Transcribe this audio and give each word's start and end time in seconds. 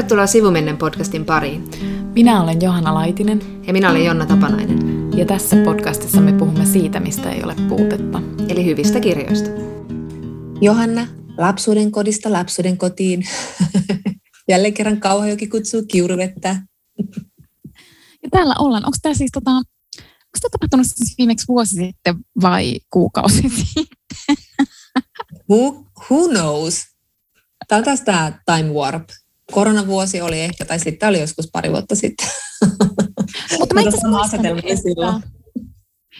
Tervetuloa 0.00 0.26
Sivumennen 0.26 0.76
podcastin 0.76 1.24
pariin. 1.24 1.70
Minä 2.14 2.42
olen 2.42 2.60
Johanna 2.62 2.94
Laitinen. 2.94 3.64
Ja 3.66 3.72
minä 3.72 3.90
olen 3.90 4.04
Jonna 4.04 4.26
Tapanainen. 4.26 4.78
Ja 5.16 5.26
tässä 5.26 5.56
podcastissa 5.64 6.20
me 6.20 6.32
puhumme 6.32 6.66
siitä, 6.66 7.00
mistä 7.00 7.32
ei 7.32 7.42
ole 7.42 7.54
puutetta. 7.68 8.22
Eli 8.48 8.64
hyvistä 8.64 9.00
kirjoista. 9.00 9.50
Johanna, 10.60 11.06
lapsuuden 11.38 11.90
kodista 11.90 12.32
lapsuuden 12.32 12.78
kotiin. 12.78 13.24
Jälleen 14.48 14.74
kerran 14.74 15.00
Kauhajoki 15.00 15.46
kutsuu 15.46 15.82
kiuruvettä. 15.88 16.62
Ja 18.22 18.28
täällä 18.30 18.54
ollaan. 18.58 18.84
Onko 18.84 18.96
tämä 19.02 19.14
siis 19.14 19.30
tota, 19.32 19.50
onko 19.50 20.38
tämä 20.40 20.50
tapahtunut 20.50 20.86
siis 20.86 21.14
viimeksi 21.18 21.48
vuosi 21.48 21.76
sitten 21.76 22.16
vai 22.42 22.78
kuukausi 22.90 23.42
sitten? 23.48 23.84
Who, 25.50 25.84
who 26.10 26.28
knows? 26.28 26.82
Tämä 27.68 27.78
on 27.78 27.84
taas 27.84 28.00
tämä 28.00 28.32
time 28.46 28.72
warp. 28.72 29.08
Koronavuosi 29.50 30.20
oli 30.20 30.40
ehkä, 30.40 30.64
tai 30.64 30.78
sitten 30.78 31.08
oli 31.08 31.20
joskus 31.20 31.48
pari 31.52 31.70
vuotta 31.70 31.94
sitten. 31.94 32.28
Mutta 33.58 33.74
mä, 33.74 33.80
muistan, 34.10 34.46
että, 34.46 35.20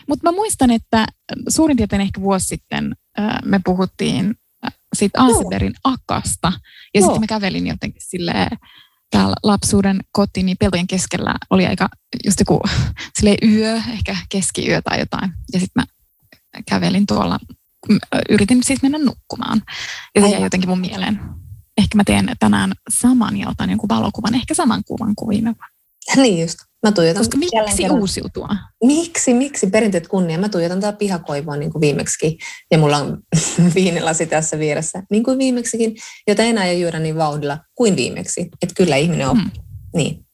mutta 0.09 0.31
mä 0.31 0.33
muistan, 0.33 0.71
että 0.71 1.07
suurin 1.49 1.77
piirtein 1.77 2.03
ehkä 2.03 2.21
vuosi 2.21 2.47
sitten 2.47 2.95
me 3.45 3.61
puhuttiin 3.65 4.35
siitä 4.97 5.23
Anseberin 5.23 5.75
akasta. 5.85 6.53
Ja 6.95 7.01
sitten 7.01 7.21
mä 7.21 7.27
kävelin 7.27 7.67
jotenkin 7.67 8.03
silleen, 8.05 8.49
täällä 9.11 9.37
lapsuuden 9.43 10.01
koti, 10.13 10.43
niin 10.43 10.57
peltojen 10.61 10.87
keskellä 10.87 11.35
oli 11.51 11.67
aika 11.67 11.89
just 12.25 12.41
joku 12.41 12.61
yö, 13.53 13.77
ehkä 13.77 14.17
keskiyö 14.29 14.83
tai 14.83 14.99
jotain. 14.99 15.33
Ja 15.53 15.61
sitten 15.61 15.83
mä 15.83 15.87
kävelin 16.69 17.07
tuolla, 17.07 17.39
yritin 18.29 18.65
siis 18.65 18.83
mennä 18.83 18.99
nukkumaan. 18.99 19.63
Ja 20.15 20.23
se 20.23 20.29
jäi 20.29 20.43
jotenkin 20.43 20.69
mun 20.69 20.81
mieleen 20.81 21.21
ehkä 21.81 21.97
mä 21.97 22.03
teen 22.07 22.37
tänään 22.39 22.73
saman 22.89 23.37
ja 23.37 23.49
otan 23.49 23.71
jonkun 23.71 23.89
valokuvan, 23.89 24.35
ehkä 24.35 24.55
saman 24.55 24.83
kuvan 24.87 25.15
kuin 25.15 25.29
viime 25.29 25.55
vuonna. 25.55 25.81
Niin 26.17 26.41
just. 26.41 26.59
Mä 26.83 26.93
tuijotan 26.93 27.21
Koska 27.21 27.39
miksi 27.39 27.83
kerran... 27.83 28.01
uusiutua? 28.01 28.49
Miksi, 28.85 29.35
miksi 29.35 29.67
perinteet 29.67 30.09
kunnia? 30.09 30.39
Mä 30.39 30.49
tuijotan 30.49 30.81
tätä 30.81 30.99
pihakoivua 30.99 31.57
niin 31.57 31.73
kuin 31.73 31.81
viimeksi 31.81 32.39
ja 32.71 32.79
mulla 32.79 32.97
on 32.97 33.19
viinilasi 33.75 34.27
tässä 34.27 34.59
vieressä, 34.59 35.03
niin 35.11 35.25
kuin 35.25 35.39
viimeksikin, 35.39 35.97
jota 36.27 36.43
enää 36.43 36.65
ei 36.65 36.81
juoda 36.81 36.99
niin 36.99 37.17
vauhdilla 37.17 37.59
kuin 37.75 37.97
viimeksi. 37.97 38.49
Että 38.63 38.75
kyllä 38.77 38.97
ihminen 38.97 39.29
on. 39.29 39.37
Hmm. 39.37 39.51
Niin. 39.95 40.27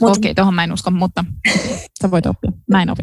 Mut... 0.00 0.10
Okei, 0.10 0.30
okay, 0.30 0.34
tuohon 0.34 0.54
mä 0.54 0.64
en 0.64 0.72
usko, 0.72 0.90
mutta 0.90 1.24
sä 2.02 2.10
voit 2.10 2.26
oppia. 2.26 2.50
Mä 2.70 2.82
en 2.82 2.90
opi. 2.90 3.02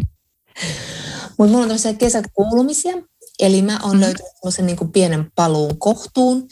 Mutta 1.38 1.52
mulla 1.52 1.58
on 1.58 1.68
tämmöisiä 1.68 1.94
kesäkuulumisia, 1.94 2.94
eli 3.40 3.62
mä 3.62 3.80
oon 3.84 3.92
hmm. 3.92 4.02
löytänyt 4.02 4.32
semmoisen 4.36 4.66
niin 4.66 4.92
pienen 4.94 5.32
paluun 5.36 5.80
kohtuun, 5.80 6.48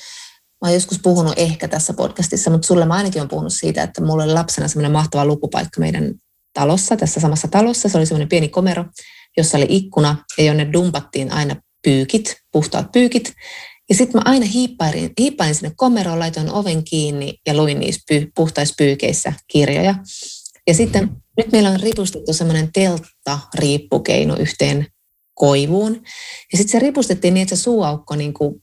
Mä 0.63 0.67
oon 0.67 0.73
joskus 0.73 0.99
puhunut 0.99 1.33
ehkä 1.37 1.67
tässä 1.67 1.93
podcastissa, 1.93 2.51
mutta 2.51 2.67
sulle 2.67 2.85
mä 2.85 2.93
ainakin 2.93 3.21
olen 3.21 3.29
puhunut 3.29 3.53
siitä, 3.53 3.83
että 3.83 4.01
mulla 4.01 4.23
oli 4.23 4.33
lapsena 4.33 4.67
semmoinen 4.67 4.91
mahtava 4.91 5.25
lukupaikka 5.25 5.79
meidän 5.79 6.13
talossa, 6.53 6.97
tässä 6.97 7.19
samassa 7.19 7.47
talossa. 7.47 7.89
Se 7.89 7.97
oli 7.97 8.05
semmoinen 8.05 8.29
pieni 8.29 8.47
komero, 8.47 8.85
jossa 9.37 9.57
oli 9.57 9.65
ikkuna 9.69 10.25
ja 10.37 10.43
jonne 10.43 10.73
dumpattiin 10.73 11.31
aina 11.31 11.55
pyykit, 11.83 12.35
puhtaat 12.51 12.91
pyykit. 12.91 13.33
Ja 13.89 13.95
sitten 13.95 14.21
mä 14.21 14.31
aina 14.31 14.45
hiippailin, 14.45 15.11
hiippailin 15.19 15.55
sinne 15.55 15.71
komeroon, 15.75 16.19
laitoin 16.19 16.51
oven 16.51 16.83
kiinni 16.83 17.33
ja 17.47 17.57
luin 17.57 17.79
niissä 17.79 18.01
py, 18.07 18.31
puhtaissa 18.35 18.75
pyykeissä 18.77 19.33
kirjoja. 19.47 19.95
Ja 20.67 20.73
sitten 20.73 21.09
nyt 21.37 21.51
meillä 21.51 21.69
on 21.69 21.79
ripustettu 21.79 22.33
semmoinen 22.33 22.69
teltta-riippukeino 22.73 24.35
yhteen 24.39 24.87
koivuun. 25.33 26.01
Ja 26.51 26.57
sitten 26.57 26.71
se 26.71 26.79
ripustettiin 26.79 27.33
niin, 27.33 27.41
että 27.41 27.55
se 27.55 27.61
suuaukko 27.61 28.15
niin 28.15 28.33
kuin 28.33 28.62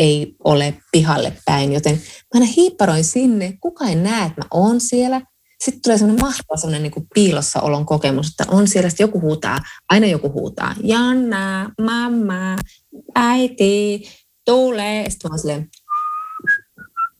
ei 0.00 0.34
ole 0.44 0.74
pihalle 0.92 1.32
päin, 1.44 1.72
joten 1.72 1.94
mä 1.94 2.00
aina 2.34 2.46
hiipparoin 2.56 3.04
sinne, 3.04 3.58
kuka 3.60 3.84
ei 3.84 3.94
näe, 3.94 4.26
että 4.26 4.40
mä 4.40 4.48
oon 4.50 4.80
siellä. 4.80 5.20
Sitten 5.64 5.82
tulee 5.82 5.98
semmoinen 5.98 6.24
mahtava 6.24 6.56
semmoinen 6.56 6.82
niin 6.82 7.06
piilossa 7.14 7.60
olon 7.60 7.86
kokemus, 7.86 8.28
että 8.28 8.44
on 8.48 8.68
siellä, 8.68 8.88
että 8.88 9.02
joku 9.02 9.20
huutaa, 9.20 9.58
aina 9.88 10.06
joku 10.06 10.32
huutaa, 10.32 10.74
Janna, 10.82 11.70
mamma, 11.82 12.56
äiti, 13.14 14.02
tule. 14.44 15.04
Sitten 15.08 15.30
mä 15.30 15.32
oon 15.32 15.38
silleen, 15.38 15.68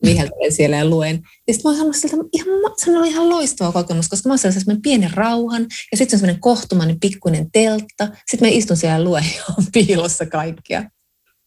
viheltelen 0.04 0.52
siellä 0.52 0.76
ja 0.76 0.84
luen. 0.84 1.20
Ja 1.48 1.54
sitten 1.54 1.68
mä 1.68 1.70
oon 1.70 1.76
sanonut 1.76 1.96
siltä, 1.96 2.16
ihan, 2.32 2.48
se 2.76 2.98
on 2.98 3.04
ihan 3.04 3.28
loistava 3.28 3.72
kokemus, 3.72 4.08
koska 4.08 4.28
mä 4.28 4.32
oon 4.32 4.38
sellaisen 4.38 4.82
pienen 4.82 5.14
rauhan, 5.14 5.62
ja 5.62 5.96
sitten 5.96 6.10
se 6.10 6.16
on 6.16 6.20
semmoinen 6.20 6.40
kohtumainen 6.40 7.00
pikkuinen 7.00 7.50
teltta. 7.50 8.08
Sitten 8.30 8.48
mä 8.48 8.56
istun 8.56 8.76
siellä 8.76 8.98
ja 8.98 9.04
luen 9.04 9.24
ja 9.36 9.42
on 9.58 9.64
piilossa 9.72 10.26
kaikkia. 10.26 10.90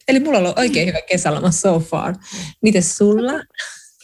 Eli 0.07 0.19
mulla 0.19 0.37
on 0.37 0.43
ollut 0.43 0.59
oikein 0.59 0.87
hyvä 0.87 0.99
kesäloma 1.09 1.51
so 1.51 1.79
far. 1.79 2.15
Mites 2.61 2.97
sulla? 2.97 3.31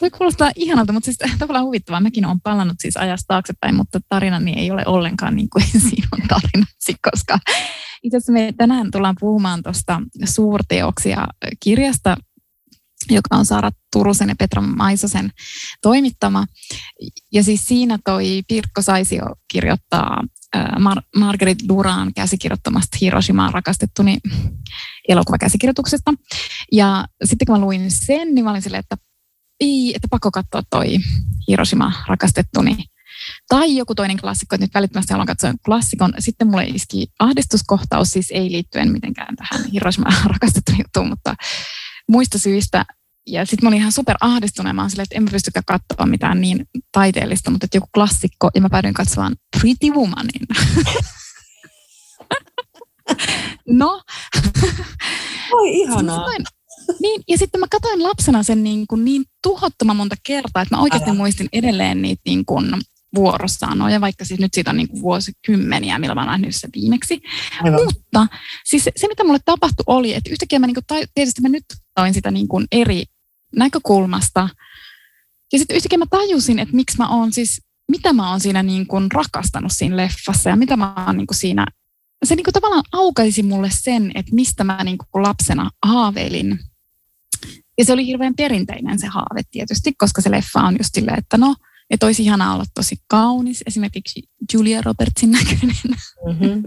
Voi 0.01 0.09
kuulostaa 0.09 0.51
ihanalta, 0.55 0.93
mutta 0.93 1.05
siis 1.05 1.17
tavallaan 1.39 1.65
huvittavaa. 1.65 1.99
Mäkin 1.99 2.25
olen 2.25 2.41
palannut 2.41 2.77
siis 2.79 2.97
ajasta 2.97 3.25
taaksepäin, 3.27 3.75
mutta 3.75 3.99
tarinani 4.09 4.53
ei 4.59 4.71
ole 4.71 4.83
ollenkaan 4.85 5.35
niin 5.35 5.49
kuin 5.49 5.65
sinun 5.89 6.27
tarinasi, 6.27 6.95
koska 7.11 7.39
itse 8.03 8.17
asiassa 8.17 8.31
me 8.31 8.53
tänään 8.57 8.91
tullaan 8.91 9.15
puhumaan 9.19 9.63
tuosta 9.63 10.01
suurteoksia 10.25 11.27
kirjasta, 11.59 12.17
joka 13.09 13.35
on 13.35 13.45
Saara 13.45 13.71
Turusen 13.93 14.29
ja 14.29 14.35
Petra 14.39 14.61
Maisosen 14.61 15.31
toimittama. 15.81 16.45
Ja 17.33 17.43
siis 17.43 17.67
siinä 17.67 17.99
toi 18.05 18.41
Pirkko 18.47 18.81
Saisio 18.81 19.25
kirjoittaa 19.51 20.23
Mar- 20.57 21.01
Margaret 21.15 21.57
Duran 21.67 22.13
käsikirjoittamasta 22.13 22.97
Hiroshimaan 23.01 23.53
rakastettuni 23.53 24.17
elokuvakäsikirjoituksesta. 25.07 26.13
Ja 26.71 27.05
sitten 27.23 27.45
kun 27.45 27.55
mä 27.55 27.65
luin 27.65 27.91
sen, 27.91 28.35
niin 28.35 28.45
mä 28.45 28.51
olin 28.51 28.61
silleen, 28.61 28.79
että, 28.79 28.97
ei, 29.59 29.93
että 29.95 30.07
pakko 30.11 30.31
katsoa 30.31 30.61
toi 30.69 30.97
Hiroshima 31.47 31.93
rakastettuni. 32.07 32.77
Tai 33.49 33.75
joku 33.75 33.95
toinen 33.95 34.17
klassikko, 34.17 34.55
että 34.55 34.63
nyt 34.63 34.73
välittömästi 34.73 35.13
haluan 35.13 35.27
katsoa 35.27 35.53
klassikon. 35.65 36.13
Sitten 36.19 36.47
mulle 36.47 36.63
iski 36.63 37.07
ahdistuskohtaus, 37.19 38.09
siis 38.09 38.31
ei 38.31 38.51
liittyen 38.51 38.91
mitenkään 38.91 39.35
tähän 39.35 39.65
Hiroshima 39.71 40.09
rakastettuni 40.33 40.77
juttuun, 40.77 41.09
mutta 41.09 41.35
muista 42.09 42.39
syistä 42.39 42.85
ja 43.27 43.45
sitten 43.45 43.65
mä 43.65 43.67
olin 43.67 43.79
ihan 43.79 43.91
super 43.91 44.15
ahdistunut. 44.21 44.75
Mä 44.75 44.89
silleen, 44.89 45.03
että 45.03 45.15
en 45.15 45.23
mä 45.23 45.29
pystykään 45.31 45.63
katsoa 45.65 46.05
mitään 46.05 46.41
niin 46.41 46.65
taiteellista, 46.91 47.51
mutta 47.51 47.65
että 47.65 47.77
joku 47.77 47.87
klassikko. 47.93 48.49
Ja 48.55 48.61
mä 48.61 48.69
päädyin 48.69 48.93
katsomaan 48.93 49.35
Pretty 49.59 49.89
Womanin. 49.89 50.47
no. 53.79 54.01
Oi 55.51 55.81
ihanaa. 55.81 56.27
niin, 57.01 57.21
ja 57.27 57.37
sitten 57.37 57.59
mä 57.59 57.65
katsoin 57.71 58.03
lapsena 58.03 58.43
sen 58.43 58.63
niin, 58.63 58.87
kuin 58.87 59.05
niin 59.05 59.25
tuhottoman 59.43 59.95
monta 59.95 60.15
kertaa, 60.23 60.61
että 60.61 60.75
mä 60.75 60.81
oikeasti 60.81 61.09
Älä. 61.09 61.17
muistin 61.17 61.49
edelleen 61.53 62.01
niitä 62.01 62.21
niin 62.25 62.45
kuin 62.45 62.73
vuorossaan. 63.15 63.91
Ja 63.91 64.01
vaikka 64.01 64.25
siis 64.25 64.39
nyt 64.39 64.53
siitä 64.53 64.71
on 64.71 64.77
niin 64.77 64.87
kuin 64.87 65.01
vuosikymmeniä, 65.01 65.99
millä 65.99 66.15
mä 66.15 66.21
oon 66.21 66.27
nähnyt 66.27 66.55
sen 66.55 66.69
viimeksi. 66.75 67.21
Aivan. 67.63 67.79
Mutta 67.83 68.27
siis 68.65 68.83
se, 68.83 68.91
se, 68.95 69.07
mitä 69.07 69.23
mulle 69.23 69.39
tapahtui, 69.45 69.83
oli, 69.87 70.13
että 70.13 70.29
yhtäkkiä 70.29 70.59
mä 70.59 70.67
niin 70.67 70.75
kuin, 70.87 71.07
tietysti 71.13 71.41
mä 71.41 71.49
nyt 71.49 71.65
toin 71.95 72.13
sitä 72.13 72.31
niin 72.31 72.47
kuin 72.47 72.65
eri 72.71 73.03
näkökulmasta. 73.55 74.49
Ja 75.53 75.59
sitten 75.59 75.75
yhtäkkiä 75.75 75.97
mä 75.97 76.05
tajusin, 76.09 76.59
että 76.59 76.75
miksi 76.75 76.97
mä 76.97 77.09
oon 77.09 77.33
siis, 77.33 77.61
mitä 77.91 78.13
mä 78.13 78.29
oon 78.29 78.39
siinä 78.39 78.63
niin 78.63 78.87
kuin 78.87 79.11
rakastanut 79.11 79.71
siinä 79.75 79.97
leffassa 79.97 80.49
ja 80.49 80.55
mitä 80.55 80.77
mä 80.77 80.93
oon 81.07 81.17
niin 81.17 81.27
kuin 81.27 81.37
siinä, 81.37 81.65
se 82.25 82.35
niin 82.35 82.43
kuin 82.43 82.53
tavallaan 82.53 82.83
aukaisi 82.91 83.43
mulle 83.43 83.69
sen, 83.73 84.11
että 84.15 84.35
mistä 84.35 84.63
mä 84.63 84.83
niin 84.83 84.97
kuin 84.97 85.23
lapsena 85.23 85.69
haaveilin. 85.85 86.59
Ja 87.77 87.85
se 87.85 87.93
oli 87.93 88.05
hirveän 88.05 88.35
perinteinen 88.35 88.99
se 88.99 89.07
haave 89.07 89.41
tietysti, 89.51 89.93
koska 89.97 90.21
se 90.21 90.31
leffa 90.31 90.61
on 90.61 90.75
just 90.79 90.93
silleen, 90.93 91.19
että 91.19 91.37
no, 91.37 91.55
että 91.89 92.05
olisi 92.05 92.23
ihanaa 92.23 92.53
olla 92.53 92.65
tosi 92.75 92.95
kaunis, 93.07 93.63
esimerkiksi 93.67 94.23
Julia 94.53 94.81
Robertsin 94.81 95.31
näköinen. 95.31 95.75
Mm-hmm. 96.27 96.63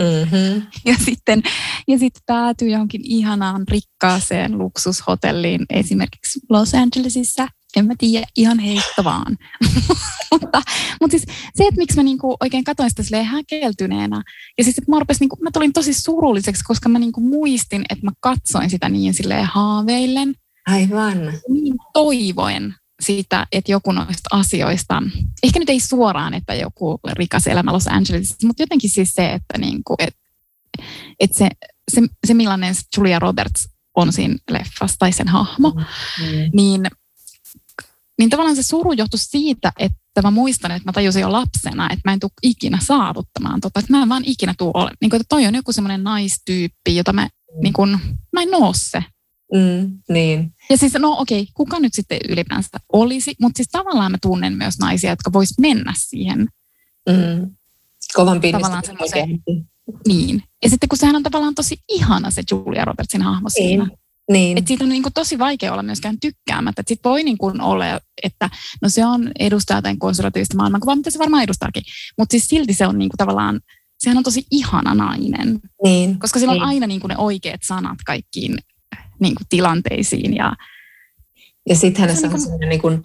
Mm-hmm. 0.00 0.62
Ja 0.84 0.94
sitten 1.04 1.42
ja 1.88 1.98
sitten 1.98 2.22
päätyy 2.26 2.68
johonkin 2.68 3.00
ihanaan 3.04 3.64
rikkaaseen 3.68 4.58
luksushotelliin, 4.58 5.66
esimerkiksi 5.70 6.40
Los 6.50 6.74
Angelesissa. 6.74 7.48
En 7.76 7.86
mä 7.86 7.94
tiedä, 7.98 8.26
ihan 8.36 8.58
heitto 8.58 9.04
vaan. 9.04 9.38
mutta, 10.32 10.62
mutta 11.00 11.10
siis 11.10 11.22
se, 11.54 11.64
että 11.64 11.78
miksi 11.78 11.96
mä 11.96 12.02
niinku 12.02 12.36
oikein 12.40 12.64
katsoin 12.64 12.90
sitä 12.90 13.02
silleen 13.02 13.24
häkeltyneenä. 13.24 14.22
Ja 14.58 14.64
siis, 14.64 14.78
että 14.78 14.90
mä, 14.90 14.98
rupesin, 14.98 15.20
niinku, 15.20 15.36
mä 15.40 15.50
tulin 15.52 15.72
tosi 15.72 15.94
surulliseksi, 15.94 16.64
koska 16.64 16.88
mä 16.88 16.98
niinku 16.98 17.20
muistin, 17.20 17.84
että 17.88 18.06
mä 18.06 18.12
katsoin 18.20 18.70
sitä 18.70 18.88
niin 18.88 19.14
silleen 19.14 19.44
haaveillen. 19.44 20.34
Aivan. 20.66 21.18
Niin 21.48 21.74
toivoen 21.92 22.74
siitä, 23.02 23.46
että 23.52 23.72
joku 23.72 23.92
noista 23.92 24.28
asioista, 24.30 25.02
ehkä 25.42 25.58
nyt 25.58 25.68
ei 25.68 25.80
suoraan, 25.80 26.34
että 26.34 26.54
joku 26.54 27.00
rikas 27.12 27.46
elämä 27.46 27.72
Los 27.72 27.86
Angelesissa, 27.86 28.46
mutta 28.46 28.62
jotenkin 28.62 28.90
siis 28.90 29.12
se, 29.12 29.32
että, 29.32 29.58
niinku, 29.58 29.94
et, 29.98 30.16
et 31.20 31.32
se, 31.32 31.48
se, 31.90 32.02
se, 32.26 32.34
millainen 32.34 32.74
Julia 32.96 33.18
Roberts 33.18 33.68
on 33.96 34.12
siinä 34.12 34.36
leffassa 34.50 34.96
tai 34.98 35.12
sen 35.12 35.28
hahmo, 35.28 35.70
mm, 35.70 35.80
mm. 36.26 36.50
niin, 36.52 36.82
niin 38.18 38.30
tavallaan 38.30 38.56
se 38.56 38.62
suru 38.62 38.92
johtui 38.92 39.18
siitä, 39.18 39.72
että 39.78 40.22
mä 40.22 40.30
muistan, 40.30 40.70
että 40.70 40.88
mä 40.88 40.92
tajusin 40.92 41.22
jo 41.22 41.32
lapsena, 41.32 41.84
että 41.90 42.02
mä 42.04 42.12
en 42.12 42.20
tule 42.20 42.30
ikinä 42.42 42.78
saavuttamaan 42.82 43.60
tota, 43.60 43.80
että 43.80 43.92
mä 43.92 44.02
en 44.02 44.08
vaan 44.08 44.24
ikinä 44.26 44.54
tule 44.58 44.70
ole, 44.74 44.90
niin 45.00 45.10
kuin, 45.10 45.20
että 45.20 45.28
toi 45.28 45.46
on 45.46 45.54
joku 45.54 45.72
semmoinen 45.72 46.04
naistyyppi, 46.04 46.96
jota 46.96 47.12
mä, 47.12 47.22
mm. 47.22 47.62
niin 47.62 47.72
kuin, 47.72 47.90
mä 48.32 48.42
en 48.42 48.54
oo 48.54 48.72
se. 48.76 49.04
Mm, 49.54 49.98
niin. 50.08 50.54
Ja 50.70 50.76
siis, 50.76 50.92
no 50.92 51.16
okei, 51.18 51.40
okay, 51.40 51.52
kuka 51.54 51.80
nyt 51.80 51.94
sitten 51.94 52.18
ylipäänsä 52.28 52.68
olisi, 52.92 53.34
mutta 53.40 53.56
siis 53.56 53.68
tavallaan 53.72 54.12
mä 54.12 54.18
tunnen 54.22 54.52
myös 54.52 54.78
naisia, 54.78 55.10
jotka 55.10 55.32
vois 55.32 55.58
mennä 55.58 55.92
siihen. 55.96 56.48
Mm. 57.08 57.50
Kovan 58.14 58.40
Tavallaan 58.40 58.82
Niin. 60.06 60.42
Ja 60.62 60.70
sitten 60.70 60.88
kun 60.88 60.98
sehän 60.98 61.16
on 61.16 61.22
tavallaan 61.22 61.54
tosi 61.54 61.76
ihana 61.88 62.30
se 62.30 62.42
Julia 62.50 62.84
Robertsin 62.84 63.22
hahmo 63.22 63.48
niin. 63.58 63.68
siinä. 63.68 63.88
Niin. 64.30 64.58
Et 64.58 64.66
siitä 64.66 64.84
on 64.84 64.90
niin 64.90 65.02
kuin 65.02 65.12
tosi 65.12 65.38
vaikea 65.38 65.72
olla 65.72 65.82
myöskään 65.82 66.20
tykkäämättä. 66.20 66.82
Sitten 66.86 67.10
voi 67.10 67.22
niin 67.22 67.38
kuin 67.38 67.60
olla, 67.60 67.84
että 68.22 68.50
no 68.82 68.88
se 68.88 69.06
on 69.06 69.32
edustaa 69.38 69.78
jotain 69.78 69.98
konservatiivista 69.98 70.56
maailmankuvaa, 70.56 70.96
mitä 70.96 71.10
se 71.10 71.18
varmaan 71.18 71.42
edustaakin. 71.42 71.82
Mutta 72.18 72.32
siis 72.32 72.48
silti 72.48 72.74
se 72.74 72.86
on 72.86 72.98
niin 72.98 73.08
kuin 73.08 73.18
tavallaan, 73.18 73.60
sehän 73.98 74.18
on 74.18 74.24
tosi 74.24 74.46
ihana 74.50 74.94
nainen. 74.94 75.60
Niin. 75.84 76.18
Koska 76.18 76.38
sillä 76.38 76.52
niin. 76.52 76.62
on 76.62 76.68
aina 76.68 76.86
niin 76.86 77.00
kuin 77.00 77.08
ne 77.08 77.16
oikeat 77.16 77.60
sanat 77.64 77.98
kaikkiin 78.06 78.58
niin 79.22 79.34
kuin 79.34 79.46
tilanteisiin. 79.48 80.36
Ja, 80.36 80.52
ja 81.68 81.76
sitten 81.76 82.00
hänessä 82.00 82.26
on 82.26 82.32
niin 82.32 82.42
kuin... 82.58 82.68
niin 82.68 82.80
kuin 82.80 83.02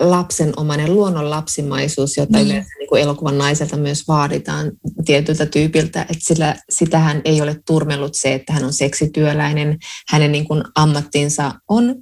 lapsenomainen 0.00 0.94
luonnon 0.94 1.30
lapsimaisuus, 1.30 2.16
jota 2.16 2.38
niin. 2.38 2.46
yleensä 2.46 2.70
niin 2.78 2.88
kuin 2.88 3.02
elokuvan 3.02 3.38
naiselta 3.38 3.76
myös 3.76 4.08
vaaditaan 4.08 4.72
tietyltä 5.04 5.46
tyypiltä, 5.46 6.02
että 6.02 6.18
sillä, 6.18 6.56
sitähän 6.70 7.20
ei 7.24 7.40
ole 7.40 7.60
turmellut 7.66 8.14
se, 8.14 8.34
että 8.34 8.52
hän 8.52 8.64
on 8.64 8.72
seksityöläinen, 8.72 9.78
hänen 10.08 10.32
niin 10.32 10.44
kuin 10.44 10.64
ammattinsa 10.74 11.52
on 11.68 11.94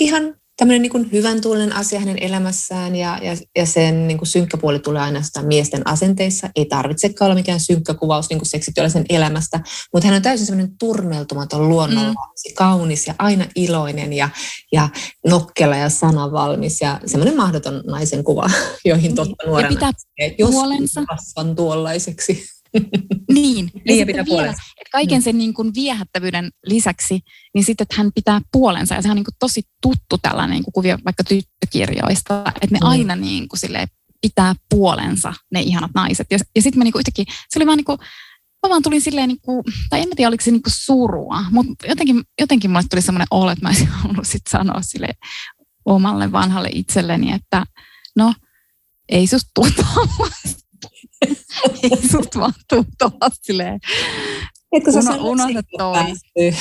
ihan 0.00 0.39
tämmöinen 0.60 0.82
niin 0.82 1.12
hyvän 1.12 1.40
tuulen 1.40 1.72
asia 1.72 2.00
hänen 2.00 2.22
elämässään 2.22 2.96
ja, 2.96 3.18
ja, 3.22 3.36
ja 3.56 3.66
sen 3.66 4.08
niin 4.08 4.18
kuin 4.18 4.28
synkkä 4.28 4.56
puoli 4.56 4.78
tulee 4.78 5.02
aina 5.02 5.22
sitä 5.22 5.42
miesten 5.42 5.88
asenteissa. 5.88 6.48
Ei 6.56 6.64
tarvitsekaan 6.64 7.26
olla 7.26 7.40
mikään 7.40 7.60
synkkä 7.60 7.94
kuvaus 7.94 8.28
niin 8.28 8.38
kuin 8.38 8.48
seksityöläisen 8.48 9.04
elämästä, 9.08 9.60
mutta 9.92 10.06
hän 10.06 10.16
on 10.16 10.22
täysin 10.22 10.46
semmoinen 10.46 10.78
turmeltumaton 10.78 11.68
luonnonlapsi, 11.68 12.48
mm. 12.48 12.54
kaunis 12.54 13.06
ja 13.06 13.14
aina 13.18 13.46
iloinen 13.56 14.12
ja, 14.12 14.28
ja 14.72 14.88
nokkela 15.26 15.76
ja 15.76 15.88
sanavalmis 15.88 16.80
ja 16.80 17.00
semmoinen 17.06 17.36
mahdoton 17.36 17.82
naisen 17.86 18.24
kuva, 18.24 18.50
joihin 18.84 19.14
totta 19.14 19.46
nuorena. 19.46 19.68
Ja 19.80 19.92
pitää 20.16 20.50
puolensa. 20.50 21.04
kasvan 21.04 21.56
tuollaiseksi. 21.56 22.44
Niin, 23.34 23.70
ja 23.84 24.06
pitää 24.06 24.24
vielä, 24.24 24.50
että 24.50 24.90
kaiken 24.92 25.22
sen 25.22 25.38
niin 25.38 25.54
kuin 25.54 25.74
viehättävyyden 25.74 26.50
lisäksi, 26.66 27.20
niin 27.54 27.64
sitten, 27.64 27.82
että 27.82 27.94
hän 27.98 28.12
pitää 28.14 28.40
puolensa, 28.52 28.94
ja 28.94 29.02
se 29.02 29.10
on 29.10 29.16
niin 29.16 29.24
kuin 29.24 29.34
tosi 29.38 29.62
tuttu 29.82 30.18
tällainen 30.22 30.54
niin 30.54 30.64
kuin 30.64 30.72
kuvio 30.72 30.98
vaikka 31.04 31.24
tyttökirjoista, 31.24 32.42
että 32.46 32.74
ne 32.74 32.78
mm. 32.78 32.86
aina 32.86 33.16
niin 33.16 33.48
kuin 33.48 33.60
sille 33.60 33.86
pitää 34.20 34.54
puolensa, 34.70 35.34
ne 35.52 35.60
ihanat 35.60 35.90
naiset. 35.94 36.26
Ja, 36.30 36.38
ja 36.56 36.62
sitten 36.62 36.78
mä 36.78 36.84
niin 36.84 36.92
kuin 36.92 37.00
yhtäkkiä, 37.00 37.24
se 37.48 37.58
oli 37.58 37.66
vaan 37.66 37.76
niin 37.76 37.84
kuin, 37.84 37.98
mä 38.62 38.70
vaan 38.70 38.82
tulin 38.82 39.00
silleen, 39.00 39.28
niin 39.28 39.40
kuin, 39.40 39.64
tai 39.90 40.00
en 40.00 40.08
tiedä 40.16 40.28
oliko 40.28 40.44
se 40.44 40.50
niin 40.50 40.62
kuin 40.62 40.74
surua, 40.76 41.44
mutta 41.50 41.86
jotenkin, 41.86 42.22
jotenkin 42.40 42.70
mulle 42.70 42.84
tuli 42.90 43.02
semmoinen 43.02 43.28
olo, 43.30 43.50
että 43.50 43.64
mä 43.64 43.68
olisin 43.68 43.86
halunnut 44.02 44.26
sitten 44.26 44.50
sanoa 44.50 44.82
sille 44.82 45.08
omalle 45.84 46.32
vanhalle 46.32 46.68
itselleni, 46.72 47.32
että 47.32 47.64
no, 48.16 48.34
ei 49.08 49.26
susta 49.26 49.50
tuu 49.54 49.66
ei 51.82 52.08
sut 52.12 52.36
vaan 52.36 52.52
tuu 52.68 52.84
tuolla 52.98 53.30
silleen. 53.42 53.80
Etkö 54.72 54.92
sä 54.92 54.98
Uno, 54.98 55.30
unohda 55.30 55.62
toi. 55.78 56.04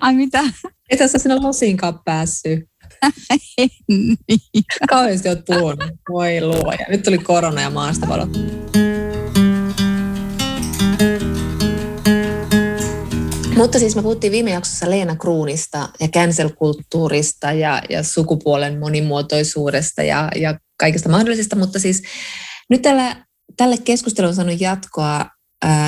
Ai 0.00 0.14
mitä? 0.14 0.42
Etkö 0.90 1.08
sä 1.08 1.18
sinne 1.18 1.34
losinkaan 1.34 2.00
päässyt? 2.04 2.64
niin. 3.88 4.16
Kauheasti 4.88 5.28
oot 5.28 5.44
puhunut. 5.46 5.90
Voi 6.12 6.40
luoja. 6.40 6.86
Nyt 6.88 7.02
tuli 7.02 7.18
korona 7.18 7.60
ja 7.60 7.70
maastavalo. 7.70 8.26
Mutta 13.56 13.78
siis 13.78 13.96
me 13.96 14.02
puhuttiin 14.02 14.30
viime 14.30 14.50
jaksossa 14.50 14.90
Leena 14.90 15.16
Kruunista 15.16 15.88
ja 16.00 16.08
cancel-kulttuurista 16.08 17.52
ja, 17.52 17.82
ja 17.90 18.02
sukupuolen 18.02 18.78
monimuotoisuudesta 18.78 20.02
ja, 20.02 20.28
ja 20.36 20.58
kaikista 20.80 21.08
mahdollisista, 21.08 21.56
mutta 21.56 21.78
siis 21.78 22.02
nyt 22.70 22.82
tällä, 22.82 23.26
tälle 23.56 23.76
keskustelulle 23.84 24.30
on 24.30 24.34
saanut 24.34 24.60
jatkoa 24.60 25.26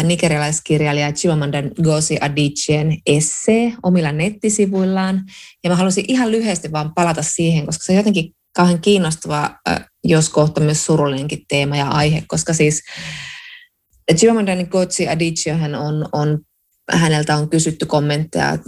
nigerialaiskirjailija 0.02 1.12
Chimamanda 1.12 1.58
Ngozi 1.80 2.18
Adichien 2.20 2.98
essee 3.06 3.72
omilla 3.82 4.12
nettisivuillaan. 4.12 5.22
Ja 5.64 5.70
mä 5.70 5.76
haluaisin 5.76 6.04
ihan 6.08 6.32
lyhyesti 6.32 6.72
vaan 6.72 6.94
palata 6.94 7.22
siihen, 7.22 7.66
koska 7.66 7.84
se 7.84 7.92
on 7.92 7.96
jotenkin 7.96 8.32
kauhean 8.56 8.80
kiinnostava, 8.80 9.50
jos 10.04 10.28
kohta 10.28 10.60
myös 10.60 10.86
surullinenkin 10.86 11.44
teema 11.48 11.76
ja 11.76 11.88
aihe, 11.88 12.22
koska 12.28 12.54
siis 12.54 12.82
Chimamanda 14.14 14.52
Ngozi 14.56 15.08
Adichie 15.08 15.54
on, 15.78 16.08
on 16.12 16.38
häneltä 16.92 17.36
on 17.36 17.50
kysytty 17.50 17.86
kommentteja 17.86 18.58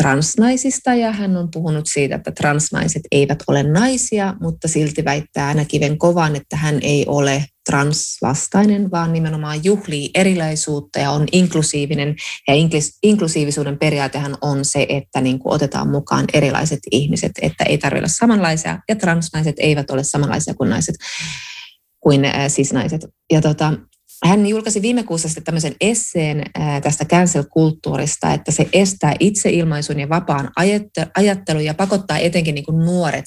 transnaisista 0.00 0.94
ja 0.94 1.12
hän 1.12 1.36
on 1.36 1.50
puhunut 1.50 1.86
siitä, 1.86 2.14
että 2.14 2.32
transnaiset 2.32 3.02
eivät 3.12 3.38
ole 3.46 3.62
naisia, 3.62 4.34
mutta 4.40 4.68
silti 4.68 5.04
väittää 5.04 5.48
aina 5.48 5.64
kiven 5.64 5.98
kovan, 5.98 6.36
että 6.36 6.56
hän 6.56 6.78
ei 6.82 7.04
ole 7.08 7.44
transvastainen, 7.70 8.90
vaan 8.90 9.12
nimenomaan 9.12 9.64
juhlii 9.64 10.10
erilaisuutta 10.14 10.98
ja 10.98 11.10
on 11.10 11.26
inklusiivinen. 11.32 12.16
Ja 12.48 12.54
inklusiivisuuden 13.02 13.78
periaatehan 13.78 14.36
on 14.40 14.64
se, 14.64 14.86
että 14.88 15.20
niin 15.20 15.38
kuin 15.38 15.52
otetaan 15.54 15.88
mukaan 15.88 16.24
erilaiset 16.32 16.80
ihmiset, 16.90 17.32
että 17.42 17.64
ei 17.64 17.78
tarvitse 17.78 18.00
olla 18.00 18.08
samanlaisia 18.08 18.78
ja 18.88 18.96
transnaiset 18.96 19.56
eivät 19.58 19.90
ole 19.90 20.04
samanlaisia 20.04 20.54
kuin 20.54 20.70
naiset 20.70 20.94
kuin 22.00 22.22
siis 22.48 22.72
naiset. 22.72 23.06
Ja 23.32 23.40
tota, 23.40 23.72
hän 24.24 24.46
julkaisi 24.46 24.82
viime 24.82 25.02
kuussa 25.02 25.28
sitten 25.28 25.44
tämmöisen 25.44 25.74
esseen 25.80 26.42
tästä 26.82 27.04
cancel-kulttuurista, 27.04 28.32
että 28.34 28.52
se 28.52 28.68
estää 28.72 29.14
itseilmaisun 29.20 30.00
ja 30.00 30.08
vapaan 30.08 30.50
ajattelun 31.16 31.64
ja 31.64 31.74
pakottaa 31.74 32.18
etenkin 32.18 32.54
niin 32.54 32.64
kuin 32.64 32.78
nuoret 32.78 33.24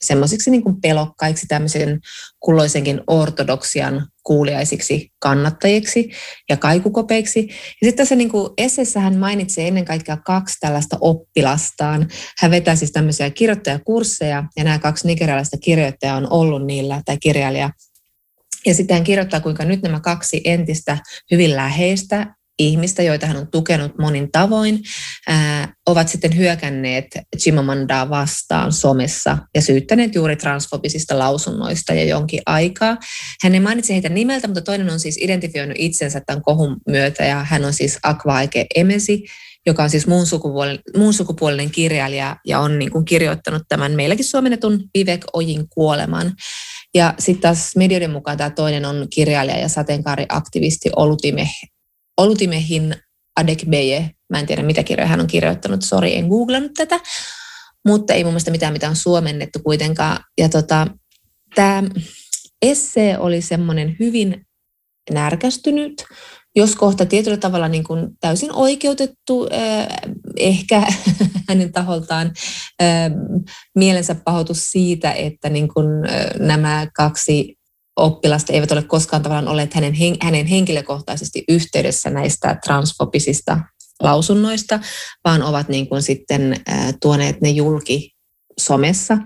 semmoisiksi 0.00 0.50
niin 0.50 0.80
pelokkaiksi, 0.82 1.46
tämmöisen 1.46 2.00
kulloisenkin 2.40 3.00
ortodoksian 3.06 4.06
kuuliaisiksi 4.22 5.12
kannattajiksi 5.18 6.10
ja 6.48 6.56
kaikukopeiksi. 6.56 7.40
Ja 7.48 7.86
sitten 7.86 7.96
tässä 7.96 8.14
niin 8.16 8.30
esseessä 8.58 9.00
hän 9.00 9.18
mainitsee 9.18 9.68
ennen 9.68 9.84
kaikkea 9.84 10.16
kaksi 10.16 10.56
tällaista 10.60 10.96
oppilastaan. 11.00 12.08
Hän 12.38 12.50
vetää 12.50 12.76
siis 12.76 12.92
tämmöisiä 12.92 13.30
kirjoittajakursseja 13.30 14.44
ja 14.56 14.64
nämä 14.64 14.78
kaksi 14.78 15.06
nigerialaista 15.06 15.56
kirjoittajaa 15.56 16.16
on 16.16 16.32
ollut 16.32 16.66
niillä, 16.66 17.02
tai 17.04 17.16
kirjailija 17.20 17.70
ja 18.66 18.74
sitten 18.74 18.94
hän 18.94 19.04
kirjoittaa, 19.04 19.40
kuinka 19.40 19.64
nyt 19.64 19.82
nämä 19.82 20.00
kaksi 20.00 20.40
entistä 20.44 20.98
hyvin 21.30 21.56
läheistä 21.56 22.34
ihmistä, 22.58 23.02
joita 23.02 23.26
hän 23.26 23.36
on 23.36 23.50
tukenut 23.50 23.98
monin 23.98 24.32
tavoin, 24.32 24.80
ää, 25.28 25.74
ovat 25.86 26.08
sitten 26.08 26.36
hyökänneet 26.36 27.06
Chimamandaa 27.36 28.10
vastaan 28.10 28.72
somessa 28.72 29.38
ja 29.54 29.62
syyttäneet 29.62 30.14
juuri 30.14 30.36
transfobisista 30.36 31.18
lausunnoista 31.18 31.94
ja 31.94 32.04
jonkin 32.04 32.40
aikaa. 32.46 32.96
Hän 33.42 33.54
ei 33.54 33.60
mainitse 33.60 33.92
heitä 33.94 34.08
nimeltä, 34.08 34.48
mutta 34.48 34.62
toinen 34.62 34.90
on 34.90 35.00
siis 35.00 35.18
identifioinut 35.20 35.76
itsensä 35.78 36.20
tämän 36.26 36.42
kohun 36.42 36.76
myötä 36.88 37.24
ja 37.24 37.44
hän 37.44 37.64
on 37.64 37.72
siis 37.72 37.98
Akvaike 38.02 38.66
Emesi, 38.74 39.24
joka 39.66 39.82
on 39.82 39.90
siis 39.90 40.06
muun 40.06 40.26
sukupuolinen, 40.26 40.80
muun 40.96 41.14
sukupuolinen 41.14 41.70
kirjailija 41.70 42.36
ja 42.46 42.60
on 42.60 42.78
niin 42.78 42.90
kuin 42.90 43.04
kirjoittanut 43.04 43.62
tämän 43.68 43.92
meilläkin 43.92 44.24
suomennetun 44.24 44.84
Vivek 44.98 45.24
Ojin 45.32 45.68
kuoleman. 45.68 46.32
Ja 46.98 47.14
sitten 47.18 47.42
taas 47.42 47.76
medioiden 47.76 48.10
mukaan 48.10 48.38
tämä 48.38 48.50
toinen 48.50 48.84
on 48.84 49.06
kirjailija 49.10 49.58
ja 49.58 49.68
sateenkaariaktivisti 49.68 50.90
Olutime, 50.96 51.48
Olutimehin 52.16 52.94
Adekbeye. 53.40 54.10
Mä 54.30 54.38
en 54.38 54.46
tiedä, 54.46 54.62
mitä 54.62 54.82
kirjoja 54.82 55.08
hän 55.08 55.20
on 55.20 55.26
kirjoittanut. 55.26 55.82
Sori, 55.82 56.16
en 56.16 56.26
googlannut 56.26 56.74
tätä. 56.74 57.00
Mutta 57.86 58.14
ei 58.14 58.24
mun 58.24 58.32
mielestä 58.32 58.50
mitään, 58.50 58.72
mitä 58.72 58.88
on 58.88 58.96
suomennettu 58.96 59.58
kuitenkaan. 59.64 60.24
Ja 60.38 60.48
tota, 60.48 60.86
tämä 61.54 61.82
essee 62.62 63.18
oli 63.18 63.42
semmoinen 63.42 63.96
hyvin 63.98 64.46
närkästynyt, 65.10 66.04
jos 66.58 66.76
kohta 66.76 67.06
tietyllä 67.06 67.36
tavalla 67.36 67.68
niin 67.68 67.84
kuin 67.84 68.08
täysin 68.20 68.52
oikeutettu, 68.52 69.48
ehkä 70.36 70.82
hänen 71.48 71.72
taholtaan 71.72 72.32
mielensä 73.74 74.14
pahoitus 74.14 74.70
siitä, 74.70 75.12
että 75.12 75.48
niin 75.48 75.68
kuin 75.68 75.86
nämä 76.38 76.86
kaksi 76.96 77.58
oppilasta 77.96 78.52
eivät 78.52 78.72
ole 78.72 78.82
koskaan 78.82 79.22
tavallaan 79.22 79.48
olleet 79.48 79.74
hänen, 79.74 79.94
hänen 80.22 80.46
henkilökohtaisesti 80.46 81.44
yhteydessä 81.48 82.10
näistä 82.10 82.58
transfobisista 82.64 83.60
lausunnoista, 84.02 84.80
vaan 85.24 85.42
ovat 85.42 85.68
niin 85.68 85.88
kuin 85.88 86.02
sitten 86.02 86.56
tuoneet 87.02 87.40
ne 87.40 87.50
julki 87.50 88.10
somessa 88.60 89.18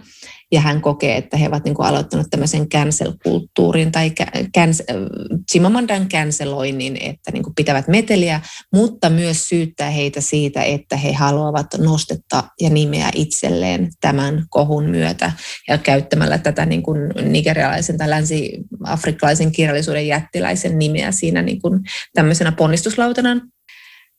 ja 0.52 0.60
hän 0.60 0.80
kokee, 0.80 1.16
että 1.16 1.36
he 1.36 1.48
ovat 1.48 1.64
niin 1.64 1.74
kuin 1.74 1.86
aloittaneet 1.86 2.26
tämmöisen 2.30 2.68
cancel-kulttuurin 2.68 3.92
tai 3.92 4.12
cancel, 4.56 5.08
Chimamandan 5.50 6.08
canceloinnin, 6.08 6.96
että 7.00 7.32
niin 7.32 7.42
kuin 7.42 7.54
pitävät 7.54 7.88
meteliä, 7.88 8.40
mutta 8.72 9.10
myös 9.10 9.48
syyttää 9.48 9.90
heitä 9.90 10.20
siitä, 10.20 10.62
että 10.62 10.96
he 10.96 11.12
haluavat 11.12 11.66
nostetta 11.78 12.44
ja 12.60 12.70
nimeä 12.70 13.10
itselleen 13.14 13.88
tämän 14.00 14.44
kohun 14.50 14.90
myötä. 14.90 15.32
Ja 15.68 15.78
käyttämällä 15.78 16.38
tätä 16.38 16.66
niin 16.66 16.82
kuin 16.82 16.98
nigerialaisen 17.22 17.98
tai 17.98 18.10
länsi-afrikkalaisen 18.10 19.52
kirjallisuuden 19.52 20.06
jättiläisen 20.06 20.78
nimeä 20.78 21.12
siinä 21.12 21.42
niin 21.42 21.62
kuin 21.62 21.80
tämmöisenä 22.14 22.52
ponnistuslautana 22.52 23.40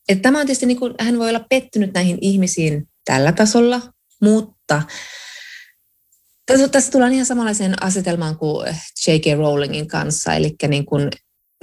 että 0.10 0.22
tämä 0.22 0.40
on 0.40 0.46
tietysti, 0.46 0.66
niin 0.66 0.80
kuin, 0.80 0.94
hän 1.00 1.20
voi 1.20 1.30
olla 1.30 1.46
pettynyt 1.50 1.94
näihin 1.94 2.18
ihmisiin 2.22 2.88
tällä 3.06 3.32
tasolla, 3.32 3.82
mutta 4.22 4.82
tässä, 6.46 6.68
tässä 6.68 6.92
tullaan 6.92 7.14
ihan 7.14 7.26
samanlaiseen 7.26 7.84
asetelmaan 7.84 8.38
kuin 8.38 8.76
J.K. 9.08 9.38
Rowlingin 9.38 9.88
kanssa, 9.88 10.34
eli 10.34 10.56
niin 10.68 10.86
kuin 10.86 11.10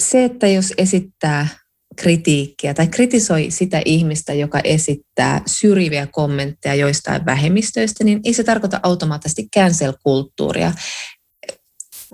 se, 0.02 0.24
että 0.24 0.46
jos 0.46 0.72
esittää 0.78 1.48
kritiikkiä 1.96 2.74
tai 2.74 2.86
kritisoi 2.86 3.46
sitä 3.50 3.82
ihmistä, 3.84 4.34
joka 4.34 4.60
esittää 4.64 5.42
syrjiviä 5.46 6.06
kommentteja 6.06 6.74
joistain 6.74 7.26
vähemmistöistä, 7.26 8.04
niin 8.04 8.20
ei 8.24 8.32
se 8.32 8.44
tarkoita 8.44 8.80
automaattisesti 8.82 9.48
cancel-kulttuuria. 9.56 10.72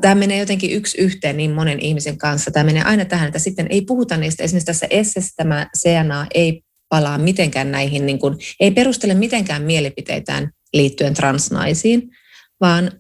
Tämä 0.01 0.15
menee 0.15 0.39
jotenkin 0.39 0.71
yksi 0.71 1.01
yhteen 1.01 1.37
niin 1.37 1.51
monen 1.51 1.81
ihmisen 1.81 2.19
kanssa. 2.19 2.51
Tämä 2.51 2.65
menee 2.65 2.83
aina 2.83 3.05
tähän, 3.05 3.27
että 3.27 3.39
sitten 3.39 3.67
ei 3.71 3.83
puhuta 3.83 4.17
niistä. 4.17 4.43
Esimerkiksi 4.43 4.67
tässä 4.67 4.87
essessä 4.91 5.33
tämä 5.37 5.67
CNA 5.79 6.27
ei 6.35 6.63
palaa 6.89 7.19
mitenkään 7.19 7.71
näihin, 7.71 8.07
niin 8.07 8.19
kuin, 8.19 8.39
ei 8.61 8.71
perustele 8.71 9.15
mitenkään 9.15 9.63
mielipiteitään 9.63 10.51
liittyen 10.73 11.15
transnaisiin, 11.15 12.11
vaan 12.61 12.93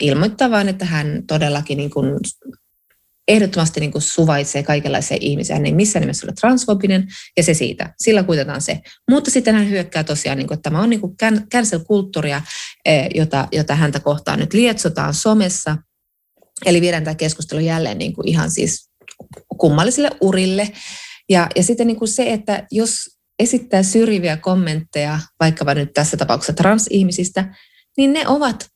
ilmoittaa 0.00 0.50
vain, 0.50 0.68
että 0.68 0.84
hän 0.84 1.22
todellakin 1.26 1.78
niin 1.78 1.90
kuin 1.90 2.16
ehdottomasti 3.28 3.80
niin 3.80 3.92
kuin 3.92 4.02
suvaitsee 4.02 4.62
kaikenlaisia 4.62 5.16
ihmisiä. 5.20 5.56
Hän 5.56 5.66
ei 5.66 5.74
missään 5.74 6.00
nimessä 6.00 6.26
ole 6.26 6.34
transfobinen 6.40 7.08
ja 7.36 7.42
se 7.42 7.54
siitä. 7.54 7.94
Sillä 7.98 8.22
kuitetaan 8.22 8.60
se. 8.60 8.80
Mutta 9.10 9.30
sitten 9.30 9.54
hän 9.54 9.70
hyökkää 9.70 10.04
tosiaan, 10.04 10.38
niin 10.38 10.48
kuin, 10.48 10.56
että 10.56 10.70
tämä 10.70 10.82
on 10.82 10.90
niin 10.90 11.00
kuin 11.00 11.16
cancel-kulttuuria, 11.54 12.42
eh, 12.84 13.08
jota, 13.14 13.48
jota 13.52 13.74
häntä 13.74 14.00
kohtaan 14.00 14.38
nyt 14.38 14.54
lietsotaan 14.54 15.14
somessa. 15.14 15.76
Eli 16.66 16.80
viedään 16.80 17.04
tämä 17.04 17.14
keskustelu 17.14 17.60
jälleen 17.60 17.98
niin 17.98 18.12
kuin 18.12 18.28
ihan 18.28 18.50
siis 18.50 18.90
kummallisille 19.58 20.10
urille. 20.20 20.72
Ja, 21.28 21.48
ja 21.56 21.62
sitten 21.62 21.86
niin 21.86 21.98
kuin 21.98 22.08
se, 22.08 22.32
että 22.32 22.66
jos 22.70 23.18
esittää 23.38 23.82
syrjiviä 23.82 24.36
kommentteja, 24.36 25.18
vaikkapa 25.40 25.74
nyt 25.74 25.92
tässä 25.92 26.16
tapauksessa 26.16 26.52
transihmisistä, 26.52 27.54
niin 27.96 28.12
ne 28.12 28.28
ovat, 28.28 28.71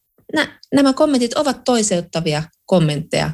nämä 0.74 0.92
kommentit 0.92 1.34
ovat 1.34 1.64
toiseuttavia 1.64 2.42
kommentteja 2.66 3.30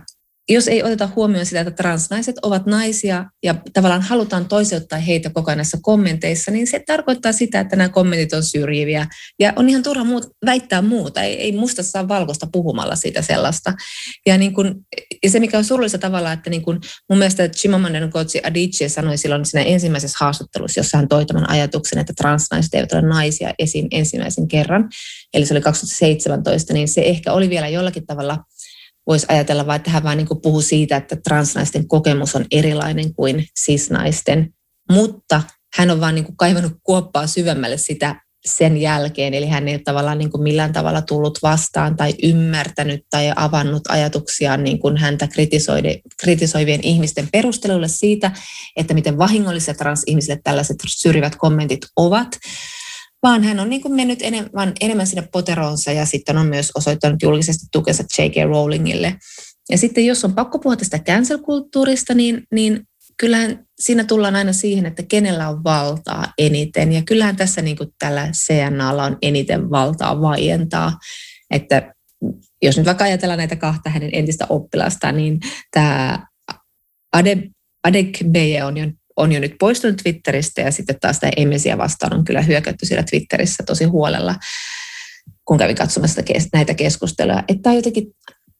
jos 0.48 0.68
ei 0.68 0.82
oteta 0.82 1.08
huomioon 1.16 1.46
sitä, 1.46 1.60
että 1.60 1.70
transnaiset 1.70 2.36
ovat 2.42 2.66
naisia 2.66 3.24
ja 3.42 3.54
tavallaan 3.72 4.02
halutaan 4.02 4.48
toiseuttaa 4.48 4.98
heitä 4.98 5.30
koko 5.30 5.50
ajan 5.50 5.58
näissä 5.58 5.78
kommenteissa, 5.82 6.50
niin 6.50 6.66
se 6.66 6.82
tarkoittaa 6.86 7.32
sitä, 7.32 7.60
että 7.60 7.76
nämä 7.76 7.88
kommentit 7.88 8.32
on 8.32 8.42
syrjiviä. 8.42 9.06
Ja 9.40 9.52
on 9.56 9.68
ihan 9.68 9.82
turha 9.82 10.04
muut, 10.04 10.26
väittää 10.46 10.82
muuta. 10.82 11.22
Ei, 11.22 11.40
ei 11.40 11.52
musta 11.52 11.82
saa 11.82 12.08
valkoista 12.08 12.46
puhumalla 12.52 12.96
siitä 12.96 13.22
sellaista. 13.22 13.72
Ja, 14.26 14.38
niin 14.38 14.54
kun, 14.54 14.84
ja 15.22 15.30
se, 15.30 15.40
mikä 15.40 15.58
on 15.58 15.64
surullista 15.64 15.98
tavalla, 15.98 16.32
että 16.32 16.50
niin 16.50 16.62
kun 16.62 16.80
mun 17.08 17.18
mielestä 17.18 17.48
Chimamanda 17.48 18.06
Ngozi 18.06 18.40
Adichie 18.44 18.88
sanoi 18.88 19.18
silloin 19.18 19.44
siinä 19.44 19.64
ensimmäisessä 19.64 20.16
haastattelussa, 20.20 20.80
jossa 20.80 20.98
hän 20.98 21.08
toi 21.08 21.26
tämän 21.26 21.50
ajatuksen, 21.50 21.98
että 21.98 22.12
transnaiset 22.16 22.74
eivät 22.74 22.92
ole 22.92 23.02
naisia 23.02 23.54
esiin 23.58 23.88
ensimmäisen 23.90 24.48
kerran, 24.48 24.88
eli 25.34 25.46
se 25.46 25.54
oli 25.54 25.60
2017, 25.60 26.72
niin 26.72 26.88
se 26.88 27.00
ehkä 27.00 27.32
oli 27.32 27.50
vielä 27.50 27.68
jollakin 27.68 28.06
tavalla– 28.06 28.38
voisi 29.06 29.26
ajatella 29.28 29.66
vaan, 29.66 29.76
että 29.76 29.90
hän 29.90 30.02
vaan 30.02 30.16
niin 30.16 30.28
puhuu 30.42 30.62
siitä, 30.62 30.96
että 30.96 31.16
transnaisten 31.16 31.88
kokemus 31.88 32.36
on 32.36 32.44
erilainen 32.50 33.14
kuin 33.14 33.46
sisnaisten, 33.56 34.54
mutta 34.90 35.42
hän 35.76 35.90
on 35.90 36.00
vaan 36.00 36.14
niin 36.14 36.36
kaivannut 36.36 36.72
kuoppaa 36.82 37.26
syvemmälle 37.26 37.76
sitä 37.76 38.20
sen 38.44 38.76
jälkeen, 38.76 39.34
eli 39.34 39.46
hän 39.46 39.68
ei 39.68 39.74
ole 39.74 39.82
tavallaan 39.84 40.18
niin 40.18 40.30
kuin 40.30 40.42
millään 40.42 40.72
tavalla 40.72 41.02
tullut 41.02 41.38
vastaan 41.42 41.96
tai 41.96 42.14
ymmärtänyt 42.22 43.00
tai 43.10 43.32
avannut 43.36 43.82
ajatuksiaan 43.88 44.64
niin 44.64 44.78
kuin 44.78 44.96
häntä 44.96 45.28
kritisoivien 46.22 46.80
ihmisten 46.82 47.28
perusteluille 47.32 47.88
siitä, 47.88 48.32
että 48.76 48.94
miten 48.94 49.18
vahingolliset 49.18 49.76
transihmisille 49.76 50.40
tällaiset 50.44 50.76
syrjivät 50.86 51.36
kommentit 51.36 51.80
ovat, 51.96 52.28
vaan 53.22 53.44
hän 53.44 53.60
on 53.60 53.68
niin 53.68 53.82
kuin 53.82 53.94
mennyt 53.94 54.22
enemmän, 54.22 54.72
enemmän 54.80 55.06
sinne 55.06 55.28
poteroonsa 55.32 55.92
ja 55.92 56.06
sitten 56.06 56.38
on 56.38 56.46
myös 56.46 56.70
osoittanut 56.74 57.22
julkisesti 57.22 57.66
tukensa 57.72 58.02
J.K. 58.18 58.34
Rowlingille. 58.48 59.16
Ja 59.70 59.78
sitten 59.78 60.06
jos 60.06 60.24
on 60.24 60.34
pakko 60.34 60.58
puhua 60.58 60.76
tästä 60.76 60.98
cancel-kulttuurista, 60.98 62.14
niin, 62.14 62.42
niin 62.52 62.80
kyllähän 63.16 63.66
siinä 63.80 64.04
tullaan 64.04 64.36
aina 64.36 64.52
siihen, 64.52 64.86
että 64.86 65.02
kenellä 65.02 65.48
on 65.48 65.64
valtaa 65.64 66.32
eniten. 66.38 66.92
Ja 66.92 67.02
kyllähän 67.02 67.36
tässä 67.36 67.62
niin 67.62 67.76
kuin 67.76 67.88
tällä 67.98 68.30
CNAlla 68.32 69.04
on 69.04 69.18
eniten 69.22 69.70
valtaa 69.70 70.20
vaientaa. 70.20 70.98
Että 71.50 71.94
jos 72.62 72.76
nyt 72.76 72.86
vaikka 72.86 73.04
ajatellaan 73.04 73.38
näitä 73.38 73.56
kahta 73.56 73.90
hänen 73.90 74.10
entistä 74.12 74.46
oppilasta, 74.48 75.12
niin 75.12 75.40
tämä 75.70 76.26
Ade, 77.12 77.42
Adekbeye 77.84 78.64
on 78.64 78.76
jo 78.76 78.86
on 79.16 79.32
jo 79.32 79.40
nyt 79.40 79.54
poistunut 79.58 79.96
Twitteristä 79.96 80.60
ja 80.60 80.70
sitten 80.70 81.00
taas 81.00 81.20
tämä 81.20 81.32
Emesiä 81.36 81.78
vastaan 81.78 82.14
on 82.14 82.24
kyllä 82.24 82.42
hyökätty 82.42 82.86
siellä 82.86 83.04
Twitterissä 83.10 83.62
tosi 83.66 83.84
huolella, 83.84 84.34
kun 85.44 85.58
kävin 85.58 85.76
katsomassa 85.76 86.22
näitä 86.52 86.74
keskusteluja. 86.74 87.44
Että 87.48 87.62
tämä 87.62 87.72
on 87.72 87.78
jotenkin 87.78 88.06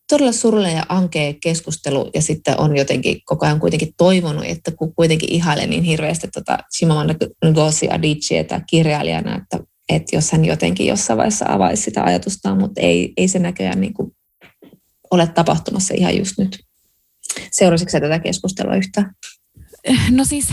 todella 0.09 0.33
surullinen 0.33 0.77
ja 0.77 0.87
ankea 0.89 1.35
keskustelu 1.43 2.11
ja 2.15 2.23
sitten 2.23 2.61
on 2.61 2.77
jotenkin 2.77 3.21
koko 3.25 3.47
ajan 3.47 3.61
kuitenkin 3.61 3.95
toivonut, 3.97 4.45
että 4.45 4.71
kun 4.71 4.95
kuitenkin 4.95 5.33
ihailen 5.33 5.71
niin 5.71 5.83
hirveästi 5.83 6.29
tuota 6.29 6.59
Chimamanda 6.77 7.15
Ngozi 7.47 7.89
Adichietä 7.91 8.61
kirjailijana, 8.71 9.37
että, 9.37 9.59
että 9.89 10.17
jos 10.17 10.33
hän 10.33 10.45
jotenkin 10.45 10.87
jossain 10.87 11.17
vaiheessa 11.17 11.45
avaisi 11.49 11.83
sitä 11.83 12.05
ajatustaan, 12.05 12.59
mutta 12.59 12.81
ei, 12.81 13.13
ei 13.17 13.29
se 13.29 13.39
näköjään 13.39 13.81
niin 13.81 13.95
kuin 13.95 14.13
ole 15.11 15.27
tapahtumassa 15.27 15.95
ihan 15.95 16.19
just 16.19 16.39
nyt. 16.39 16.59
Seurasitko 17.51 18.01
tätä 18.01 18.19
keskustelua 18.19 18.77
yhtään? 18.77 19.15
No 20.11 20.25
siis 20.25 20.49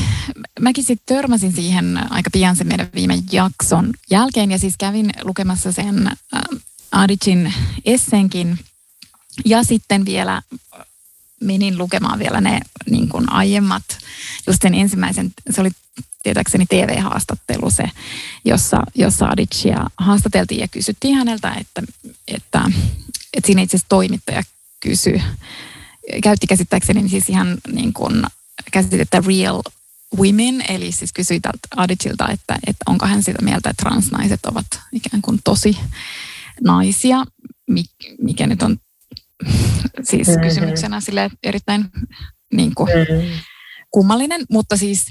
mäkin 0.60 0.84
sitten 0.84 1.16
törmäsin 1.16 1.54
siihen 1.54 2.12
aika 2.12 2.30
pian 2.30 2.56
sen 2.56 2.68
meidän 2.68 2.90
viime 2.96 3.18
jakson 3.32 3.94
jälkeen 4.12 4.52
ja 4.52 4.60
siis 4.60 4.76
kävin 4.78 5.12
lukemassa 5.24 5.72
sen 5.72 6.08
äh, 6.08 6.44
essenkin 7.86 8.60
ja 9.46 9.64
sitten 9.64 10.06
vielä 10.06 10.42
menin 11.42 11.78
lukemaan 11.78 12.20
vielä 12.20 12.42
ne 12.42 12.60
niin 12.90 13.10
kuin 13.10 13.32
aiemmat, 13.32 13.84
just 14.48 14.62
sen 14.62 14.74
ensimmäisen, 14.74 15.34
se 15.50 15.62
oli 15.62 15.70
tietääkseni 16.24 16.66
TV-haastattelu 16.66 17.70
se, 17.70 17.84
jossa, 18.46 18.84
jossa 18.96 19.26
Adicia 19.26 19.86
haastateltiin 19.98 20.60
ja 20.60 20.68
kysyttiin 20.68 21.16
häneltä, 21.16 21.54
että, 21.54 21.84
että, 22.28 22.72
että 23.34 23.46
siinä 23.48 23.62
itse 23.62 23.78
asiassa 23.78 23.90
toimittaja 23.90 24.44
kysyi, 24.80 25.22
käytti 26.24 26.48
käsittääkseni 26.48 27.10
siis 27.10 27.30
ihan 27.30 27.58
niin 27.72 27.94
kuin 27.94 28.24
käsitettä 28.72 29.22
real 29.28 29.62
women, 30.18 30.64
eli 30.70 30.92
siis 30.92 31.14
kysyi 31.14 31.40
tältä 31.40 31.68
Adicilta, 31.76 32.28
että, 32.32 32.56
että 32.68 32.84
onko 32.88 33.06
hän 33.06 33.24
sitä 33.24 33.42
mieltä, 33.42 33.70
että 33.70 33.84
transnaiset 33.84 34.46
ovat 34.46 34.66
ikään 34.92 35.22
kuin 35.22 35.40
tosi 35.44 35.78
naisia, 36.64 37.26
mikä 38.22 38.48
nyt 38.48 38.62
on 38.62 38.78
siis 40.10 40.28
kysymyksenä 40.42 41.00
sille 41.00 41.32
erittäin 41.44 41.86
niin 42.54 42.76
kuin, 42.76 42.90
kummallinen, 43.92 44.42
mutta 44.50 44.78
siis 44.78 45.06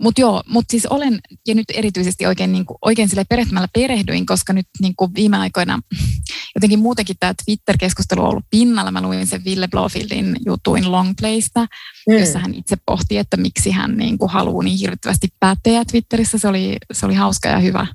mutta 0.00 0.20
joo, 0.20 0.42
mutta 0.48 0.70
siis 0.70 0.86
olen, 0.86 1.20
ja 1.46 1.54
nyt 1.54 1.64
erityisesti 1.74 2.26
oikein, 2.26 2.52
niin 2.52 2.66
kuin, 2.66 2.78
oikein 2.82 3.08
sille 3.08 3.24
perehtymällä 3.24 3.68
perehdyin, 3.72 4.26
koska 4.26 4.52
nyt 4.52 4.66
niin 4.80 4.96
kuin 4.96 5.14
viime 5.14 5.38
aikoina 5.38 5.80
jotenkin 6.54 6.78
muutenkin 6.78 7.16
tämä 7.20 7.34
Twitter-keskustelu 7.44 8.20
on 8.20 8.28
ollut 8.28 8.44
pinnalla. 8.50 8.90
Mä 8.90 9.02
luin 9.02 9.26
sen 9.26 9.44
Ville 9.44 9.68
Blofieldin 9.68 10.36
jutuin 10.46 10.92
Longplaysta, 10.92 11.66
mm. 12.08 12.18
jossa 12.18 12.38
hän 12.38 12.54
itse 12.54 12.76
pohti, 12.86 13.18
että 13.18 13.36
miksi 13.36 13.70
hän 13.70 13.96
niin 13.96 14.18
kuin 14.18 14.30
haluaa 14.30 14.64
niin 14.64 14.78
hirvittävästi 14.78 15.28
päättejä 15.40 15.84
Twitterissä. 15.84 16.38
Se 16.38 16.48
oli, 16.48 16.76
se 16.92 17.06
oli 17.06 17.14
hauska 17.14 17.48
ja 17.48 17.58
hyvä, 17.58 17.86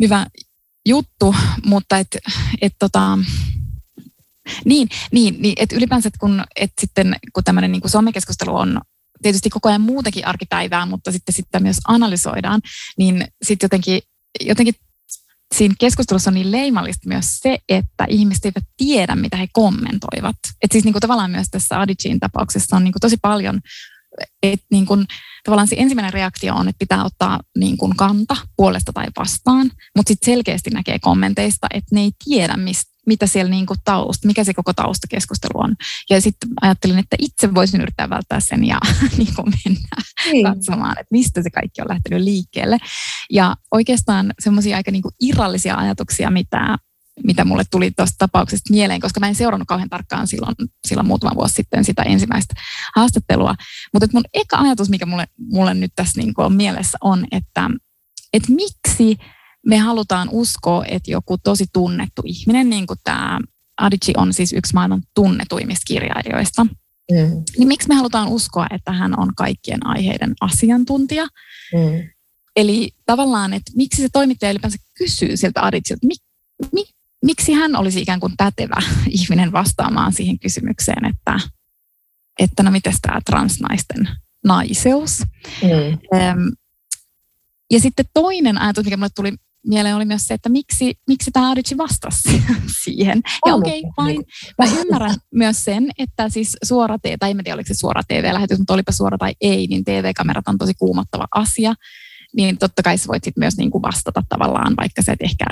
hyvä 0.00 0.26
juttu, 0.86 1.34
mutta 1.64 1.98
et, 1.98 2.18
et 2.62 2.74
tota, 2.78 3.18
niin, 4.64 4.88
niin, 5.12 5.36
niin 5.38 5.54
että 5.56 5.76
ylipäänsä 5.76 6.10
kun, 6.20 6.44
et 6.56 6.72
sitten, 6.80 7.16
kun 7.32 7.44
tämmöinen 7.44 7.72
niin 7.72 7.82
somekeskustelu 7.86 8.56
on 8.56 8.80
tietysti 9.24 9.50
koko 9.50 9.68
ajan 9.68 9.80
muutakin 9.80 10.26
arkipäivää, 10.26 10.86
mutta 10.86 11.12
sitten 11.12 11.34
sitä 11.34 11.60
myös 11.60 11.76
analysoidaan, 11.88 12.60
niin 12.98 13.26
sitten 13.42 13.64
jotenkin, 13.64 14.00
jotenkin 14.40 14.74
siinä 15.54 15.74
keskustelussa 15.78 16.30
on 16.30 16.34
niin 16.34 16.52
leimallista 16.52 17.08
myös 17.08 17.26
se, 17.38 17.58
että 17.68 18.04
ihmiset 18.08 18.44
eivät 18.44 18.64
tiedä, 18.76 19.14
mitä 19.14 19.36
he 19.36 19.46
kommentoivat. 19.52 20.36
Et 20.62 20.72
siis 20.72 20.84
niin 20.84 20.92
kuin 20.92 21.00
tavallaan 21.00 21.30
myös 21.30 21.46
tässä 21.50 21.80
Adicin 21.80 22.20
tapauksessa 22.20 22.76
on 22.76 22.84
niin 22.84 22.92
kuin 22.92 23.00
tosi 23.00 23.16
paljon, 23.22 23.60
että 24.42 24.66
niin 24.70 24.86
kuin, 24.86 25.06
tavallaan 25.44 25.68
se 25.68 25.76
ensimmäinen 25.78 26.12
reaktio 26.12 26.54
on, 26.54 26.68
että 26.68 26.78
pitää 26.78 27.04
ottaa 27.04 27.40
niin 27.58 27.76
kuin 27.76 27.96
kanta 27.96 28.36
puolesta 28.56 28.92
tai 28.92 29.06
vastaan, 29.18 29.70
mutta 29.96 30.08
sitten 30.08 30.32
selkeästi 30.32 30.70
näkee 30.70 30.98
kommenteista, 30.98 31.66
että 31.74 31.94
ne 31.94 32.00
ei 32.00 32.10
tiedä, 32.24 32.56
mistä 32.56 32.93
mitä 33.06 33.26
siellä 33.26 33.50
niin 33.50 33.66
kuin 33.66 33.78
tausta, 33.84 34.26
mikä 34.26 34.44
se 34.44 34.54
koko 34.54 34.72
taustakeskustelu 34.72 35.60
on. 35.60 35.74
Ja 36.10 36.20
sitten 36.20 36.48
ajattelin, 36.60 36.98
että 36.98 37.16
itse 37.18 37.54
voisin 37.54 37.80
yrittää 37.80 38.10
välttää 38.10 38.40
sen 38.40 38.64
ja 38.64 38.78
niin 39.18 39.34
kuin 39.34 39.52
mennä 39.64 39.96
niin. 40.32 40.44
katsomaan, 40.44 40.92
että 40.92 41.08
mistä 41.10 41.42
se 41.42 41.50
kaikki 41.50 41.82
on 41.82 41.88
lähtenyt 41.88 42.24
liikkeelle. 42.24 42.78
Ja 43.30 43.56
oikeastaan 43.70 44.34
semmoisia 44.38 44.76
aika 44.76 44.90
niin 44.90 45.02
kuin 45.02 45.14
irrallisia 45.20 45.76
ajatuksia, 45.76 46.30
mitä 46.30 46.78
mitä 47.24 47.44
mulle 47.44 47.62
tuli 47.70 47.90
tuosta 47.90 48.14
tapauksesta 48.18 48.72
mieleen, 48.72 49.00
koska 49.00 49.20
mä 49.20 49.28
en 49.28 49.34
seurannut 49.34 49.68
kauhean 49.68 49.88
tarkkaan 49.88 50.26
silloin, 50.26 50.54
silloin 50.88 51.06
muutama 51.06 51.36
vuosi 51.36 51.54
sitten 51.54 51.84
sitä 51.84 52.02
ensimmäistä 52.02 52.54
haastattelua. 52.96 53.54
Mutta 53.92 54.08
mun 54.12 54.24
eka 54.34 54.58
ajatus, 54.58 54.90
mikä 54.90 55.06
mulle, 55.06 55.26
mulle 55.38 55.74
nyt 55.74 55.92
tässä 55.94 56.20
niin 56.20 56.34
on 56.36 56.54
mielessä 56.54 56.98
on, 57.00 57.26
että, 57.32 57.70
että 58.32 58.52
miksi 58.52 59.18
me 59.66 59.78
halutaan 59.78 60.28
uskoa, 60.32 60.84
että 60.88 61.10
joku 61.10 61.38
tosi 61.38 61.64
tunnettu 61.72 62.22
ihminen, 62.24 62.70
niin 62.70 62.86
kuin 62.86 62.98
tämä 63.04 63.40
Adichie 63.80 64.14
on 64.16 64.32
siis 64.32 64.52
yksi 64.52 64.74
maailman 64.74 65.02
tunnetuimmista 65.14 65.84
kirjailijoista, 65.86 66.64
mm. 66.64 67.44
niin 67.58 67.68
miksi 67.68 67.88
me 67.88 67.94
halutaan 67.94 68.28
uskoa, 68.28 68.66
että 68.70 68.92
hän 68.92 69.20
on 69.20 69.34
kaikkien 69.36 69.86
aiheiden 69.86 70.34
asiantuntija? 70.40 71.24
Mm. 71.72 72.08
Eli 72.56 72.90
tavallaan, 73.06 73.52
että 73.52 73.72
miksi 73.76 74.02
se 74.02 74.08
toimittaja 74.12 74.50
ylipäänsä 74.50 74.78
kysyy 74.98 75.36
siltä 75.36 75.62
Adichilta, 75.62 76.06
mi, 76.06 76.14
mi, 76.72 76.84
miksi 77.22 77.52
hän 77.52 77.76
olisi 77.76 78.00
ikään 78.00 78.20
kuin 78.20 78.32
pätevä 78.36 78.82
ihminen 79.20 79.52
vastaamaan 79.52 80.12
siihen 80.12 80.38
kysymykseen, 80.38 81.04
että, 81.04 81.40
että 82.38 82.62
no 82.62 82.70
miten 82.70 82.92
tämä 83.02 83.20
transnaisten 83.26 84.08
naiseus. 84.44 85.22
Mm. 85.62 86.52
Ja 87.70 87.80
sitten 87.80 88.04
toinen 88.14 88.58
ajatus, 88.58 88.84
mikä 88.84 88.96
mulle 88.96 89.10
tuli 89.14 89.34
mieleen, 89.66 89.96
oli 89.96 90.04
myös 90.04 90.26
se, 90.26 90.34
että 90.34 90.48
miksi, 90.48 90.94
miksi 91.08 91.30
tämä 91.30 91.50
Adici 91.50 91.76
vastasi 91.76 92.42
siihen. 92.84 93.22
Ja 93.46 93.54
okei, 93.54 93.82
okay, 93.98 94.12
fine. 94.12 94.24
Mä 94.58 94.80
ymmärrän 94.80 95.14
myös 95.34 95.64
sen, 95.64 95.90
että 95.98 96.28
siis 96.28 96.56
suora 96.64 96.98
TV, 96.98 97.14
tai 97.18 97.30
en 97.30 97.36
tiedä 97.44 97.54
oliko 97.54 97.68
se 97.68 97.74
suora 97.74 98.02
TV-lähetys, 98.08 98.58
mutta 98.58 98.74
olipa 98.74 98.92
suora 98.92 99.18
tai 99.18 99.32
ei, 99.40 99.66
niin 99.66 99.84
TV-kamerat 99.84 100.48
on 100.48 100.58
tosi 100.58 100.74
kuumottava 100.74 101.26
asia. 101.34 101.74
Niin 102.36 102.58
totta 102.58 102.82
kai 102.82 102.98
sä 102.98 103.08
voit 103.08 103.24
sit 103.24 103.36
myös 103.36 103.56
niin 103.56 103.70
kuin 103.70 103.82
vastata 103.82 104.22
tavallaan, 104.28 104.74
vaikka 104.76 105.02
se 105.02 105.12
et 105.12 105.22
ehkä 105.22 105.44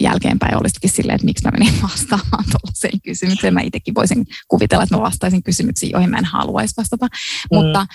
jälkeenpäin 0.00 0.60
olisikin 0.60 0.90
silleen, 0.90 1.14
että 1.14 1.24
miksi 1.24 1.44
mä 1.44 1.50
menin 1.50 1.82
vastaamaan 1.90 2.44
tuollaiseen 2.44 3.00
kysymykseen. 3.04 3.54
Mä 3.54 3.60
itsekin 3.60 3.94
voisin 3.94 4.26
kuvitella, 4.48 4.82
että 4.82 4.96
mä 4.96 5.02
vastaisin 5.02 5.42
kysymyksiin, 5.42 5.92
joihin 5.92 6.10
mä 6.10 6.18
en 6.18 6.24
haluaisi 6.24 6.74
vastata. 6.76 7.06
Mm. 7.06 7.56
Mutta, 7.56 7.86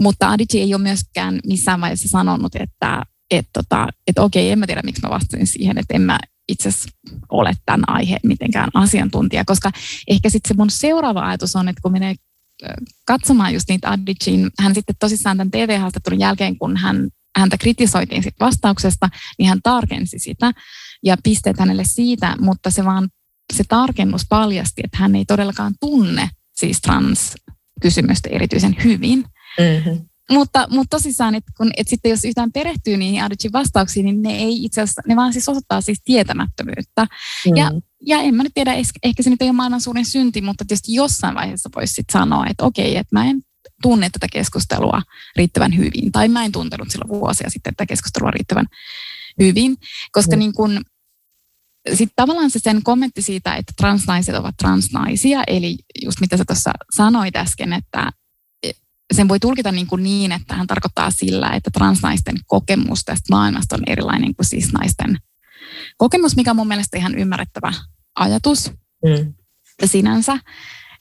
mutta 0.00 0.30
Adici 0.30 0.60
ei 0.60 0.74
ole 0.74 0.82
myöskään 0.82 1.40
missään 1.46 1.80
vaiheessa 1.80 2.08
sanonut, 2.08 2.54
että 2.54 3.02
et 3.32 3.48
tota, 3.52 3.88
et 4.06 4.18
okei, 4.18 4.50
en 4.50 4.58
mä 4.58 4.66
tiedä, 4.66 4.80
miksi 4.84 5.02
mä 5.02 5.10
vastasin 5.10 5.46
siihen, 5.46 5.78
että 5.78 5.94
en 5.94 6.02
mä 6.02 6.18
itse 6.48 6.70
ole 7.28 7.52
tämän 7.66 7.84
aiheen 7.86 8.20
mitenkään 8.22 8.68
asiantuntija, 8.74 9.44
koska 9.44 9.70
ehkä 10.08 10.30
sitten 10.30 10.48
se 10.48 10.54
mun 10.54 10.70
seuraava 10.70 11.28
ajatus 11.28 11.56
on, 11.56 11.68
että 11.68 11.82
kun 11.82 11.92
menee 11.92 12.14
katsomaan 13.06 13.54
just 13.54 13.68
niitä 13.68 13.90
Adicin, 13.90 14.50
hän 14.60 14.74
sitten 14.74 14.96
tosissaan 15.00 15.36
tämän 15.36 15.50
TV-haastattelun 15.50 16.20
jälkeen, 16.20 16.58
kun 16.58 16.76
hän, 16.76 17.08
häntä 17.38 17.58
kritisoitiin 17.58 18.22
sit 18.22 18.34
vastauksesta, 18.40 19.08
niin 19.38 19.48
hän 19.48 19.60
tarkensi 19.62 20.18
sitä 20.18 20.52
ja 21.04 21.16
pisteet 21.22 21.58
hänelle 21.58 21.84
siitä, 21.86 22.36
mutta 22.40 22.70
se 22.70 22.84
vaan 22.84 23.08
se 23.52 23.64
tarkennus 23.68 24.22
paljasti, 24.28 24.80
että 24.84 24.98
hän 24.98 25.16
ei 25.16 25.24
todellakaan 25.24 25.74
tunne 25.80 26.28
siis 26.56 26.80
trans-kysymystä 26.80 28.28
erityisen 28.32 28.76
hyvin. 28.84 29.24
Mm-hmm. 29.58 30.06
Mutta, 30.30 30.66
mutta 30.70 30.96
tosissaan, 30.96 31.34
että, 31.34 31.52
kun, 31.56 31.70
että 31.76 31.90
sitten 31.90 32.10
jos 32.10 32.24
yhtään 32.24 32.52
perehtyy 32.52 32.96
niihin 32.96 33.22
Adicin 33.22 33.52
vastauksiin, 33.52 34.06
niin 34.06 34.22
ne 34.22 34.36
ei 34.36 34.64
itse 34.64 34.80
asiassa, 34.80 35.02
ne 35.06 35.16
vaan 35.16 35.32
siis 35.32 35.48
osoittaa 35.48 35.80
siis 35.80 36.00
tietämättömyyttä. 36.04 37.06
Mm. 37.46 37.56
Ja, 37.56 37.70
ja 38.06 38.18
en 38.18 38.34
mä 38.34 38.42
nyt 38.42 38.54
tiedä, 38.54 38.74
ehkä 39.02 39.22
se 39.22 39.30
nyt 39.30 39.42
ei 39.42 39.48
ole 39.48 39.56
maailman 39.56 39.80
suurin 39.80 40.06
synti, 40.06 40.40
mutta 40.40 40.64
tietysti 40.64 40.94
jossain 40.94 41.34
vaiheessa 41.34 41.70
voisi 41.76 41.94
sitten 41.94 42.20
sanoa, 42.20 42.46
että 42.46 42.64
okei, 42.64 42.96
että 42.96 43.16
mä 43.18 43.30
en 43.30 43.42
tunne 43.82 44.10
tätä 44.10 44.26
keskustelua 44.32 45.02
riittävän 45.36 45.76
hyvin, 45.76 46.12
tai 46.12 46.28
mä 46.28 46.44
en 46.44 46.52
tuntenut 46.52 46.90
silloin 46.90 47.08
vuosia 47.08 47.50
sitten 47.50 47.74
tätä 47.74 47.86
keskustelua 47.86 48.30
riittävän 48.30 48.66
hyvin, 49.40 49.76
koska 50.12 50.36
mm. 50.36 50.38
niin 50.38 50.52
kun, 50.52 50.80
sitten 51.88 52.16
tavallaan 52.16 52.50
se 52.50 52.58
sen 52.58 52.82
kommentti 52.82 53.22
siitä, 53.22 53.54
että 53.54 53.72
transnaiset 53.76 54.34
ovat 54.34 54.54
transnaisia, 54.56 55.42
eli 55.46 55.76
just 56.04 56.20
mitä 56.20 56.36
sä 56.36 56.44
tuossa 56.44 56.72
sanoit 56.96 57.36
äsken, 57.36 57.72
että 57.72 58.10
sen 59.14 59.28
voi 59.28 59.40
tulkita 59.40 59.72
niin, 59.72 59.86
kuin 59.86 60.02
niin, 60.02 60.32
että 60.32 60.54
hän 60.54 60.66
tarkoittaa 60.66 61.10
sillä, 61.10 61.50
että 61.50 61.70
transnaisten 61.70 62.34
kokemus 62.46 63.04
tästä 63.04 63.26
maailmasta 63.30 63.76
on 63.76 63.82
erilainen 63.86 64.34
kuin 64.34 64.46
siis 64.46 64.72
naisten 64.72 65.18
kokemus, 65.96 66.36
mikä 66.36 66.50
on 66.50 66.56
mun 66.56 66.68
mielestä 66.68 66.98
ihan 66.98 67.18
ymmärrettävä 67.18 67.72
ajatus 68.14 68.70
mm. 69.04 69.34
sinänsä. 69.84 70.38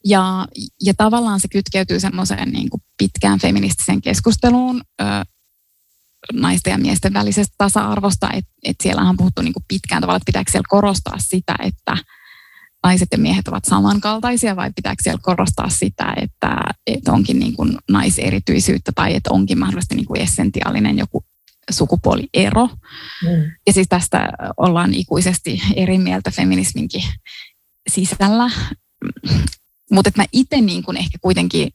Ja, 0.06 0.48
ja 0.84 0.94
tavallaan 0.98 1.40
se 1.40 1.48
kytkeytyy 1.48 2.00
semmoiseen 2.00 2.50
niin 2.50 2.70
kuin 2.70 2.82
pitkään 2.98 3.40
feministiseen 3.40 4.02
keskusteluun 4.02 4.82
ö, 5.02 5.06
naisten 6.34 6.72
ja 6.72 6.78
miesten 6.78 7.14
välisestä 7.14 7.54
tasa-arvosta, 7.58 8.30
että 8.34 8.52
et 8.64 8.76
siellä 8.84 9.02
on 9.02 9.18
puhuttu 9.18 9.42
niin 9.42 9.54
kuin 9.54 9.66
pitkään 9.68 10.02
tavalla, 10.02 10.18
että 10.18 10.26
pitääkö 10.26 10.52
siellä 10.52 10.68
korostaa 10.70 11.16
sitä, 11.18 11.56
että 11.60 11.98
naiset 12.84 13.08
ja 13.12 13.18
miehet 13.18 13.48
ovat 13.48 13.66
samankaltaisia 13.66 14.56
vai 14.56 14.72
pitääkö 14.76 15.04
siellä 15.04 15.20
korostaa 15.22 15.70
sitä, 15.70 16.14
että, 16.22 16.58
että 16.88 17.12
onkin 17.12 17.40
niin 17.40 17.56
kuin 17.56 17.78
naiserityisyyttä 17.90 18.92
tai 18.96 19.16
että 19.16 19.34
onkin 19.34 19.60
mahdollisesti 19.60 19.96
niin 19.96 20.06
kuin 20.06 20.22
essentiaalinen 20.22 20.98
joku 20.98 21.26
sukupuoliero. 21.70 22.68
Mm. 23.24 23.52
Ja 23.68 23.74
siis 23.74 23.88
tästä 23.90 24.30
ollaan 24.58 24.94
ikuisesti 24.94 25.62
eri 25.76 25.98
mieltä 25.98 26.32
feminisminkin 26.32 27.04
sisällä. 27.90 28.52
Mutta 29.92 30.12
mä 30.18 30.26
itse 30.32 30.62
niin 30.62 30.84
kuin 30.84 30.98
ehkä 30.98 31.18
kuitenkin 31.22 31.70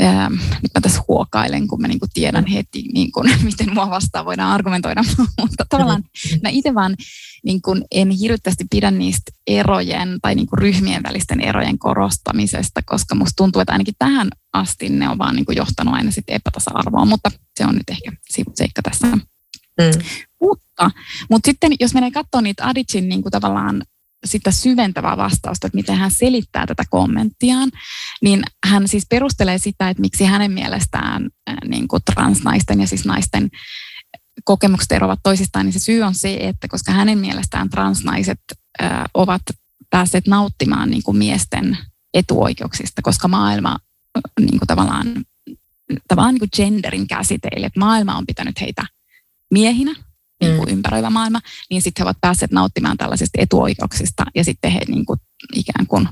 ää, 0.00 0.30
nyt 0.30 0.74
mä 0.74 0.80
tässä 0.82 1.02
huokailen, 1.08 1.68
kun 1.68 1.80
mä 1.80 1.88
niin 1.88 1.98
kuin 1.98 2.10
tiedän 2.14 2.46
heti, 2.46 2.82
niin 2.92 3.12
kuin, 3.12 3.30
miten 3.44 3.74
mua 3.74 3.90
vastaan 3.90 4.24
voidaan 4.24 4.52
argumentoida, 4.52 5.04
mutta 5.40 5.64
tavallaan 5.68 6.02
mä 6.42 6.48
itse 6.48 6.74
vaan 6.74 6.96
niin 7.44 7.62
kuin 7.62 7.84
en 7.90 8.10
hirveästi 8.10 8.64
pidä 8.70 8.90
niistä 8.90 9.32
erojen 9.46 10.18
tai 10.22 10.34
niin 10.34 10.46
kuin 10.46 10.58
ryhmien 10.58 11.02
välisten 11.02 11.40
erojen 11.40 11.78
korostamisesta, 11.78 12.80
koska 12.86 13.14
musta 13.14 13.36
tuntuu, 13.36 13.60
että 13.60 13.72
ainakin 13.72 13.94
tähän 13.98 14.28
asti 14.52 14.88
ne 14.88 15.08
on 15.08 15.18
vaan 15.18 15.36
niin 15.36 15.46
kuin 15.46 15.56
johtanut 15.56 15.94
aina 15.94 16.10
sitten 16.10 16.36
epätasa-arvoon, 16.36 17.08
mutta 17.08 17.30
se 17.58 17.66
on 17.66 17.74
nyt 17.74 17.90
ehkä 17.90 18.12
seikka 18.54 18.82
tässä. 18.82 19.06
Mm. 19.06 19.22
Mutta, 20.40 20.90
mutta 21.30 21.46
sitten 21.46 21.72
jos 21.80 21.94
menee 21.94 22.10
katsoa 22.10 22.40
niitä 22.40 22.66
Adicin 22.66 23.08
niin 23.08 23.22
kuin 23.22 23.30
tavallaan 23.30 23.82
sitä 24.26 24.50
syventävää 24.50 25.16
vastausta, 25.16 25.66
että 25.66 25.76
miten 25.76 25.96
hän 25.96 26.10
selittää 26.10 26.66
tätä 26.66 26.84
kommenttiaan, 26.90 27.70
niin 28.22 28.42
hän 28.66 28.88
siis 28.88 29.06
perustelee 29.10 29.58
sitä, 29.58 29.88
että 29.88 30.00
miksi 30.00 30.24
hänen 30.24 30.52
mielestään 30.52 31.30
niin 31.68 31.88
kuin 31.88 32.02
transnaisten 32.14 32.80
ja 32.80 32.86
siis 32.86 33.04
naisten 33.04 33.50
kokemukset 34.44 34.92
eroavat 34.92 35.20
toisistaan, 35.22 35.66
niin 35.66 35.72
se 35.72 35.78
syy 35.78 36.02
on 36.02 36.14
se, 36.14 36.36
että 36.40 36.68
koska 36.68 36.92
hänen 36.92 37.18
mielestään 37.18 37.70
transnaiset 37.70 38.40
äh, 38.82 39.04
ovat 39.14 39.42
päässeet 39.90 40.26
nauttimaan 40.26 40.90
niin 40.90 41.02
kuin 41.02 41.16
miesten 41.16 41.78
etuoikeuksista, 42.14 43.02
koska 43.02 43.28
maailma 43.28 43.78
niin 44.40 44.58
kuin 44.58 44.66
tavallaan, 44.66 45.06
tavallaan 46.08 46.34
niin 46.34 46.40
kuin 46.40 46.50
genderin 46.56 47.08
käsiteille, 47.08 47.66
että 47.66 47.80
maailma 47.80 48.16
on 48.16 48.26
pitänyt 48.26 48.60
heitä 48.60 48.82
miehinä 49.50 49.94
niin 50.40 50.56
kuin 50.56 50.68
mm. 50.68 50.72
ympäröivä 50.72 51.10
maailma, 51.10 51.40
niin 51.70 51.82
sitten 51.82 52.02
he 52.02 52.06
ovat 52.06 52.20
päässeet 52.20 52.52
nauttimaan 52.52 52.96
tällaisista 52.96 53.40
etuoikeuksista 53.40 54.24
ja 54.34 54.44
sitten 54.44 54.70
he 54.70 54.80
niin 54.88 55.06
kuin, 55.06 55.20
ikään 55.54 55.86
kuin 55.86 56.08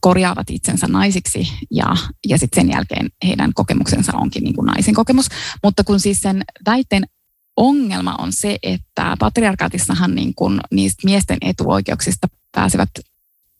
korjaavat 0.00 0.50
itsensä 0.50 0.86
naisiksi 0.86 1.52
ja, 1.70 1.96
ja 2.28 2.38
sitten 2.38 2.62
sen 2.62 2.72
jälkeen 2.72 3.08
heidän 3.26 3.54
kokemuksensa 3.54 4.12
onkin 4.16 4.44
niin 4.44 4.54
kuin 4.54 4.66
naisen 4.66 4.94
kokemus. 4.94 5.26
Mutta 5.62 5.84
kun 5.84 6.00
siis 6.00 6.20
sen 6.20 6.44
väitteen 6.66 7.04
ongelma 7.56 8.14
on 8.18 8.32
se, 8.32 8.58
että 8.62 9.16
patriarkaatissahan 9.18 10.14
niin 10.14 10.34
kuin 10.34 10.60
niistä 10.70 11.02
miesten 11.04 11.38
etuoikeuksista 11.40 12.28
pääsevät 12.52 12.90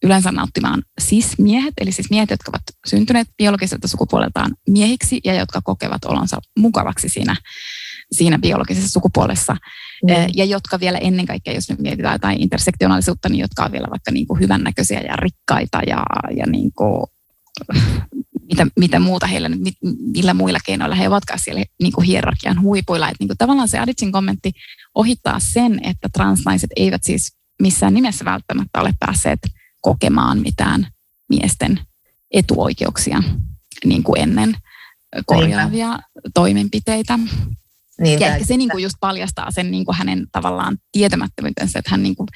yleensä 0.03 0.31
nauttimaan 0.31 0.83
sis-miehet, 1.01 1.73
eli 1.77 1.91
siis 1.91 2.09
miehet, 2.09 2.29
jotka 2.29 2.51
ovat 2.51 2.61
syntyneet 2.87 3.27
biologiselta 3.37 3.87
sukupuoleltaan 3.87 4.55
miehiksi 4.69 5.19
ja 5.23 5.33
jotka 5.33 5.61
kokevat 5.63 6.05
olonsa 6.05 6.37
mukavaksi 6.59 7.09
siinä 7.09 7.35
siinä 8.11 8.39
biologisessa 8.39 8.91
sukupuolessa. 8.91 9.53
Mm. 9.53 10.09
Ja 10.35 10.45
jotka 10.45 10.79
vielä 10.79 10.97
ennen 10.97 11.25
kaikkea, 11.25 11.53
jos 11.53 11.69
nyt 11.69 11.79
mietitään 11.79 12.15
jotain 12.15 12.41
intersektionaalisuutta, 12.41 13.29
niin 13.29 13.39
jotka 13.39 13.65
on 13.65 13.71
vielä 13.71 13.87
vaikka 13.89 14.11
niin 14.11 14.27
kuin 14.27 14.39
hyvännäköisiä 14.39 14.99
ja 14.99 15.15
rikkaita 15.15 15.79
ja, 15.87 16.03
ja 16.37 16.45
niin 16.45 16.71
kuin, 16.73 17.05
mitä, 18.51 18.67
mitä 18.79 18.99
muuta 18.99 19.27
heillä, 19.27 19.49
millä 20.13 20.33
muilla 20.33 20.59
keinoilla 20.65 20.95
he 20.95 21.07
ovatkaan 21.07 21.39
siellä 21.39 21.63
niin 21.81 21.91
kuin 21.91 22.07
hierarkian 22.07 22.61
huipuilla. 22.61 23.07
Että 23.07 23.17
niin 23.19 23.27
kuin 23.27 23.37
tavallaan 23.37 23.67
se 23.67 23.79
Aditsin 23.79 24.11
kommentti 24.11 24.51
ohittaa 24.95 25.39
sen, 25.39 25.79
että 25.83 26.09
transnaiset 26.13 26.69
eivät 26.75 27.03
siis 27.03 27.35
missään 27.61 27.93
nimessä 27.93 28.25
välttämättä 28.25 28.81
ole 28.81 28.93
päässeet 28.99 29.39
kokemaan 29.81 30.39
mitään 30.39 30.87
miesten 31.29 31.79
etuoikeuksia 32.31 33.23
niin 33.85 34.03
kuin 34.03 34.21
ennen 34.21 34.55
korjaavia 35.25 35.99
toimenpiteitä. 36.33 37.19
Niin, 38.01 38.19
ja 38.19 38.35
ehkä 38.35 38.45
se 38.45 38.57
niin 38.57 38.69
kuin 38.69 38.83
just 38.83 38.95
paljastaa 38.99 39.51
sen 39.51 39.71
niin 39.71 39.85
kuin 39.85 39.97
hänen 39.97 40.27
tavallaan 40.31 40.77
tietämättömyytensä, 40.91 41.79
että 41.79 41.91
hän 41.91 42.03
niin 42.03 42.15
kuin, 42.15 42.27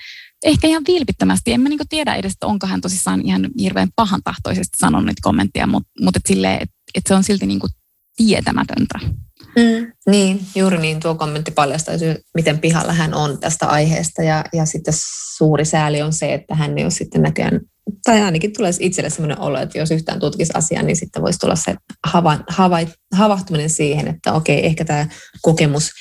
ehkä 0.46 0.68
ihan 0.68 0.84
vilpittömästi, 0.88 1.54
en 1.54 1.62
mä 1.62 1.70
niin 1.70 1.80
kuin 1.80 1.90
tiedä 1.90 2.16
edes, 2.16 2.32
että 2.34 2.48
onko 2.48 2.68
hän 2.68 2.82
tosissaan 2.82 3.22
ihan 3.22 3.50
hirveän 3.60 3.90
pahan 3.96 4.22
tahtoisesti 4.24 4.78
sanonut 4.78 5.06
niitä 5.06 5.22
kommentteja, 5.24 5.68
mutta, 5.68 5.90
mutta 6.02 6.20
et 6.30 6.38
että, 6.46 6.76
että 6.96 7.08
se 7.08 7.16
on 7.16 7.24
silti 7.24 7.46
niin 7.46 7.60
kuin 7.60 7.70
tietämätöntä. 8.18 9.00
Mm, 9.56 9.92
niin, 10.12 10.40
juuri 10.56 10.78
niin. 10.78 11.00
Tuo 11.00 11.16
kommentti 11.16 11.52
paljastaisi, 11.52 12.06
miten 12.36 12.60
pihalla 12.60 12.94
hän 12.94 13.14
on 13.14 13.40
tästä 13.40 13.68
aiheesta. 13.68 14.24
Ja, 14.24 14.46
ja 14.54 14.66
sitten 14.66 14.94
suuri 15.38 15.66
sääli 15.66 16.02
on 16.02 16.14
se, 16.14 16.34
että 16.34 16.56
hän 16.56 16.78
ei 16.78 16.84
ole 16.84 16.92
sitten 16.92 17.22
näköjään, 17.22 17.62
tai 18.04 18.22
ainakin 18.22 18.54
tulee 18.54 18.72
itselle 18.80 19.10
sellainen 19.10 19.40
olo, 19.40 19.60
että 19.60 19.78
jos 19.78 19.92
yhtään 19.92 20.20
tutkisi 20.20 20.52
asiaa, 20.56 20.84
niin 20.84 20.96
sitten 20.96 21.22
voisi 21.22 21.40
tulla 21.40 21.56
se 21.56 21.76
hava, 22.08 22.40
hava, 22.50 22.78
havahtuminen 23.14 23.70
siihen, 23.70 24.08
että 24.08 24.34
okei, 24.34 24.66
ehkä 24.66 24.86
tämä 24.86 25.08
kokemus 25.42 25.92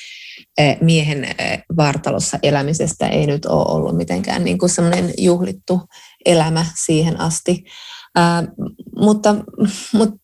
eh, 0.59 0.79
miehen 0.81 1.25
eh, 1.25 1.63
vartalossa 1.77 2.39
elämisestä 2.43 3.09
ei 3.09 3.27
nyt 3.27 3.47
ole 3.47 3.75
ollut 3.77 3.97
mitenkään 3.97 4.45
niin 4.45 4.59
kuin 4.59 4.71
semmoinen 4.71 5.13
juhlittu 5.19 5.81
elämä 6.25 6.67
siihen 6.85 7.21
asti. 7.21 7.65
Ää, 8.15 8.43
mutta, 8.97 9.35
mutta, 9.93 10.17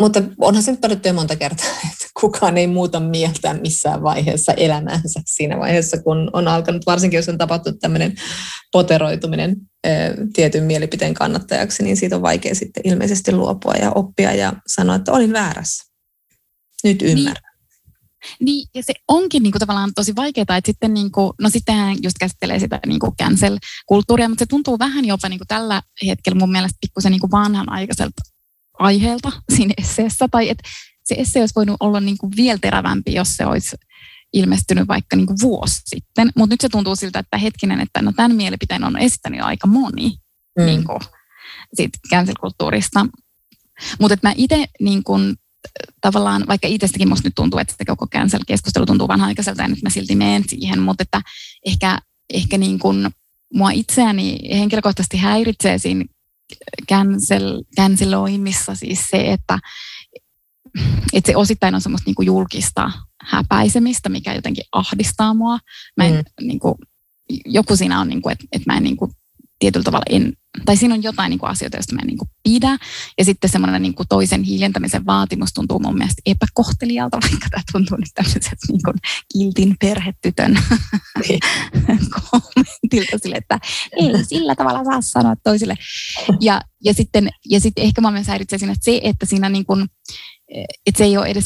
mutta 0.00 0.22
onhan 0.38 0.62
se 0.62 0.70
nyt 0.70 0.80
todettu 0.80 1.08
jo 1.08 1.14
monta 1.14 1.36
kertaa, 1.36 1.66
että 1.92 2.06
kukaan 2.20 2.58
ei 2.58 2.66
muuta 2.66 3.00
mieltä 3.00 3.54
missään 3.54 4.02
vaiheessa 4.02 4.52
elämäänsä 4.52 5.20
siinä 5.26 5.58
vaiheessa, 5.58 6.02
kun 6.02 6.30
on 6.32 6.48
alkanut, 6.48 6.86
varsinkin 6.86 7.18
jos 7.18 7.28
on 7.28 7.38
tapahtunut 7.38 7.80
tämmöinen 7.80 8.14
poteroituminen 8.72 9.56
tietyn 10.32 10.64
mielipiteen 10.64 11.14
kannattajaksi, 11.14 11.82
niin 11.82 11.96
siitä 11.96 12.16
on 12.16 12.22
vaikea 12.22 12.54
sitten 12.54 12.82
ilmeisesti 12.86 13.32
luopua 13.32 13.74
ja 13.74 13.92
oppia 13.94 14.34
ja 14.34 14.52
sanoa, 14.66 14.96
että 14.96 15.12
olin 15.12 15.32
väärässä. 15.32 15.84
Nyt 16.84 17.02
ymmärrän. 17.02 17.34
Niin. 17.34 17.52
Niin, 18.40 18.68
ja 18.74 18.82
se 18.82 18.92
onkin 19.08 19.42
niin 19.42 19.52
kuin, 19.52 19.60
tavallaan 19.60 19.94
tosi 19.94 20.16
vaikeaa, 20.16 20.56
että 20.56 20.60
sitten, 20.66 20.94
niin 20.94 21.12
kuin, 21.12 21.32
no 21.40 21.50
sittenhän 21.50 21.96
just 22.02 22.16
käsittelee 22.20 22.58
sitä 22.58 22.80
niin 22.86 22.98
kuin 22.98 23.12
cancel-kulttuuria, 23.22 24.28
mutta 24.28 24.42
se 24.42 24.46
tuntuu 24.46 24.78
vähän 24.78 25.04
jopa 25.04 25.28
niin 25.28 25.38
kuin 25.38 25.48
tällä 25.48 25.82
hetkellä 26.06 26.38
mun 26.38 26.52
mielestä 26.52 26.78
pikkusen 26.80 27.12
niin 27.12 27.20
kuin 27.20 27.30
vanhanaikaiselta 27.30 28.22
aiheelta 28.82 29.32
siinä 29.56 29.74
esseessä, 29.78 30.28
tai 30.30 30.48
että 30.48 30.68
se 31.04 31.14
esse 31.18 31.40
olisi 31.40 31.54
voinut 31.56 31.76
olla 31.80 32.00
niin 32.00 32.18
kuin 32.18 32.32
vielä 32.36 32.58
terävämpi, 32.58 33.14
jos 33.14 33.36
se 33.36 33.46
olisi 33.46 33.76
ilmestynyt 34.32 34.88
vaikka 34.88 35.16
niin 35.16 35.26
kuin 35.26 35.40
vuosi 35.42 35.80
sitten, 35.84 36.32
mutta 36.36 36.52
nyt 36.52 36.60
se 36.60 36.68
tuntuu 36.68 36.96
siltä, 36.96 37.18
että 37.18 37.38
hetkinen, 37.38 37.80
että 37.80 38.02
no 38.02 38.12
tämän 38.16 38.34
mielipiteen 38.34 38.84
on 38.84 38.98
esittänyt 38.98 39.40
aika 39.40 39.66
moni 39.66 40.16
mm. 40.58 40.64
niin 40.66 40.84
kuin, 40.84 41.00
siitä 41.74 41.98
cancel-kulttuurista. 42.10 43.06
Mutta 44.00 44.16
mä 44.22 44.32
itse 44.36 44.66
niin 44.80 45.04
kuin, 45.04 45.34
tavallaan, 46.00 46.44
vaikka 46.48 46.68
itsestäkin 46.68 47.08
musta 47.08 47.26
nyt 47.26 47.34
tuntuu, 47.34 47.58
että 47.58 47.84
koko 47.86 48.06
cancel-keskustelu 48.06 48.86
tuntuu 48.86 49.08
vanha-aikaiselta 49.08 49.62
ja 49.62 49.68
nyt 49.68 49.82
mä 49.82 49.90
silti 49.90 50.14
menen 50.14 50.44
siihen, 50.48 50.82
mutta 50.82 51.02
että 51.02 51.22
ehkä, 51.66 51.98
ehkä 52.34 52.58
niin 52.58 52.78
kuin 52.78 53.10
mua 53.54 53.70
itseäni 53.70 54.38
henkilökohtaisesti 54.58 55.16
häiritsee 55.16 55.78
siinä 55.78 56.04
cancel, 56.88 57.62
canceloinnissa 57.76 58.74
siis 58.74 59.06
se, 59.10 59.32
että, 59.32 59.58
että 61.12 61.32
se 61.32 61.36
osittain 61.36 61.74
on 61.74 61.80
semmoista 61.80 62.08
niin 62.08 62.14
kuin 62.14 62.26
julkista 62.26 62.92
häpäisemistä, 63.22 64.08
mikä 64.08 64.34
jotenkin 64.34 64.64
ahdistaa 64.72 65.34
mua. 65.34 65.58
Mä 65.96 66.04
en, 66.04 66.14
mm. 66.14 66.46
niin 66.46 66.60
kuin, 66.60 66.74
joku 67.44 67.76
siinä 67.76 68.00
on, 68.00 68.08
niin 68.08 68.22
kuin, 68.22 68.32
että, 68.32 68.44
että 68.52 68.72
mä 68.72 68.76
en 68.76 68.82
niin 68.82 68.96
kuin, 68.96 69.10
tietyllä 69.62 69.84
tavalla 69.84 70.04
en, 70.10 70.32
tai 70.64 70.76
siinä 70.76 70.94
on 70.94 71.02
jotain 71.02 71.30
niin 71.30 71.38
kuin 71.38 71.50
asioita, 71.50 71.76
joista 71.76 71.94
mä 71.94 72.00
en 72.02 72.06
niin 72.06 72.18
kuin 72.18 72.30
pidä. 72.42 72.78
Ja 73.18 73.24
sitten 73.24 73.50
semmoinen 73.50 73.82
niin 73.82 73.94
kuin 73.94 74.08
toisen 74.08 74.42
hiljentämisen 74.42 75.06
vaatimus 75.06 75.52
tuntuu 75.52 75.78
mun 75.78 75.98
mielestä 75.98 76.22
epäkohtelijalta, 76.26 77.18
vaikka 77.30 77.46
tämä 77.50 77.62
tuntuu 77.72 77.96
nyt 77.96 78.10
tämmöiset 78.14 78.58
niin 78.68 78.80
kuin 78.84 78.96
kiltin 79.32 79.76
perhetytön 79.80 80.58
niin. 81.28 81.40
kommentilta 82.30 83.18
sille, 83.22 83.36
että 83.36 83.58
ei 83.96 84.24
sillä 84.24 84.54
tavalla 84.54 84.84
saa 84.84 85.00
sanoa 85.00 85.34
toisille. 85.44 85.74
Ja, 86.40 86.60
ja, 86.84 86.94
sitten, 86.94 87.28
ja 87.50 87.60
sitten 87.60 87.84
ehkä 87.84 88.00
mä 88.00 88.10
myös 88.10 88.26
häiritsee 88.26 88.58
siinä, 88.58 88.72
että 88.72 88.84
se, 88.84 89.00
että 89.04 89.26
siinä 89.26 89.48
niin 89.48 89.66
kuin, 89.66 89.86
että 90.86 90.98
se 90.98 91.04
ei 91.04 91.16
ole 91.16 91.26
edes 91.26 91.44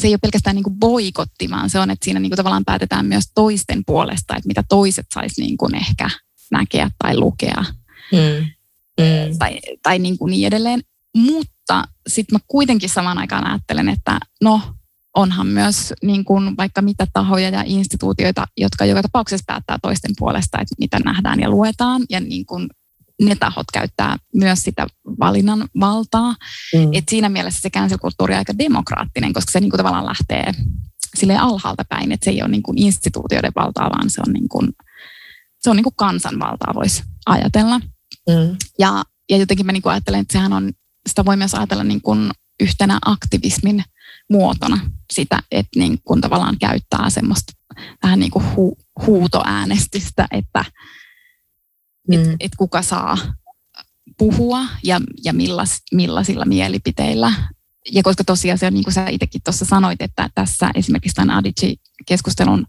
se 0.00 0.06
ei 0.06 0.12
ole 0.12 0.18
pelkästään 0.18 0.56
niin 0.56 0.64
kuin 0.64 0.78
boikotti, 0.78 1.50
vaan 1.50 1.70
se 1.70 1.78
on, 1.78 1.90
että 1.90 2.04
siinä 2.04 2.20
niin 2.20 2.30
kuin 2.30 2.36
tavallaan 2.36 2.64
päätetään 2.64 3.06
myös 3.06 3.24
toisten 3.34 3.82
puolesta, 3.86 4.36
että 4.36 4.48
mitä 4.48 4.62
toiset 4.68 5.06
saisi 5.14 5.40
niin 5.40 5.56
kuin 5.56 5.74
ehkä 5.74 6.10
näkeä 6.50 6.90
tai 6.98 7.16
lukea 7.16 7.64
mm. 8.12 8.46
Mm. 9.00 9.38
tai, 9.38 9.58
tai 9.82 9.98
niin, 9.98 10.18
kuin 10.18 10.30
niin 10.30 10.46
edelleen. 10.46 10.80
Mutta 11.16 11.84
sitten 12.08 12.34
mä 12.34 12.44
kuitenkin 12.46 12.88
samaan 12.88 13.18
aikaan 13.18 13.46
ajattelen, 13.46 13.88
että 13.88 14.18
no 14.42 14.60
onhan 15.16 15.46
myös 15.46 15.92
niin 16.02 16.24
kuin 16.24 16.56
vaikka 16.56 16.82
mitä 16.82 17.06
tahoja 17.12 17.48
ja 17.48 17.62
instituutioita, 17.66 18.46
jotka 18.56 18.84
joka 18.84 19.02
tapauksessa 19.02 19.44
päättää 19.46 19.78
toisten 19.82 20.10
puolesta, 20.18 20.58
että 20.60 20.74
mitä 20.78 20.98
nähdään 20.98 21.40
ja 21.40 21.50
luetaan. 21.50 22.02
Ja 22.10 22.20
niin 22.20 22.46
kuin 22.46 22.68
ne 23.22 23.36
tahot 23.36 23.66
käyttää 23.72 24.16
myös 24.34 24.58
sitä 24.58 24.86
valinnan 25.20 25.68
valtaa. 25.80 26.34
Mm. 26.74 26.90
Et 26.92 27.04
siinä 27.08 27.28
mielessä 27.28 27.60
se 27.60 27.70
cancel-kulttuuri 27.70 28.34
on 28.34 28.38
aika 28.38 28.58
demokraattinen, 28.58 29.32
koska 29.32 29.52
se 29.52 29.60
niin 29.60 29.70
kuin 29.70 29.78
tavallaan 29.78 30.06
lähtee 30.06 30.52
sille 31.16 31.36
alhaalta 31.36 31.84
päin, 31.88 32.12
että 32.12 32.24
se 32.24 32.30
ei 32.30 32.42
ole 32.42 32.50
niin 32.50 32.62
kuin 32.62 32.78
instituutioiden 32.78 33.52
valtaa, 33.56 33.90
vaan 33.90 34.10
se 34.10 34.20
on 34.26 34.32
niin 34.32 34.48
kuin 34.48 34.68
se 35.64 35.70
on 35.70 35.76
niin 35.76 35.84
kuin 35.84 35.96
kansanvaltaa 35.96 36.74
voisi 36.74 37.02
ajatella. 37.26 37.78
Mm. 38.28 38.56
Ja, 38.78 39.02
ja 39.30 39.36
jotenkin 39.36 39.66
mä 39.66 39.72
niin 39.72 39.82
kuin 39.82 39.92
ajattelen, 39.92 40.20
että 40.20 40.32
sehän 40.32 40.52
on, 40.52 40.72
sitä 41.08 41.24
voi 41.24 41.36
myös 41.36 41.54
ajatella 41.54 41.84
niin 41.84 42.02
kuin 42.02 42.30
yhtenä 42.60 42.98
aktivismin 43.04 43.84
muotona 44.30 44.80
sitä, 45.12 45.38
että 45.50 45.78
niin 45.78 45.98
kuin 46.04 46.20
tavallaan 46.20 46.58
käyttää 46.58 47.10
semmoista 47.10 47.52
vähän 48.02 48.20
niin 48.20 48.30
kuin 48.30 48.54
hu, 48.56 48.78
huutoäänestystä, 49.06 50.26
että 50.30 50.64
mm. 52.08 52.14
et, 52.14 52.36
et 52.40 52.52
kuka 52.58 52.82
saa 52.82 53.18
puhua 54.18 54.60
ja, 54.82 55.00
ja 55.24 55.32
millas, 55.32 55.82
millaisilla 55.92 56.44
mielipiteillä. 56.44 57.32
Ja 57.92 58.02
koska 58.02 58.24
tosiaan 58.24 58.58
se 58.58 58.66
on 58.66 58.74
niin 58.74 58.84
kuin 58.84 58.94
sä 58.94 59.08
itsekin 59.08 59.40
tuossa 59.44 59.64
sanoit, 59.64 60.02
että 60.02 60.30
tässä 60.34 60.70
esimerkiksi 60.74 61.14
tämän 61.14 61.36
Adici-keskustelun 61.36 62.66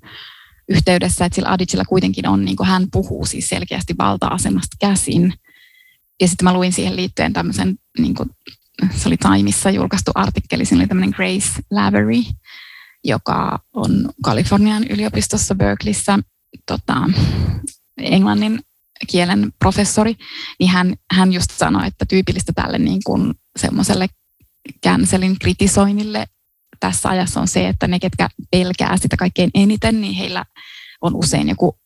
yhteydessä, 0.69 1.25
että 1.25 1.35
sillä 1.35 1.51
Adicilla 1.51 1.85
kuitenkin 1.85 2.27
on, 2.27 2.45
niin 2.45 2.57
kuin 2.57 2.67
hän 2.67 2.87
puhuu 2.91 3.25
siis 3.25 3.49
selkeästi 3.49 3.95
valta-asemasta 3.97 4.77
käsin. 4.79 5.33
Ja 6.21 6.27
sitten 6.27 6.43
mä 6.43 6.53
luin 6.53 6.73
siihen 6.73 6.95
liittyen 6.95 7.33
tämmöisen, 7.33 7.75
niin 7.99 8.15
kuin, 8.15 8.29
se 8.95 9.09
oli 9.09 9.17
Timeissa 9.17 9.69
julkaistu 9.69 10.11
artikkeli, 10.15 10.65
siinä 10.65 10.81
oli 10.81 10.87
tämmöinen 10.87 11.15
Grace 11.15 11.61
Lavery, 11.71 12.23
joka 13.03 13.59
on 13.73 14.09
Kalifornian 14.23 14.83
yliopistossa 14.83 15.55
Berkeleyssä 15.55 16.19
tota, 16.65 17.09
englannin 17.97 18.59
kielen 19.07 19.53
professori, 19.59 20.15
niin 20.59 20.69
hän, 20.69 20.95
hän 21.11 21.33
just 21.33 21.51
sanoi, 21.51 21.87
että 21.87 22.05
tyypillistä 22.09 22.53
tälle 22.55 22.77
niin 22.77 23.01
kuin 23.05 23.33
semmoiselle 23.59 24.07
cancelin 24.85 25.39
kritisoinnille 25.39 26.27
tässä 26.85 27.09
ajassa 27.09 27.41
on 27.41 27.47
se, 27.47 27.67
että 27.67 27.87
ne, 27.87 27.99
ketkä 27.99 28.29
pelkää 28.51 28.97
sitä 28.97 29.17
kaikkein 29.17 29.49
eniten, 29.53 30.01
niin 30.01 30.13
heillä 30.13 30.45
on 31.01 31.15
usein 31.15 31.49
joku 31.49 31.79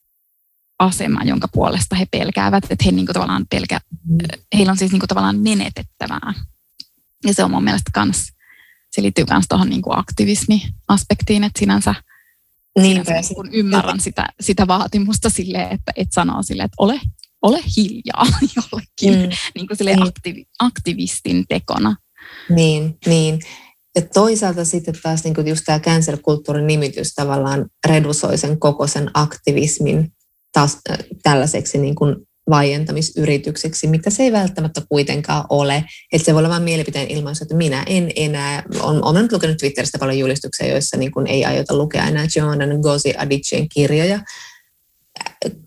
asema, 0.80 1.24
jonka 1.24 1.48
puolesta 1.48 1.96
he 1.96 2.06
pelkäävät, 2.12 2.64
että 2.64 2.86
he 2.86 2.92
niinku 2.92 3.14
tavallaan 3.14 3.46
pelkä, 3.50 3.80
heillä 4.54 4.72
on 4.72 4.78
siis 4.78 4.92
niinku 4.92 5.08
tavallaan 5.08 5.40
menetettävää. 5.40 6.34
Ja 7.26 7.34
se 7.34 7.44
on 7.44 7.52
mun 7.52 7.64
mielestä 7.64 7.92
kans, 7.94 8.34
se 8.92 9.02
liittyy 9.02 9.26
myös 9.30 9.46
tuohon 9.50 9.70
niinku 9.70 9.92
aktivismi-aspektiin, 9.94 11.44
että 11.44 11.60
sinänsä, 11.60 11.96
niin, 12.80 13.06
sinänsä 13.06 13.34
kun 13.34 13.50
ymmärrän 13.54 14.00
sitä, 14.00 14.26
sitä 14.40 14.68
vaatimusta 14.68 15.30
sille, 15.30 15.64
että 15.64 15.92
et 15.96 16.12
sanoo 16.12 16.44
sille, 16.44 16.64
että 16.64 16.76
ole, 16.78 17.02
ole 17.42 17.60
hiljaa 17.78 18.26
jollekin 18.56 19.30
mm. 19.30 19.36
niin 19.56 19.68
kuin 19.68 19.78
sille 19.78 19.96
niin. 19.96 20.08
aktivi, 20.08 20.46
aktivistin 20.60 21.46
tekona. 21.50 21.96
Niin, 22.50 22.98
niin. 23.06 23.40
Ja 23.96 24.02
toisaalta 24.14 24.66
sitten 24.66 24.96
taas 25.04 25.24
niin 25.24 25.48
just 25.48 25.62
tämä 25.66 25.80
cancel-kulttuurin 25.80 26.68
nimitys 26.68 27.14
tavallaan 27.14 27.66
redusoi 27.88 28.38
sen 28.38 28.60
koko 28.60 28.88
sen 28.88 29.12
aktivismin 29.14 30.12
taas 30.52 30.78
äh, 30.90 30.98
tällaiseksi 31.24 31.78
niin 31.78 31.96
kuin 31.96 32.16
vaientamisyritykseksi, 32.50 33.88
mitä 33.88 34.10
se 34.10 34.24
ei 34.24 34.32
välttämättä 34.32 34.82
kuitenkaan 34.90 35.46
ole. 35.50 35.84
Että 36.12 36.26
se 36.26 36.34
voi 36.34 36.40
olla 36.40 36.50
vain 36.50 36.64
mielipiteen 36.64 37.08
ilmaisu, 37.08 37.44
että 37.44 37.56
minä 37.56 37.84
en 37.88 38.12
enää, 38.16 38.64
olen, 38.82 39.04
olen 39.04 39.22
nyt 39.22 39.32
lukenut 39.32 39.58
Twitteristä 39.58 40.00
paljon 40.00 40.20
julistuksia, 40.20 40.68
joissa 40.68 40.98
niin 40.98 41.12
kuin 41.12 41.28
ei 41.28 41.46
aiota 41.46 41.78
lukea 41.78 42.08
enää 42.08 42.28
Joanna 42.36 42.66
Ngozi 42.66 43.14
Adicien 43.18 43.70
kirjoja. 43.70 44.20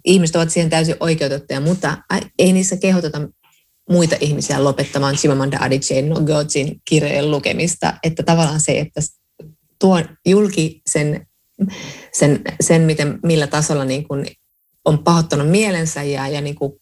Ihmiset 0.05 0.37
ovat 0.37 0.51
siihen 0.51 0.71
täysin 0.71 0.97
oikeutettuja, 1.01 1.61
mutta 1.61 1.99
ei 2.39 2.53
niissä 2.53 2.77
kehoteta 2.77 3.21
muita 3.91 4.17
ihmisiä 4.21 4.65
lopettamaan 4.65 5.15
Chimamanda 5.15 5.59
Adichie 5.61 6.03
Ngozin 6.03 6.81
kirjojen 6.89 7.31
lukemista, 7.31 7.95
että 8.03 8.23
tavallaan 8.23 8.61
se, 8.61 8.79
että 8.79 9.01
tuo 9.79 10.03
julki 10.27 10.83
sen, 10.91 11.27
sen, 12.13 12.41
sen 12.61 12.83
miten, 12.83 13.19
millä 13.23 13.47
tasolla 13.47 13.85
niin 13.85 14.09
kuin 14.09 14.27
on 14.85 14.99
pahoittanut 14.99 15.51
mielensä 15.51 16.03
ja, 16.03 16.29
ja 16.29 16.41
niin 16.41 16.55
kuin 16.55 16.73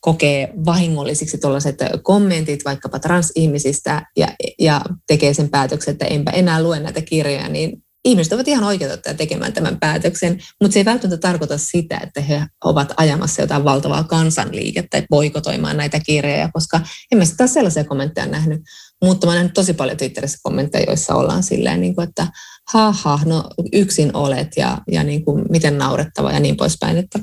kokee 0.00 0.52
vahingollisiksi 0.64 1.38
tuollaiset 1.38 1.76
kommentit 2.02 2.64
vaikkapa 2.64 2.98
transihmisistä 2.98 4.02
ja, 4.16 4.28
ja 4.58 4.80
tekee 5.06 5.34
sen 5.34 5.48
päätöksen, 5.48 5.92
että 5.92 6.04
enpä 6.04 6.30
enää 6.30 6.62
lue 6.62 6.80
näitä 6.80 7.00
kirjoja, 7.02 7.48
niin 7.48 7.83
ihmiset 8.04 8.32
ovat 8.32 8.48
ihan 8.48 8.64
oikeutettuja 8.64 9.14
tekemään 9.14 9.52
tämän 9.52 9.80
päätöksen, 9.80 10.38
mutta 10.60 10.72
se 10.72 10.80
ei 10.80 10.84
välttämättä 10.84 11.28
tarkoita 11.28 11.58
sitä, 11.58 12.00
että 12.02 12.20
he 12.20 12.46
ovat 12.64 12.92
ajamassa 12.96 13.42
jotain 13.42 13.64
valtavaa 13.64 14.04
kansanliikettä 14.04 15.02
boikotoimaan 15.10 15.76
näitä 15.76 16.00
kirjoja, 16.00 16.50
koska 16.52 16.80
en 17.12 17.18
mä 17.18 17.24
sitä 17.24 17.46
sellaisia 17.46 17.84
kommentteja 17.84 18.26
nähnyt. 18.26 18.60
Mutta 19.04 19.26
mä 19.26 19.30
oon 19.30 19.36
nähnyt 19.36 19.54
tosi 19.54 19.74
paljon 19.74 19.96
Twitterissä 19.96 20.38
kommentteja, 20.42 20.84
joissa 20.88 21.14
ollaan 21.14 21.42
silleen, 21.42 21.80
niin 21.80 21.94
kuin, 21.94 22.08
että 22.08 22.26
haha, 22.72 23.20
no 23.24 23.44
yksin 23.72 24.16
olet 24.16 24.48
ja, 24.56 24.78
ja 24.90 25.04
niin 25.04 25.24
kuin, 25.24 25.44
miten 25.50 25.78
naurettava 25.78 26.32
ja 26.32 26.40
niin 26.40 26.56
poispäin. 26.56 26.96
Että 26.96 27.18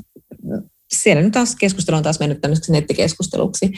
siellä 0.92 1.22
nyt 1.22 1.32
taas 1.32 1.56
keskustelu 1.56 1.96
on 1.96 2.02
taas 2.02 2.20
mennyt 2.20 2.40
tämmöiseksi 2.40 2.72
nettikeskusteluksi. 2.72 3.70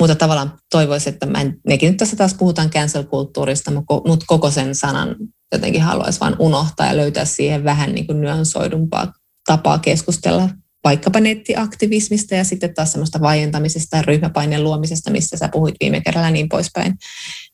Mutta 0.00 0.14
tavallaan 0.14 0.58
toivoisin, 0.70 1.12
että 1.12 1.26
mä 1.26 1.40
en, 1.40 1.60
nekin 1.66 1.88
nyt 1.88 1.96
tässä 1.96 2.16
taas 2.16 2.34
puhutaan 2.34 2.70
cancel-kulttuurista, 2.70 3.70
mutta 4.06 4.24
koko 4.26 4.50
sen 4.50 4.74
sanan 4.74 5.16
jotenkin 5.52 5.82
haluaisi 5.82 6.20
vain 6.20 6.36
unohtaa 6.38 6.86
ja 6.86 6.96
löytää 6.96 7.24
siihen 7.24 7.64
vähän 7.64 7.92
niin 7.92 8.06
kuin 8.06 8.20
nyansoidumpaa 8.20 9.12
tapaa 9.46 9.78
keskustella 9.78 10.48
vaikkapa 10.84 11.20
nettiaktivismista 11.20 12.34
ja 12.34 12.44
sitten 12.44 12.74
taas 12.74 12.92
semmoista 12.92 13.20
vaientamisesta 13.20 13.96
ja 13.96 14.02
ryhmäpaineen 14.02 14.64
luomisesta, 14.64 15.10
mistä 15.10 15.36
sä 15.36 15.48
puhuit 15.48 15.74
viime 15.80 16.00
kerralla 16.00 16.30
niin 16.30 16.48
poispäin. 16.48 16.94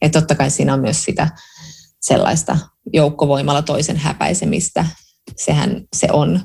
Että 0.03 0.21
totta 0.21 0.35
kai 0.35 0.51
siinä 0.51 0.75
on 0.75 0.81
myös 0.81 1.05
sitä 1.05 1.29
sellaista 2.01 2.59
joukkovoimalla 2.93 3.63
toisen 3.63 3.97
häpäisemistä. 3.97 4.87
Sehän 5.37 5.83
se 5.97 6.09
on 6.13 6.41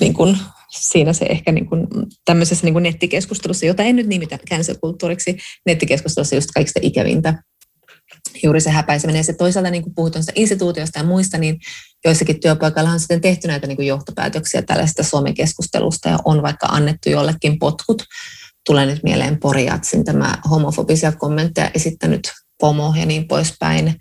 niin 0.00 0.14
kuin, 0.14 0.38
siinä 0.70 1.12
se 1.12 1.24
ehkä 1.24 1.52
niin 1.52 1.66
kuin, 1.66 1.86
tämmöisessä 2.24 2.66
niin 2.66 2.74
kuin 2.74 2.82
nettikeskustelussa, 2.82 3.66
jota 3.66 3.82
en 3.82 3.96
nyt 3.96 4.06
nimitä 4.06 4.38
cancel-kulttuuriksi, 4.50 5.36
nettikeskustelussa 5.66 6.34
just 6.34 6.50
kaikista 6.54 6.80
ikävintä 6.82 7.42
juuri 8.42 8.60
se 8.60 8.70
häpäiseminen. 8.70 9.20
Ja 9.20 9.24
se 9.24 9.32
toisaalta, 9.32 9.70
niin 9.70 9.82
kuin 9.82 9.94
puhutaan 9.94 10.24
instituutiosta 10.34 10.98
ja 10.98 11.04
muista, 11.04 11.38
niin 11.38 11.58
joissakin 12.04 12.40
työpaikoilla 12.40 12.90
on 12.90 13.00
sitten 13.00 13.20
tehty 13.20 13.48
näitä 13.48 13.66
niin 13.66 13.76
kuin 13.76 13.88
johtopäätöksiä 13.88 14.62
tällaista 14.62 15.02
somekeskustelusta 15.02 16.08
ja 16.08 16.18
on 16.24 16.42
vaikka 16.42 16.66
annettu 16.66 17.08
jollekin 17.08 17.58
potkut. 17.58 18.02
Tulee 18.66 18.86
nyt 18.86 19.02
mieleen 19.02 19.40
Poriatsin 19.40 20.04
tämä 20.04 20.38
homofobisia 20.50 21.12
kommentteja 21.12 21.70
esittänyt 21.74 22.32
pomo 22.60 22.94
ja 22.98 23.06
niin 23.06 23.28
poispäin. 23.28 23.94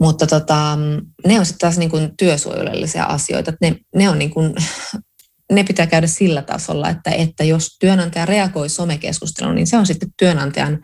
Mutta 0.00 0.26
tota, 0.26 0.78
ne 1.26 1.38
on 1.38 1.46
sitten 1.46 1.60
taas 1.60 1.78
niin 1.78 1.90
kuin 1.90 2.16
työsuojelullisia 2.16 3.04
asioita. 3.04 3.52
Ne, 3.60 3.76
ne, 3.94 4.08
on 4.08 4.18
niin 4.18 4.30
kuin, 4.30 4.54
ne 5.52 5.64
pitää 5.64 5.86
käydä 5.86 6.06
sillä 6.06 6.42
tasolla, 6.42 6.88
että, 6.88 7.10
että 7.10 7.44
jos 7.44 7.76
työnantaja 7.80 8.26
reagoi 8.26 8.68
somekeskusteluun, 8.68 9.54
niin 9.54 9.66
se 9.66 9.76
on 9.76 9.86
sitten 9.86 10.08
työnantajan 10.18 10.78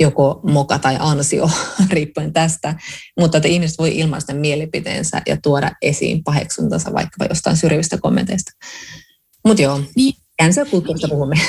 joko 0.00 0.40
moka 0.42 0.78
tai 0.78 0.96
ansio, 1.00 1.50
riippuen 1.90 2.32
tästä, 2.32 2.74
mutta 3.20 3.38
että 3.38 3.48
ihmiset 3.48 3.78
voi 3.78 3.98
ilmaista 3.98 4.34
mielipiteensä 4.34 5.22
ja 5.26 5.36
tuoda 5.42 5.70
esiin 5.82 6.24
paheksuntansa 6.24 6.92
vaikkapa 6.92 7.26
jostain 7.30 7.56
syrjivistä 7.56 7.98
kommenteista. 7.98 8.52
Mutta 9.44 9.62
joo, 9.62 9.80
niin. 9.96 10.14
cancel-kulttuurista 10.42 11.08
puhumme. 11.08 11.36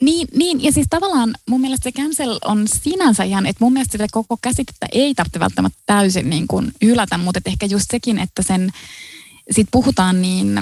Niin, 0.00 0.28
niin, 0.36 0.64
ja 0.64 0.72
siis 0.72 0.86
tavallaan 0.90 1.34
mun 1.48 1.60
mielestä 1.60 1.90
se 1.90 1.92
cancel 1.92 2.38
on 2.44 2.68
sinänsä 2.82 3.24
ihan, 3.24 3.46
että 3.46 3.64
mun 3.64 3.72
mielestä 3.72 3.92
sitä 3.92 4.06
koko 4.12 4.36
käsitettä 4.42 4.86
ei 4.92 5.14
tarvitse 5.14 5.40
välttämättä 5.40 5.78
täysin 5.86 6.30
niin 6.30 6.48
kuin 6.48 6.72
hylätä, 6.82 7.18
mutta 7.18 7.40
ehkä 7.46 7.66
just 7.66 7.84
sekin, 7.90 8.18
että 8.18 8.42
sen 8.42 8.70
sit 9.50 9.66
puhutaan 9.70 10.22
niin 10.22 10.60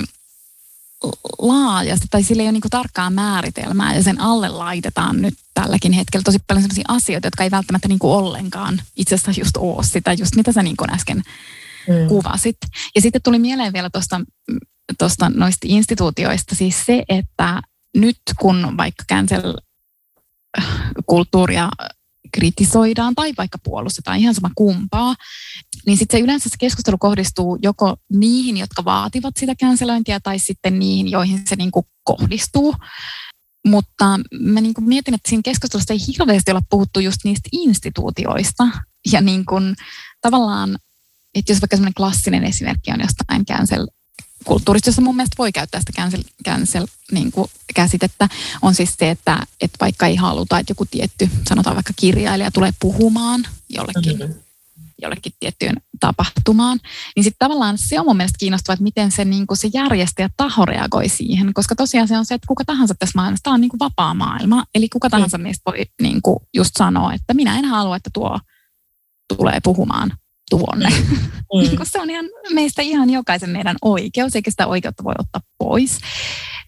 laajasti, 1.39 2.07
tai 2.11 2.23
sille 2.23 2.43
ei 2.43 2.47
ole 2.47 2.53
niin 2.53 2.63
tarkkaa 2.71 3.11
määritelmää, 3.11 3.95
ja 3.95 4.03
sen 4.03 4.21
alle 4.21 4.49
laitetaan 4.49 5.23
nyt 5.23 5.35
tälläkin 5.55 5.93
hetkellä 5.93 6.25
tosi 6.25 6.39
paljon 6.47 6.63
sellaisia 6.63 6.85
asioita, 6.89 7.27
jotka 7.27 7.45
ei 7.45 7.51
välttämättä 7.51 7.89
niin 7.89 7.99
ollenkaan 8.03 8.81
itse 8.97 9.15
asiassa 9.15 9.41
just 9.41 9.57
ole 9.57 9.85
sitä, 9.85 10.13
just 10.13 10.37
mitä 10.37 10.53
sä 10.53 10.63
niin 10.63 10.77
äsken 10.93 11.23
mm. 11.89 12.09
kuvasit. 12.09 12.57
Ja 12.95 13.01
sitten 13.01 13.23
tuli 13.23 13.39
mieleen 13.39 13.73
vielä 13.73 13.91
tuosta 13.91 14.21
tosta 14.99 15.31
noista 15.35 15.67
instituutioista 15.71 16.55
siis 16.55 16.87
se, 16.87 17.03
että 17.09 17.63
nyt 17.97 18.19
kun 18.39 18.77
vaikka 18.77 19.05
cancel-kulttuuria 19.13 21.69
kritisoidaan 22.37 23.15
tai 23.15 23.33
vaikka 23.39 23.59
puolustetaan, 23.65 24.19
ihan 24.19 24.35
sama 24.35 24.51
kumpaa, 24.55 25.15
niin 25.87 25.99
sitten 25.99 26.19
se 26.19 26.25
yleensä 26.25 26.49
se 26.49 26.57
keskustelu 26.59 26.99
kohdistuu 26.99 27.59
joko 27.63 27.97
niihin, 28.13 28.57
jotka 28.57 28.85
vaativat 28.85 29.37
sitä 29.37 29.55
cancelointia, 29.55 30.21
tai 30.21 30.39
sitten 30.39 30.79
niihin, 30.79 31.11
joihin 31.11 31.43
se 31.47 31.57
niin 31.57 31.71
kuin 31.71 31.87
kohdistuu. 32.05 32.75
Mutta 33.67 34.21
mä 34.41 34.61
niin 34.61 34.75
kuin 34.75 34.89
mietin, 34.89 35.15
että 35.15 35.29
siinä 35.29 35.43
keskustelussa 35.45 35.93
ei 35.95 36.07
hirveästi 36.07 36.51
olla 36.51 36.63
puhuttu 36.71 37.01
just 37.01 37.19
niistä 37.25 37.49
instituutioista. 37.53 38.69
Ja 39.13 39.21
niin 39.21 39.45
kuin, 39.45 39.75
tavallaan, 40.21 40.79
että 41.35 41.53
jos 41.53 41.61
vaikka 41.61 41.77
semmoinen 41.77 41.95
klassinen 41.95 42.45
esimerkki 42.45 42.91
on 42.93 43.01
jostain 43.01 43.47
cancel 43.47 43.87
kulttuurista, 44.47 44.89
jossa 44.89 45.03
mun 45.03 45.17
mielestä 45.17 45.35
voi 45.39 45.53
käyttää 45.53 45.81
sitä 45.81 45.93
cancel, 46.03 46.23
cancel 46.45 46.87
niin 47.13 47.33
kuin 47.33 47.51
käsitettä, 47.75 48.29
on 48.63 48.75
siis 48.75 48.95
se, 48.99 49.11
että, 49.11 49.47
että 49.61 49.77
vaikka 49.81 50.07
ei 50.07 50.17
haluta, 50.17 50.59
että 50.59 50.71
joku 50.71 50.85
tietty, 50.91 51.31
sanotaan 51.49 51.77
vaikka 51.77 51.93
kirjailija 51.97 52.51
tulee 52.51 52.73
puhumaan 52.81 53.47
jollekin, 53.69 54.19
mm-hmm. 54.19 54.35
jollekin 55.03 55.33
tiettyyn 55.41 55.77
tapahtumaan, 56.01 56.81
niin 57.17 57.25
sitten 57.25 57.49
tavallaan 57.49 57.79
se 57.79 58.01
on 58.01 58.07
mun 58.07 58.17
mielestä 58.17 58.39
kiinnostavaa, 58.39 58.75
että 58.75 58.83
miten 58.83 59.11
se, 59.11 59.25
niin 59.25 59.47
kuin 59.47 59.59
se 59.59 59.71
järjestäjä 59.75 60.31
taho 60.37 60.65
reagoi 60.65 61.09
siihen, 61.09 61.55
koska 61.55 61.75
tosiaan 61.75 62.09
se 62.09 62.19
on 62.19 62.27
se, 62.27 62.35
että 62.35 62.47
kuka 62.47 62.65
tahansa 62.65 62.95
tässä 62.95 63.19
maailmassa, 63.19 63.43
tämä 63.43 63.55
on 63.55 63.61
niin 63.61 63.71
kuin 63.71 63.81
vapaa 63.81 64.15
maailma, 64.15 64.65
eli 64.75 64.89
kuka 64.89 65.11
tahansa 65.11 65.39
mm. 65.39 65.43
meistä 65.43 65.63
voi 65.71 65.85
niin 66.03 66.23
kuin 66.23 66.39
just 66.55 66.71
sanoa, 66.79 67.15
että 67.15 67.35
minä 67.35 67.59
en 67.59 67.65
halua, 67.65 67.97
että 67.97 68.11
tuo 68.13 68.41
tulee 69.37 69.61
puhumaan 69.65 70.13
tuonne. 70.51 70.89
Mm. 70.89 71.79
se 71.93 72.01
on 72.01 72.11
ihan 72.11 72.25
meistä 72.51 72.83
ihan 72.83 73.11
jokaisen 73.11 73.51
meidän 73.51 73.77
oikeus, 73.83 74.37
eikä 74.37 74.51
sitä 74.51 74.67
oikeutta 74.67 75.05
voi 75.05 75.15
ottaa 75.19 75.41
pois. 75.59 75.99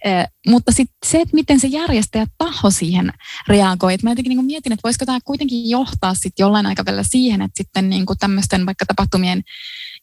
Eh, 0.05 0.27
mutta 0.49 0.73
sitten 0.73 0.97
se, 1.07 1.21
että 1.21 1.35
miten 1.35 1.61
se 1.61 1.67
järjestäjä 1.67 2.27
taho 2.39 2.71
siihen 2.71 3.13
reagoi. 3.49 3.95
Et 3.95 4.03
mä 4.03 4.11
jotenkin 4.11 4.37
niin 4.37 4.47
mietin, 4.47 4.73
että 4.73 4.85
voisiko 4.85 5.07
tämä 5.07 5.19
kuitenkin 5.25 5.71
johtaa 5.71 6.15
sitten 6.15 6.45
jollain 6.45 6.67
aikavälillä 6.67 7.03
siihen, 7.03 7.43
että 7.43 7.57
sitten 7.57 7.91
niin 7.91 8.05
tämmöisten 8.21 8.67
vaikka 8.67 8.87
tapahtumien 8.87 9.43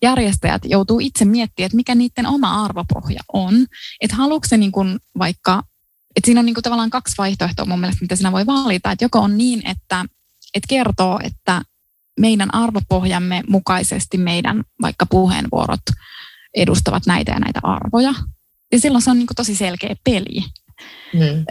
järjestäjät 0.02 0.62
joutuu 0.66 1.00
itse 1.00 1.26
miettimään, 1.26 1.66
että 1.66 1.76
mikä 1.76 1.96
niiden 1.96 2.28
oma 2.28 2.66
arvopohja 2.66 3.20
on. 3.34 3.66
Että 4.02 4.16
haluatko 4.16 4.48
se 4.48 4.58
niin 4.58 4.72
kuin 4.72 5.00
vaikka, 5.18 5.64
että 6.16 6.26
siinä 6.26 6.40
on 6.40 6.46
niin 6.46 6.54
kuin 6.54 6.64
tavallaan 6.64 6.90
kaksi 6.90 7.16
vaihtoehtoa 7.18 7.66
mun 7.66 7.80
mielestä, 7.80 8.02
mitä 8.02 8.16
siinä 8.16 8.32
voi 8.32 8.46
valita. 8.46 8.92
Että 8.92 9.06
joko 9.06 9.20
on 9.20 9.38
niin, 9.38 9.60
että, 9.68 10.06
että 10.54 10.68
kertoo, 10.70 11.20
että 11.24 11.62
meidän 12.20 12.54
arvopohjamme 12.54 13.44
mukaisesti 13.48 14.18
meidän 14.18 14.64
vaikka 14.82 15.06
puheenvuorot 15.06 15.82
edustavat 16.56 17.06
näitä 17.06 17.32
ja 17.32 17.40
näitä 17.40 17.60
arvoja. 17.64 18.14
Ja 18.72 18.80
silloin 18.80 19.02
se 19.02 19.12
on 19.12 19.18
niin 19.18 19.28
kuin 19.28 19.36
tosi 19.36 19.56
selkeä 19.56 19.96
peli. 20.04 20.44
Mm. 21.14 21.46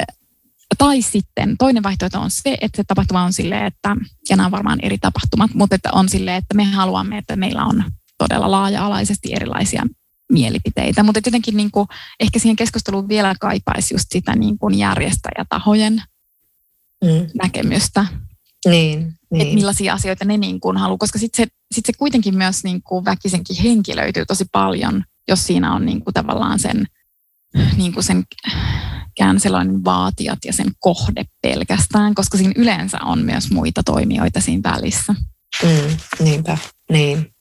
Tai 0.79 1.03
sitten 1.03 1.57
toinen 1.59 1.83
vaihtoehto 1.83 2.21
on 2.21 2.31
se, 2.31 2.57
että 2.61 2.77
se 2.77 2.85
tapahtuma 2.87 3.23
on 3.23 3.33
silleen, 3.33 3.67
että, 3.67 3.97
ja 4.31 4.37
nämä 4.37 4.47
on 4.47 4.53
varmaan 4.53 4.79
eri 4.83 4.99
tapahtumat, 4.99 5.55
mutta 5.55 5.75
että 5.75 5.89
on 5.93 6.09
silleen, 6.09 6.37
että 6.37 6.55
me 6.55 6.65
haluamme, 6.65 7.19
että 7.19 7.37
meillä 7.37 7.65
on 7.65 7.85
todella 8.19 8.51
laaja-alaisesti 8.51 9.33
erilaisia 9.35 9.83
mielipiteitä. 10.33 11.03
Mutta 11.03 11.19
jotenkin 11.19 11.57
niin 11.57 11.71
kuin, 11.71 11.89
ehkä 12.21 12.39
siihen 12.39 12.57
keskusteluun 12.57 13.09
vielä 13.09 13.35
kaipaisi 13.41 13.95
just 13.95 14.07
sitä 14.11 14.37
niin 14.37 14.59
kuin 14.59 14.79
järjestäjätahojen 14.79 16.03
mm. 17.05 17.31
näkemystä. 17.43 18.07
Niin, 18.67 19.15
niin. 19.35 19.43
Että 19.43 19.55
millaisia 19.55 19.95
asioita 19.95 20.25
ne 20.25 20.37
niin 20.37 20.61
kuin 20.61 20.77
haluaa, 20.77 20.99
koska 20.99 21.19
sitten 21.19 21.45
se, 21.45 21.53
sit 21.75 21.87
se 21.87 21.93
kuitenkin 21.99 22.37
myös 22.37 22.65
niin 22.65 22.83
kuin 22.83 23.05
väkisenkin 23.05 23.57
henkilöityy 23.63 24.27
tosi 24.27 24.45
paljon, 24.53 25.05
jos 25.29 25.47
siinä 25.47 25.75
on 25.75 25.87
niin 25.87 26.05
kuin 26.05 26.15
tavallaan 26.15 26.59
sen, 26.59 26.87
niin 27.77 27.93
kuin 27.93 28.05
sen 28.05 28.25
canceloinnin 29.21 29.85
vaatijat 29.85 30.39
ja 30.45 30.53
sen 30.53 30.73
kohde 30.79 31.25
pelkästään, 31.43 32.15
koska 32.15 32.39
siinä 32.39 32.53
yleensä 32.57 32.99
on 33.05 33.25
myös 33.25 33.51
muita 33.51 33.83
toimijoita 33.83 34.41
siinä 34.41 34.73
välissä. 34.73 35.15
Mm, 35.63 35.97
niinpä, 36.25 36.59
niin. 36.91 37.34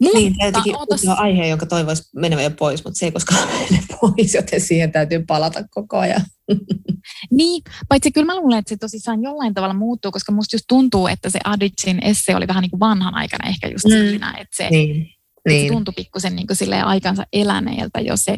Mutta, 0.00 0.18
niin, 0.18 0.34
täytyykin 0.38 0.76
otas... 0.76 1.04
aihe, 1.06 1.46
jonka 1.46 1.66
toivoisi 1.66 2.02
menevän 2.16 2.44
jo 2.44 2.50
pois, 2.50 2.84
mutta 2.84 2.98
se 2.98 3.06
ei 3.06 3.12
koskaan 3.12 3.48
mene 3.70 3.82
pois, 4.00 4.34
joten 4.34 4.60
siihen 4.60 4.92
täytyy 4.92 5.24
palata 5.26 5.64
koko 5.70 5.98
ajan. 5.98 6.22
Niin, 7.30 7.62
paitsi 7.88 8.12
kyllä 8.12 8.24
mä 8.24 8.36
luulen, 8.36 8.58
että 8.58 8.68
se 8.68 8.76
tosissaan 8.76 9.22
jollain 9.22 9.54
tavalla 9.54 9.74
muuttuu, 9.74 10.12
koska 10.12 10.32
musta 10.32 10.54
just 10.56 10.64
tuntuu, 10.68 11.06
että 11.06 11.30
se 11.30 11.38
Adicin 11.44 12.02
esse 12.02 12.36
oli 12.36 12.46
vähän 12.46 12.62
niin 12.62 12.70
kuin 12.70 12.80
vanhan 12.80 13.14
aikana 13.14 13.48
ehkä 13.48 13.68
just 13.68 13.84
mm. 13.84 13.90
siinä, 13.90 14.30
että 14.30 14.56
se, 14.56 14.70
niin. 14.70 15.02
Että 15.02 15.48
niin. 15.48 15.68
se 15.68 15.72
tuntui 15.72 15.94
pikkusen 15.96 16.36
niin 16.36 16.46
kuin 16.46 16.74
aikansa 16.74 17.26
eläneeltä 17.32 18.00
jo 18.00 18.16
se 18.16 18.36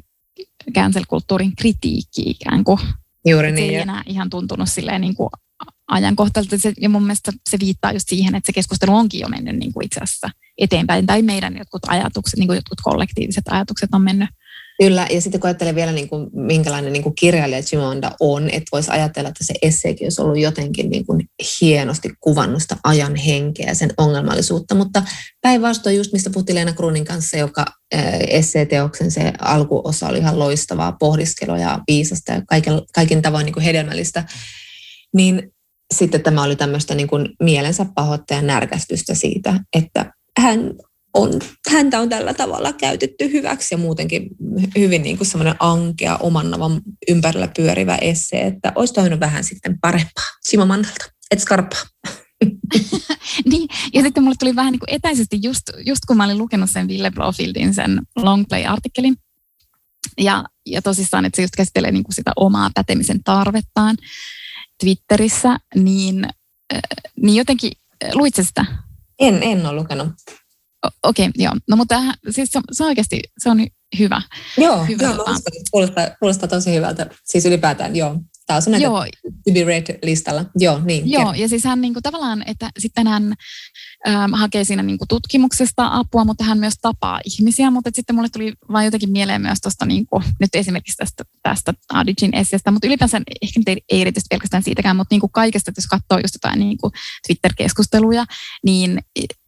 cancel-kulttuurin 0.75 1.57
kritiikki 1.57 2.23
ikään 2.31 2.65
kuin. 2.65 2.79
Juuri 3.27 3.53
niin. 3.53 3.71
Se 3.71 3.77
ei 3.77 3.83
enää 3.83 4.03
ihan 4.07 4.31
tuntunut 4.31 4.69
silleen 4.69 5.01
niin 5.01 5.15
kuin 5.15 5.31
ajankohtaisesti. 5.89 6.75
Ja 6.81 6.89
mun 6.89 7.03
mielestä 7.03 7.33
se 7.51 7.59
viittaa 7.61 7.93
just 7.93 8.09
siihen, 8.09 8.35
että 8.35 8.47
se 8.47 8.53
keskustelu 8.53 8.97
onkin 8.97 9.21
jo 9.21 9.29
mennyt 9.29 9.57
niin 9.57 9.73
kuin 9.73 9.87
itse 9.87 10.01
asiassa 10.01 10.31
eteenpäin. 10.59 11.07
Tai 11.07 11.23
meidän 11.23 11.57
jotkut 11.57 11.83
ajatukset, 11.87 12.39
niin 12.39 12.49
kuin 12.49 12.57
jotkut 12.57 12.81
kollektiiviset 12.83 13.45
ajatukset 13.49 13.89
on 13.93 14.03
mennyt 14.03 14.29
Kyllä, 14.83 15.07
ja 15.11 15.21
sitten 15.21 15.41
kun 15.41 15.49
ajattelee 15.49 15.75
vielä, 15.75 15.93
niin 15.93 16.09
kuin, 16.09 16.31
minkälainen 16.33 16.93
niin 16.93 17.03
kuin 17.03 17.15
kirjailija 17.15 17.63
Chimonda 17.63 18.13
on, 18.21 18.51
että 18.51 18.69
voisi 18.73 18.91
ajatella, 18.91 19.29
että 19.29 19.45
se 19.45 19.55
esseekin 19.63 20.05
olisi 20.05 20.23
ollut 20.23 20.39
jotenkin 20.39 20.91
niin 20.91 21.07
kuin 21.07 21.29
hienosti 21.61 22.11
kuvannut 22.21 22.63
sitä 22.63 22.77
ajan 22.85 23.17
henkeä 23.17 23.67
ja 23.67 23.75
sen 23.75 23.91
ongelmallisuutta, 23.97 24.75
mutta 24.75 25.03
päinvastoin 25.41 25.97
just 25.97 26.13
mistä 26.13 26.31
puhuttiin 26.31 26.55
Leena 26.55 26.73
Kruunin 26.73 27.05
kanssa, 27.05 27.37
joka 27.37 27.65
esseeteoksen 28.29 29.11
se 29.11 29.33
alkuosa 29.41 30.09
oli 30.09 30.19
ihan 30.19 30.39
loistavaa 30.39 30.93
pohdiskelua 30.93 31.59
ja 31.59 31.81
viisasta 31.89 32.33
ja 32.33 32.43
kaiken, 32.49 32.75
kaikin 32.95 33.23
tavoin 33.23 33.45
niin 33.45 33.55
kuin 33.55 33.65
hedelmällistä, 33.65 34.25
niin 35.15 35.53
sitten 35.95 36.23
tämä 36.23 36.43
oli 36.43 36.57
tämmöistä 36.57 36.95
niin 36.95 37.09
kuin 37.09 37.29
mielensä 37.43 37.87
pahoittajan 37.95 38.47
närkästystä 38.47 39.15
siitä, 39.15 39.61
että 39.77 40.13
hän 40.39 40.73
on, 41.15 41.33
häntä 41.73 42.01
on 42.01 42.09
tällä 42.09 42.35
tavalla 42.35 42.73
käytetty 42.73 43.33
hyväksi 43.33 43.75
ja 43.75 43.79
muutenkin 43.79 44.29
hyvin 44.79 45.03
niin 45.03 45.17
kuin 45.17 45.29
semmoinen 45.29 45.55
ankea, 45.61 46.17
oman 46.17 46.47
ympärillä 47.09 47.49
pyörivä 47.57 47.97
esse, 47.97 48.41
että 48.41 48.73
olisi 48.75 48.95
toinut 48.95 49.21
vähän 49.21 49.45
sitten 49.45 49.79
parempaa. 49.81 50.25
Simo 50.49 50.67
Mannalta, 50.67 51.05
et 51.31 51.41
skarppaa. 51.41 51.83
niin, 53.51 53.69
ja 53.95 54.03
sitten 54.03 54.23
mulle 54.23 54.37
tuli 54.39 54.57
vähän 54.57 54.73
niin 54.73 54.81
kuin 54.81 54.95
etäisesti 54.95 55.39
just, 55.43 55.63
just 55.87 56.01
kun 56.07 56.17
mä 56.17 56.25
olin 56.25 56.39
lukenut 56.39 56.71
sen 56.71 56.89
Ville 56.89 57.11
Blofieldin 57.11 57.75
sen 57.75 58.03
longplay-artikkelin, 58.17 59.17
ja, 60.21 60.45
ja 60.67 60.83
tosissaan, 60.83 61.25
että 61.25 61.37
se 61.37 61.43
just 61.43 61.57
käsittelee 61.57 61.93
niin 61.93 62.05
kuin 62.05 62.15
sitä 62.15 62.33
omaa 62.37 62.71
pätemisen 62.75 63.23
tarvettaan 63.25 63.97
Twitterissä, 64.81 65.59
niin, 65.75 66.25
äh, 66.75 66.81
niin 67.23 67.37
jotenkin, 67.37 67.73
äh, 68.05 68.11
luit 68.15 68.35
sitä? 68.35 68.67
En, 69.19 69.43
en 69.43 69.67
ole 69.67 69.77
lukenut. 69.81 70.09
Okei, 71.03 71.29
okay, 71.29 71.45
joo. 71.45 71.55
No 71.69 71.77
mutta 71.77 72.03
siis 72.31 72.51
se, 72.53 72.61
se 72.73 72.85
oikeasti, 72.85 73.21
se 73.39 73.51
on 73.51 73.67
hyvä. 73.99 74.23
Joo, 74.59 74.85
hyvä 74.85 75.03
joo 75.03 75.25
kuulostaa, 75.71 76.07
kuulostaa 76.21 76.49
tosi 76.49 76.75
hyvältä. 76.75 77.07
Siis 77.25 77.47
ylipäätään, 77.47 77.97
joo. 77.97 78.21
Tämä 78.49 78.61
on 78.77 78.81
Joo. 78.81 79.05
to 79.45 79.53
be 79.53 79.65
read-listalla. 79.65 80.45
Joo, 80.55 80.81
niin. 80.85 81.11
Joo, 81.11 81.33
ja 81.33 81.49
siis 81.49 81.65
hän 81.65 81.81
niin 81.81 81.93
kuin, 81.93 82.03
tavallaan, 82.03 82.45
että 82.47 82.71
sitten 82.79 83.07
hän 83.07 83.35
ähm, 84.09 84.33
hakee 84.33 84.65
siinä 84.65 84.83
niin 84.83 84.99
kuin, 84.99 85.09
tutkimuksesta 85.09 85.89
apua, 85.93 86.25
mutta 86.25 86.45
hän 86.45 86.59
myös 86.59 86.75
tapaa 86.83 87.21
ihmisiä, 87.25 87.71
mutta 87.71 87.91
sitten 87.95 88.17
mulle 88.17 88.29
tuli 88.33 88.53
vain 88.73 88.85
jotenkin 88.85 89.11
mieleen 89.11 89.43
myös 89.43 89.59
tuosta, 89.63 89.87
niin 89.87 90.07
kuin, 90.07 90.25
nyt 90.41 90.51
esimerkiksi 90.55 90.97
tästä, 90.97 91.25
tästä 91.43 91.75
Adigin 91.93 92.35
esseestä, 92.35 92.71
mutta 92.71 92.87
ylipäänsä 92.87 93.21
ehkä 93.43 93.61
ei, 93.67 93.77
ei 93.89 94.01
erityisesti 94.01 94.29
pelkästään 94.31 94.63
siitäkään, 94.63 94.97
mutta 94.97 95.15
niin 95.15 95.21
kuin 95.21 95.33
kaikesta, 95.33 95.71
että 95.71 95.79
jos 95.79 95.87
katsoo 95.87 96.19
just 96.19 96.35
jotain 96.35 96.59
niin 96.59 96.79
kuin 96.79 96.93
Twitter-keskusteluja, 97.27 98.25
niin 98.65 98.99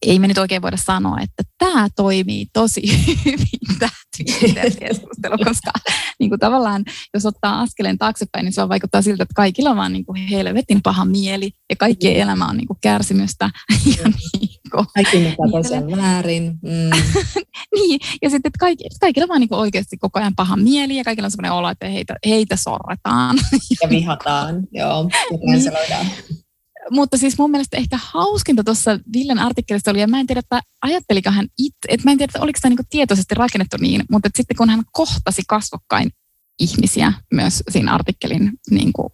ei 0.06 0.18
me 0.18 0.28
nyt 0.28 0.38
oikein 0.38 0.62
voida 0.62 0.76
sanoa, 0.76 1.16
että 1.20 1.42
tämä 1.58 1.88
toimii 1.96 2.46
tosi 2.52 2.82
hyvin, 3.24 3.78
tämä 3.78 3.90
Twitter-keskustelu, 4.16 5.38
koska 5.48 5.70
niin 6.18 6.30
kuin 6.30 6.40
tavallaan, 6.40 6.84
jos 7.14 7.26
ottaa 7.26 7.60
askeleen 7.60 7.98
taaksepäin, 7.98 8.44
niin 8.44 8.52
se 8.52 8.68
vaikuttaa 8.68 9.02
siltä, 9.02 9.22
että 9.22 9.34
kaikilla 9.34 9.70
on 9.70 9.76
vaan 9.76 9.92
niin 9.92 10.04
kuin 10.04 10.26
helvetin 10.26 10.82
paha 10.82 11.04
mieli 11.04 11.50
ja 11.70 11.76
kaikkien 11.76 12.16
mm. 12.16 12.22
elämä 12.22 12.46
on 12.46 12.56
niin 12.56 12.66
kuin 12.66 12.78
kärsimystä. 12.80 13.50
Ja 13.86 14.10
niin 14.40 14.60
kuin, 14.70 14.86
Kaikki 14.94 15.18
mitä 15.18 15.36
tosiaan 15.52 15.96
väärin. 15.96 16.44
Mm. 16.62 16.90
niin, 17.76 18.00
ja 18.22 18.30
sitten 18.30 18.48
että 18.48 18.58
kaikki, 18.60 18.84
kaikilla 19.00 19.24
on 19.24 19.28
vaan 19.28 19.40
niin 19.40 19.54
oikeasti 19.54 19.96
koko 19.96 20.18
ajan 20.18 20.34
paha 20.36 20.56
mieli 20.56 20.96
ja 20.96 21.04
kaikilla 21.04 21.26
on 21.26 21.30
sellainen 21.30 21.52
olo, 21.52 21.68
että 21.68 21.88
heitä, 21.88 22.16
heitä 22.26 22.56
sorretaan. 22.56 23.36
ja 23.82 23.88
vihataan, 23.90 24.68
joo, 24.72 25.10
ja 25.30 25.38
niin 25.38 25.62
mutta 26.90 27.16
siis 27.16 27.38
mun 27.38 27.50
mielestä 27.50 27.76
ehkä 27.76 27.98
hauskinta 28.02 28.64
tuossa 28.64 28.98
Villen 29.12 29.38
artikkelissa 29.38 29.90
oli, 29.90 30.00
ja 30.00 30.06
mä 30.06 30.20
en 30.20 30.26
tiedä, 30.26 30.38
että 30.38 30.60
ajatteliko 30.82 31.30
hän 31.30 31.46
itse, 31.58 31.88
että 31.88 32.04
mä 32.04 32.12
en 32.12 32.18
tiedä, 32.18 32.30
että 32.30 32.42
oliko 32.42 32.58
tämä 32.62 32.70
niinku 32.70 32.82
tietoisesti 32.90 33.34
rakennettu 33.34 33.76
niin, 33.80 34.04
mutta 34.10 34.26
että 34.26 34.36
sitten 34.36 34.56
kun 34.56 34.70
hän 34.70 34.82
kohtasi 34.92 35.42
kasvokkain 35.48 36.10
ihmisiä 36.60 37.12
myös 37.34 37.62
siinä 37.70 37.94
artikkelin 37.94 38.52
niin 38.70 38.92
kuin, 38.92 39.08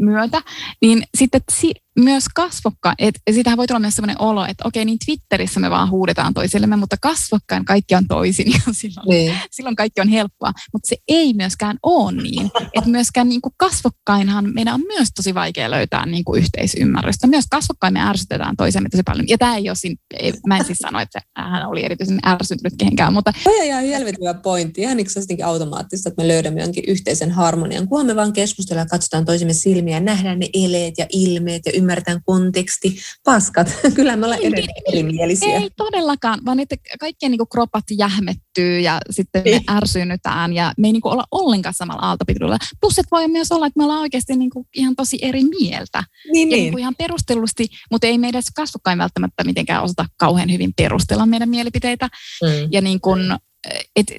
myötä, 0.00 0.42
niin 0.82 1.02
sitten 1.18 1.40
si, 1.52 1.74
myös 1.98 2.24
kasvokkain, 2.34 2.94
että 2.98 3.20
siitähän 3.30 3.56
voi 3.56 3.66
tulla 3.66 3.80
myös 3.80 3.96
sellainen 3.96 4.20
olo, 4.20 4.46
että 4.46 4.64
okei, 4.68 4.84
niin 4.84 4.98
Twitterissä 5.04 5.60
me 5.60 5.70
vaan 5.70 5.90
huudetaan 5.90 6.34
toisillemme, 6.34 6.76
mutta 6.76 6.96
kasvokkain 7.00 7.64
kaikki 7.64 7.94
on 7.94 8.06
toisin 8.08 8.52
ja 8.52 8.60
silloin, 8.72 9.08
niin. 9.08 9.34
silloin 9.50 9.76
kaikki 9.76 10.00
on 10.00 10.08
helppoa. 10.08 10.52
Mutta 10.72 10.88
se 10.88 10.96
ei 11.08 11.34
myöskään 11.34 11.78
ole 11.82 12.22
niin, 12.22 12.50
että 12.74 12.90
myöskään 12.90 13.28
niin 13.28 13.40
kuin 13.40 13.52
kasvokkainhan 13.56 14.54
meidän 14.54 14.74
on 14.74 14.80
myös 14.80 15.08
tosi 15.16 15.34
vaikea 15.34 15.70
löytää 15.70 16.06
niin 16.06 16.24
kuin 16.24 16.42
yhteisymmärrystä. 16.42 17.26
Myös 17.26 17.44
kasvokkain 17.50 17.92
me 17.92 18.00
ärsytetään 18.00 18.56
toisemme 18.56 18.88
tosi 18.88 19.02
paljon. 19.02 19.28
Ja 19.28 19.38
tämä 19.38 19.56
ei 19.56 19.68
ole 19.68 19.76
siinä, 19.76 19.96
ei, 20.20 20.32
mä 20.46 20.56
en 20.56 20.64
siis 20.64 20.78
sano, 20.78 21.00
että 21.00 21.20
hän 21.36 21.68
oli 21.68 21.84
erityisen 21.84 22.18
ärsytynyt 22.26 22.74
kehenkään, 22.78 23.12
mutta... 23.12 23.32
Toi 23.44 23.60
on 23.60 23.66
ihan 23.66 23.84
helvetin 23.84 24.20
hyvä 24.20 24.34
pointti, 24.34 24.80
ihan 24.80 24.96
niin 24.96 25.06
kuin 25.14 25.44
automaattista, 25.44 26.08
että 26.08 26.22
me 26.22 26.28
löydämme 26.28 26.60
jonkin 26.60 26.84
yhteisen 26.86 27.30
harmonian, 27.30 27.88
kunhan 27.88 28.06
me 28.06 28.16
vaan 28.16 28.32
keskustellaan, 28.32 28.88
katsotaan 28.88 29.24
toisemme 29.24 29.52
silmiä, 29.52 30.00
nähdään 30.00 30.38
ne 30.38 30.48
eleet 30.54 30.94
ja 30.98 31.06
ilmeet 31.12 31.62
ja 31.66 31.72
ymmärretään 31.86 32.20
konteksti. 32.24 32.96
Paskat, 33.24 33.68
kyllä 33.94 34.16
me 34.16 34.26
ollaan 34.26 34.40
niin, 34.40 34.54
edelleen 34.54 34.82
erimielisiä. 34.88 35.56
Ei 35.56 35.70
todellakaan, 35.76 36.40
vaan 36.44 36.60
että 36.60 36.76
kaikkien 37.00 37.32
niin 37.32 37.48
kropat 37.52 37.84
jähmettyy 37.98 38.80
ja 38.80 39.00
sitten 39.10 39.42
me 39.44 39.50
ei. 39.50 39.60
ärsyynnytään 39.70 40.52
ja 40.52 40.72
me 40.78 40.88
ei 40.88 40.92
niin 40.92 41.06
olla 41.06 41.24
ollenkaan 41.30 41.74
samalla 41.74 42.02
aaltopituudella. 42.02 42.58
Plus, 42.80 42.98
että 42.98 43.10
voi 43.10 43.28
myös 43.28 43.52
olla, 43.52 43.66
että 43.66 43.78
me 43.78 43.84
ollaan 43.84 44.00
oikeasti 44.00 44.36
niin 44.36 44.50
ihan 44.74 44.96
tosi 44.96 45.18
eri 45.22 45.44
mieltä. 45.44 46.04
Niin, 46.32 46.50
ja 46.50 46.56
niin. 46.56 46.70
Niin 46.70 46.78
ihan 46.78 46.94
perustellusti, 46.98 47.68
mutta 47.90 48.06
ei 48.06 48.18
meidän 48.18 48.42
kasvokkain 48.56 48.98
välttämättä 48.98 49.44
mitenkään 49.44 49.82
osata 49.82 50.06
kauhean 50.16 50.52
hyvin 50.52 50.72
perustella 50.76 51.26
meidän 51.26 51.48
mielipiteitä. 51.48 52.08
Mm. 52.42 52.68
Ja 52.70 52.80
niin 52.80 53.00
kuin, 53.00 53.20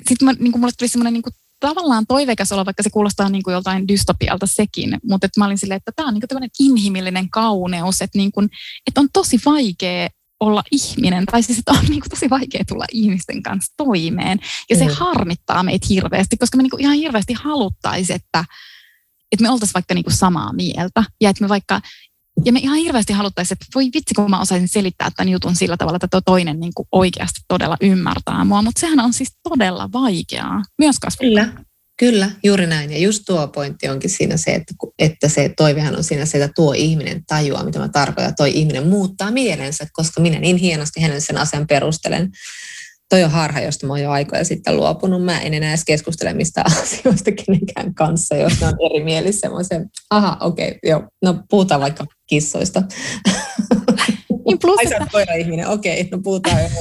sitten 0.08 0.36
niin 0.40 0.60
mulle 0.60 0.72
tuli 0.78 0.88
semmoinen 0.88 1.14
niin 1.14 1.24
tavallaan 1.60 2.06
toiveikas 2.08 2.52
olla, 2.52 2.66
vaikka 2.66 2.84
se 2.84 2.90
kuulostaa 2.90 3.30
niin 3.30 3.44
kuin 3.44 3.54
joltain 3.54 3.88
dystopialta 3.88 4.48
sekin, 4.48 4.98
mutta 5.04 5.26
että 5.26 5.40
mä 5.40 5.46
olin 5.46 5.58
silleen, 5.58 5.78
että 5.78 5.92
tämä 5.96 6.08
on 6.08 6.14
niin 6.14 6.24
kuin 6.30 6.50
inhimillinen 6.60 7.30
kauneus, 7.30 8.02
että, 8.02 8.18
niin 8.18 8.32
kuin, 8.32 8.50
että 8.88 9.02
on 9.02 9.08
tosi 9.14 9.40
vaikea 9.46 10.10
olla 10.40 10.64
ihminen, 10.72 11.26
tai 11.26 11.44
siis 11.44 11.60
että 11.60 11.72
on 11.72 11.86
niin 11.90 12.02
kuin 12.02 12.10
tosi 12.10 12.30
vaikea 12.30 12.64
tulla 12.68 12.86
ihmisten 12.92 13.44
kanssa 13.44 13.74
toimeen. 13.78 14.40
Ja 14.70 14.76
se 14.76 14.86
mm. 14.86 14.94
harmittaa 14.94 15.64
meitä 15.64 15.88
hirveästi, 15.90 16.38
koska 16.38 16.58
me 16.58 16.64
niin 16.64 16.72
kuin 16.72 16.82
ihan 16.82 16.96
hirveästi 16.96 17.34
haluttaisiin, 17.34 18.16
että, 18.16 18.46
että 19.32 19.44
me 19.44 19.50
oltaisiin 19.50 19.74
vaikka 19.74 19.94
niin 19.94 20.04
kuin 20.04 20.16
samaa 20.16 20.54
mieltä. 20.54 21.04
Ja 21.22 21.30
että 21.30 21.44
me 21.44 21.50
vaikka 21.50 21.82
ja 22.46 22.54
me 22.54 22.60
ihan 22.60 22.78
hirveästi 22.78 23.14
haluttaisiin, 23.14 23.56
että 23.56 23.66
voi 23.76 23.84
vitsi, 23.84 24.14
kun 24.16 24.30
mä 24.30 24.42
osaisin 24.42 24.68
selittää 24.68 25.10
tämän 25.16 25.32
jutun 25.32 25.56
sillä 25.56 25.78
tavalla, 25.78 25.96
että 25.96 26.08
tuo 26.12 26.22
toinen 26.22 26.60
niin 26.60 26.74
kuin 26.76 26.88
oikeasti 26.92 27.40
todella 27.48 27.78
ymmärtää 27.82 28.46
mua. 28.46 28.62
Mutta 28.62 28.80
sehän 28.80 29.00
on 29.00 29.14
siis 29.14 29.30
todella 29.50 29.90
vaikeaa 29.94 30.64
myös 30.78 31.00
kasvattaa. 31.00 31.46
Kyllä, 31.46 31.64
kyllä, 32.00 32.32
juuri 32.44 32.68
näin. 32.68 32.92
Ja 32.92 32.98
just 32.98 33.24
tuo 33.26 33.48
pointti 33.48 33.90
onkin 33.90 34.10
siinä 34.10 34.38
se, 34.38 34.56
että, 34.56 34.74
että 35.00 35.30
se 35.30 35.54
toivehan 35.58 35.96
on 35.96 36.04
siinä 36.04 36.26
se, 36.26 36.44
että 36.44 36.54
tuo 36.56 36.74
ihminen 36.74 37.26
tajuaa, 37.26 37.64
mitä 37.64 37.80
mä 37.80 37.90
tarkoitan. 37.90 38.36
Tuo 38.36 38.46
ihminen 38.46 38.88
muuttaa 38.88 39.32
mielensä, 39.32 39.88
koska 39.94 40.22
minä 40.22 40.40
niin 40.40 40.58
hienosti 40.58 41.02
hänen 41.02 41.22
sen 41.22 41.38
asian 41.38 41.68
perustelen 41.68 42.32
toi 43.10 43.24
on 43.24 43.32
harha, 43.32 43.60
josta 43.60 43.88
mä 43.88 43.94
oon 43.94 44.02
jo 44.02 44.12
aikoja 44.12 44.44
sitten 44.44 44.78
luopunut. 44.78 45.26
Mä 45.26 45.42
en 45.42 45.54
enää 45.54 45.70
edes 45.70 45.86
keskustele 45.86 46.34
mistä 46.34 46.64
asioista 46.82 47.32
kenenkään 47.32 47.94
kanssa, 47.94 48.36
jos 48.36 48.62
ne 48.62 48.68
on 48.68 48.92
erimielisiä. 48.92 49.50
Mä 49.50 49.64
se, 49.64 49.82
aha, 50.10 50.38
okei, 50.42 50.68
okay, 50.68 50.80
joo, 50.84 51.04
no 51.24 51.44
puhutaan 51.50 51.82
vaikka 51.82 52.06
kissoista. 52.30 52.84
Niin 54.48 54.60
plus, 54.60 54.78
Ai 54.78 54.86
että... 54.86 55.08
koira-ihminen, 55.12 55.68
okei, 55.68 56.02
okay, 56.02 56.10
no 56.12 56.20
puhutaan 56.24 56.64
jo. 56.64 56.70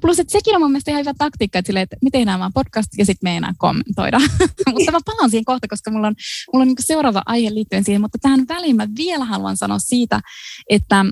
Plus, 0.00 0.18
että 0.18 0.32
sekin 0.32 0.54
on 0.54 0.60
mun 0.60 0.70
mielestä 0.70 0.90
ihan 0.90 1.00
hyvä 1.00 1.12
taktiikka, 1.18 1.58
että, 1.58 1.66
sille, 1.66 1.80
että 1.80 1.96
me 2.02 2.10
tehdään 2.10 2.40
vaan 2.40 2.52
podcast 2.54 2.88
ja 2.98 3.04
sitten 3.04 3.26
me 3.26 3.30
ei 3.30 3.36
enää 3.36 3.52
kommentoida. 3.58 4.18
mutta 4.72 4.92
mä 4.92 4.98
palaan 5.06 5.30
siihen 5.30 5.44
kohta, 5.44 5.68
koska 5.68 5.90
mulla 5.90 6.06
on, 6.06 6.14
mulla 6.52 6.62
on 6.62 6.68
niin 6.68 6.76
seuraava 6.80 7.22
aihe 7.26 7.54
liittyen 7.54 7.84
siihen, 7.84 8.00
mutta 8.00 8.18
tähän 8.22 8.48
väliin 8.48 8.76
mä 8.76 8.86
vielä 8.96 9.24
haluan 9.24 9.56
sanoa 9.56 9.78
siitä, 9.78 10.20
että 10.70 11.04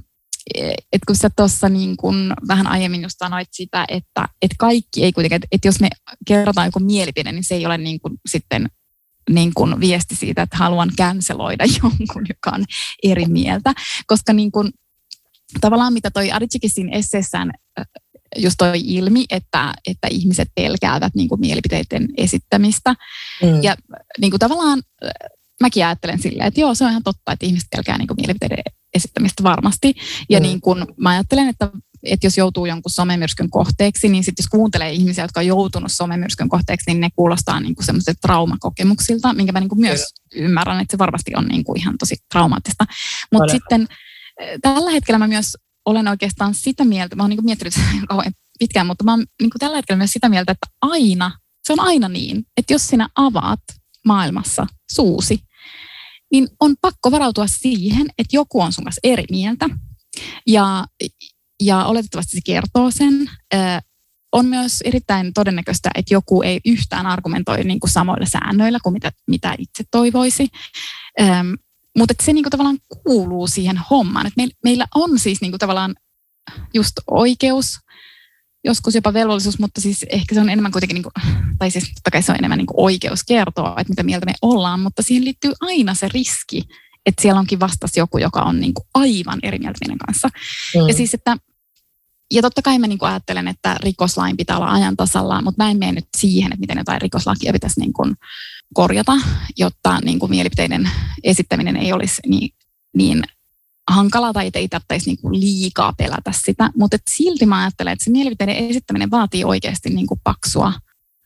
että 0.55 1.07
kun 1.07 1.17
sä 1.17 1.31
tuossa 1.37 1.69
niin 1.69 1.97
kun 1.97 2.35
vähän 2.49 2.67
aiemmin 2.67 3.03
just 3.03 3.19
sanoit 3.19 3.49
sitä, 3.53 3.85
että, 3.89 4.29
että 4.43 4.55
kaikki 4.59 5.05
ei 5.05 5.13
kuitenkaan, 5.13 5.37
että, 5.37 5.49
että 5.53 5.69
jos 5.69 5.81
me 5.81 5.89
kerrotaan 6.27 6.67
joku 6.67 6.81
mielipide, 6.81 7.33
niin 7.33 7.45
se 7.45 7.55
ei 7.55 7.67
ole 7.67 7.79
niin 7.79 8.01
kuin 8.01 8.15
sitten 8.29 8.69
niin 9.31 9.55
kuin 9.55 9.81
viesti 9.81 10.15
siitä, 10.15 10.43
että 10.43 10.57
haluan 10.57 10.91
canceloida 10.99 11.65
jonkun, 11.83 12.27
joka 12.29 12.51
on 12.57 12.65
eri 13.03 13.27
mieltä. 13.27 13.73
Koska 14.07 14.33
niin 14.33 14.53
kuin, 14.53 14.73
tavallaan 15.61 15.93
mitä 15.93 16.11
toi 16.11 16.33
Adichikin 16.33 16.71
siinä 16.71 16.97
esseessään 16.97 17.53
just 18.37 18.55
toi 18.59 18.81
ilmi, 18.85 19.25
että, 19.31 19.75
että 19.87 20.09
ihmiset 20.11 20.49
pelkäävät 20.55 21.15
niin 21.15 21.29
kuin 21.29 21.41
mielipiteiden 21.41 22.09
esittämistä. 22.17 22.95
Mm. 23.43 23.63
Ja 23.63 23.77
niin 24.21 24.31
kuin 24.31 24.39
tavallaan 24.39 24.83
mäkin 25.61 25.87
ajattelen 25.87 26.23
silleen, 26.23 26.49
että 26.49 26.61
joo, 26.61 26.75
se 26.75 26.85
on 26.85 26.91
ihan 26.91 27.03
totta, 27.03 27.33
että 27.33 27.47
ihmiset 27.47 27.69
pelkää 27.77 27.99
niin 27.99 28.09
kuin 28.09 28.17
mielipiteiden 28.17 28.63
esittämistä 28.95 29.43
varmasti. 29.43 29.95
Ja 30.31 30.41
mm. 30.41 30.43
niin 30.43 30.61
kuin 30.61 30.87
mä 30.97 31.11
ajattelen, 31.11 31.49
että, 31.49 31.71
että 32.03 32.27
jos 32.27 32.39
joutuu 32.39 32.67
jonkun 32.67 32.93
somemyrskyn 32.93 33.51
kohteeksi, 33.51 34.09
niin 34.09 34.25
sitten 34.25 34.43
jos 34.43 34.51
kuuntelee 34.51 34.93
ihmisiä, 34.93 35.25
jotka 35.25 35.41
on 35.41 35.47
joutunut 35.47 35.93
somemyrskyn 35.93 36.49
kohteeksi, 36.49 36.91
niin 36.91 37.01
ne 37.01 37.09
kuulostaa 37.17 37.61
niin 37.61 37.75
kuin 37.75 37.87
semmoiset 37.87 38.17
traumakokemuksilta, 38.23 39.33
minkä 39.33 39.53
mä 39.53 39.61
niin 39.61 39.69
kuin 39.69 39.81
myös 39.81 40.05
Kyllä. 40.33 40.47
ymmärrän, 40.47 40.81
että 40.81 40.93
se 40.95 40.99
varmasti 40.99 41.33
on 41.37 41.47
niin 41.47 41.65
kuin 41.65 41.81
ihan 41.81 41.99
tosi 41.99 42.17
traumaattista. 42.33 42.85
Mutta 43.33 43.53
sitten 43.53 43.87
eh, 44.41 44.59
tällä 44.63 44.91
hetkellä 44.91 45.19
mä 45.19 45.29
myös 45.29 45.57
olen 45.85 46.09
oikeastaan 46.09 46.55
sitä 46.55 46.85
mieltä, 46.85 47.17
mä 47.17 47.23
oon 47.23 47.31
niin 47.31 47.37
kuin 47.37 47.45
miettinyt 47.45 47.75
kauhean 48.09 48.33
pitkään, 48.59 48.87
mutta 48.87 49.05
mä 49.05 49.13
oon 49.13 49.25
niin 49.41 49.51
kuin 49.51 49.61
tällä 49.61 49.77
hetkellä 49.77 49.99
myös 49.99 50.13
sitä 50.13 50.29
mieltä, 50.29 50.53
että 50.53 50.67
aina, 50.81 51.39
se 51.67 51.73
on 51.73 51.81
aina 51.81 52.09
niin, 52.09 52.45
että 52.57 52.73
jos 52.73 52.89
sinä 52.89 53.09
avaat 53.17 53.61
maailmassa 54.07 54.67
suusi, 54.93 55.41
niin 56.35 56.49
on 56.61 56.75
pakko 56.81 57.11
varautua 57.11 57.47
siihen, 57.47 58.07
että 58.19 58.37
joku 58.37 58.61
on 58.61 58.73
sun 58.73 58.85
kanssa 58.85 59.01
eri 59.03 59.25
mieltä. 59.31 59.69
Ja, 60.47 60.87
ja 61.63 61.85
oletettavasti 61.85 62.37
se 62.37 62.41
kertoo 62.45 62.91
sen. 62.91 63.31
On 64.33 64.47
myös 64.47 64.81
erittäin 64.85 65.33
todennäköistä, 65.35 65.91
että 65.95 66.15
joku 66.15 66.43
ei 66.43 66.61
yhtään 66.65 67.07
argumentoi 67.07 67.65
niin 67.65 67.81
kuin 67.81 67.91
samoilla 67.91 68.27
säännöillä 68.27 68.79
kuin 68.83 68.93
mitä, 68.93 69.13
mitä 69.27 69.55
itse 69.59 69.85
toivoisi. 69.91 70.49
mutta 71.99 72.15
se 72.23 72.33
niinku 72.33 72.51
tavallaan 72.51 72.79
kuuluu 73.05 73.47
siihen 73.47 73.81
hommaan. 73.91 74.27
Et 74.27 74.33
meillä, 74.65 74.87
on 74.95 75.19
siis 75.19 75.41
niinku 75.41 75.59
tavallaan 75.59 75.95
just 76.75 76.93
oikeus, 77.07 77.79
joskus 78.65 78.95
jopa 78.95 79.13
velvollisuus, 79.13 79.59
mutta 79.59 79.81
siis 79.81 80.07
ehkä 80.11 80.35
se 80.35 80.41
on 80.41 80.49
enemmän 80.49 80.73
kuitenkin, 80.73 80.95
niinku, 80.95 81.11
tai 81.59 81.71
siis 81.71 81.85
totta 81.95 82.11
kai 82.11 82.23
se 82.23 82.33
on 82.33 82.39
enemmän 82.39 82.59
niinku 82.59 82.75
oikeus 82.77 83.25
kertoa, 83.25 83.75
että 83.79 83.91
mitä 83.91 84.03
mieltä 84.03 84.27
me 84.27 84.35
ollaan, 84.43 84.81
mutta 84.81 85.03
siihen 85.03 85.25
liittyy 85.25 85.53
aina 85.61 85.95
se 85.95 86.09
riski, 86.15 86.63
että 87.07 87.23
siellä 87.23 87.41
onkin 87.41 87.61
vastas 87.61 87.97
joku, 87.97 88.19
joka 88.19 88.41
on 88.41 88.61
niinku 88.61 88.87
aivan 88.95 89.39
eri 89.43 89.59
mieltä 89.59 89.79
meidän 89.81 89.99
kanssa. 89.99 90.29
Mm. 90.75 90.89
Ja 90.89 90.95
siis, 90.95 91.15
että 91.15 91.37
ja 92.33 92.43
totta 92.43 92.63
kai 92.63 92.79
mä 92.79 92.87
niin 92.87 92.99
ajattelen, 93.01 93.49
että 93.49 93.77
rikoslain 93.81 94.37
pitää 94.37 94.57
olla 94.57 94.73
ajan 94.73 94.97
tasalla, 94.97 95.43
mutta 95.43 95.65
mä 95.65 95.71
en 95.71 95.79
mene 95.79 95.93
nyt 95.93 96.09
siihen, 96.17 96.53
että 96.53 96.61
miten 96.61 96.79
jotain 96.79 97.01
rikoslakia 97.01 97.53
pitäisi 97.53 97.81
niin 97.81 97.93
kuin 97.93 98.15
korjata, 98.75 99.13
jotta 99.57 99.99
niin 100.05 100.19
kuin 100.19 100.31
mielipiteiden 100.31 100.91
esittäminen 101.25 101.77
ei 101.77 101.93
olisi 101.93 102.23
niin, 102.27 102.51
niin 102.97 103.23
hankalaa 103.91 104.33
tai 104.33 104.51
ei 104.55 104.69
tarvitsisi 104.69 105.11
niin 105.11 105.19
kuin 105.23 105.41
liikaa 105.41 105.93
pelätä 105.93 106.33
sitä. 106.45 106.71
Mutta 106.77 106.97
silti 107.11 107.47
mä 107.47 107.61
ajattelen, 107.61 107.93
että 107.93 108.05
se 108.05 108.11
mielipiteiden 108.11 108.57
esittäminen 108.57 109.11
vaatii 109.11 109.45
oikeasti 109.45 109.91
niin 109.91 110.07
kuin 110.07 110.21
paksua 110.25 110.73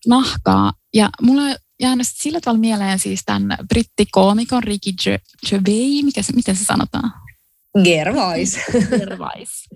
nahkaa. 0.07 0.73
Ja 0.95 1.09
mulla 1.23 1.43
on 1.43 1.57
jäänyt 1.81 2.07
sillä 2.11 2.41
tavalla 2.41 2.61
mieleen 2.61 2.99
siis 2.99 3.23
tämän 3.27 3.59
brittikoomikon 3.69 4.63
Ricky 4.63 4.91
Gervais, 5.49 6.05
mikä 6.05 6.23
se, 6.23 6.33
miten 6.33 6.57
se 6.57 6.65
sanotaan? 6.65 7.13
Gervais. 7.85 8.57
Gervais. 8.99 9.69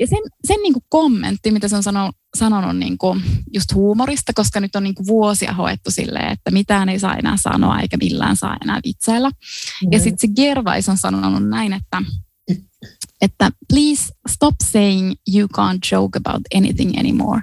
Ja 0.00 0.06
sen, 0.06 0.18
sen 0.44 0.56
niin 0.62 0.72
kuin 0.72 0.84
kommentti, 0.88 1.50
mitä 1.50 1.68
se 1.68 1.76
on 1.76 1.82
sanonut, 1.82 2.16
sanonut 2.36 2.76
niin 2.76 2.98
kuin 2.98 3.22
just 3.54 3.74
huumorista, 3.74 4.32
koska 4.34 4.60
nyt 4.60 4.76
on 4.76 4.82
niin 4.82 4.94
kuin 4.94 5.06
vuosia 5.06 5.52
hoettu 5.52 5.90
silleen, 5.90 6.32
että 6.32 6.50
mitään 6.50 6.88
ei 6.88 6.98
saa 6.98 7.16
enää 7.16 7.36
sanoa 7.36 7.80
eikä 7.80 7.96
millään 7.96 8.36
saa 8.36 8.56
enää 8.62 8.80
vitsailla. 8.86 9.30
Mm. 9.30 9.92
Ja 9.92 9.98
sitten 9.98 10.18
se 10.18 10.34
Gervais 10.36 10.88
on 10.88 10.96
sanonut 10.96 11.48
näin, 11.48 11.72
että, 11.72 12.02
että 13.20 13.50
please 13.68 14.12
stop 14.30 14.54
saying 14.64 15.12
you 15.34 15.48
can't 15.48 15.92
joke 15.92 16.18
about 16.24 16.42
anything 16.54 16.98
anymore. 16.98 17.42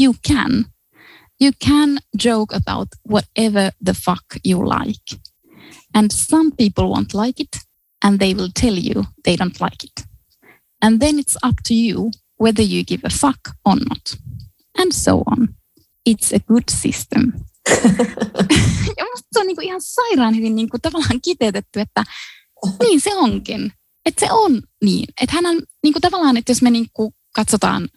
You 0.00 0.14
can. 0.28 0.64
You 1.42 1.52
can 1.68 1.98
joke 2.24 2.56
about 2.56 2.88
whatever 3.10 3.72
the 3.84 3.94
fuck 4.04 4.24
you 4.44 4.68
like. 4.68 5.22
And 5.94 6.10
some 6.10 6.50
people 6.58 6.84
won't 6.84 7.14
like 7.14 7.42
it 7.42 7.69
and 8.04 8.18
they 8.18 8.34
will 8.34 8.50
tell 8.60 8.78
you 8.78 9.04
they 9.24 9.36
don't 9.36 9.60
like 9.60 9.84
it. 9.84 10.04
And 10.82 11.00
then 11.00 11.18
it's 11.18 11.36
up 11.42 11.56
to 11.64 11.74
you 11.74 12.10
whether 12.38 12.62
you 12.62 12.84
give 12.84 13.02
a 13.04 13.10
fuck 13.10 13.40
or 13.64 13.76
not. 13.76 14.16
And 14.78 14.92
so 14.92 15.22
on. 15.26 15.48
It's 16.04 16.32
a 16.32 16.38
good 16.38 16.70
system. 16.70 17.32
ja 18.98 19.04
musta 19.10 19.28
se 19.32 19.40
on 19.40 19.46
niinku 19.46 19.62
ihan 19.62 19.80
sairaan 19.82 20.36
hyvin 20.36 20.54
niinku 20.54 20.78
tavallaan 20.82 21.20
kiteytetty, 21.22 21.80
että 21.80 22.04
niin 22.80 23.00
se 23.00 23.14
onkin. 23.14 23.72
Että 24.06 24.26
se 24.26 24.32
on 24.32 24.62
niin. 24.84 25.04
Että 25.20 25.34
hän 25.34 25.46
on 25.46 25.62
niinku 25.82 26.00
tavallaan, 26.00 26.36
että 26.36 26.50
jos 26.50 26.62
me 26.62 26.70
niinku 26.70 27.14
katsotaan 27.34 27.88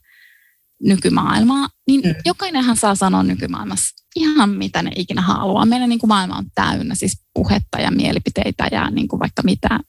nykymaailmaa, 0.84 1.70
niin 1.88 2.02
mm. 2.02 2.16
jokainenhan 2.26 2.78
saa 2.78 2.96
sanoa 2.96 3.24
nykymaailmassa 3.24 4.04
ihan 4.16 4.50
mitä 4.50 4.82
ne 4.82 4.92
ikinä 4.96 5.22
haluaa. 5.22 5.66
Meidän 5.66 5.90
niin 5.90 6.00
kuin 6.00 6.08
maailma 6.08 6.38
on 6.38 6.46
täynnä 6.56 6.96
siis 6.96 7.22
puhetta 7.34 7.80
ja 7.80 7.92
mielipiteitä 7.92 8.68
ja 8.72 8.90
niin 8.90 9.08
kuin 9.08 9.20
vaikka 9.20 9.42
mitä 9.44 9.80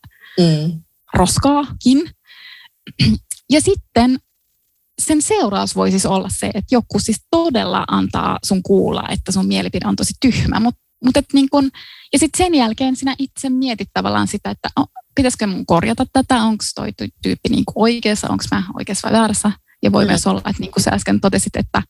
mm. 0.40 0.82
roskaakin. 1.14 2.10
Ja 3.50 3.60
sitten 3.60 4.18
sen 4.98 5.22
seuraus 5.22 5.76
voi 5.76 5.90
siis 5.90 6.06
olla 6.06 6.28
se, 6.28 6.46
että 6.46 6.74
joku 6.74 6.98
siis 6.98 7.20
todella 7.30 7.84
antaa 7.88 8.38
sun 8.44 8.62
kuulla, 8.62 9.04
että 9.08 9.32
sun 9.32 9.46
mielipide 9.46 9.88
on 9.88 9.96
tosi 9.96 10.12
tyhmä. 10.20 10.60
Mut, 10.60 10.74
mut 11.04 11.16
et 11.16 11.26
niin 11.32 11.50
kun, 11.50 11.70
ja 12.12 12.18
sitten 12.18 12.44
sen 12.44 12.54
jälkeen 12.54 12.96
sinä 12.96 13.14
itse 13.18 13.50
mietit 13.50 13.88
tavallaan 13.94 14.28
sitä, 14.28 14.50
että 14.50 14.68
pitäisikö 15.14 15.46
mun 15.46 15.66
korjata 15.66 16.06
tätä, 16.12 16.42
onko 16.42 16.64
toi 16.74 16.92
tyyppi 17.22 17.48
niin 17.48 17.64
oikeassa, 17.74 18.28
onko 18.28 18.44
mä 18.50 18.62
oikeassa 18.74 19.08
vai 19.08 19.18
väärässä. 19.18 19.52
Ja 19.84 19.92
voi 19.92 20.04
mm. 20.04 20.08
myös 20.08 20.26
olla, 20.26 20.38
että 20.38 20.60
niin 20.60 20.72
kuin 20.72 20.82
sä 20.82 20.90
äsken 20.90 21.20
totesit, 21.20 21.56
että 21.56 21.82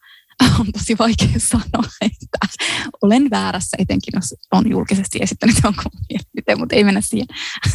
on 0.61 0.67
tosi 0.73 0.99
vaikea 0.99 1.39
sanoa, 1.39 1.91
että 2.01 2.39
olen 3.03 3.31
väärässä, 3.31 3.77
etenkin 3.81 4.13
jos 4.15 4.35
on 4.53 4.71
julkisesti 4.71 5.19
esittänyt 5.23 5.57
jonkun 5.65 5.93
mielipiteen, 6.09 6.59
mutta 6.59 6.77
ei 6.77 6.85
mennä 6.85 7.01
siihen. 7.01 7.27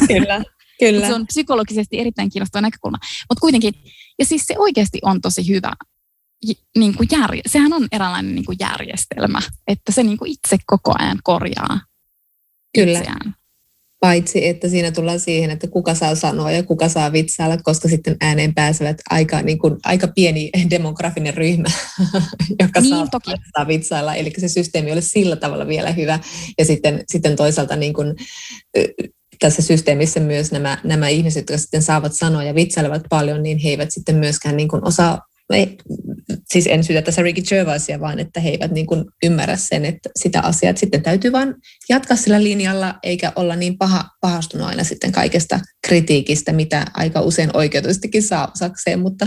Kyllä, 0.08 0.42
kyllä. 0.80 1.06
se 1.06 1.14
on 1.14 1.26
psykologisesti 1.26 2.00
erittäin 2.00 2.30
kiinnostava 2.30 2.62
näkökulma. 2.62 2.98
Mutta 3.02 3.40
kuitenkin, 3.40 3.74
ja 4.18 4.24
siis 4.24 4.44
se 4.46 4.54
oikeasti 4.58 4.98
on 5.02 5.20
tosi 5.20 5.48
hyvä. 5.48 5.72
Niin 6.78 6.94
kuin 6.94 7.08
järje, 7.12 7.42
sehän 7.46 7.72
on 7.72 7.88
eräänlainen 7.92 8.34
niin 8.34 8.44
kuin 8.44 8.56
järjestelmä, 8.60 9.38
että 9.66 9.92
se 9.92 10.02
niin 10.02 10.18
kuin 10.18 10.30
itse 10.30 10.58
koko 10.66 10.94
ajan 10.98 11.18
korjaa 11.22 11.80
Kyllä. 12.74 12.98
itseään. 12.98 13.34
Paitsi, 14.00 14.46
että 14.46 14.68
siinä 14.68 14.90
tullaan 14.90 15.20
siihen, 15.20 15.50
että 15.50 15.66
kuka 15.66 15.94
saa 15.94 16.14
sanoa 16.14 16.50
ja 16.50 16.62
kuka 16.62 16.88
saa 16.88 17.12
vitsailla, 17.12 17.56
koska 17.56 17.88
sitten 17.88 18.16
ääneen 18.20 18.54
pääsevät 18.54 18.96
aika, 19.10 19.42
niin 19.42 19.58
kuin, 19.58 19.76
aika 19.84 20.08
pieni 20.08 20.50
demografinen 20.70 21.34
ryhmä, 21.34 21.68
joka 22.62 22.80
niin, 22.80 22.90
saa, 22.90 23.06
toki. 23.06 23.30
saa 23.56 23.66
vitsailla. 23.66 24.14
Eli 24.14 24.32
se 24.38 24.48
systeemi 24.48 24.92
olisi 24.92 25.08
sillä 25.08 25.36
tavalla 25.36 25.66
vielä 25.66 25.92
hyvä. 25.92 26.18
Ja 26.58 26.64
sitten, 26.64 27.04
sitten 27.08 27.36
toisaalta 27.36 27.76
niin 27.76 27.94
kuin, 27.94 28.14
tässä 29.38 29.62
systeemissä 29.62 30.20
myös 30.20 30.52
nämä, 30.52 30.78
nämä 30.84 31.08
ihmiset, 31.08 31.40
jotka 31.40 31.58
sitten 31.58 31.82
saavat 31.82 32.12
sanoa 32.12 32.44
ja 32.44 32.54
vitsailevat 32.54 33.02
paljon, 33.08 33.42
niin 33.42 33.58
he 33.58 33.68
eivät 33.68 33.90
sitten 33.90 34.16
myöskään 34.16 34.56
niin 34.56 34.68
kuin 34.68 34.86
osaa 34.86 35.29
ei, 35.56 35.76
siis 36.48 36.66
en 36.66 36.84
syytä 36.84 37.02
tässä 37.02 37.22
Ricky 37.22 37.42
Gervaisia, 37.42 38.00
vaan 38.00 38.18
että 38.18 38.40
he 38.40 38.50
eivät 38.50 38.70
niin 38.70 38.86
kuin 38.86 39.04
ymmärrä 39.22 39.56
sen, 39.56 39.84
että 39.84 40.10
sitä 40.16 40.40
asiaa 40.40 40.70
että 40.70 40.80
sitten 40.80 41.02
täytyy 41.02 41.32
vain 41.32 41.54
jatkaa 41.88 42.16
sillä 42.16 42.42
linjalla, 42.42 42.94
eikä 43.02 43.32
olla 43.36 43.56
niin 43.56 43.78
paha, 43.78 44.04
pahastunut 44.20 44.66
aina 44.66 44.84
sitten 44.84 45.12
kaikesta 45.12 45.60
kritiikistä, 45.86 46.52
mitä 46.52 46.86
aika 46.94 47.20
usein 47.20 47.50
oikeutustikin 47.56 48.22
saa 48.22 48.50
osakseen, 48.54 49.00
mutta, 49.00 49.26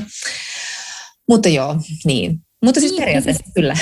mutta 1.29 1.49
joo, 1.49 1.75
niin. 2.05 2.39
Mutta 2.63 2.79
siis 2.79 2.91
niin, 2.91 3.01
periaatteessa 3.01 3.43
siis, 3.43 3.53
kyllä. 3.55 3.77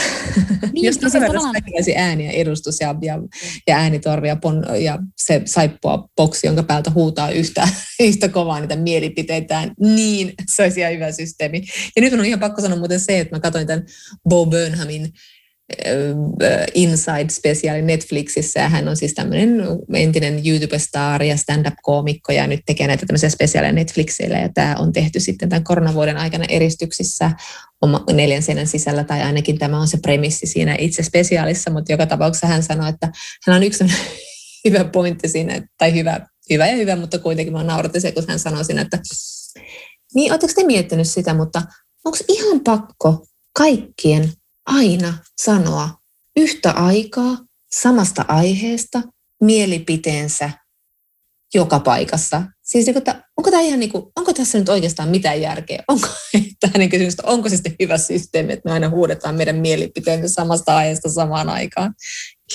Niin, 0.74 0.86
Jos 0.86 0.98
tasavertaisesti 0.98 1.52
kaikenlaisia 1.52 2.00
ääniä 2.00 2.32
edustus 2.32 2.80
ja, 2.80 2.96
ja, 3.02 3.20
ja 3.68 3.78
äänitorvi 3.78 4.28
ja, 4.28 4.36
pon, 4.36 4.66
ja 4.80 5.00
se 5.18 5.42
saippua 5.46 6.10
boksi, 6.16 6.48
jonka 6.48 6.64
päältä 6.64 6.92
huutaa 6.92 7.30
yhtä, 7.30 7.68
yhtä 8.00 8.30
kovaa 8.30 8.60
niitä 8.60 8.76
mielipiteitään, 8.76 9.72
niin 9.80 10.34
se 10.56 10.64
olisi 10.64 10.80
ihan 10.80 10.94
hyvä 10.94 11.12
systeemi. 11.12 11.62
Ja 11.96 12.02
nyt 12.02 12.14
on 12.14 12.26
ihan 12.26 12.40
pakko 12.40 12.62
sanoa 12.62 12.78
muuten 12.78 13.00
se, 13.00 13.20
että 13.20 13.36
mä 13.36 13.40
katsoin 13.40 13.68
tämän 13.68 13.86
Bo 14.30 14.46
Burnhamin 14.46 15.14
Inside-spesiaali 16.74 17.82
Netflixissä. 17.82 18.60
Ja 18.60 18.70
hän 18.70 18.88
on 18.88 18.98
siis 18.98 19.14
tämmöinen 19.14 19.62
entinen 19.94 20.42
YouTube-star 20.48 21.24
ja 21.24 21.38
stand-up-koomikko 21.38 22.32
ja 22.32 22.48
nyt 22.48 22.60
tekee 22.66 22.88
näitä 22.88 23.06
tämmöisiä 23.06 23.30
spesiaaleja 23.30 23.74
Netflixille. 23.74 24.40
Ja 24.40 24.50
tämä 24.54 24.76
on 24.80 24.94
tehty 24.94 25.20
sitten 25.20 25.50
tämän 25.50 25.64
koronavuoden 25.64 26.18
aikana 26.18 26.46
eristyksissä 26.50 27.32
neljän 28.14 28.44
seinän 28.44 28.68
sisällä 28.68 29.04
tai 29.04 29.22
ainakin 29.22 29.60
tämä 29.60 29.80
on 29.80 29.88
se 29.88 29.98
premissi 30.02 30.48
siinä 30.48 30.76
itse 30.80 31.04
spesiaalissa, 31.04 31.72
mutta 31.72 31.92
joka 31.92 32.06
tapauksessa 32.06 32.48
hän 32.48 32.64
sanoi, 32.64 32.90
että 32.90 33.12
hän 33.48 33.56
on 33.56 33.64
yksi 33.64 33.84
hyvä 34.68 34.84
pointti 34.84 35.28
siinä, 35.28 35.68
tai 35.78 35.94
hyvä, 35.94 36.20
hyvä 36.50 36.68
ja 36.68 36.76
hyvä, 36.76 36.96
mutta 36.96 37.20
kuitenkin 37.20 37.54
mä 37.54 37.64
nauratti 37.64 38.02
se, 38.02 38.12
kun 38.12 38.24
hän 38.28 38.40
sanoi 38.40 38.66
siinä, 38.66 38.82
että 38.82 39.00
niin, 40.16 40.32
oletteko 40.32 40.54
te 40.56 40.64
miettinyt 40.64 41.10
sitä, 41.10 41.34
mutta 41.34 41.62
onko 42.06 42.18
ihan 42.28 42.60
pakko 42.60 43.26
kaikkien 43.58 44.34
aina 44.66 45.18
sanoa 45.42 45.90
yhtä 46.38 46.72
aikaa 46.72 47.38
samasta 47.72 48.26
aiheesta 48.28 49.02
mielipiteensä 49.42 50.52
joka 51.54 51.80
paikassa. 51.80 52.44
Siis 52.64 52.86
niin, 52.86 52.98
että 52.98 53.24
onko, 53.38 53.52
tämä 53.52 53.62
ihan 53.62 53.80
niin 53.80 53.92
kuin, 53.92 54.04
onko 54.16 54.34
tässä 54.34 54.60
nyt 54.60 54.70
oikeastaan 54.70 55.10
mitään 55.10 55.42
järkeä? 55.42 55.84
Onko, 55.88 56.08
tähän 56.60 56.90
kysymys, 56.90 57.20
onko 57.20 57.50
se 57.50 57.56
sitten 57.56 57.76
hyvä 57.82 57.98
systeemi, 57.98 58.54
että 58.54 58.70
me 58.70 58.74
aina 58.74 58.90
huudetaan 58.90 59.36
meidän 59.36 59.56
mielipiteemme 59.56 60.28
samasta 60.28 60.78
aiheesta 60.78 61.10
samaan 61.10 61.50
aikaan? 61.50 61.94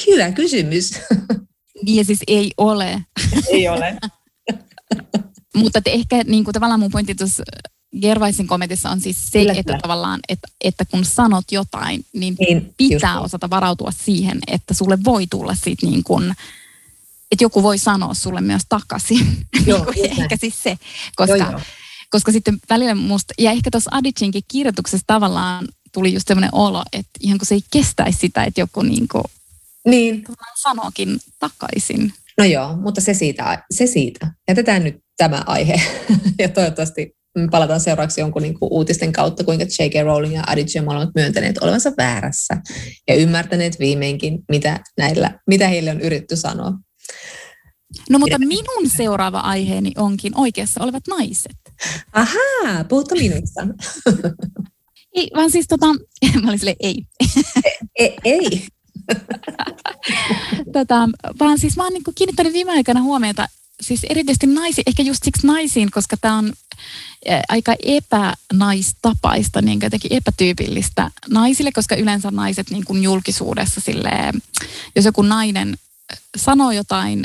Hyvä 0.07 0.33
kysymys. 0.33 0.91
Niin 1.85 1.97
ja 1.97 2.05
siis 2.05 2.19
ei 2.27 2.51
ole. 2.57 3.03
Ei 3.49 3.69
ole. 3.69 3.97
Mutta 5.57 5.81
ehkä 5.87 6.23
niin 6.27 6.45
kuin 6.45 6.53
tavallaan 6.53 6.81
mun 6.81 6.91
pointti 6.91 7.15
tuossa 7.15 7.43
Gervaisin 8.01 8.47
kommentissa 8.47 8.91
on 8.91 9.01
siis 9.01 9.31
se, 9.31 9.41
että 9.41 9.63
kyllä. 9.63 9.79
tavallaan, 9.83 10.21
että, 10.29 10.49
että 10.61 10.85
kun 10.85 11.05
sanot 11.05 11.53
jotain, 11.53 12.05
niin, 12.13 12.37
niin 12.39 12.75
pitää 12.77 13.15
just. 13.15 13.25
osata 13.25 13.51
varautua 13.51 13.91
siihen, 13.91 14.39
että 14.47 14.75
sulle 14.75 14.99
voi 15.05 15.27
tulla 15.27 15.55
siitä 15.55 15.87
niin 15.87 16.05
kuin, 16.05 16.35
että 17.33 17.45
joku 17.45 17.63
voi 17.63 17.79
sanoa 17.79 18.15
sulle 18.15 18.41
myös 18.41 18.63
takaisin. 18.69 19.27
Joo, 19.67 19.87
ehkä 20.19 20.37
siis 20.37 20.63
se, 20.63 20.79
koska, 21.17 21.37
joo, 21.37 21.51
joo. 21.51 21.61
koska 22.11 22.33
sitten 22.33 22.59
välillä 22.71 22.95
musta, 22.95 23.35
ja 23.39 23.51
ehkä 23.51 23.71
tuossa 23.71 23.91
Adichinkin 23.95 24.43
kirjoituksessa 24.49 25.05
tavallaan 25.07 25.69
tuli 25.93 26.15
just 26.15 26.29
sellainen 26.29 26.55
olo, 26.55 26.83
että 26.93 27.11
ihan 27.21 27.39
kun 27.39 27.47
se 27.47 27.55
ei 27.55 27.63
kestäisi 27.71 28.19
sitä, 28.19 28.45
että 28.45 28.61
joku 28.61 28.83
niin 28.83 29.09
kuin, 29.09 29.25
niin. 29.89 30.25
sanokin 30.63 31.19
takaisin. 31.39 32.13
No 32.39 32.45
joo, 32.45 32.77
mutta 32.77 33.01
se 33.01 33.15
siitä, 33.15 33.65
se 33.71 33.87
siitä. 33.87 34.33
Jätetään 34.49 34.85
nyt 34.85 34.97
tämä 35.17 35.43
aihe 35.47 35.83
ja 36.39 36.49
toivottavasti 36.49 37.17
palataan 37.51 37.81
seuraavaksi 37.81 38.21
jonkun 38.21 38.43
niin 38.43 38.59
kuin 38.59 38.73
uutisten 38.73 39.13
kautta, 39.13 39.45
kuinka 39.45 39.65
J.K. 39.65 40.05
Rowling 40.05 40.35
ja 40.35 40.43
Adichie 40.47 40.83
ovat 40.87 41.11
myöntäneet 41.15 41.59
olevansa 41.59 41.93
väärässä 41.97 42.57
ja 43.09 43.15
ymmärtäneet 43.15 43.81
viimeinkin, 43.81 44.39
mitä, 44.49 44.81
näillä, 44.99 45.41
mitä 45.47 45.69
heille 45.69 45.91
on 45.91 46.01
yritetty 46.01 46.37
sanoa. 46.37 46.73
No 48.11 48.19
mutta 48.19 48.39
minun 48.39 48.91
seuraava 48.97 49.41
aiheeni 49.41 49.93
onkin 49.97 50.33
oikeassa 50.39 50.83
olevat 50.83 51.03
naiset. 51.09 51.57
Ahaa, 52.13 52.85
puhutko 52.89 53.15
minusta? 53.15 53.61
Ei, 55.15 55.31
vaan 55.37 55.51
siis 55.51 55.67
tota, 55.69 55.87
mä 56.43 56.49
olin 56.49 56.59
silleen, 56.59 56.77
ei. 56.81 57.03
ei. 57.99 58.17
ei. 58.25 58.67
tota, 60.73 61.09
vaan 61.41 61.59
siis 61.59 61.77
mä 61.77 61.83
oon 61.83 61.93
niin 61.93 62.03
kiinnittänyt 62.15 62.53
viime 62.53 62.73
aikoina 62.73 63.03
huomiota 63.03 63.49
siis 63.81 64.05
erityisesti 64.11 64.47
naisiin, 64.47 64.85
ehkä 64.87 65.03
just 65.03 65.25
siksi 65.25 65.47
naisiin, 65.47 65.91
koska 65.91 66.17
tämä 66.21 66.39
on 66.39 66.53
aika 67.49 67.75
epänaistapaista, 67.83 69.63
niin 69.63 69.79
jotenkin 69.83 70.13
epätyypillistä 70.13 71.11
naisille, 71.31 71.73
koska 71.73 71.97
yleensä 71.97 72.31
naiset 72.31 72.71
niin 72.71 72.85
kuin 72.85 73.03
julkisuudessa 73.03 73.81
silleen, 73.81 74.43
jos 74.97 75.05
joku 75.05 75.23
nainen 75.23 75.79
sanoo 76.37 76.71
jotain 76.71 77.25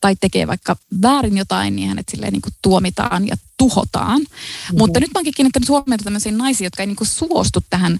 tai 0.00 0.16
tekee 0.20 0.46
vaikka 0.46 0.76
väärin 1.02 1.38
jotain, 1.38 1.76
niin 1.76 1.88
hänet 1.88 2.08
silleen 2.10 2.32
niin 2.32 2.42
kuin 2.42 2.54
tuomitaan 2.62 3.26
ja 3.26 3.36
tuhotaan. 3.56 4.20
Mm-hmm. 4.20 4.78
Mutta 4.78 5.00
nyt 5.00 5.10
mä 5.14 5.18
oonkin 5.18 5.34
kiinnittänyt 5.36 5.68
huomiota 5.68 6.04
tämmöisiin 6.04 6.38
naisiin, 6.38 6.66
jotka 6.66 6.82
ei 6.82 6.86
niin 6.86 6.96
kuin 6.96 7.08
suostu 7.08 7.60
tähän 7.70 7.98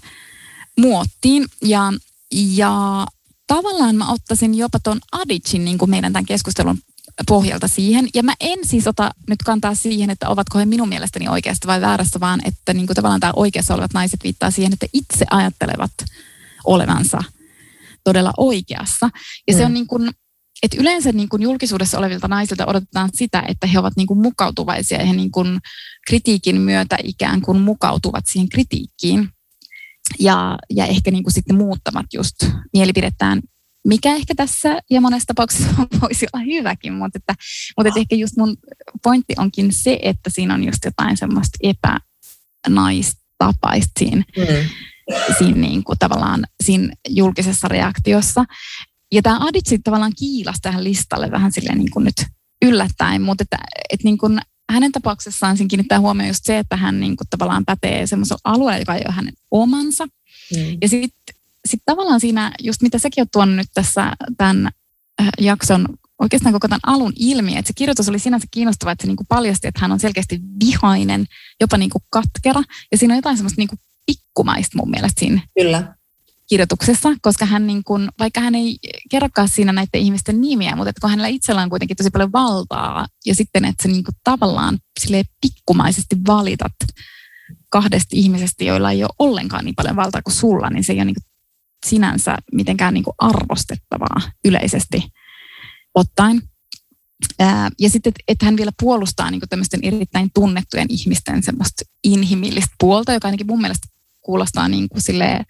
muottiin. 0.77 1.45
Ja, 1.61 1.93
ja 2.31 3.05
tavallaan 3.47 3.95
mä 3.95 4.11
ottaisin 4.11 4.55
jopa 4.55 4.79
tuon 4.79 4.99
Adicin 5.11 5.65
niin 5.65 5.77
kuin 5.77 5.89
meidän 5.89 6.13
tämän 6.13 6.25
keskustelun 6.25 6.79
pohjalta 7.27 7.67
siihen. 7.67 8.07
Ja 8.13 8.23
mä 8.23 8.33
en 8.39 8.59
siis 8.63 8.87
ota 8.87 9.11
nyt 9.29 9.39
kantaa 9.45 9.75
siihen, 9.75 10.09
että 10.09 10.29
ovatko 10.29 10.59
he 10.59 10.65
minun 10.65 10.89
mielestäni 10.89 11.27
oikeasta 11.27 11.67
vai 11.67 11.81
väärässä, 11.81 12.19
vaan 12.19 12.39
että 12.45 12.73
niin 12.73 12.87
kuin 12.87 12.95
tavallaan 12.95 13.19
tämä 13.19 13.33
oikeassa 13.35 13.73
olevat 13.73 13.93
naiset 13.93 14.23
viittaa 14.23 14.51
siihen, 14.51 14.73
että 14.73 14.85
itse 14.93 15.25
ajattelevat 15.31 15.91
olevansa 16.65 17.23
todella 18.03 18.33
oikeassa. 18.37 19.09
Ja 19.47 19.53
mm. 19.53 19.57
se 19.57 19.65
on 19.65 19.73
niin 19.73 19.87
kuin, 19.87 20.09
että 20.63 20.77
yleensä 20.79 21.11
niin 21.11 21.29
kuin 21.29 21.41
julkisuudessa 21.41 21.97
olevilta 21.97 22.27
naisilta 22.27 22.65
odotetaan 22.65 23.09
sitä, 23.13 23.43
että 23.47 23.67
he 23.67 23.79
ovat 23.79 23.93
niin 23.97 24.07
kuin 24.07 24.21
mukautuvaisia 24.21 24.99
ja 24.99 25.05
he 25.05 25.13
niin 25.13 25.31
kuin 25.31 25.59
kritiikin 26.07 26.61
myötä 26.61 26.97
ikään 27.03 27.41
kuin 27.41 27.61
mukautuvat 27.61 28.25
siihen 28.27 28.49
kritiikkiin. 28.49 29.29
Ja, 30.19 30.57
ja 30.69 30.85
ehkä 30.85 31.11
niin 31.11 31.23
kuin 31.23 31.33
sitten 31.33 31.55
muuttavat 31.55 32.05
just 32.13 32.35
mielipidettään 32.73 33.41
mikä 33.87 34.15
ehkä 34.15 34.35
tässä 34.35 34.81
ja 34.89 35.01
monessa 35.01 35.27
tapauksessa 35.27 35.69
voisi 36.01 36.27
olla 36.33 36.45
hyväkin, 36.45 36.93
mutta, 36.93 37.17
että, 37.17 37.35
mutta 37.77 37.87
että 37.87 37.99
ehkä 37.99 38.15
just 38.15 38.37
mun 38.37 38.57
pointti 39.03 39.33
onkin 39.37 39.73
se, 39.73 39.99
että 40.01 40.29
siinä 40.29 40.53
on 40.53 40.63
just 40.63 40.85
jotain 40.85 41.17
semmoista 41.17 41.57
epänaistapaista 41.63 43.91
siinä, 43.99 44.23
mm. 44.37 44.43
siinä 45.37 45.59
niin 45.59 45.83
kuin 45.83 45.99
tavallaan 45.99 46.45
siinä 46.63 46.93
julkisessa 47.09 47.67
reaktiossa. 47.67 48.45
Ja 49.11 49.21
tämä 49.21 49.47
Aditsi 49.47 49.79
tavallaan 49.79 50.13
kiilasi 50.19 50.61
tähän 50.61 50.83
listalle 50.83 51.31
vähän 51.31 51.51
silleen 51.51 51.77
niin 51.77 51.91
kuin 51.91 52.03
nyt 52.03 52.25
yllättäen, 52.65 53.21
mutta 53.21 53.41
että, 53.41 53.57
että 53.93 54.03
niin 54.03 54.17
kuin 54.17 54.39
hänen 54.71 54.91
tapauksessaan 54.91 55.57
siinä 55.57 55.67
kiinnittää 55.67 55.99
huomioon 55.99 56.27
just 56.27 56.45
se, 56.45 56.57
että 56.57 56.77
hän 56.77 56.99
niin 56.99 57.17
kuin 57.17 57.27
tavallaan 57.29 57.65
pätee 57.65 58.07
semmoisella 58.07 58.41
alueella, 58.43 58.79
joka 58.79 58.95
ei 58.95 59.03
ole 59.05 59.15
hänen 59.15 59.33
omansa. 59.51 60.05
Mm. 60.05 60.77
Ja 60.81 60.89
sitten 60.89 61.35
sit 61.67 61.81
tavallaan 61.85 62.19
siinä, 62.19 62.51
just 62.61 62.81
mitä 62.81 62.99
säkin 62.99 63.21
oot 63.21 63.31
tuonut 63.31 63.55
nyt 63.55 63.67
tässä 63.73 64.13
tämän 64.37 64.69
äh, 65.21 65.29
jakson 65.39 65.87
oikeastaan 66.19 66.53
koko 66.53 66.67
tämän 66.67 66.79
alun 66.83 67.13
ilmi, 67.15 67.57
että 67.57 67.67
se 67.67 67.73
kirjoitus 67.75 68.09
oli 68.09 68.19
sinänsä 68.19 68.47
kiinnostava, 68.51 68.91
että 68.91 69.03
se 69.03 69.07
niinku 69.07 69.25
paljasti, 69.29 69.67
että 69.67 69.81
hän 69.81 69.91
on 69.91 69.99
selkeästi 69.99 70.39
vihainen, 70.65 71.25
jopa 71.61 71.77
niinku 71.77 71.99
katkera. 72.09 72.61
Ja 72.91 72.97
siinä 72.97 73.13
on 73.13 73.17
jotain 73.17 73.37
semmoista 73.37 73.61
niinku 73.61 73.75
pikkumaista 74.05 74.77
mun 74.77 74.89
mielestä 74.89 75.19
siinä 75.19 75.41
Kyllä 75.59 75.93
kirjoituksessa, 76.51 77.09
koska 77.21 77.45
hän 77.45 77.67
niin 77.67 77.83
kuin, 77.83 78.09
vaikka 78.19 78.41
hän 78.41 78.55
ei 78.55 78.77
kerrokaan 79.11 79.49
siinä 79.49 79.73
näiden 79.73 80.01
ihmisten 80.01 80.41
nimiä, 80.41 80.75
mutta 80.75 80.89
että 80.89 81.01
kun 81.01 81.09
hänellä 81.09 81.27
itsellään 81.27 81.65
on 81.65 81.69
kuitenkin 81.69 81.97
tosi 81.97 82.09
paljon 82.09 82.31
valtaa 82.31 83.07
ja 83.25 83.35
sitten, 83.35 83.65
että 83.65 83.83
sä 83.83 83.89
niin 83.89 84.03
kuin 84.03 84.15
tavallaan 84.23 84.79
sille 84.99 85.23
pikkumaisesti 85.41 86.15
valitat 86.27 86.73
kahdesta 87.69 88.09
ihmisestä, 88.13 88.63
joilla 88.63 88.91
ei 88.91 89.03
ole 89.03 89.09
ollenkaan 89.19 89.65
niin 89.65 89.75
paljon 89.75 89.95
valtaa 89.95 90.21
kuin 90.21 90.33
sulla, 90.33 90.69
niin 90.69 90.83
se 90.83 90.93
ei 90.93 90.99
ole 90.99 91.05
niin 91.05 91.15
kuin 91.15 91.30
sinänsä 91.85 92.37
mitenkään 92.53 92.93
niin 92.93 93.03
kuin 93.03 93.15
arvostettavaa 93.17 94.21
yleisesti 94.45 95.03
ottaen. 95.95 96.41
Ja 97.79 97.89
sitten, 97.89 98.09
että 98.09 98.23
et 98.27 98.41
hän 98.41 98.57
vielä 98.57 98.71
puolustaa 98.81 99.31
niin 99.31 99.41
tämmöisten 99.49 99.79
erittäin 99.83 100.29
tunnettujen 100.33 100.87
ihmisten 100.89 101.43
semmoista 101.43 101.83
inhimillistä 102.03 102.75
puolta, 102.79 103.13
joka 103.13 103.27
ainakin 103.27 103.47
mun 103.47 103.61
mielestä 103.61 103.87
kuulostaa 104.21 104.67
niin 104.67 104.89
kuin 104.89 105.01
silleen, 105.01 105.45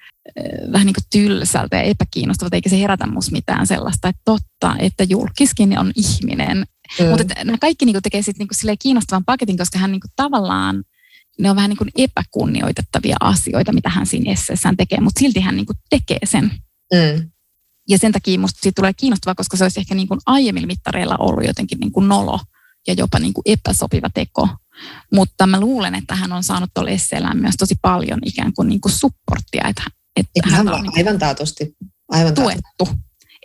vähän 0.72 0.86
niin 0.86 0.94
kuin 0.94 1.06
tylsältä 1.12 1.76
ja 1.76 1.82
epäkiinnostavalta, 1.82 2.56
eikä 2.56 2.70
se 2.70 2.80
herätä 2.80 3.08
musta 3.08 3.32
mitään 3.32 3.68
sellaista, 3.68 4.08
että 4.08 4.22
totta, 4.26 4.76
että 4.80 5.04
julkiskin 5.04 5.80
on 5.80 5.92
ihminen. 5.96 6.66
Mm. 7.00 7.06
Mutta 7.06 7.24
nämä 7.44 7.58
kaikki 7.58 7.86
niin 7.86 7.94
kuin 7.94 8.04
tekee 8.04 8.22
sitten 8.22 8.48
niin 8.48 8.66
kuin 8.66 8.78
kiinnostavan 8.80 9.26
paketin, 9.26 9.58
koska 9.58 9.80
hän 9.80 9.92
niin 9.92 10.02
kuin 10.02 10.12
tavallaan, 10.16 10.84
ne 11.40 11.50
on 11.50 11.56
vähän 11.56 11.70
niin 11.70 11.78
kuin 11.78 11.90
epäkunnioitettavia 11.98 13.16
asioita, 13.20 13.74
mitä 13.74 13.90
hän 13.90 14.06
siinä 14.06 14.32
esseessään 14.32 14.78
tekee, 14.78 15.00
mutta 15.00 15.20
silti 15.20 15.40
hän 15.40 15.56
niin 15.56 15.66
kuin 15.66 15.78
tekee 15.90 16.20
sen. 16.24 16.44
Mm. 16.94 17.32
Ja 17.90 17.98
sen 17.98 18.12
takia 18.12 18.40
musta 18.40 18.60
siitä 18.62 18.76
tulee 18.76 18.94
kiinnostavaa, 18.94 19.36
koska 19.36 19.58
se 19.58 19.64
olisi 19.64 19.80
ehkä 19.80 19.96
niin 19.96 20.08
kuin 20.08 20.20
aiemmilla 20.26 20.68
mittareilla 20.68 21.16
ollut 21.20 21.48
jotenkin 21.48 21.80
niin 21.80 21.92
kuin 21.92 22.08
nolo 22.08 22.40
ja 22.88 22.94
jopa 22.94 23.20
niin 23.20 23.34
kuin 23.34 23.44
epäsopiva 23.46 24.10
teko. 24.10 24.50
Mutta 25.14 25.48
mä 25.48 25.60
luulen, 25.60 25.96
että 25.96 26.16
hän 26.16 26.32
on 26.32 26.44
saanut 26.44 26.70
tuolla 26.74 26.92
esseellään 26.92 27.38
myös 27.38 27.56
tosi 27.58 27.76
paljon 27.82 28.20
ikään 28.26 28.54
kuin, 28.54 28.68
niin 28.68 28.82
kuin 28.82 28.92
supporttia, 28.92 29.68
että, 29.68 29.84
että 30.18 30.50
hän 30.50 30.68
on 30.68 30.74
aivan, 30.74 30.84
niin 30.84 30.98
aivan 30.98 31.20
taatusti. 31.20 31.76
Aivan 32.10 32.34
tuettu. 32.36 32.90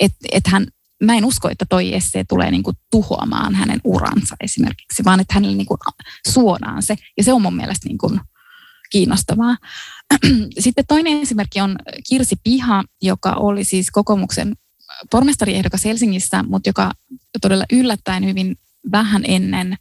Että 0.00 0.28
et 0.32 0.46
hän, 0.46 0.66
mä 1.04 1.14
en 1.14 1.24
usko, 1.24 1.48
että 1.48 1.64
toi 1.68 1.94
essee 1.94 2.24
tulee 2.28 2.50
niin 2.50 2.62
kuin 2.62 2.76
tuhoamaan 2.90 3.54
hänen 3.54 3.80
uransa 3.84 4.36
esimerkiksi, 4.40 5.04
vaan 5.04 5.20
että 5.20 5.34
hänelle 5.34 5.56
niin 5.56 5.66
kuin 5.66 5.78
suodaan 6.28 6.82
se. 6.82 6.96
Ja 7.16 7.24
se 7.24 7.32
on 7.32 7.42
mun 7.42 7.56
mielestä 7.56 7.88
niin 7.88 7.98
kuin 7.98 8.20
kiinnostavaa. 8.90 9.56
Sitten 10.58 10.84
toinen 10.88 11.20
esimerkki 11.20 11.60
on 11.60 11.76
Kirsi 12.08 12.36
Piha, 12.44 12.84
joka 13.02 13.32
oli 13.32 13.64
siis 13.64 13.90
kokoomuksen 13.90 14.56
pormestariehdokas 15.10 15.84
Helsingissä, 15.84 16.42
mutta 16.42 16.68
joka 16.68 16.92
todella 17.40 17.64
yllättäen 17.72 18.24
hyvin 18.24 18.56
vähän 18.92 19.22
ennen 19.28 19.76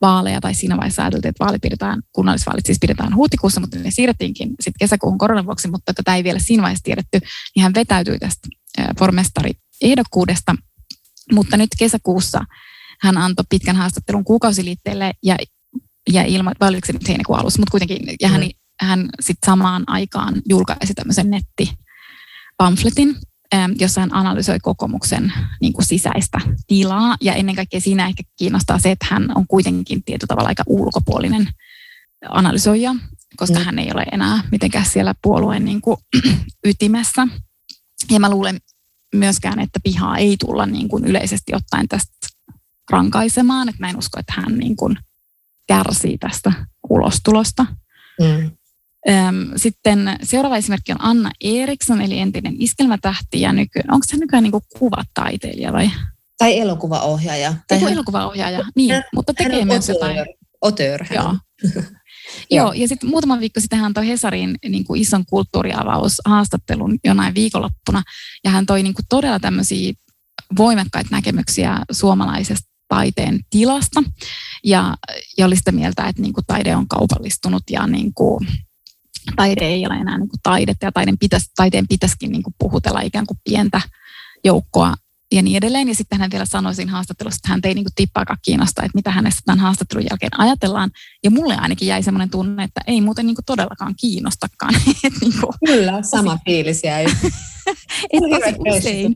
vaaleja, 0.00 0.40
tai 0.40 0.54
siinä 0.54 0.76
vaiheessa 0.76 1.02
ajateltiin, 1.02 1.30
että 1.30 1.44
vaali 1.44 1.58
pidetään, 1.58 2.02
kunnallisvaalit 2.12 2.66
siis 2.66 2.78
pidetään 2.80 3.16
huhtikuussa, 3.16 3.60
mutta 3.60 3.78
ne 3.78 3.90
siirrettiinkin 3.90 4.48
sitten 4.48 4.78
kesäkuun 4.78 5.18
koronan 5.18 5.46
vuoksi, 5.46 5.70
mutta 5.70 5.94
tätä 5.94 6.16
ei 6.16 6.24
vielä 6.24 6.38
siinä 6.38 6.62
vaiheessa 6.62 6.84
tiedetty, 6.84 7.20
niin 7.56 7.62
hän 7.62 7.74
vetäytyi 7.74 8.18
tästä 8.18 8.48
pormestari-ehdokkuudesta. 9.80 10.54
Mutta 11.32 11.56
nyt 11.56 11.68
kesäkuussa 11.78 12.44
hän 13.00 13.18
antoi 13.18 13.44
pitkän 13.48 13.76
haastattelun 13.76 14.24
kuukausiliitteelle 14.24 15.12
ja, 15.22 15.36
ja 16.12 16.22
ilma, 16.22 16.52
vai 16.60 16.68
oliko 16.68 16.86
se 16.86 16.92
nyt 16.92 17.08
heinäkuun 17.08 17.38
alussa, 17.38 17.60
mutta 17.60 17.70
kuitenkin, 17.70 18.16
ja 18.20 18.28
hän, 18.28 18.40
mm. 18.40 18.48
hän 18.80 19.08
sitten 19.20 19.46
samaan 19.46 19.84
aikaan 19.86 20.34
julkaisi 20.48 20.94
tämmöisen 20.94 21.30
netti 21.30 21.72
pamfletin, 22.56 23.16
jossa 23.78 24.00
hän 24.00 24.14
analysoi 24.14 24.58
kokoomuksen 24.62 25.32
niin 25.60 25.72
kuin 25.72 25.86
sisäistä 25.86 26.40
tilaa. 26.66 27.16
Ja 27.20 27.34
ennen 27.34 27.56
kaikkea 27.56 27.80
siinä 27.80 28.06
ehkä 28.06 28.22
kiinnostaa 28.38 28.78
se, 28.78 28.90
että 28.90 29.06
hän 29.10 29.32
on 29.34 29.46
kuitenkin 29.48 30.04
tietyllä 30.04 30.28
tavalla 30.28 30.48
aika 30.48 30.62
ulkopuolinen 30.66 31.48
analysoija, 32.28 32.94
koska 33.36 33.58
mm. 33.58 33.64
hän 33.64 33.78
ei 33.78 33.90
ole 33.94 34.02
enää 34.12 34.42
mitenkään 34.52 34.86
siellä 34.86 35.14
puolueen 35.22 35.64
niin 35.64 35.80
kuin, 35.80 35.96
ytimessä. 36.66 37.28
Ja 38.10 38.20
mä 38.20 38.30
luulen 38.30 38.58
myöskään, 39.14 39.60
että 39.60 39.80
pihaa 39.82 40.18
ei 40.18 40.36
tulla 40.36 40.66
niin 40.66 40.88
kuin 40.88 41.04
yleisesti 41.04 41.54
ottaen 41.54 41.88
tästä 41.88 42.12
rankaisemaan. 42.90 43.68
Että 43.68 43.80
mä 43.80 43.90
en 43.90 43.98
usko, 43.98 44.20
että 44.20 44.32
hän 44.36 44.58
niin 44.58 44.76
kuin 44.76 44.96
kärsii 45.68 46.18
tästä 46.18 46.52
ulostulosta. 46.90 47.66
Mm. 48.20 48.50
Sitten 49.56 50.16
seuraava 50.22 50.56
esimerkki 50.56 50.92
on 50.92 51.00
Anna 51.00 51.30
Eriksson, 51.40 52.00
eli 52.00 52.18
entinen 52.18 52.54
iskelmätähti 52.58 53.40
ja 53.40 53.52
nykyään, 53.52 53.94
onko 53.94 54.04
se 54.08 54.16
nykyään 54.16 54.42
niin 54.42 54.62
kuvataiteilija 54.78 55.72
vai? 55.72 55.90
Tai 56.38 56.58
elokuvaohjaaja. 56.58 57.54
Tai 57.68 57.80
hän, 57.80 57.92
elokuvaohjaaja, 57.92 58.64
niin, 58.76 58.92
hän, 58.92 59.02
mutta 59.14 59.34
tekee 59.34 59.58
hän 59.58 59.66
myös 59.66 59.90
otör, 59.90 60.10
jotain. 60.10 60.26
Otör, 60.60 61.04
Joo. 61.14 61.36
Joo, 62.50 62.72
ja 62.72 62.88
sitten 62.88 63.10
muutama 63.10 63.40
viikko 63.40 63.60
sitten 63.60 63.78
hän 63.78 63.94
toi 63.94 64.08
Hesarin 64.08 64.58
niin 64.68 64.84
kuin 64.84 65.00
ison 65.00 65.24
kulttuuriavaushaastattelun 65.26 66.98
jonain 67.04 67.34
viikonloppuna, 67.34 68.02
ja 68.44 68.50
hän 68.50 68.66
toi 68.66 68.82
niin 68.82 68.94
kuin 68.94 69.06
todella 69.08 69.40
tämmöisiä 69.40 69.92
voimakkaita 70.58 71.08
näkemyksiä 71.10 71.78
suomalaisesta 71.90 72.70
taiteen 72.88 73.40
tilasta, 73.50 74.02
ja, 74.64 74.96
ja 75.38 75.46
oli 75.46 75.56
sitä 75.56 75.72
mieltä, 75.72 76.08
että 76.08 76.22
niin 76.22 76.32
kuin 76.32 76.46
taide 76.46 76.76
on 76.76 76.88
kaupallistunut 76.88 77.62
ja 77.70 77.86
niin 77.86 78.14
kuin 78.14 78.48
taide 79.36 79.64
ei 79.64 79.86
ole 79.86 79.94
enää 79.94 80.18
niin 80.18 80.28
kuin 80.28 80.40
taidetta 80.42 80.86
ja 80.86 80.92
pitäisi, 81.20 81.50
taiteen 81.56 81.88
pitäisikin 81.88 82.32
niin 82.32 82.42
kuin 82.42 82.54
puhutella 82.58 83.00
ikään 83.00 83.26
kuin 83.26 83.38
pientä 83.44 83.80
joukkoa 84.44 84.94
ja 85.32 85.42
niin 85.42 85.56
edelleen. 85.56 85.88
Ja 85.88 85.94
sitten 85.94 86.20
hän 86.20 86.30
vielä 86.30 86.44
sanoi 86.44 86.74
siinä 86.74 86.92
haastattelussa, 86.92 87.36
että 87.36 87.48
hän 87.48 87.60
ei 87.64 87.74
niin 87.74 87.84
kuin 87.84 87.94
tippaakaan 87.94 88.38
kiinnostaa, 88.42 88.84
että 88.84 88.98
mitä 88.98 89.10
hänestä 89.10 89.40
tämän 89.44 89.58
haastattelun 89.58 90.04
jälkeen 90.10 90.40
ajatellaan. 90.40 90.90
Ja 91.24 91.30
mulle 91.30 91.56
ainakin 91.56 91.88
jäi 91.88 92.02
semmoinen 92.02 92.30
tunne, 92.30 92.64
että 92.64 92.80
ei 92.86 93.00
muuten 93.00 93.26
niin 93.26 93.34
kuin 93.34 93.44
todellakaan 93.44 93.94
kiinnostakaan. 94.00 94.74
Et 95.04 95.12
niin 95.20 95.32
kuin, 95.40 95.52
Kyllä, 95.66 96.02
sama 96.02 96.38
fiilis 96.44 96.84
jäi. 96.84 97.06
Et 98.12 98.22
tosi 98.30 98.78
usein, 98.78 99.14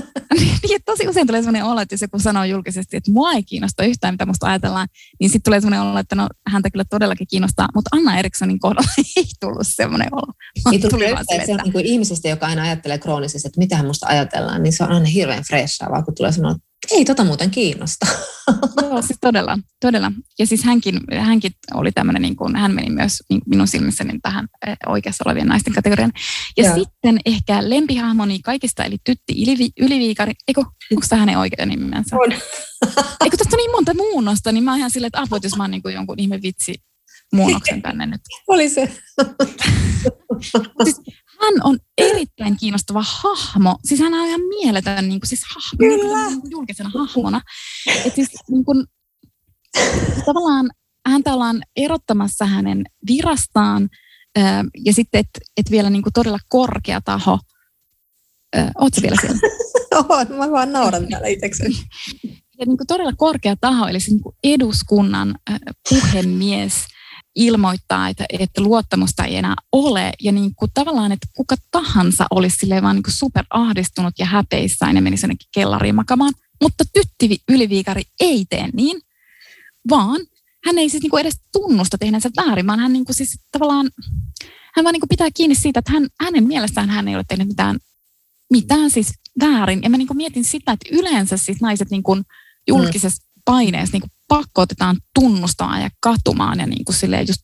niin, 0.68 0.80
tosi 0.84 1.08
usein 1.08 1.26
tulee 1.26 1.42
sellainen 1.42 1.64
olo, 1.64 1.80
että 1.80 1.92
jos 1.92 2.02
joku 2.02 2.18
sanoo 2.18 2.44
julkisesti, 2.44 2.96
että 2.96 3.12
mua 3.12 3.32
ei 3.32 3.42
kiinnosta 3.42 3.84
yhtään, 3.84 4.14
mitä 4.14 4.26
musta 4.26 4.46
ajatellaan, 4.46 4.88
niin 5.20 5.30
sitten 5.30 5.42
tulee 5.42 5.60
sellainen 5.60 5.90
olo, 5.90 5.98
että 5.98 6.14
no 6.14 6.28
häntä 6.46 6.70
kyllä 6.70 6.84
todellakin 6.90 7.26
kiinnostaa, 7.30 7.68
mutta 7.74 7.96
Anna 7.96 8.18
Erikssonin 8.18 8.58
kohdalla 8.58 8.88
ei 9.16 9.24
tullut 9.40 9.58
sellainen 9.62 10.08
olo. 10.12 10.32
Ei 10.72 10.78
tullut 10.78 11.02
yhtään, 11.02 11.24
että 11.30 11.46
se 11.46 11.52
on 11.52 11.60
niin 11.74 11.86
ihmisestä, 11.86 12.28
joka 12.28 12.46
aina 12.46 12.62
ajattelee 12.62 12.98
kroonisesti, 12.98 13.48
että 13.48 13.58
mitä 13.58 13.82
musta 13.82 14.06
ajatellaan, 14.06 14.62
niin 14.62 14.72
se 14.72 14.84
on 14.84 14.92
aina 14.92 15.06
hirveän 15.06 15.44
freshaa, 15.48 15.90
vaan 15.90 16.04
kun 16.04 16.14
tulee 16.14 16.32
sanoa, 16.32 16.50
että 16.50 16.65
ei 16.90 17.04
tota 17.04 17.24
muuten 17.24 17.50
kiinnosta. 17.50 18.06
Joo, 18.82 19.02
siis 19.02 19.18
todella, 19.20 19.58
todella. 19.80 20.12
Ja 20.38 20.46
siis 20.46 20.64
hänkin, 20.64 21.00
hänkin 21.18 21.52
oli 21.74 21.92
tämmöinen, 21.92 22.22
niin 22.22 22.36
kuin, 22.36 22.56
hän 22.56 22.74
meni 22.74 22.90
myös 22.90 23.22
niin 23.30 23.42
minun 23.46 23.68
silmissäni 23.68 24.18
tähän 24.22 24.48
eh, 24.66 24.76
oikeassa 24.86 25.24
olevien 25.26 25.46
naisten 25.46 25.72
kategorian. 25.72 26.12
Ja 26.56 26.64
Joo. 26.64 26.74
sitten 26.74 27.18
ehkä 27.26 27.70
lempihahmoni 27.70 28.38
kaikista, 28.38 28.84
eli 28.84 28.96
Tytti 29.04 29.42
Ylivi, 29.42 29.70
Yliviikari, 29.80 30.32
eikö, 30.48 30.60
onko 30.60 31.06
tämä 31.08 31.20
hänen 31.20 31.38
oikea 31.38 31.66
nimensä? 31.66 32.16
On. 32.16 32.32
Eikö 33.24 33.36
tästä 33.36 33.56
niin 33.56 33.70
monta 33.70 33.94
muunnosta, 33.94 34.52
niin 34.52 34.64
mä 34.64 34.70
oon 34.70 34.78
ihan 34.78 34.90
silleen, 34.90 35.08
että 35.08 35.20
aput, 35.20 35.44
jos 35.44 35.56
mä 35.56 35.62
oon 35.62 35.70
niin 35.70 35.82
kuin 35.82 35.94
jonkun 35.94 36.18
ihme 36.18 36.42
vitsi 36.42 36.74
muunnoksen 37.32 37.82
tänne 37.82 38.06
nyt. 38.06 38.20
Oli 38.48 38.68
se. 38.68 38.92
siis 40.84 41.00
hän 41.40 41.54
on 41.64 41.78
erittäin 41.98 42.56
kiinnostava 42.56 43.04
hahmo. 43.06 43.78
Siis 43.84 44.00
hän 44.00 44.14
on 44.14 44.26
ihan 44.26 44.40
mieletön 44.40 45.08
niin 45.08 45.20
kuin, 45.20 45.28
siis 45.28 45.42
hahmo, 45.54 45.78
Kyllä. 45.78 46.26
Niin 46.26 46.40
kuin, 46.40 46.50
julkisena 46.50 46.90
hahmona. 46.94 47.40
Et 48.04 48.14
siis, 48.14 48.28
niin 48.50 48.64
kuin, 48.64 48.84
tavallaan 50.24 50.70
häntä 51.08 51.34
ollaan 51.34 51.62
erottamassa 51.76 52.46
hänen 52.46 52.84
virastaan 53.06 53.88
ja 54.84 54.92
sitten, 54.92 55.18
että 55.18 55.40
et 55.56 55.70
vielä 55.70 55.90
niin 55.90 56.02
kuin 56.02 56.12
todella 56.12 56.38
korkea 56.48 57.00
taho. 57.00 57.38
Oletko 58.78 59.02
vielä 59.02 59.16
siellä? 59.20 59.38
Oon, 60.08 60.26
mä 60.30 60.50
vaan 60.50 60.72
nauran 60.72 61.08
täällä 61.08 61.28
itsekseni. 61.28 61.74
Ja 62.58 62.66
niin 62.66 62.76
kuin 62.76 62.86
todella 62.86 63.12
korkea 63.16 63.56
taho, 63.60 63.86
eli 63.86 64.00
se 64.00 64.10
niin 64.10 64.22
kuin 64.22 64.36
eduskunnan 64.44 65.34
puhemies– 65.88 66.74
ilmoittaa, 67.36 68.08
että, 68.08 68.24
että 68.38 68.62
luottamusta 68.62 69.24
ei 69.24 69.36
enää 69.36 69.54
ole. 69.72 70.12
Ja 70.22 70.32
niin 70.32 70.54
kuin 70.54 70.70
tavallaan, 70.74 71.12
että 71.12 71.26
kuka 71.36 71.56
tahansa 71.70 72.26
olisi 72.30 72.56
silleen 72.56 72.82
vaan 72.82 72.96
niin 72.96 73.02
kuin 73.02 73.14
super 73.14 73.44
ahdistunut 73.50 74.14
ja 74.18 74.26
häpeissään 74.26 74.96
ja 74.96 75.02
menisi 75.02 75.24
jonnekin 75.24 75.48
kellariin 75.54 75.94
makamaan. 75.94 76.32
Mutta 76.62 76.84
tytti 76.92 77.38
Yliviikari 77.48 78.02
ei 78.20 78.44
tee 78.50 78.68
niin, 78.72 79.00
vaan 79.90 80.20
hän 80.66 80.78
ei 80.78 80.88
siis 80.88 81.02
niin 81.02 81.10
kuin 81.10 81.20
edes 81.20 81.40
tunnusta 81.52 81.98
tehneensä 81.98 82.30
väärin, 82.36 82.66
vaan 82.66 82.78
hän 82.78 82.92
niin 82.92 83.04
kuin 83.04 83.16
siis 83.16 83.38
tavallaan, 83.52 83.90
hän 84.76 84.84
vaan 84.84 84.92
niin 84.92 85.00
kuin 85.00 85.08
pitää 85.08 85.28
kiinni 85.34 85.54
siitä, 85.54 85.78
että 85.78 85.92
hän, 85.92 86.06
hänen 86.20 86.46
mielestään 86.46 86.90
hän 86.90 87.08
ei 87.08 87.14
ole 87.14 87.24
tehnyt 87.28 87.48
mitään, 87.48 87.78
mitään 88.50 88.90
siis 88.90 89.12
väärin. 89.40 89.82
Ja 89.82 89.90
mä 89.90 89.96
niin 89.96 90.08
kuin 90.08 90.16
mietin 90.16 90.44
sitä, 90.44 90.72
että 90.72 90.88
yleensä 90.92 91.36
siis 91.36 91.60
naiset 91.60 91.90
niin 91.90 92.02
kuin 92.02 92.22
julkisessa 92.68 93.26
paineessa 93.44 93.92
niin 93.92 94.00
kuin 94.00 94.10
pakotetaan 94.28 94.96
tunnustamaan 95.14 95.82
ja 95.82 95.90
katumaan 96.00 96.60
ja 96.60 96.66
niin 96.66 96.84
kuin 96.84 96.96
silleen 96.96 97.26
just 97.28 97.42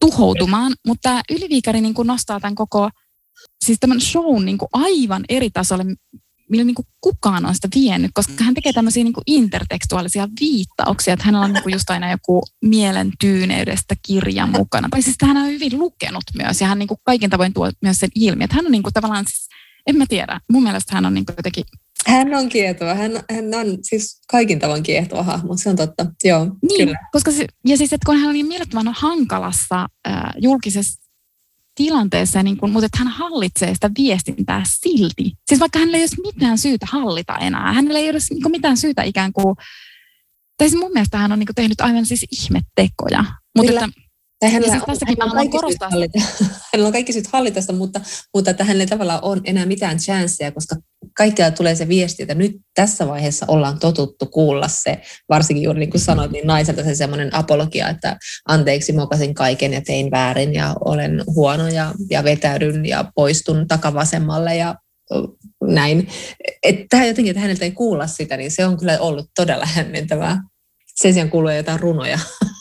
tuhoutumaan. 0.00 0.72
Mutta 0.86 1.20
Yliviikari 1.30 1.80
niin 1.80 1.94
kuin 1.94 2.06
nostaa 2.06 2.40
tämän 2.40 2.54
koko, 2.54 2.90
siis 3.64 3.78
tämän 3.80 4.00
shown 4.00 4.44
niin 4.44 4.58
kuin 4.58 4.68
aivan 4.72 5.24
eri 5.28 5.50
tasolle, 5.50 5.84
millä 6.50 6.64
niin 6.64 6.74
kuin 6.74 6.86
kukaan 7.00 7.46
on 7.46 7.54
sitä 7.54 7.68
vienyt, 7.74 8.10
koska 8.14 8.44
hän 8.44 8.54
tekee 8.54 8.72
tämmöisiä 8.72 9.04
niin 9.04 9.12
kuin 9.12 9.24
intertekstuaalisia 9.26 10.28
viittauksia, 10.40 11.14
että 11.14 11.24
hänellä 11.26 11.44
on 11.44 11.52
niin 11.52 11.62
kuin 11.62 11.72
just 11.72 11.90
aina 11.90 12.10
joku 12.10 12.42
mielen 12.64 13.12
tyyneydestä 13.20 13.94
kirja 14.06 14.46
mukana. 14.46 14.88
Tai 14.90 15.02
siis 15.02 15.16
hän 15.22 15.36
on 15.36 15.46
hyvin 15.46 15.78
lukenut 15.78 16.24
myös 16.34 16.60
ja 16.60 16.66
hän 16.66 16.78
niin 16.78 16.88
kuin 16.88 17.00
kaiken 17.04 17.30
tavoin 17.30 17.54
tuo 17.54 17.70
myös 17.82 17.98
sen 17.98 18.10
ilmi, 18.14 18.44
että 18.44 18.56
hän 18.56 18.66
on 18.66 18.72
niin 18.72 18.82
kuin 18.82 18.92
tavallaan 18.92 19.24
siis, 19.28 19.48
en 19.88 19.96
mä 19.96 20.04
tiedä, 20.08 20.40
mun 20.52 20.62
mielestä 20.62 20.94
hän 20.94 21.06
on 21.06 21.14
niin 21.14 21.26
kuin 21.26 21.36
jotenkin 21.36 21.64
hän 22.06 22.34
on 22.34 22.48
kiehtova. 22.48 22.94
Hän, 22.94 23.12
hän 23.12 23.54
on 23.54 23.78
siis 23.82 24.20
kaikin 24.28 24.58
tavoin 24.58 24.82
kiehtova 24.82 25.22
hahmo, 25.22 25.56
se 25.56 25.70
on 25.70 25.76
totta. 25.76 26.06
Joo, 26.24 26.44
niin, 26.44 26.86
kyllä. 26.86 26.98
Koska 27.12 27.30
se, 27.30 27.46
ja 27.66 27.76
siis, 27.76 27.92
että 27.92 28.06
kun 28.06 28.16
hän 28.16 28.28
on 28.28 28.34
niin 28.34 28.46
mielettömän 28.46 28.94
hankalassa 28.98 29.86
äh, 30.08 30.22
julkisessa 30.38 31.00
tilanteessa, 31.74 32.42
niin 32.42 32.56
kun, 32.56 32.70
mutta 32.70 32.86
että 32.86 32.98
hän 32.98 33.08
hallitsee 33.08 33.74
sitä 33.74 33.90
viestintää 33.98 34.62
silti. 34.80 35.32
Siis 35.48 35.60
vaikka 35.60 35.78
hänellä 35.78 35.98
ei 35.98 36.02
ole 36.02 36.32
mitään 36.32 36.58
syytä 36.58 36.86
hallita 36.90 37.38
enää. 37.38 37.72
Hänellä 37.72 37.98
ei 37.98 38.10
ole 38.10 38.18
niin 38.30 38.50
mitään 38.50 38.76
syytä 38.76 39.02
ikään 39.02 39.32
kuin, 39.32 39.56
tai 40.56 40.68
siis 40.68 40.80
mun 40.80 40.92
mielestä 40.92 41.18
hän 41.18 41.32
on 41.32 41.38
niin 41.38 41.48
tehnyt 41.54 41.80
aivan 41.80 42.06
siis 42.06 42.26
ihmettekoja. 42.32 43.24
Mutta 43.56 43.72
että, 43.72 44.00
tai 44.40 44.52
hänellä, 44.52 44.72
siis 44.72 44.84
tässäkin 44.86 45.22
on, 45.22 45.28
hänellä, 45.28 45.40
on 45.40 45.50
korostaa. 45.50 45.90
Hallita, 45.90 46.18
hänellä 46.72 46.86
on 46.86 46.92
kaikki 46.92 47.12
syyt 47.12 47.26
hallita 47.26 47.60
sitä, 47.60 47.72
mutta, 47.72 48.00
mutta 48.34 48.50
että 48.50 48.64
hänellä 48.64 48.82
ei 48.82 48.86
tavallaan 48.86 49.20
ole 49.22 49.40
enää 49.44 49.66
mitään 49.66 49.98
chanceja, 49.98 50.52
koska 50.52 50.76
kaikkialla 51.16 51.56
tulee 51.56 51.74
se 51.74 51.88
viesti, 51.88 52.22
että 52.22 52.34
nyt 52.34 52.56
tässä 52.74 53.08
vaiheessa 53.08 53.46
ollaan 53.48 53.78
totuttu 53.78 54.26
kuulla 54.26 54.68
se, 54.68 55.02
varsinkin 55.28 55.62
juuri 55.62 55.80
niin 55.80 55.90
kuin 55.90 56.00
sanoit, 56.00 56.30
niin 56.30 56.46
naiselta 56.46 56.84
se 56.84 56.94
semmoinen 56.94 57.34
apologia, 57.34 57.88
että 57.88 58.16
anteeksi, 58.48 58.92
mokasin 58.92 59.34
kaiken 59.34 59.72
ja 59.72 59.80
tein 59.80 60.10
väärin 60.10 60.54
ja 60.54 60.74
olen 60.84 61.22
huono 61.26 61.68
ja, 61.68 61.94
ja 62.10 62.24
vetäydyn 62.24 62.86
ja 62.86 63.04
poistun 63.14 63.68
takavasemmalle 63.68 64.56
ja 64.56 64.74
näin. 65.62 66.08
Että 66.62 67.04
jotenkin, 67.04 67.30
että 67.30 67.40
häneltä 67.40 67.64
ei 67.64 67.70
kuulla 67.70 68.06
sitä, 68.06 68.36
niin 68.36 68.50
se 68.50 68.66
on 68.66 68.78
kyllä 68.78 68.98
ollut 69.00 69.30
todella 69.36 69.66
hämmentävää. 69.66 70.42
Sen 70.94 71.12
sijaan 71.12 71.30
kuuluu 71.30 71.50
jotain 71.50 71.80
runoja. 71.80 72.18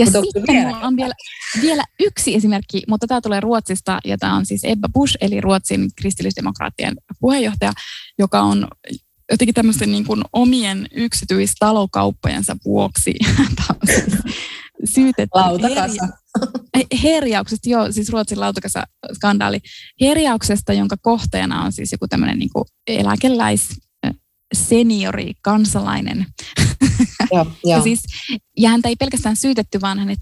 Ja 0.00 0.06
Mutta 0.06 0.20
sitten 0.22 0.42
vielä? 0.48 0.78
on 0.78 0.96
vielä, 0.96 1.14
vielä 1.60 1.84
yksi 2.00 2.34
esimerkki, 2.34 2.82
mutta 2.88 3.06
tämä 3.06 3.20
tulee 3.20 3.40
Ruotsista, 3.40 3.98
ja 4.04 4.18
tämä 4.18 4.36
on 4.36 4.46
siis 4.46 4.64
Ebba 4.64 4.88
Busch, 4.94 5.16
eli 5.20 5.40
Ruotsin 5.40 5.88
kristillisdemokraattien 5.96 6.94
puheenjohtaja, 7.20 7.72
joka 8.18 8.40
on 8.40 8.68
jotenkin 9.30 9.54
tämmöisten 9.54 9.92
niin 9.92 10.04
kuin 10.04 10.22
omien 10.32 10.86
yksityistalokauppojensa 10.94 12.56
vuoksi 12.64 13.14
syytetty. 14.94 15.30
Lautakasa. 15.34 16.08
Herjauksesta, 17.02 17.68
joo, 17.68 17.92
siis 17.92 18.08
Ruotsin 18.08 18.40
lautakasa 18.40 18.82
skandaali. 19.14 19.58
Herjauksesta, 20.00 20.72
jonka 20.72 20.96
kohteena 21.02 21.62
on 21.64 21.72
siis 21.72 21.92
joku 21.92 22.08
tämmöinen 22.08 22.38
niin 22.38 22.50
kuin 22.52 22.64
eläkeläis 22.86 23.68
seniori 24.54 25.32
kansalainen. 25.42 26.26
Joo, 27.32 27.46
jo. 27.64 27.70
ja, 27.70 27.82
siis, 27.82 28.00
ja 28.56 28.70
häntä 28.70 28.88
ei 28.88 28.96
pelkästään 28.96 29.36
syytetty, 29.36 29.80
vaan 29.80 29.98
hänet, 29.98 30.18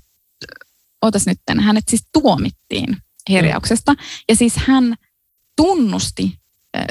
otas 1.02 1.26
nyt, 1.26 1.38
hänet 1.60 1.84
siis 1.88 2.02
tuomittiin 2.12 2.96
herjauksesta. 3.28 3.94
Ja 4.28 4.36
siis 4.36 4.56
hän 4.56 4.94
tunnusti 5.56 6.37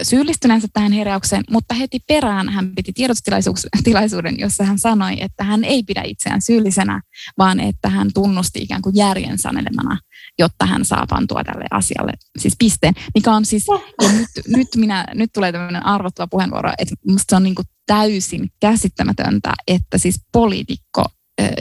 syyllistyneensä 0.04 0.68
tähän 0.74 0.92
heräykseen, 0.92 1.44
mutta 1.52 1.74
heti 1.74 2.00
perään 2.08 2.50
hän 2.50 2.76
piti 2.76 2.94
tiedotustilaisuuden, 2.94 4.40
jossa 4.40 4.64
hän 4.64 4.80
sanoi, 4.80 5.22
että 5.24 5.44
hän 5.44 5.64
ei 5.64 5.84
pidä 5.84 6.02
itseään 6.06 6.42
syyllisenä, 6.42 7.02
vaan 7.38 7.60
että 7.60 7.90
hän 7.90 8.10
tunnusti 8.14 8.62
ikään 8.62 8.82
kuin 8.82 8.96
järjen 8.96 9.38
sanelemana, 9.38 10.00
jotta 10.40 10.66
hän 10.66 10.86
saa 10.86 11.06
pantua 11.10 11.44
tälle 11.44 11.66
asialle 11.72 12.14
siis 12.40 12.56
pisteen, 12.60 12.94
mikä 13.16 13.32
on 13.32 13.46
siis, 13.46 13.66
ja 14.02 14.12
nyt, 14.12 14.30
nyt, 14.48 14.68
minä, 14.76 15.06
nyt 15.14 15.30
tulee 15.34 15.52
tämmöinen 15.52 15.86
arvottava 15.86 16.28
puheenvuoro, 16.28 16.72
että 16.78 16.96
se 17.30 17.36
on 17.36 17.44
niin 17.44 17.56
kuin 17.56 17.68
täysin 17.86 18.50
käsittämätöntä, 18.60 19.54
että 19.68 19.98
siis 19.98 20.22
poliitikko 20.32 21.06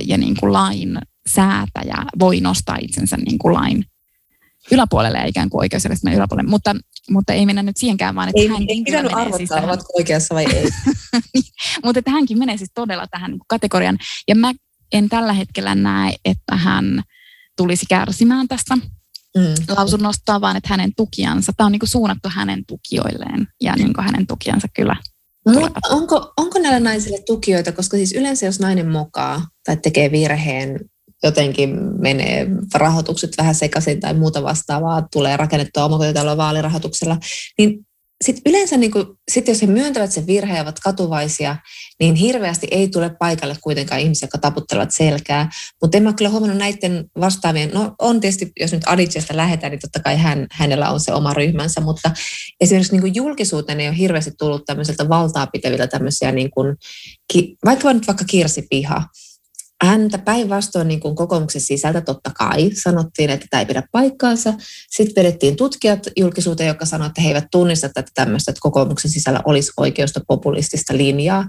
ja 0.06 0.18
niin 0.18 0.36
kuin 0.40 0.52
lain 0.52 0.98
säätäjä 1.28 1.96
voi 2.18 2.40
nostaa 2.40 2.76
itsensä 2.80 3.16
niin 3.16 3.38
kuin 3.38 3.54
lain 3.54 3.84
yläpuolelle 4.72 5.18
ja 5.18 5.26
ikään 5.26 5.50
kuin 5.50 5.60
oikeusjärjestelmän 5.60 6.16
yläpuolelle, 6.16 6.50
mutta, 6.50 6.76
mutta 7.10 7.32
ei 7.32 7.46
mennä 7.46 7.62
nyt 7.62 7.76
siihenkään, 7.76 8.14
vaan 8.14 8.28
että 8.28 8.40
ei, 8.40 8.48
hänkin 8.48 8.70
ei 8.70 8.82
pitänyt 8.84 9.12
arvottaa, 9.12 9.38
siis 9.38 9.48
tähän, 9.48 9.64
ovatko 9.64 9.92
oikeassa 9.94 10.34
vai 10.34 10.44
ei. 10.44 10.68
niin, 11.34 11.44
mutta 11.84 11.98
että 11.98 12.10
hänkin 12.10 12.38
menee 12.38 12.56
siis 12.56 12.70
todella 12.74 13.06
tähän 13.10 13.30
niin 13.30 13.40
kategorian. 13.48 13.98
Ja 14.28 14.34
mä 14.34 14.52
en 14.92 15.08
tällä 15.08 15.32
hetkellä 15.32 15.74
näe, 15.74 16.14
että 16.24 16.56
hän 16.56 17.02
tulisi 17.56 17.86
kärsimään 17.88 18.48
tästä 18.48 18.76
mm. 18.76 19.76
lausunnosta, 19.76 20.40
vaan 20.40 20.56
että 20.56 20.68
hänen 20.68 20.92
tukiansa, 20.96 21.52
tämä 21.56 21.66
on 21.66 21.72
niin 21.72 21.80
kuin 21.80 21.88
suunnattu 21.88 22.28
hänen 22.32 22.66
tukijoilleen 22.66 23.48
ja 23.60 23.76
niin 23.76 23.94
kuin 23.94 24.04
hänen 24.04 24.26
tukiansa 24.26 24.68
kyllä 24.76 24.96
mutta 25.54 25.80
onko, 25.90 26.32
onko 26.36 26.58
näillä 26.58 26.80
naisille 26.80 27.18
tukijoita, 27.26 27.72
koska 27.72 27.96
siis 27.96 28.12
yleensä 28.12 28.46
jos 28.46 28.60
nainen 28.60 28.88
mokaa 28.88 29.48
tai 29.66 29.76
tekee 29.76 30.10
virheen, 30.10 30.80
jotenkin 31.22 31.78
menee 32.00 32.46
rahoitukset 32.74 33.30
vähän 33.38 33.54
sekaisin 33.54 34.00
tai 34.00 34.14
muuta 34.14 34.42
vastaavaa, 34.42 35.08
tulee 35.12 35.36
rakennettua 35.36 35.84
omakotitaloa 35.84 36.36
vaalirahoituksella, 36.36 37.16
niin 37.58 37.86
sitten 38.24 38.50
yleensä, 38.50 38.76
niin 38.76 38.90
kun, 38.90 39.18
sit 39.30 39.48
jos 39.48 39.62
he 39.62 39.66
myöntävät 39.66 40.12
sen 40.12 40.26
virheen 40.26 40.56
ja 40.56 40.62
ovat 40.62 40.80
katuvaisia, 40.80 41.56
niin 42.00 42.14
hirveästi 42.14 42.66
ei 42.70 42.88
tule 42.88 43.10
paikalle 43.18 43.56
kuitenkaan 43.62 44.00
ihmisiä, 44.00 44.26
jotka 44.26 44.38
taputtelevat 44.38 44.90
selkää. 44.92 45.50
Mutta 45.82 45.96
en 45.96 46.02
mä 46.02 46.12
kyllä 46.12 46.30
huomannut 46.30 46.58
näiden 46.58 47.04
vastaavien, 47.20 47.70
no 47.74 47.94
on 47.98 48.20
tietysti, 48.20 48.52
jos 48.60 48.72
nyt 48.72 48.82
Adicesta 48.86 49.36
lähdetään, 49.36 49.70
niin 49.70 49.80
totta 49.80 50.00
kai 50.00 50.16
hän, 50.16 50.46
hänellä 50.52 50.90
on 50.90 51.00
se 51.00 51.12
oma 51.12 51.34
ryhmänsä, 51.34 51.80
mutta 51.80 52.10
esimerkiksi 52.60 53.00
niin 53.00 53.14
julkisuuteen 53.14 53.80
ei 53.80 53.88
ole 53.88 53.98
hirveästi 53.98 54.30
tullut 54.38 54.64
tämmöiseltä 54.66 55.08
valtaa 55.08 55.46
pitäviltä 55.46 55.86
tämmöisiä, 55.86 56.32
niin 56.32 56.50
kun, 56.50 56.76
vaikka 57.64 57.92
nyt 57.92 58.06
vaikka 58.06 58.24
Kirsi 58.24 58.66
Piha, 58.70 59.02
häntä 59.84 60.18
päinvastoin 60.18 60.88
niin 60.88 61.00
kuin 61.00 61.16
kokoomuksen 61.16 61.60
sisältä 61.60 62.00
totta 62.00 62.30
kai 62.30 62.70
sanottiin, 62.82 63.30
että 63.30 63.46
tämä 63.50 63.60
ei 63.60 63.66
pidä 63.66 63.82
paikkaansa. 63.92 64.54
Sitten 64.90 65.24
vedettiin 65.24 65.56
tutkijat 65.56 66.06
julkisuuteen, 66.16 66.68
jotka 66.68 66.84
sanoivat, 66.84 67.10
että 67.10 67.20
he 67.20 67.28
eivät 67.28 67.46
tunnista 67.50 67.88
tätä 67.88 68.10
tämmöistä, 68.14 68.50
että 68.50 68.60
kokoomuksen 68.60 69.10
sisällä 69.10 69.40
olisi 69.44 69.72
oikeusta 69.76 70.20
populistista 70.28 70.96
linjaa 70.96 71.44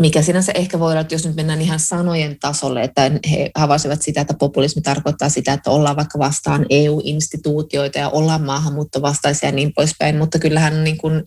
mikä 0.00 0.22
sinänsä 0.22 0.52
ehkä 0.54 0.78
voi 0.78 0.92
olla, 0.92 1.00
että 1.00 1.14
jos 1.14 1.26
nyt 1.26 1.36
mennään 1.36 1.60
ihan 1.60 1.80
sanojen 1.80 2.36
tasolle, 2.40 2.82
että 2.82 3.10
he 3.30 3.50
havaisivat 3.56 4.02
sitä, 4.02 4.20
että 4.20 4.34
populismi 4.34 4.82
tarkoittaa 4.82 5.28
sitä, 5.28 5.52
että 5.52 5.70
ollaan 5.70 5.96
vaikka 5.96 6.18
vastaan 6.18 6.66
EU-instituutioita 6.70 7.98
ja 7.98 8.08
ollaan 8.08 8.42
maahanmuuttovastaisia 8.42 9.48
ja 9.48 9.52
niin 9.52 9.72
poispäin, 9.74 10.18
mutta 10.18 10.38
kyllähän 10.38 10.84
niin 10.84 10.98
kun, 10.98 11.22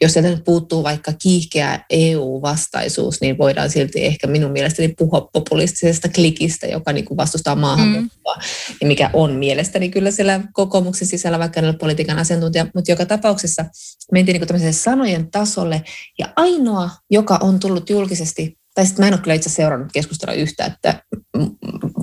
jos 0.00 0.12
sieltä 0.12 0.28
nyt 0.30 0.44
puuttuu 0.44 0.82
vaikka 0.82 1.12
kiihkeä 1.22 1.84
EU-vastaisuus, 1.90 3.20
niin 3.20 3.38
voidaan 3.38 3.70
silti 3.70 4.04
ehkä 4.04 4.26
minun 4.26 4.52
mielestäni 4.52 4.88
puhua 4.88 5.28
populistisesta 5.32 6.08
klikistä, 6.08 6.66
joka 6.66 6.92
niin 6.92 7.16
vastustaa 7.16 7.54
maahanmuuttoa, 7.54 8.34
mm. 8.34 8.76
ja 8.80 8.86
mikä 8.86 9.10
on 9.12 9.32
mielestäni 9.32 9.88
kyllä 9.88 10.10
siellä 10.10 10.40
kokoomuksen 10.52 11.08
sisällä, 11.08 11.38
vaikka 11.38 11.60
en 11.60 11.66
ole 11.66 11.76
politiikan 11.80 12.18
asiantuntija, 12.18 12.66
mutta 12.74 12.90
joka 12.90 13.06
tapauksessa 13.06 13.64
mentiin 14.12 14.40
niin 14.52 14.74
sanojen 14.74 15.30
tasolle, 15.30 15.82
ja 16.18 16.26
ainoa, 16.36 16.90
joka 17.10 17.38
on 17.42 17.60
tullut 17.60 17.90
julkisesti 17.90 18.09
julkisesti, 18.10 18.58
tai 18.74 18.86
sitten 18.86 19.02
mä 19.02 19.08
en 19.08 19.14
ole 19.14 19.20
kyllä 19.20 19.34
itse 19.34 19.50
seurannut 19.50 19.92
keskustelua 19.92 20.34
yhtä, 20.34 20.64
että 20.64 21.02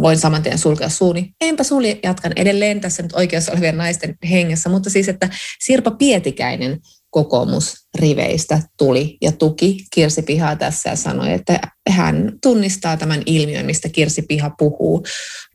voin 0.01 0.17
saman 0.17 0.43
tien 0.43 0.57
sulkea 0.57 0.89
suuni. 0.89 1.31
Enpä 1.41 1.63
sulje, 1.63 1.99
jatkan 2.03 2.33
edelleen 2.35 2.81
tässä 2.81 3.03
nyt 3.03 3.13
oikeassa 3.13 3.51
olevien 3.51 3.77
naisten 3.77 4.15
hengessä, 4.29 4.69
mutta 4.69 4.89
siis, 4.89 5.09
että 5.09 5.29
Sirpa 5.59 5.91
Pietikäinen 5.91 6.79
kokoomusriveistä 7.09 8.61
tuli 8.77 9.17
ja 9.21 9.31
tuki 9.31 9.77
Kirsi 9.93 10.21
Pihaa 10.21 10.55
tässä 10.55 10.89
ja 10.89 10.95
sanoi, 10.95 11.33
että 11.33 11.59
hän 11.89 12.31
tunnistaa 12.43 12.97
tämän 12.97 13.21
ilmiön, 13.25 13.65
mistä 13.65 13.89
Kirsi 13.89 14.21
Piha 14.21 14.49
puhuu. 14.49 15.05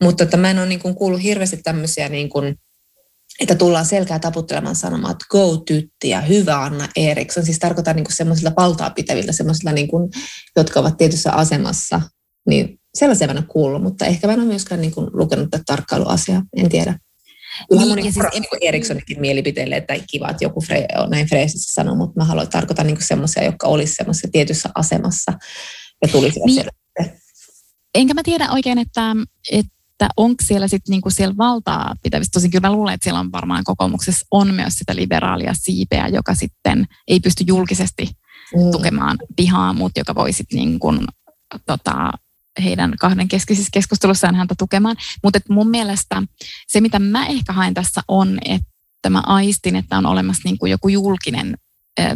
Mutta 0.03 0.23
että 0.23 0.37
mä 0.37 0.51
en 0.51 0.59
ole 0.59 0.67
niin 0.67 0.79
kuin 0.79 0.95
kuullut 0.95 1.23
hirveästi 1.23 1.57
tämmöisiä 1.63 2.09
niin 2.09 2.29
kuin 2.29 2.55
että 3.39 3.55
tullaan 3.55 3.85
selkää 3.85 4.19
taputtelemaan 4.19 4.75
sanomaan, 4.75 5.11
että 5.11 5.25
go 5.29 5.57
tytti 5.57 6.09
ja 6.09 6.21
hyvä 6.21 6.63
Anna 6.63 6.87
Eriksson. 6.95 7.45
Siis 7.45 7.59
tarkoitan 7.59 7.95
niin 7.95 8.05
semmoisilla 8.09 8.51
valtaa 8.57 8.89
pitäviltä, 8.89 9.31
semmoisilla, 9.31 9.71
niin 9.71 9.87
kuin, 9.87 10.09
jotka 10.55 10.79
ovat 10.79 10.97
tietyssä 10.97 11.31
asemassa. 11.31 12.01
Niin 12.49 12.79
sellaisia 12.95 13.27
mä 13.27 13.31
en 13.31 13.37
ole 13.37 13.45
kuullut, 13.47 13.83
mutta 13.83 14.05
ehkä 14.05 14.27
mä 14.27 14.33
en 14.33 14.39
ole 14.39 14.47
myöskään 14.47 14.81
niin 14.81 14.93
kuin, 14.93 15.09
lukenut 15.13 15.51
tätä 15.51 15.63
tarkkailuasiaa, 15.65 16.41
en 16.55 16.69
tiedä. 16.69 16.99
Kyllä 17.69 17.81
niin, 17.81 17.89
moni 17.89 18.01
siis, 18.01 18.15
niin 18.15 18.45
Erikssonikin 18.61 19.21
mielipiteille, 19.21 19.75
että 19.75 19.95
kiva, 20.11 20.29
että 20.29 20.43
joku 20.43 20.61
fre, 20.61 20.85
on 20.97 21.09
näin 21.09 21.29
freesissä 21.29 21.73
sanoo, 21.73 21.95
mutta 21.95 22.19
mä 22.19 22.25
haluan 22.25 22.49
tarkoittaa 22.49 22.85
niin 22.85 22.97
semmoisia, 23.01 23.43
jotka 23.43 23.67
olisivat 23.67 23.97
semmoisessa 23.97 24.27
tietyssä 24.31 24.69
asemassa 24.75 25.33
ja 26.01 26.07
tulisivat 26.07 26.45
niin, 26.45 26.65
Enkä 27.95 28.13
mä 28.13 28.23
tiedä 28.23 28.51
oikein, 28.51 28.77
että, 28.77 29.15
että 29.51 29.72
että 29.93 30.09
onko 30.17 30.43
siellä 30.43 30.67
sitten 30.67 30.91
niinku 30.91 31.09
siellä 31.09 31.37
valtaa 31.37 31.95
pitävistä, 32.03 32.33
tosin 32.33 32.51
kyllä 32.51 32.67
mä 32.67 32.75
luulen, 32.75 32.93
että 32.93 33.03
siellä 33.03 33.19
on 33.19 33.31
varmaan 33.31 33.63
kokoomuksessa 33.63 34.25
on 34.31 34.53
myös 34.53 34.73
sitä 34.73 34.95
liberaalia 34.95 35.53
siipeä, 35.53 36.07
joka 36.07 36.35
sitten 36.35 36.85
ei 37.07 37.19
pysty 37.19 37.43
julkisesti 37.47 38.05
mm. 38.05 38.71
tukemaan 38.71 39.17
pihaa, 39.35 39.73
mutta 39.73 39.99
joka 39.99 40.15
voi 40.15 40.33
sitten 40.33 40.57
niinku, 40.57 40.93
tota, 41.65 42.11
heidän 42.63 42.93
kahden 42.99 43.27
keskisissä 43.27 43.69
keskustelussaan 43.73 44.35
häntä 44.35 44.55
tukemaan. 44.57 44.95
Mutta 45.23 45.39
mun 45.49 45.69
mielestä 45.69 46.23
se, 46.67 46.81
mitä 46.81 46.99
mä 46.99 47.25
ehkä 47.25 47.53
haen 47.53 47.73
tässä 47.73 48.01
on, 48.07 48.39
että 48.45 49.09
mä 49.09 49.23
aistin, 49.25 49.75
että 49.75 49.97
on 49.97 50.05
olemassa 50.05 50.41
niinku 50.45 50.65
joku 50.65 50.89
julkinen 50.89 51.57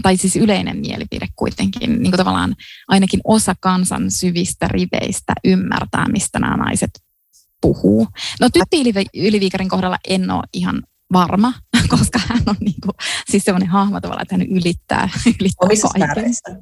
tai 0.04 0.18
siis 0.18 0.36
yleinen 0.36 0.78
mielipide 0.78 1.28
kuitenkin, 1.36 1.90
niin 1.90 2.12
kuin 2.12 2.18
tavallaan 2.18 2.56
ainakin 2.88 3.20
osa 3.24 3.56
kansan 3.60 4.12
syvistä 4.12 4.68
riveistä 4.68 5.34
ymmärtää, 5.44 6.06
mistä 6.12 6.40
nämä 6.40 6.58
naiset 6.58 6.92
puhuu. 7.62 8.08
No 8.40 8.50
Tytti 8.50 9.10
Yliviikarin 9.14 9.70
kohdalla 9.70 9.98
en 10.10 10.32
ole 10.32 10.44
ihan 10.54 10.84
varma, 11.14 11.54
koska 11.90 12.20
hän 12.28 12.44
on 12.48 12.56
niin 12.60 12.82
kuin, 12.84 12.94
siis 13.30 13.44
sellainen 13.44 13.70
hahmo 13.70 14.02
tavallaan, 14.02 14.22
että 14.22 14.36
hän 14.36 14.48
ylittää, 14.48 15.10
ylittää 15.26 15.66
Omissa 15.66 15.88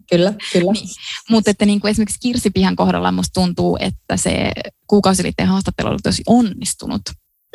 Kyllä, 0.09 0.33
kyllä. 0.53 0.71
Niin. 0.71 0.89
Mutta 1.29 1.51
että 1.51 1.65
niin 1.65 1.79
kuin 1.81 1.91
esimerkiksi 1.91 2.19
Kirsipihan 2.21 2.75
kohdalla 2.75 3.11
musta 3.11 3.33
tuntuu, 3.33 3.77
että 3.79 4.17
se 4.17 4.51
kuukausiliitteen 4.87 5.49
haastattelu 5.49 5.89
oli 5.89 5.97
tosi 6.03 6.23
onnistunut. 6.27 7.01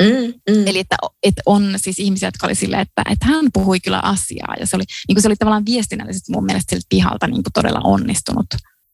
Mm, 0.00 0.54
mm. 0.54 0.66
Eli 0.66 0.78
että, 0.78 0.96
että 1.22 1.42
on 1.46 1.74
siis 1.76 1.98
ihmisiä, 1.98 2.26
jotka 2.26 2.46
oli 2.46 2.54
silleen, 2.54 2.82
että, 2.82 3.02
että 3.10 3.26
hän 3.26 3.46
puhui 3.52 3.80
kyllä 3.80 4.00
asiaa 4.02 4.54
ja 4.60 4.66
se 4.66 4.76
oli, 4.76 4.84
niin 5.08 5.14
kuin 5.14 5.22
se 5.22 5.28
oli 5.28 5.36
tavallaan 5.36 5.66
viestinnällisesti 5.66 6.32
mun 6.32 6.44
mielestä 6.44 6.70
siltä 6.70 6.86
pihalta 6.88 7.26
niin 7.26 7.42
kuin 7.42 7.52
todella 7.54 7.80
onnistunut. 7.84 8.46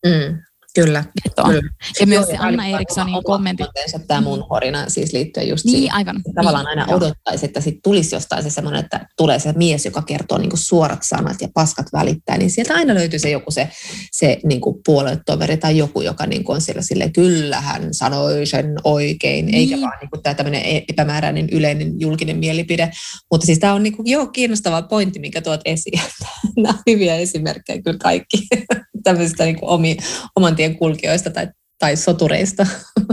Mm. 0.07 0.39
Kyllä. 0.77 1.05
Kyllä. 1.47 1.63
Ja 2.01 2.07
myös 2.07 2.27
se 2.27 2.37
Anna 2.39 2.67
Erikssonin 2.67 3.25
kommentti. 3.25 3.65
Tämä 4.07 4.21
mun 4.21 4.45
horina 4.51 4.89
siis 4.89 5.13
liittyen 5.13 5.49
just 5.49 5.65
niin, 5.65 5.77
siihen. 5.77 5.95
Aivan. 5.95 6.23
Tavallaan 6.35 6.65
niin, 6.65 6.79
aina 6.79 6.87
joo. 6.89 6.97
odottaisi, 6.97 7.47
että 7.47 7.61
sit 7.61 7.75
tulisi 7.83 8.15
jostain 8.15 8.43
se 8.43 8.51
semmoinen, 8.51 8.85
että 8.85 9.07
tulee 9.17 9.39
se 9.39 9.53
mies, 9.53 9.85
joka 9.85 10.03
kertoo 10.03 10.39
niin 10.39 10.51
suorat 10.55 10.99
sanat 11.03 11.37
ja 11.41 11.49
paskat 11.55 11.87
välittää, 11.93 12.39
niin 12.39 12.51
sieltä 12.51 12.75
aina 12.75 12.95
löytyy 12.95 13.19
se 13.19 13.31
joku 13.31 13.51
se, 13.51 13.69
se 14.13 14.39
niin 14.45 14.61
puoluetoveri 14.87 15.57
tai 15.57 15.79
joku, 15.79 16.01
joka 16.01 16.27
niin 16.27 16.43
on 16.49 16.61
siellä 16.61 16.83
silleen, 16.83 17.13
kyllä 17.13 17.61
hän 17.61 17.95
sanoi 17.95 18.47
sen 18.47 18.75
oikein, 18.85 19.47
niin. 19.47 19.55
eikä 19.55 19.81
vaan 19.81 19.99
niin 20.01 20.23
tämä 20.23 20.35
tämmöinen 20.35 20.63
e- 20.65 20.85
epämääräinen 20.89 21.49
yleinen 21.53 22.01
julkinen 22.01 22.39
mielipide. 22.39 22.91
Mutta 23.31 23.47
siis 23.47 23.59
tämä 23.59 23.73
on 23.73 23.83
niin 23.83 23.97
kuin, 23.97 24.07
joo, 24.07 24.27
kiinnostava 24.27 24.83
pointti, 24.83 25.19
minkä 25.19 25.41
tuot 25.41 25.61
esiin. 25.65 26.01
Nämä 26.57 26.69
on 26.69 26.83
hyviä 26.87 27.17
esimerkkejä 27.17 27.83
kyllä 27.83 27.99
kaikki 27.99 28.39
tämmöisistä 29.07 29.45
niin 29.45 29.59
omi, 29.63 29.97
oman 30.37 30.57
tien 30.57 30.79
kulkijoista 30.79 31.31
tai, 31.31 31.49
tai 31.79 31.97
sotureista. 31.97 32.67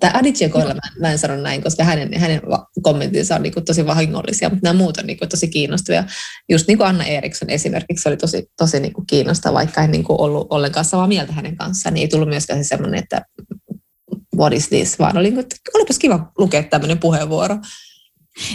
Tai 0.00 0.10
Aditien 0.14 0.50
kohdalla 0.50 0.74
mä, 0.74 0.80
mä 1.00 1.12
en 1.12 1.18
sano 1.18 1.36
näin, 1.36 1.62
koska 1.62 1.84
hänen, 1.84 2.18
hänen 2.18 2.40
kommenttinsa 2.82 3.34
on 3.34 3.42
niin 3.42 3.52
kuin 3.52 3.64
tosi 3.64 3.86
vahingollisia, 3.86 4.48
mutta 4.48 4.68
nämä 4.68 4.78
muut 4.78 4.96
on 4.96 5.06
niin 5.06 5.18
kuin 5.18 5.28
tosi 5.28 5.48
kiinnostavia. 5.48 6.04
Just 6.48 6.68
niin 6.68 6.78
kuin 6.78 6.88
Anna 6.88 7.04
Eriksson 7.04 7.50
esimerkiksi 7.50 8.08
oli 8.08 8.16
tosi, 8.16 8.50
tosi 8.58 8.80
niin 8.80 8.92
kuin 8.92 9.06
kiinnostava, 9.06 9.54
vaikka 9.54 9.82
en 9.82 9.90
niin 9.90 10.04
kuin 10.04 10.20
ollut 10.20 10.46
ollenkaan 10.50 10.84
samaa 10.84 11.06
mieltä 11.06 11.32
hänen 11.32 11.56
kanssaan, 11.56 11.94
niin 11.94 12.02
ei 12.02 12.08
tullut 12.08 12.28
myöskään 12.28 12.64
se 12.64 12.68
semmoinen, 12.68 13.02
että 13.02 13.22
what 14.36 14.52
is 14.52 14.68
this, 14.68 14.98
vaan 14.98 15.18
oli, 15.18 15.28
että 15.38 15.56
olipas 15.74 15.98
kiva 15.98 16.32
lukea 16.38 16.62
tämmöinen 16.62 16.98
puheenvuoro. 16.98 17.56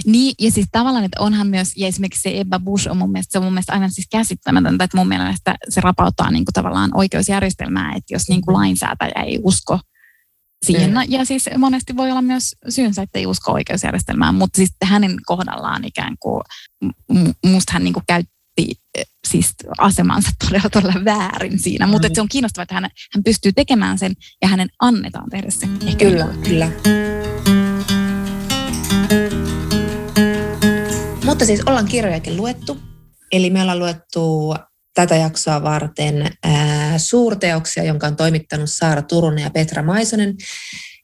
Niin, 0.06 0.36
ja 0.42 0.52
siis 0.52 0.68
tavallaan, 0.72 1.06
että 1.06 1.22
onhan 1.22 1.48
myös, 1.48 1.72
ja 1.76 1.88
esimerkiksi 1.88 2.22
se 2.22 2.40
Ebba 2.40 2.60
Bush 2.60 2.90
on 2.90 2.98
mun 2.98 3.12
mielestä, 3.12 3.32
se 3.32 3.38
on 3.38 3.44
mun 3.44 3.54
mielestä 3.54 3.74
aina 3.74 3.90
siis 3.90 4.08
käsittämätöntä, 4.12 4.84
että 4.84 4.98
mun 4.98 5.08
mielestä 5.08 5.56
se 5.70 5.82
rapauttaa 5.82 6.32
niin 6.32 6.46
kuin 6.46 6.54
tavallaan 6.54 6.92
oikeusjärjestelmää, 6.94 7.94
että 7.96 8.14
jos 8.14 8.30
niin 8.30 8.42
kuin 8.42 8.54
mm. 8.54 8.58
lainsäätäjä 8.58 9.24
ei 9.26 9.40
usko 9.44 9.80
siihen. 10.66 10.92
Mm. 10.92 10.98
Ja 11.08 11.26
siis 11.26 11.50
monesti 11.58 11.98
voi 11.98 12.12
olla 12.12 12.22
myös 12.22 12.56
syynsä, 12.70 13.02
että 13.02 13.20
ei 13.20 13.26
usko 13.26 13.52
oikeusjärjestelmään, 13.52 14.36
mutta 14.36 14.58
siis 14.58 14.70
hänen 14.84 15.18
kohdallaan 15.26 15.86
ikään 15.86 16.16
kuin, 16.20 16.42
musta 17.46 17.74
hän 17.74 17.84
niin 17.84 17.94
kuin 17.94 18.04
käytti 18.08 18.76
e, 18.98 19.04
siis 19.28 19.56
asemansa 19.78 20.30
todella, 20.46 20.70
todella 20.70 21.06
väärin 21.06 21.60
siinä. 21.60 21.86
Mm. 21.86 21.92
Mutta 21.92 22.10
se 22.14 22.22
on 22.22 22.30
kiinnostavaa, 22.30 22.64
että 22.64 22.76
hän, 22.76 22.90
hän 23.14 23.24
pystyy 23.24 23.52
tekemään 23.54 23.98
sen 23.98 24.14
ja 24.42 24.48
hänen 24.48 24.70
annetaan 24.82 25.30
tehdä 25.30 25.50
se. 25.50 25.68
Ehkä 25.88 26.06
kyllä, 26.06 26.26
niin 26.26 26.42
kyllä. 26.42 27.07
Mutta 31.38 31.46
siis 31.46 31.62
ollaan 31.66 31.86
kirjojakin 31.86 32.38
luettu. 32.38 32.78
Eli 33.32 33.50
me 33.50 33.62
ollaan 33.62 33.80
luettu 33.80 34.56
tätä 34.94 35.16
jaksoa 35.16 35.64
varten 35.64 36.32
ää, 36.44 36.98
suurteoksia, 36.98 37.84
jonka 37.84 38.08
on 38.08 38.16
toimittanut 38.16 38.70
Saara 38.70 39.02
Turunen 39.02 39.44
ja 39.44 39.50
Petra 39.50 39.84
Maisonen. 39.84 40.36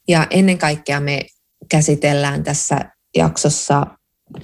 Ja 0.08 0.28
ennen 0.30 0.58
kaikkea 0.58 1.00
me 1.00 1.22
käsitellään 1.70 2.44
tässä 2.44 2.80
jaksossa 3.18 3.86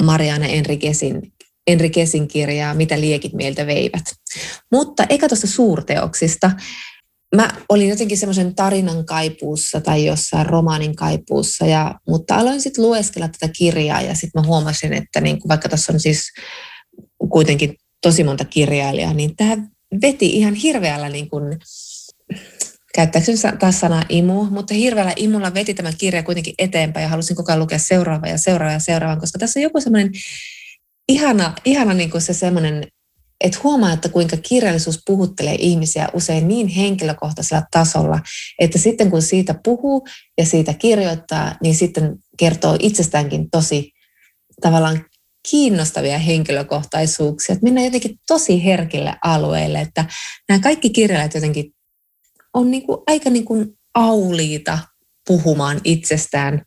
Mariana 0.03 0.45
Enrikesin, 0.45 1.33
Enrikesin 1.67 2.27
kirjaa 2.27 2.73
Mitä 2.73 2.99
liekit 2.99 3.33
meiltä 3.33 3.67
veivät. 3.67 4.05
Mutta 4.71 5.05
eka 5.09 5.27
tuosta 5.27 5.47
suurteoksista 5.47 6.51
mä 7.35 7.49
olin 7.69 7.89
jotenkin 7.89 8.17
semmoisen 8.17 8.55
tarinan 8.55 9.05
kaipuussa 9.05 9.81
tai 9.81 10.05
jossain 10.05 10.45
romaanin 10.45 10.95
kaipuussa, 10.95 11.65
ja, 11.65 11.95
mutta 12.07 12.35
aloin 12.35 12.61
sitten 12.61 12.85
lueskella 12.85 13.27
tätä 13.27 13.53
kirjaa 13.53 14.01
ja 14.01 14.15
sitten 14.15 14.41
mä 14.41 14.47
huomasin, 14.47 14.93
että 14.93 15.21
niin 15.21 15.39
kuin, 15.39 15.49
vaikka 15.49 15.69
tässä 15.69 15.93
on 15.93 15.99
siis 15.99 16.21
kuitenkin 17.29 17.75
tosi 18.01 18.23
monta 18.23 18.45
kirjailijaa, 18.45 19.13
niin 19.13 19.35
tämä 19.35 19.57
veti 20.01 20.25
ihan 20.25 20.53
hirveällä 20.53 21.09
niin 21.09 21.29
kuin, 21.29 21.59
käyttääkseni 22.95 23.37
taas 23.59 23.79
sanaa 23.79 24.03
imu, 24.09 24.43
mutta 24.43 24.73
hirveällä 24.73 25.13
imulla 25.15 25.53
veti 25.53 25.73
tämä 25.73 25.91
kirja 25.97 26.23
kuitenkin 26.23 26.53
eteenpäin 26.57 27.03
ja 27.03 27.09
halusin 27.09 27.35
koko 27.35 27.51
ajan 27.51 27.59
lukea 27.59 27.79
seuraava 27.79 28.27
ja 28.27 28.37
seuraava 28.37 28.73
ja 28.73 28.79
seuraavan, 28.79 29.19
koska 29.19 29.39
tässä 29.39 29.59
on 29.59 29.63
joku 29.63 29.81
semmoinen 29.81 30.11
ihana, 31.09 31.53
ihana 31.65 31.93
niin 31.93 32.11
kuin 32.11 32.21
se 32.21 32.33
semmoinen 32.33 32.87
että 33.41 33.59
huomaa, 33.63 33.93
että 33.93 34.09
kuinka 34.09 34.37
kirjallisuus 34.37 34.99
puhuttelee 35.05 35.55
ihmisiä 35.59 36.09
usein 36.13 36.47
niin 36.47 36.67
henkilökohtaisella 36.67 37.63
tasolla, 37.71 38.19
että 38.59 38.77
sitten 38.77 39.11
kun 39.11 39.21
siitä 39.21 39.55
puhuu 39.63 40.07
ja 40.37 40.45
siitä 40.45 40.73
kirjoittaa, 40.73 41.55
niin 41.63 41.75
sitten 41.75 42.15
kertoo 42.37 42.77
itsestäänkin 42.79 43.49
tosi 43.51 43.91
tavallaan 44.61 45.05
kiinnostavia 45.51 46.17
henkilökohtaisuuksia. 46.17 47.53
Että 47.53 47.63
mennään 47.63 47.85
jotenkin 47.85 48.19
tosi 48.27 48.63
herkille 48.63 49.15
alueille, 49.23 49.81
että 49.81 50.05
nämä 50.49 50.59
kaikki 50.59 50.89
kirjailijat 50.89 51.33
jotenkin 51.33 51.73
on 52.53 52.71
niin 52.71 52.85
kuin 52.85 52.97
aika 53.07 53.29
niin 53.29 53.45
kuin 53.45 53.79
auliita 53.93 54.79
puhumaan 55.27 55.81
itsestään 55.83 56.61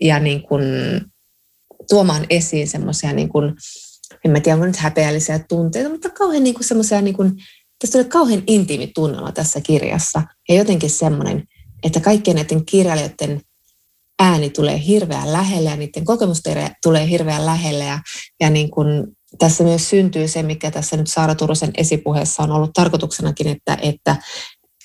ja 0.00 0.18
niin 0.18 0.42
kuin 0.42 0.62
tuomaan 1.88 2.26
esiin 2.30 2.68
semmoisia, 2.68 3.12
niin 3.12 3.28
en 4.26 4.32
mä 4.32 4.40
tiedä, 4.40 4.54
onko 4.54 4.66
nyt 4.66 4.76
häpeällisiä 4.76 5.38
tunteita, 5.38 5.90
mutta 5.90 6.10
kauhean 6.10 6.44
niin 6.44 6.54
kuin 6.54 6.64
semmoisia, 6.64 7.00
niin 7.00 7.16
kuin, 7.16 7.32
tässä 7.78 7.98
tulee 7.98 8.08
kauhean 8.08 8.42
intiimi 8.46 8.86
tunnelma 8.94 9.32
tässä 9.32 9.60
kirjassa. 9.60 10.22
Ja 10.48 10.54
jotenkin 10.54 10.90
semmoinen, 10.90 11.44
että 11.82 12.00
kaikkien 12.00 12.36
näiden 12.36 12.64
kirjailijoiden 12.64 13.40
ääni 14.18 14.50
tulee 14.50 14.86
hirveän 14.86 15.32
lähelle 15.32 15.70
ja 15.70 15.76
niiden 15.76 16.04
kokemus 16.04 16.42
tulee 16.82 17.08
hirveän 17.08 17.46
lähelle. 17.46 17.84
Ja, 17.84 17.98
ja 18.40 18.50
niin 18.50 18.70
kuin 18.70 19.16
tässä 19.38 19.64
myös 19.64 19.90
syntyy 19.90 20.28
se, 20.28 20.42
mikä 20.42 20.70
tässä 20.70 20.96
nyt 20.96 21.08
Saara 21.08 21.34
Turusen 21.34 21.70
esipuheessa 21.76 22.42
on 22.42 22.50
ollut 22.50 22.70
tarkoituksenakin, 22.74 23.48
että, 23.48 23.78
että 23.82 24.16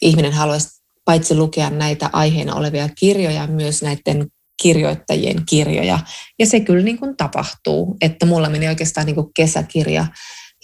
ihminen 0.02 0.34
haluaisi 0.34 0.70
paitsi 1.06 1.36
lukea 1.36 1.70
näitä 1.70 2.10
aiheena 2.14 2.56
olevia 2.56 2.90
kirjoja, 2.90 3.48
myös 3.48 3.82
näiden 3.82 4.28
kirjoittajien 4.62 5.46
kirjoja. 5.46 6.00
Ja 6.40 6.46
se 6.46 6.60
kyllä 6.60 6.84
niin 6.84 6.98
kuin 6.98 7.18
tapahtuu, 7.18 7.98
että 8.02 8.26
mulla 8.26 8.50
meni 8.50 8.68
oikeastaan 8.68 9.06
niin 9.06 9.16
kuin 9.16 9.28
kesäkirja 9.36 10.08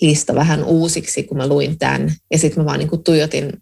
lista 0.01 0.35
vähän 0.35 0.63
uusiksi, 0.63 1.23
kun 1.23 1.37
mä 1.37 1.47
luin 1.47 1.79
tämän. 1.79 2.11
Ja 2.31 2.37
sitten 2.37 2.63
mä 2.63 2.65
vaan 2.65 2.79
niin 2.79 2.89
kuin 2.89 3.03
tuijotin 3.03 3.53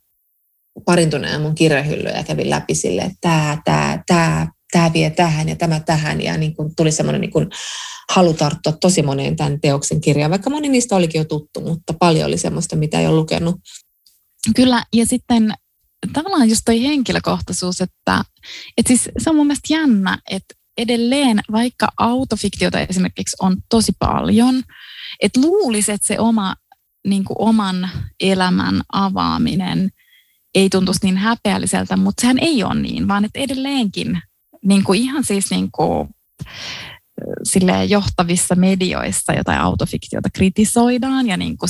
parin 0.86 1.10
tunnin 1.10 1.42
mun 1.42 1.56
kirjahyllyä 1.56 2.12
ja 2.12 2.24
kävin 2.24 2.50
läpi 2.50 2.76
sille, 2.76 3.02
että 3.02 3.18
tämä, 3.22 3.62
tämä, 3.66 4.04
tämä, 4.08 4.48
tämä 4.72 4.94
vie 4.94 5.10
tähän 5.10 5.50
ja 5.50 5.56
tämä 5.56 5.80
tähän. 5.80 6.22
Ja 6.22 6.38
niin 6.38 6.56
kuin 6.56 6.76
tuli 6.76 6.92
semmoinen 6.92 7.22
niin 7.22 7.32
kuin 7.32 7.50
halu 8.12 8.34
tarttua 8.34 8.72
tosi 8.72 9.02
moneen 9.02 9.36
tämän 9.36 9.62
teoksen 9.62 10.02
kirjaan, 10.02 10.32
vaikka 10.32 10.50
moni 10.50 10.70
niistä 10.70 10.96
olikin 10.96 11.20
jo 11.20 11.26
tuttu, 11.26 11.62
mutta 11.62 11.94
paljon 12.00 12.28
oli 12.28 12.38
semmoista, 12.38 12.76
mitä 12.76 13.00
ei 13.00 13.08
ole 13.08 13.16
lukenut. 13.16 13.56
Kyllä, 14.56 14.84
ja 14.94 15.06
sitten 15.06 15.54
tavallaan 16.14 16.50
just 16.50 16.62
toi 16.66 16.84
henkilökohtaisuus, 16.84 17.82
että, 17.82 18.24
että 18.78 18.88
siis 18.88 19.10
se 19.18 19.30
on 19.30 19.36
mun 19.36 19.48
mielestä 19.48 19.74
jännä, 19.74 20.18
että 20.32 20.56
edelleen, 20.78 21.40
vaikka 21.52 21.88
autofiktiota 21.98 22.80
esimerkiksi 22.80 23.36
on 23.40 23.58
tosi 23.70 23.92
paljon, 24.00 24.64
että 25.20 25.42
luulisi, 25.42 25.92
että 25.92 26.08
se 26.08 26.20
oma, 26.20 26.56
niin 27.08 27.26
kuin 27.26 27.38
oman 27.40 27.90
elämän 28.20 28.82
avaaminen 28.94 29.90
ei 30.56 30.70
tuntuisi 30.70 31.00
niin 31.04 31.18
häpeälliseltä, 31.18 31.98
mutta 31.98 32.22
sehän 32.22 32.40
ei 32.40 32.64
ole 32.64 32.76
niin, 32.76 33.08
vaan 33.08 33.26
että 33.26 33.40
edelleenkin 33.40 34.22
niin 34.66 34.84
kuin 34.84 35.02
ihan 35.02 35.24
siis 35.24 35.52
niin 35.52 35.70
kuin, 35.72 36.10
johtavissa 37.88 38.56
medioissa 38.56 39.34
jotain 39.34 39.60
autofiktiota 39.60 40.30
kritisoidaan 40.34 41.28
ja 41.28 41.38
niin 41.38 41.58
kuin 41.58 41.70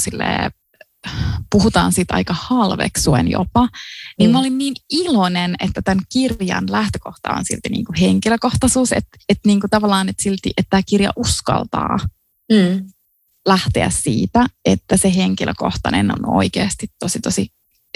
puhutaan 1.52 1.94
siitä 1.94 2.14
aika 2.14 2.36
halveksuen 2.40 3.32
jopa, 3.32 3.70
niin 4.20 4.30
mm. 4.30 4.32
mä 4.34 4.40
olin 4.40 4.58
niin 4.58 4.74
iloinen, 4.90 5.56
että 5.60 5.82
tämän 5.82 6.04
kirjan 6.14 6.64
lähtökohta 6.70 7.34
on 7.34 7.46
silti 7.46 7.70
niin 7.70 7.86
kuin 7.86 8.00
henkilökohtaisuus, 8.00 8.92
että, 8.92 9.18
että 9.30 9.48
niin 9.48 9.60
kuin 9.60 9.70
tavallaan 9.70 10.10
että 10.10 10.24
silti, 10.24 10.50
että 10.58 10.70
tämä 10.70 10.82
kirja 10.86 11.12
uskaltaa 11.16 11.98
mm. 12.52 12.88
lähteä 13.46 13.90
siitä, 13.90 14.46
että 14.66 14.98
se 14.98 15.16
henkilökohtainen 15.16 16.12
on 16.12 16.36
oikeasti 16.36 16.88
tosi 17.00 17.20
tosi 17.20 17.48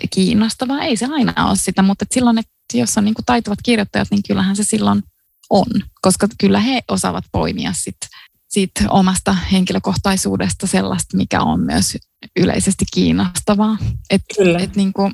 kiinnostavaa. 0.09 0.81
Ei 0.81 0.97
se 0.97 1.05
aina 1.11 1.47
ole 1.47 1.55
sitä, 1.55 1.81
mutta 1.81 2.03
että 2.03 2.13
silloin, 2.13 2.37
että 2.37 2.53
jos 2.73 2.97
on 2.97 3.05
niin 3.05 3.15
kuin 3.15 3.25
taitavat 3.25 3.59
kirjoittajat, 3.63 4.07
niin 4.11 4.23
kyllähän 4.27 4.55
se 4.55 4.63
silloin 4.63 5.03
on, 5.49 5.67
koska 6.01 6.27
kyllä 6.37 6.59
he 6.59 6.81
osaavat 6.87 7.23
poimia 7.31 7.73
sit 7.73 7.97
siitä 8.49 8.83
omasta 8.89 9.33
henkilökohtaisuudesta 9.33 10.67
sellaista, 10.67 11.17
mikä 11.17 11.41
on 11.41 11.59
myös 11.59 11.97
yleisesti 12.39 12.85
kiinnostavaa. 12.93 13.77
Et, 14.09 14.21
Kyllä. 14.37 14.59
Et 14.59 14.75
niin 14.75 14.93
kuin, 14.93 15.13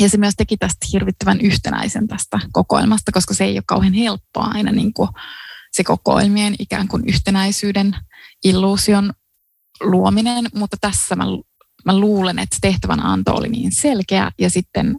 ja 0.00 0.08
se 0.08 0.16
myös 0.16 0.34
teki 0.36 0.56
tästä 0.56 0.86
hirvittävän 0.92 1.40
yhtenäisen 1.40 2.08
tästä 2.08 2.40
kokoelmasta, 2.52 3.12
koska 3.12 3.34
se 3.34 3.44
ei 3.44 3.56
ole 3.56 3.62
kauhean 3.66 3.92
helppoa 3.92 4.44
aina 4.44 4.72
niin 4.72 4.92
kuin 4.92 5.08
se 5.72 5.84
kokoelmien 5.84 6.54
ikään 6.58 6.88
kuin 6.88 7.08
yhtenäisyyden 7.08 7.96
illuusion 8.44 9.12
luominen, 9.80 10.46
mutta 10.54 10.76
tässä 10.80 11.16
mä, 11.16 11.24
mä 11.84 11.98
luulen, 11.98 12.38
että 12.38 12.56
tehtävän 12.60 13.00
anto 13.00 13.34
oli 13.34 13.48
niin 13.48 13.72
selkeä 13.72 14.32
ja 14.38 14.50
sitten 14.50 14.96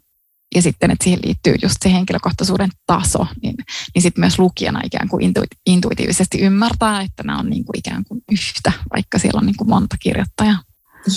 ja 0.56 0.62
sitten, 0.62 0.91
että 0.91 1.04
siihen 1.04 1.20
liittyy 1.26 1.56
just 1.62 1.76
se 1.84 1.91
henkilökohtaisuuden 1.91 2.70
taso, 2.88 3.28
niin, 3.43 3.56
niin 3.95 4.02
sitten 4.02 4.22
myös 4.22 4.39
lukijana 4.39 4.82
ikään 4.84 5.10
kuin 5.10 5.34
intuitiivisesti 5.66 6.39
ymmärtää, 6.41 7.02
että 7.02 7.24
nämä 7.24 7.39
on 7.39 7.50
niin 7.50 7.66
kuin 7.66 7.80
ikään 7.80 8.04
kuin 8.08 8.22
yhtä, 8.32 8.72
vaikka 8.93 9.20
siellä 9.20 9.39
on 9.39 9.45
niin 9.45 9.58
kuin 9.58 9.70
monta 9.70 9.95
kirjoittajaa. 10.00 10.58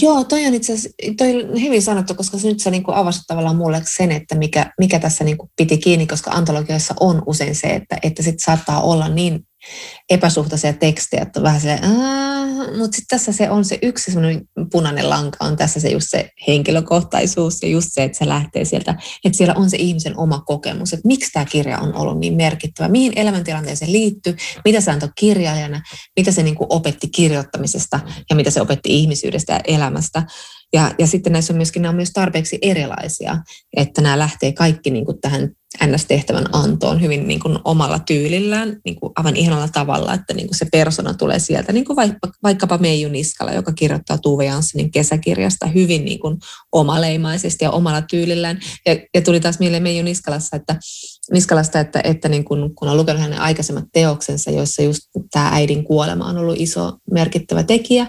Joo, 0.01 0.25
toi 0.25 0.47
on 0.47 0.55
itse 0.55 0.73
asiassa 0.73 0.89
toi 1.19 1.45
on 1.45 1.63
hyvin 1.63 1.83
sanottu, 1.83 2.15
koska 2.15 2.39
nyt 2.45 2.61
sä 2.61 2.71
niin 2.71 2.85
avasit 2.87 3.23
tavallaan 3.27 3.57
mulle 3.57 3.83
sen, 3.97 4.13
että 4.13 4.35
mikä, 4.35 4.73
mikä 4.79 4.99
tässä 4.99 5.25
niin 5.25 5.37
piti 5.57 5.79
kiinni, 5.79 6.07
koska 6.07 6.31
antologioissa 6.31 6.95
on 7.01 7.23
usein 7.27 7.55
se, 7.55 7.67
että, 7.67 7.99
että 8.03 8.23
sit 8.23 8.41
saattaa 8.41 8.83
olla 8.83 9.09
niin 9.09 9.41
epäsuhtaisia 10.11 10.73
tekstejä, 10.73 11.23
että 11.23 11.43
vähän 11.43 11.61
silleen, 11.61 11.85
mutta 12.79 12.97
sitten 12.97 13.19
tässä 13.19 13.33
se 13.33 13.51
on 13.51 13.65
se 13.65 13.79
yksi 13.83 14.13
semmoinen 14.13 14.49
punainen 14.73 15.11
lanka, 15.11 15.45
on 15.45 15.57
tässä 15.57 15.81
se 15.81 15.89
just 15.89 16.07
se 16.11 16.31
henkilökohtaisuus 16.49 17.63
ja 17.63 17.69
just 17.69 17.89
se, 17.93 18.05
että 18.05 18.19
se 18.19 18.29
lähtee 18.29 18.65
sieltä, 18.65 18.95
että 19.25 19.37
siellä 19.37 19.55
on 19.55 19.71
se 19.71 19.77
ihmisen 19.77 20.19
oma 20.19 20.41
kokemus, 20.41 20.93
että 20.93 21.09
miksi 21.09 21.31
tämä 21.33 21.45
kirja 21.45 21.79
on 21.79 21.95
ollut 21.95 22.19
niin 22.19 22.35
merkittävä, 22.35 22.89
mihin 22.89 23.13
elämäntilanteeseen 23.17 23.93
liittyy, 23.93 24.37
mitä 24.65 24.81
se 24.81 24.91
antoi 24.91 25.09
kirjailijana, 25.19 25.83
mitä 26.17 26.33
se 26.33 26.43
niin 26.43 26.57
opetti 26.61 27.09
kirjoittamisesta 27.09 28.01
ja 28.31 28.37
mitä 28.37 28.51
se 28.51 28.61
opetti 28.61 28.99
ihmisyydestä 29.01 29.53
ja 29.53 29.61
elämästä. 29.65 30.23
Ja, 30.73 30.95
ja 30.99 31.07
sitten 31.07 31.33
näissä 31.33 31.53
on 31.53 31.57
myöskin, 31.57 31.83
nämä 31.83 31.91
on 31.91 31.97
myös 31.97 32.11
tarpeeksi 32.13 32.59
erilaisia, 32.63 33.39
että 33.77 34.01
nämä 34.01 34.19
lähtee 34.19 34.53
kaikki 34.53 34.91
niin 34.91 35.05
kuin 35.05 35.21
tähän 35.21 35.51
NS-tehtävän 35.87 36.47
antoon 36.53 37.01
hyvin 37.01 37.29
niin 37.29 37.41
kuin 37.41 37.59
omalla 37.65 37.99
tyylillään, 37.99 38.77
niin 38.85 38.97
kuin 38.97 39.13
aivan 39.17 39.37
ihanalla 39.37 39.69
tavalla, 39.69 40.15
että 40.15 40.35
niin 40.35 40.47
kuin 40.47 40.59
se 40.59 40.67
persona 40.73 41.15
tulee 41.15 41.39
sieltä, 41.39 41.73
niin 41.73 41.85
kuin 41.85 41.97
vaikka, 41.97 42.31
vaikkapa 42.43 42.79
Meiju 42.79 43.09
Niskala, 43.09 43.53
joka 43.53 43.73
kirjoittaa 43.73 44.19
Tuve 44.19 44.45
Janssenin 44.45 44.91
kesäkirjasta 44.91 45.67
hyvin 45.67 46.05
niin 46.05 46.21
kuin 46.21 46.37
omaleimaisesti 46.73 47.65
ja 47.65 47.71
omalla 47.71 48.03
tyylillään. 48.03 48.61
Ja, 48.87 48.97
ja 49.15 49.23
tuli 49.23 49.41
taas 49.41 49.59
mieleen 49.59 49.83
Meiju 49.83 50.05
Niskalassa, 50.05 50.57
että, 50.57 50.77
Niskalasta, 51.33 51.81
että, 51.81 52.01
että 52.05 52.29
niin 52.29 52.45
kuin, 52.45 52.75
kun 52.75 52.89
on 52.89 52.97
lukenut 52.97 53.23
hänen 53.23 53.41
aikaisemmat 53.41 53.85
teoksensa, 53.93 54.51
joissa 54.51 54.83
just 54.83 55.03
tämä 55.31 55.51
äidin 55.53 55.85
kuolema 55.85 56.27
on 56.27 56.39
ollut 56.39 56.61
iso 56.61 56.93
merkittävä 57.11 57.63
tekijä, 57.63 58.07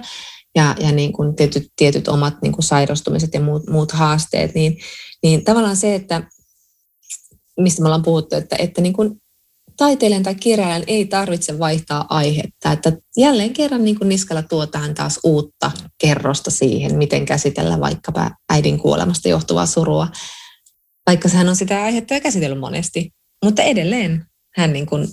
ja, 0.56 0.76
ja 0.80 0.92
niin 0.92 1.14
kuin 1.14 1.36
tietyt, 1.36 1.68
tietyt 1.76 2.08
omat 2.08 2.34
niin 2.42 2.54
kuin 2.54 2.64
sairastumiset 2.64 3.34
ja 3.34 3.42
muut, 3.42 3.70
muut 3.70 3.92
haasteet, 3.92 4.56
niin, 4.56 4.78
niin 5.24 5.44
tavallaan 5.44 5.78
se, 5.78 5.96
että 5.96 6.24
mistä 7.60 7.82
me 7.82 7.88
ollaan 7.88 8.04
puhuttu, 8.04 8.36
että, 8.36 8.56
että 8.60 8.82
niin 8.82 8.94
kuin 8.94 9.22
taiteilijan 9.78 10.24
tai 10.24 10.36
kirjailijan 10.36 10.84
ei 10.88 11.06
tarvitse 11.06 11.60
vaihtaa 11.60 12.06
aihetta. 12.10 12.72
Että 12.72 12.92
jälleen 13.18 13.54
kerran 13.54 13.86
niin 13.86 13.98
kuin 13.98 14.10
Niskala 14.10 14.44
tuo 14.44 14.68
tähän 14.68 14.94
taas 14.94 15.20
uutta 15.24 15.72
kerrosta 16.02 16.52
siihen, 16.52 16.98
miten 16.98 17.26
käsitellä 17.26 17.80
vaikkapa 17.80 18.32
äidin 18.50 18.80
kuolemasta 18.80 19.30
johtuvaa 19.30 19.66
surua, 19.66 20.08
vaikka 21.08 21.30
hän 21.30 21.50
on 21.50 21.56
sitä 21.56 21.84
aihetta 21.84 22.14
jo 22.14 22.22
käsitellyt 22.22 22.60
monesti. 22.60 23.12
Mutta 23.46 23.62
edelleen 23.62 24.26
hän 24.58 24.74
niin 24.74 24.86
kuin 24.86 25.08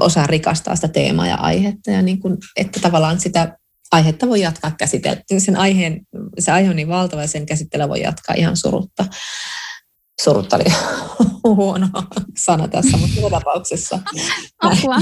osaa 0.00 0.26
rikastaa 0.26 0.76
sitä 0.76 0.88
teemaa 0.88 1.26
ja 1.26 1.36
aihetta, 1.36 1.90
ja 1.90 2.02
niin 2.02 2.20
kuin, 2.20 2.38
että 2.56 2.80
tavallaan 2.80 3.20
sitä 3.20 3.58
aihetta 3.92 4.28
voi 4.28 4.40
jatkaa 4.40 4.70
käsitellä. 4.78 5.22
Sen 5.38 5.56
aiheen, 5.56 6.00
se 6.38 6.52
aihe 6.52 6.70
on 6.70 6.76
niin 6.76 6.88
valtava 6.88 7.22
ja 7.22 7.28
sen 7.28 7.46
käsittelyä 7.46 7.88
voi 7.88 8.00
jatkaa 8.00 8.34
ihan 8.38 8.56
surutta. 8.56 9.06
Surutta 10.22 10.56
oli 10.56 10.64
huono 11.56 11.88
sana 12.38 12.68
tässä, 12.68 12.96
mutta 12.96 13.20
joka 13.20 13.38
tapauksessa. 13.38 13.98
Apua. 14.62 14.96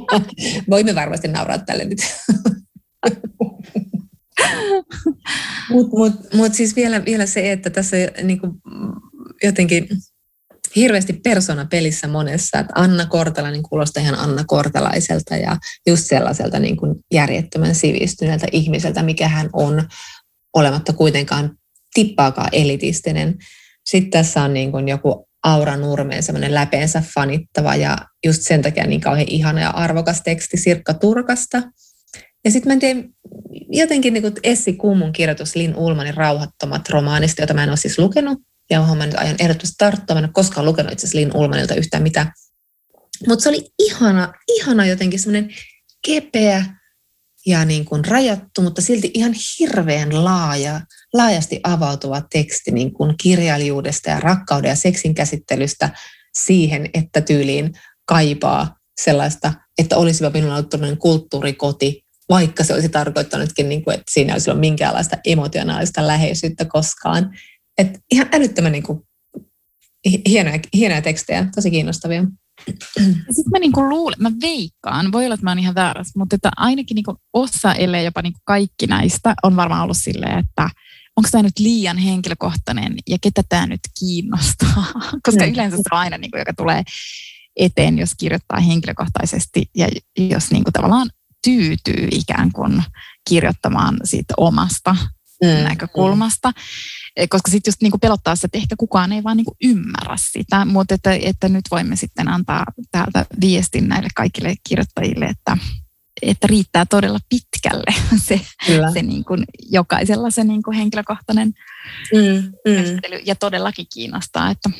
Voimme 0.70 0.94
varmasti 0.94 1.28
nauraa 1.28 1.58
tälle 1.58 1.84
nyt. 1.84 1.98
Mutta 5.70 5.96
mut, 5.96 6.12
mut 6.34 6.54
siis 6.54 6.76
vielä, 6.76 7.04
vielä 7.04 7.26
se, 7.26 7.52
että 7.52 7.70
tässä 7.70 7.96
niinku, 8.22 8.46
jotenkin 9.42 9.88
hirveästi 10.76 11.12
persona 11.12 11.66
pelissä 11.70 12.08
monessa, 12.08 12.58
että 12.58 12.72
Anna 12.76 13.06
Kortela 13.06 13.50
niin 13.50 13.62
kuulostaa 13.62 14.02
ihan 14.02 14.18
Anna 14.18 14.44
Kortelaiselta 14.46 15.36
ja 15.36 15.56
just 15.86 16.06
sellaiselta 16.06 16.58
niin 16.58 16.76
kuin 16.76 16.94
järjettömän 17.14 17.74
sivistyneeltä 17.74 18.46
ihmiseltä, 18.52 19.02
mikä 19.02 19.28
hän 19.28 19.50
on, 19.52 19.88
olematta 20.54 20.92
kuitenkaan 20.92 21.50
tippaakaan 21.94 22.48
elitistinen. 22.52 23.38
Sitten 23.84 24.10
tässä 24.10 24.42
on 24.42 24.54
niin 24.54 24.72
kuin 24.72 24.88
joku 24.88 25.28
Aura 25.42 25.76
Nurmeen 25.76 26.22
semmoinen 26.22 26.54
läpeensä 26.54 27.02
fanittava 27.14 27.76
ja 27.76 27.98
just 28.26 28.42
sen 28.42 28.62
takia 28.62 28.86
niin 28.86 29.00
kauhean 29.00 29.28
ihana 29.28 29.60
ja 29.60 29.70
arvokas 29.70 30.22
teksti 30.22 30.56
Sirkka 30.56 30.94
Turkasta. 30.94 31.62
Ja 32.44 32.50
sitten 32.50 32.70
mä 32.70 32.72
en 32.72 32.78
tiedä, 32.78 33.00
jotenkin 33.68 34.14
niin 34.14 34.32
Essi 34.42 34.72
Kummun 34.72 35.12
kirjoitus 35.12 35.56
Lin 35.56 35.76
Ulmanin 35.76 36.14
Rauhattomat 36.14 36.88
romaanista, 36.88 37.42
jota 37.42 37.54
mä 37.54 37.62
en 37.62 37.68
ole 37.68 37.76
siis 37.76 37.98
lukenut, 37.98 38.38
ja 38.72 38.78
johon 38.78 38.98
mä 38.98 39.06
nyt 39.06 39.14
aion 39.14 39.36
ehdottomasti 39.38 39.74
tarttua. 39.78 40.14
Mä 40.14 40.18
en 40.18 40.24
ole 40.24 40.32
koskaan 40.32 40.66
lukenut 40.66 40.92
itse 40.92 41.06
asiassa 41.06 41.18
Lin 41.18 41.36
Ulmanilta 41.36 41.74
yhtään 41.74 42.02
mitään. 42.02 42.32
Mutta 43.28 43.42
se 43.42 43.48
oli 43.48 43.66
ihana, 43.78 44.32
ihana 44.48 44.86
jotenkin 44.86 45.20
semmoinen 45.20 45.54
kepeä, 46.06 46.64
ja 47.46 47.64
niin 47.64 47.84
kuin 47.84 48.04
rajattu, 48.04 48.62
mutta 48.62 48.82
silti 48.82 49.10
ihan 49.14 49.34
hirveän 49.58 50.24
laaja, 50.24 50.80
laajasti 51.14 51.60
avautuva 51.62 52.22
teksti 52.32 52.70
niin 52.70 52.92
kuin 52.92 53.14
kirjailijuudesta 53.22 54.10
ja 54.10 54.20
rakkauden 54.20 54.68
ja 54.68 54.76
seksin 54.76 55.14
käsittelystä 55.14 55.90
siihen, 56.42 56.90
että 56.94 57.20
tyyliin 57.20 57.72
kaipaa 58.04 58.76
sellaista, 59.00 59.52
että 59.78 59.96
olisiva 59.96 60.30
minulla 60.30 60.54
ollut 60.54 60.70
todellinen 60.70 60.98
kulttuurikoti, 60.98 62.04
vaikka 62.28 62.64
se 62.64 62.74
olisi 62.74 62.88
tarkoittanutkin, 62.88 63.68
niin 63.68 63.84
kuin, 63.84 63.94
että 63.94 64.12
siinä 64.12 64.32
olisi 64.32 64.50
ollut 64.50 64.60
minkäänlaista 64.60 65.16
emotionaalista 65.26 66.06
läheisyyttä 66.06 66.64
koskaan. 66.64 67.30
Et 67.82 68.00
ihan 68.10 68.28
älyttömän 68.32 68.72
niin 68.72 68.82
kuin, 68.82 69.00
hienoja, 70.28 70.58
hienoja 70.74 71.02
tekstejä, 71.02 71.46
tosi 71.54 71.70
kiinnostavia. 71.70 72.24
Sitten 73.06 73.50
mä 73.50 73.58
niinku 73.58 73.88
luulen, 73.88 74.18
mä 74.18 74.30
veikkaan, 74.42 75.12
voi 75.12 75.24
olla, 75.24 75.34
että 75.34 75.44
mä 75.44 75.50
oon 75.50 75.58
ihan 75.58 75.74
väärässä, 75.74 76.18
mutta 76.18 76.36
että 76.36 76.50
ainakin 76.56 76.94
niinku 76.94 77.16
osa, 77.32 77.74
ellei 77.74 78.04
jopa 78.04 78.22
niinku 78.22 78.40
kaikki 78.44 78.86
näistä, 78.86 79.34
on 79.42 79.56
varmaan 79.56 79.82
ollut 79.82 79.96
silleen, 79.96 80.38
että 80.38 80.68
onko 81.16 81.28
tämä 81.32 81.42
nyt 81.42 81.58
liian 81.58 81.98
henkilökohtainen 81.98 82.94
ja 83.08 83.18
ketä 83.22 83.42
tämä 83.48 83.66
nyt 83.66 83.80
kiinnostaa. 83.98 84.86
Koska 85.26 85.46
mm. 85.46 85.52
yleensä 85.52 85.76
se 85.76 85.82
on 85.92 85.98
aina, 85.98 86.18
niinku, 86.18 86.38
joka 86.38 86.52
tulee 86.56 86.82
eteen, 87.56 87.98
jos 87.98 88.14
kirjoittaa 88.18 88.60
henkilökohtaisesti 88.60 89.70
ja 89.76 89.88
jos 90.18 90.50
niinku 90.50 90.70
tavallaan 90.72 91.10
tyytyy 91.44 92.08
ikään 92.10 92.52
kuin 92.52 92.82
kirjoittamaan 93.28 93.96
siitä 94.04 94.34
omasta 94.36 94.96
mm. 95.42 95.64
näkökulmasta. 95.64 96.52
Eh, 97.16 97.28
koska 97.28 97.50
sitten 97.50 97.70
just 97.70 97.82
niinku 97.82 97.98
pelottaa 97.98 98.36
se, 98.36 98.46
että 98.46 98.58
ehkä 98.58 98.74
kukaan 98.78 99.12
ei 99.12 99.22
vaan 99.22 99.36
niinku 99.36 99.56
ymmärrä 99.64 100.16
sitä, 100.16 100.64
mutta 100.64 100.94
että, 100.94 101.12
että 101.12 101.48
nyt 101.48 101.64
voimme 101.70 101.96
sitten 101.96 102.28
antaa 102.28 102.64
täältä 102.90 103.26
viestin 103.40 103.88
näille 103.88 104.08
kaikille 104.14 104.54
kirjoittajille, 104.68 105.24
että, 105.24 105.56
että 106.22 106.46
riittää 106.46 106.86
todella 106.86 107.18
pitkälle 107.28 107.94
se, 108.26 108.40
se 108.92 109.02
niin 109.02 109.24
kuin 109.24 109.44
jokaisella 109.70 110.30
se 110.30 110.44
niin 110.44 110.62
kuin 110.62 110.76
henkilökohtainen 110.76 111.52
mm, 112.14 112.52
mm. 112.72 113.20
ja 113.24 113.34
todellakin 113.34 113.86
kiinnostaa, 113.94 114.50
että 114.50 114.70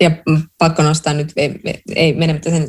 ja 0.00 0.10
pakko 0.58 0.82
nostaa 0.82 1.14
nyt, 1.14 1.32
ei, 1.36 1.60
ei 1.94 2.12
menemättä 2.12 2.50
sen 2.50 2.66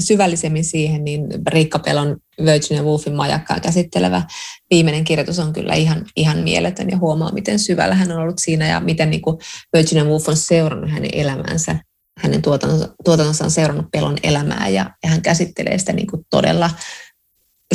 syvällisemmin 0.00 0.64
siihen, 0.64 1.04
niin 1.04 1.22
Riikka 1.48 1.78
Pelon 1.78 2.16
Virginia 2.44 2.82
Woolfin 2.82 3.14
majakkaa 3.14 3.60
käsittelevä 3.60 4.22
viimeinen 4.70 5.04
kirjoitus 5.04 5.38
on 5.38 5.52
kyllä 5.52 5.74
ihan, 5.74 6.06
ihan 6.16 6.38
mieletön 6.38 6.90
ja 6.90 6.98
huomaa, 6.98 7.32
miten 7.32 7.58
syvällä 7.58 7.94
hän 7.94 8.12
on 8.12 8.18
ollut 8.18 8.38
siinä 8.38 8.68
ja 8.68 8.80
miten 8.80 9.10
niin 9.10 9.22
kuin 9.22 9.36
Virginia 9.76 10.04
Woolf 10.04 10.28
on 10.28 10.36
seurannut 10.36 10.90
hänen 10.90 11.10
elämänsä. 11.12 11.76
Hänen 12.18 12.42
tuotantonsa, 12.42 12.94
tuotantonsa 13.04 13.44
on 13.44 13.50
seurannut 13.50 13.86
Pelon 13.92 14.16
elämää 14.22 14.68
ja, 14.68 14.90
ja 15.02 15.08
hän 15.08 15.22
käsittelee 15.22 15.78
sitä 15.78 15.92
niin 15.92 16.06
kuin 16.06 16.26
todella 16.30 16.70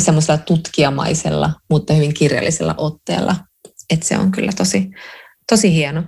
semmoisella 0.00 0.38
tutkijamaisella, 0.38 1.52
mutta 1.70 1.94
hyvin 1.94 2.14
kirjallisella 2.14 2.74
otteella. 2.78 3.36
Että 3.90 4.06
se 4.06 4.18
on 4.18 4.32
kyllä 4.32 4.52
tosi, 4.56 4.90
tosi 5.50 5.74
hieno. 5.74 6.04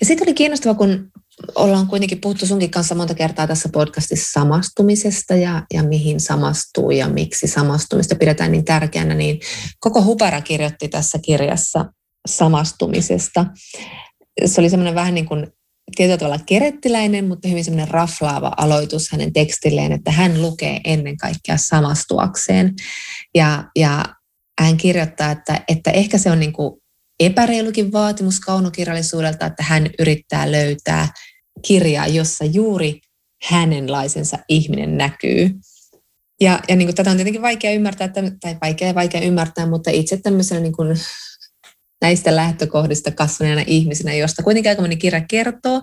Ja 0.00 0.06
sitten 0.06 0.28
oli 0.28 0.34
kiinnostava, 0.34 0.74
kun 0.74 1.10
ollaan 1.54 1.86
kuitenkin 1.86 2.20
puhuttu 2.20 2.46
sunkin 2.46 2.70
kanssa 2.70 2.94
monta 2.94 3.14
kertaa 3.14 3.46
tässä 3.46 3.68
podcastissa 3.72 4.40
samastumisesta 4.40 5.34
ja, 5.34 5.62
ja 5.74 5.82
mihin 5.82 6.20
samastuu 6.20 6.90
ja 6.90 7.08
miksi 7.08 7.46
samastumista 7.46 8.14
pidetään 8.14 8.52
niin 8.52 8.64
tärkeänä, 8.64 9.14
niin 9.14 9.40
koko 9.80 10.04
Hupara 10.04 10.40
kirjoitti 10.40 10.88
tässä 10.88 11.18
kirjassa 11.18 11.84
samastumisesta. 12.28 13.46
Se 14.44 14.60
oli 14.60 14.70
semmoinen 14.70 14.94
vähän 14.94 15.14
niin 15.14 15.26
kuin 15.26 15.46
tietyllä 15.96 16.18
tavalla 16.18 16.44
kerettiläinen, 16.46 17.28
mutta 17.28 17.48
hyvin 17.48 17.64
semmoinen 17.64 17.88
raflaava 17.88 18.52
aloitus 18.56 19.12
hänen 19.12 19.32
tekstilleen, 19.32 19.92
että 19.92 20.10
hän 20.10 20.42
lukee 20.42 20.80
ennen 20.84 21.16
kaikkea 21.16 21.56
samastuakseen. 21.56 22.74
Ja, 23.34 23.64
ja 23.76 24.04
hän 24.60 24.76
kirjoittaa, 24.76 25.30
että, 25.30 25.60
että 25.68 25.90
ehkä 25.90 26.18
se 26.18 26.30
on 26.30 26.40
niin 26.40 26.52
kuin 26.52 26.77
epäreilukin 27.20 27.92
vaatimus 27.92 28.40
kaunokirjallisuudelta, 28.40 29.46
että 29.46 29.62
hän 29.62 29.90
yrittää 29.98 30.52
löytää 30.52 31.08
kirjaa, 31.66 32.06
jossa 32.06 32.44
juuri 32.44 33.00
hänenlaisensa 33.44 34.38
ihminen 34.48 34.96
näkyy. 34.96 35.50
Ja, 36.40 36.60
ja 36.68 36.76
niin 36.76 36.86
kuin 36.86 36.96
tätä 36.96 37.10
on 37.10 37.16
tietenkin 37.16 37.42
vaikea 37.42 37.72
ymmärtää, 37.72 38.08
tai 38.40 38.56
vaikea 38.62 38.94
vaikea 38.94 39.20
ymmärtää, 39.20 39.66
mutta 39.66 39.90
itse 39.90 40.16
tämmöisenä 40.16 40.60
niin 40.60 40.76
kuin 40.76 40.98
näistä 42.02 42.36
lähtökohdista 42.36 43.10
kasvaneena 43.10 43.64
ihmisenä, 43.66 44.14
josta 44.14 44.42
kuitenkin 44.42 44.70
aika 44.70 44.82
moni 44.82 44.96
kirja 44.96 45.20
kertoo, 45.30 45.82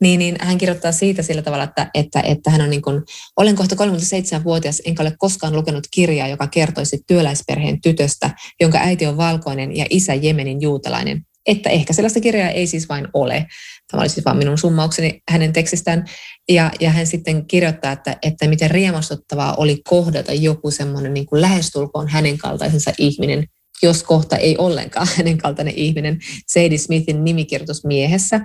niin, 0.00 0.18
niin 0.18 0.36
hän 0.40 0.58
kirjoittaa 0.58 0.92
siitä 0.92 1.22
sillä 1.22 1.42
tavalla, 1.42 1.64
että, 1.64 1.90
että, 1.94 2.20
että 2.20 2.50
hän 2.50 2.60
on 2.60 2.70
niin 2.70 2.82
kuin, 2.82 3.02
olen 3.36 3.56
kohta 3.56 3.76
37-vuotias, 3.76 4.82
enkä 4.84 5.02
ole 5.02 5.14
koskaan 5.18 5.56
lukenut 5.56 5.86
kirjaa, 5.90 6.28
joka 6.28 6.46
kertoisi 6.46 7.02
työläisperheen 7.06 7.80
tytöstä, 7.80 8.30
jonka 8.60 8.78
äiti 8.78 9.06
on 9.06 9.16
valkoinen 9.16 9.76
ja 9.76 9.86
isä 9.90 10.14
Jemenin 10.14 10.60
juutalainen. 10.60 11.22
Että 11.46 11.70
ehkä 11.70 11.92
sellaista 11.92 12.20
kirjaa 12.20 12.48
ei 12.48 12.66
siis 12.66 12.88
vain 12.88 13.08
ole. 13.12 13.46
Tämä 13.90 14.00
oli 14.00 14.08
siis 14.08 14.24
vain 14.24 14.36
minun 14.36 14.58
summaukseni 14.58 15.20
hänen 15.30 15.52
tekstistään. 15.52 16.04
Ja, 16.48 16.70
ja 16.80 16.90
hän 16.90 17.06
sitten 17.06 17.46
kirjoittaa, 17.46 17.92
että, 17.92 18.16
että 18.22 18.48
miten 18.48 18.70
riemastuttavaa 18.70 19.54
oli 19.54 19.80
kohdata 19.88 20.32
joku 20.32 20.70
semmoinen 20.70 21.14
niin 21.14 21.26
lähestulkoon 21.32 22.08
hänen 22.08 22.38
kaltaisensa 22.38 22.92
ihminen, 22.98 23.44
jos 23.82 24.02
kohta 24.02 24.36
ei 24.36 24.56
ollenkaan 24.58 25.08
hänen 25.16 25.38
kaltainen 25.38 25.74
ihminen, 25.76 26.18
Sadie 26.48 26.78
Smithin 26.78 27.24
nimikirjoitus 27.24 27.84
miehessä. 27.84 28.40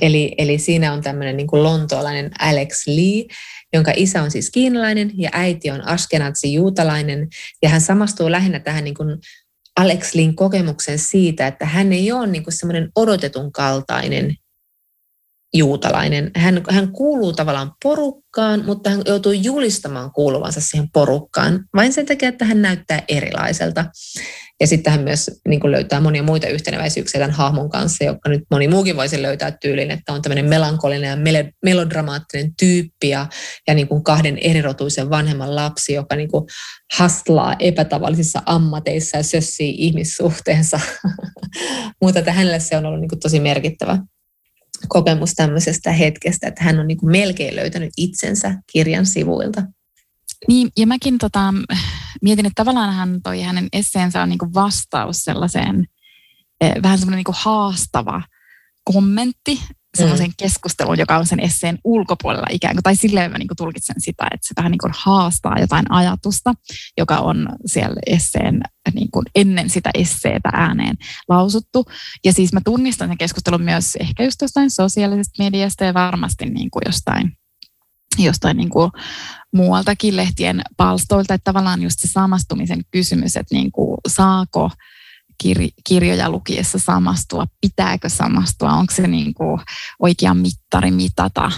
Eli, 0.00 0.34
eli 0.38 0.58
siinä 0.58 0.92
on 0.92 1.02
tämmöinen 1.02 1.36
niin 1.36 1.46
kuin 1.46 1.62
lontoolainen 1.62 2.30
Alex 2.38 2.86
Lee, 2.86 3.24
jonka 3.72 3.92
isä 3.96 4.22
on 4.22 4.30
siis 4.30 4.50
kiinalainen 4.50 5.10
ja 5.16 5.30
äiti 5.32 5.70
on 5.70 5.86
askenatsi 5.86 6.54
juutalainen. 6.54 7.28
Ja 7.62 7.68
hän 7.68 7.80
samastuu 7.80 8.30
lähinnä 8.30 8.60
tähän 8.60 8.84
niin 8.84 8.94
kuin 8.94 9.18
Alex 9.80 10.14
Leein 10.14 10.36
kokemuksen 10.36 10.98
siitä, 10.98 11.46
että 11.46 11.66
hän 11.66 11.92
ei 11.92 12.12
ole 12.12 12.26
niin 12.26 12.44
semmoinen 12.48 12.90
odotetun 12.96 13.52
kaltainen 13.52 14.36
juutalainen. 15.54 16.30
Hän, 16.36 16.62
hän 16.70 16.92
kuuluu 16.92 17.32
tavallaan 17.32 17.72
porukkaan, 17.82 18.64
mutta 18.66 18.90
hän 18.90 19.02
joutuu 19.06 19.32
julistamaan 19.32 20.12
kuuluvansa 20.12 20.60
siihen 20.60 20.90
porukkaan 20.92 21.64
vain 21.76 21.92
sen 21.92 22.06
takia, 22.06 22.28
että 22.28 22.44
hän 22.44 22.62
näyttää 22.62 23.02
erilaiselta. 23.08 23.84
Ja 24.60 24.66
sitten 24.66 24.92
hän 24.92 25.02
myös 25.02 25.30
niin 25.48 25.60
kuin 25.60 25.70
löytää 25.70 26.00
monia 26.00 26.22
muita 26.22 26.46
yhteneväisyyksiä 26.46 27.20
tämän 27.20 27.36
hahmon 27.36 27.70
kanssa, 27.70 28.04
joka 28.04 28.28
nyt 28.28 28.42
moni 28.50 28.68
muukin 28.68 28.96
voisi 28.96 29.22
löytää 29.22 29.50
tyylin, 29.50 29.90
että 29.90 30.12
on 30.12 30.22
tämmöinen 30.22 30.48
melankolinen 30.48 31.10
ja 31.10 31.16
melodramaattinen 31.64 32.52
tyyppi 32.60 33.08
ja, 33.08 33.26
ja 33.68 33.74
niin 33.74 33.88
kuin 33.88 34.04
kahden 34.04 34.38
erirotuisen 34.38 35.10
vanhemman 35.10 35.56
lapsi, 35.56 35.92
joka 35.92 36.16
niin 36.16 36.30
kuin 36.30 36.44
hastlaa 36.98 37.56
epätavallisissa 37.58 38.42
ammateissa 38.46 39.16
ja 39.16 39.22
sössii 39.22 39.74
ihmissuhteensa. 39.78 40.80
Mutta 42.02 42.18
että 42.18 42.32
hänelle 42.32 42.60
se 42.60 42.76
on 42.76 42.86
ollut 42.86 43.00
niin 43.00 43.08
kuin 43.08 43.20
tosi 43.20 43.40
merkittävä 43.40 43.98
kokemus 44.88 45.34
tämmöisestä 45.34 45.92
hetkestä, 45.92 46.48
että 46.48 46.64
hän 46.64 46.80
on 46.80 46.86
niin 46.86 46.98
kuin 46.98 47.12
melkein 47.12 47.56
löytänyt 47.56 47.90
itsensä 47.96 48.54
kirjan 48.72 49.06
sivuilta. 49.06 49.62
Niin, 50.48 50.68
ja 50.76 50.86
mäkin 50.86 51.18
tota, 51.18 51.54
mietin, 52.22 52.46
että 52.46 52.60
tavallaan 52.60 52.94
hän 52.94 53.22
toi 53.22 53.42
hänen 53.42 53.68
esseensä 53.72 54.22
on 54.22 54.28
niin 54.28 54.38
kuin 54.38 54.54
vastaus 54.54 55.16
sellaiseen 55.24 55.86
eh, 56.60 56.72
vähän 56.82 56.98
semmoinen 56.98 57.24
niin 57.26 57.36
haastava 57.38 58.22
kommentti 58.84 59.60
semmoisen 59.96 60.26
mm. 60.26 60.34
keskusteluun, 60.36 60.98
joka 60.98 61.16
on 61.16 61.26
sen 61.26 61.40
esseen 61.40 61.78
ulkopuolella 61.84 62.46
ikään 62.50 62.74
kuin, 62.74 62.82
tai 62.82 62.96
silleen 62.96 63.30
mä 63.30 63.38
niin 63.38 63.48
kuin 63.48 63.56
tulkitsen 63.56 63.96
sitä, 63.98 64.24
että 64.24 64.46
se 64.46 64.54
vähän 64.56 64.70
niin 64.70 64.78
kuin 64.78 64.92
haastaa 64.96 65.58
jotain 65.60 65.92
ajatusta, 65.92 66.54
joka 66.98 67.16
on 67.16 67.48
siellä 67.66 68.00
esseen 68.06 68.60
niin 68.94 69.10
kuin 69.10 69.26
ennen 69.34 69.70
sitä 69.70 69.90
esseetä 69.94 70.48
ääneen 70.52 70.96
lausuttu. 71.28 71.84
Ja 72.24 72.32
siis 72.32 72.52
mä 72.52 72.60
tunnistan 72.64 73.08
sen 73.08 73.18
keskustelun 73.18 73.62
myös 73.62 73.96
ehkä 73.96 74.24
just 74.24 74.42
jostain 74.42 74.70
sosiaalisesta 74.70 75.42
mediasta 75.42 75.84
ja 75.84 75.94
varmasti 75.94 76.46
niin 76.46 76.70
kuin 76.70 76.82
jostain 76.86 77.32
jostain 78.18 78.56
niin 78.56 78.70
kuin 78.70 78.90
muualtakin 79.52 80.16
lehtien 80.16 80.62
palstoilta, 80.76 81.34
että 81.34 81.52
tavallaan 81.52 81.82
just 81.82 81.98
se 81.98 82.08
samastumisen 82.08 82.80
kysymys, 82.90 83.36
että 83.36 83.54
niin 83.54 83.72
kuin 83.72 83.98
saako 84.08 84.70
kir- 85.44 85.72
kirjoja 85.88 86.30
lukiessa 86.30 86.78
samastua, 86.78 87.46
pitääkö 87.60 88.08
samastua, 88.08 88.72
onko 88.72 88.94
se 88.94 89.06
niin 89.06 89.34
kuin 89.34 89.60
oikea 89.98 90.34
mittari 90.34 90.90
mitata 90.90 91.52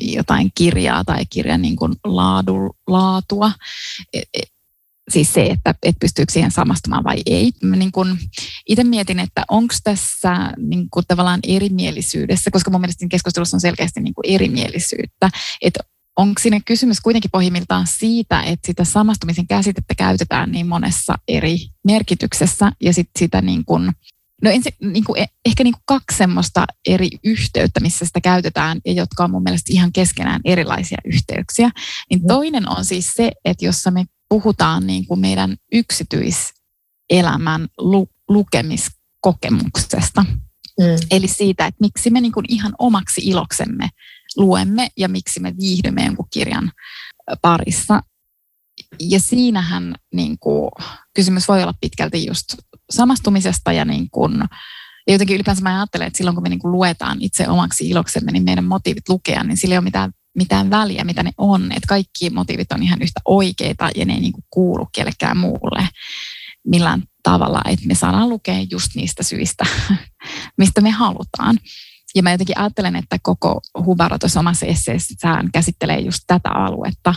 jotain 0.00 0.50
kirjaa 0.54 1.04
tai 1.04 1.26
kirjan 1.30 1.62
niin 1.62 1.76
kuin 1.76 1.92
laadu, 2.04 2.76
laatua. 2.86 3.52
E, 4.12 4.18
e, 4.18 4.40
siis 5.10 5.32
se, 5.32 5.46
että, 5.46 5.74
että 5.82 5.98
pystyykö 6.00 6.32
siihen 6.32 6.50
samastumaan 6.50 7.04
vai 7.04 7.22
ei. 7.26 7.52
Niin 7.76 7.92
kun 7.92 8.18
itse 8.68 8.84
mietin, 8.84 9.18
että 9.18 9.44
onko 9.50 9.74
tässä 9.84 10.52
niin 10.58 10.88
tavallaan 11.08 11.40
erimielisyydessä, 11.42 12.50
koska 12.50 12.70
mun 12.70 12.80
mielestä 12.80 13.06
keskustelussa 13.10 13.56
on 13.56 13.60
selkeästi 13.60 14.00
niin 14.00 14.14
erimielisyyttä, 14.24 15.30
että 15.62 15.80
onko 16.16 16.40
siinä 16.40 16.60
kysymys 16.64 17.00
kuitenkin 17.00 17.30
pohjimmiltaan 17.30 17.86
siitä, 17.86 18.42
että 18.42 18.66
sitä 18.66 18.84
samastumisen 18.84 19.46
käsitettä 19.46 19.94
käytetään 19.94 20.52
niin 20.52 20.66
monessa 20.66 21.14
eri 21.28 21.56
merkityksessä 21.84 22.72
ja 22.82 22.92
sit 22.92 23.10
sitä 23.18 23.42
niin 23.42 23.64
kun 23.64 23.92
No 24.42 24.50
ensi, 24.50 24.74
niin 24.80 25.04
kuin, 25.04 25.22
e, 25.22 25.26
ehkä 25.44 25.64
niin 25.64 25.72
kuin 25.72 25.82
kaksi 25.86 26.16
semmoista 26.16 26.66
eri 26.88 27.08
yhteyttä, 27.24 27.80
missä 27.80 28.04
sitä 28.04 28.20
käytetään 28.20 28.80
ja 28.84 28.92
jotka 28.92 29.24
on 29.24 29.30
mun 29.30 29.42
mielestä 29.42 29.72
ihan 29.72 29.92
keskenään 29.92 30.40
erilaisia 30.44 30.98
yhteyksiä. 31.04 31.70
Niin 32.10 32.20
mm. 32.20 32.26
toinen 32.26 32.68
on 32.68 32.84
siis 32.84 33.12
se, 33.14 33.32
että 33.44 33.64
jossa 33.64 33.90
me 33.90 34.04
puhutaan 34.28 34.86
niin 34.86 35.06
kuin 35.06 35.20
meidän 35.20 35.56
yksityiselämän 35.72 37.68
lu, 37.78 38.08
lukemiskokemuksesta. 38.28 40.22
Mm. 40.80 40.86
Eli 41.10 41.28
siitä, 41.28 41.66
että 41.66 41.78
miksi 41.80 42.10
me 42.10 42.20
niin 42.20 42.32
kuin 42.32 42.46
ihan 42.48 42.72
omaksi 42.78 43.20
iloksemme 43.24 43.88
luemme 44.36 44.88
ja 44.96 45.08
miksi 45.08 45.40
me 45.40 45.54
viihdymme 45.60 46.04
jonkun 46.04 46.28
kirjan 46.32 46.72
parissa. 47.42 48.02
Ja 49.00 49.20
siinähän 49.20 49.94
niin 50.14 50.38
kuin, 50.38 50.70
kysymys 51.14 51.48
voi 51.48 51.62
olla 51.62 51.74
pitkälti 51.80 52.26
just 52.26 52.44
samastumisesta 52.90 53.72
ja 53.72 53.84
niin 53.84 54.10
kuin, 54.10 54.38
ja 55.06 55.14
jotenkin 55.14 55.34
ylipäänsä 55.34 55.62
mä 55.62 55.78
ajattelen, 55.78 56.06
että 56.06 56.16
silloin 56.16 56.34
kun 56.34 56.42
me 56.42 56.48
niin 56.48 56.58
kuin 56.58 56.72
luetaan 56.72 57.18
itse 57.20 57.48
omaksi 57.48 57.88
iloksemme, 57.88 58.32
niin 58.32 58.44
meidän 58.44 58.64
motiivit 58.64 59.08
lukea, 59.08 59.44
niin 59.44 59.56
sillä 59.56 59.72
ei 59.72 59.78
ole 59.78 59.84
mitään, 59.84 60.12
mitään 60.36 60.70
väliä, 60.70 61.04
mitä 61.04 61.22
ne 61.22 61.32
on. 61.38 61.72
Että 61.72 61.86
kaikki 61.88 62.30
motiivit 62.30 62.72
on 62.72 62.82
ihan 62.82 63.02
yhtä 63.02 63.20
oikeita 63.24 63.90
ja 63.96 64.04
ne 64.04 64.14
ei 64.14 64.20
niin 64.20 64.32
kuin 64.32 64.44
kuulu 64.50 64.86
kellekään 64.92 65.36
muulle 65.36 65.88
millään 66.66 67.02
tavalla, 67.22 67.62
että 67.68 67.86
me 67.86 67.94
saadaan 67.94 68.28
lukea 68.28 68.66
just 68.70 68.94
niistä 68.94 69.22
syistä, 69.22 69.66
mistä 70.58 70.80
me 70.80 70.90
halutaan. 70.90 71.58
Ja 72.16 72.22
mä 72.22 72.32
jotenkin 72.32 72.58
ajattelen, 72.58 72.96
että 72.96 73.18
koko 73.22 73.60
Hubaro 73.84 74.18
tuossa 74.18 74.40
omassa 74.40 74.66
esseessään 74.66 75.50
käsittelee 75.52 76.00
just 76.00 76.20
tätä 76.26 76.50
aluetta. 76.50 77.14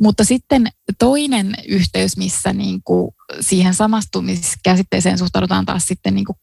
Mutta 0.00 0.24
sitten 0.24 0.66
toinen 0.98 1.54
yhteys, 1.68 2.16
missä 2.16 2.52
niin 2.52 2.80
kuin 2.84 3.10
siihen 3.40 3.74
samastumiskäsitteeseen 3.74 5.18
suhtaudutaan 5.18 5.66
taas 5.66 5.84
sitten 5.86 6.14
niin 6.14 6.24
kuin 6.24 6.36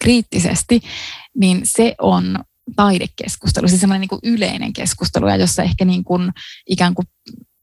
kriittisesti, 0.00 0.80
niin 1.36 1.60
se 1.64 1.94
on 1.98 2.38
taidekeskustelu, 2.76 3.68
siis 3.68 3.80
semmoinen 3.80 4.08
niin 4.10 4.34
yleinen 4.34 4.72
keskustelu, 4.72 5.28
ja 5.28 5.36
jossa 5.36 5.62
ehkä 5.62 5.84
niin 5.84 6.04
kuin, 6.04 6.30
ikään 6.66 6.94
kuin 6.94 7.06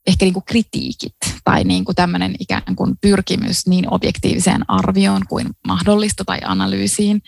ehkä 0.08 0.26
niin 0.26 0.34
kuin 0.34 0.46
kritiikit 0.46 1.16
tai 1.44 1.64
niin 1.64 1.86
kuin 1.86 1.96
tämmöinen 1.96 2.36
ikään 2.40 2.76
kuin 2.76 2.96
pyrkimys 3.02 3.68
niin 3.68 3.94
objektiiviseen 3.94 4.62
arvioon 4.68 5.22
kuin 5.30 5.48
mahdollista 5.68 6.26
tai 6.26 6.40
analyysiin. 6.46 7.22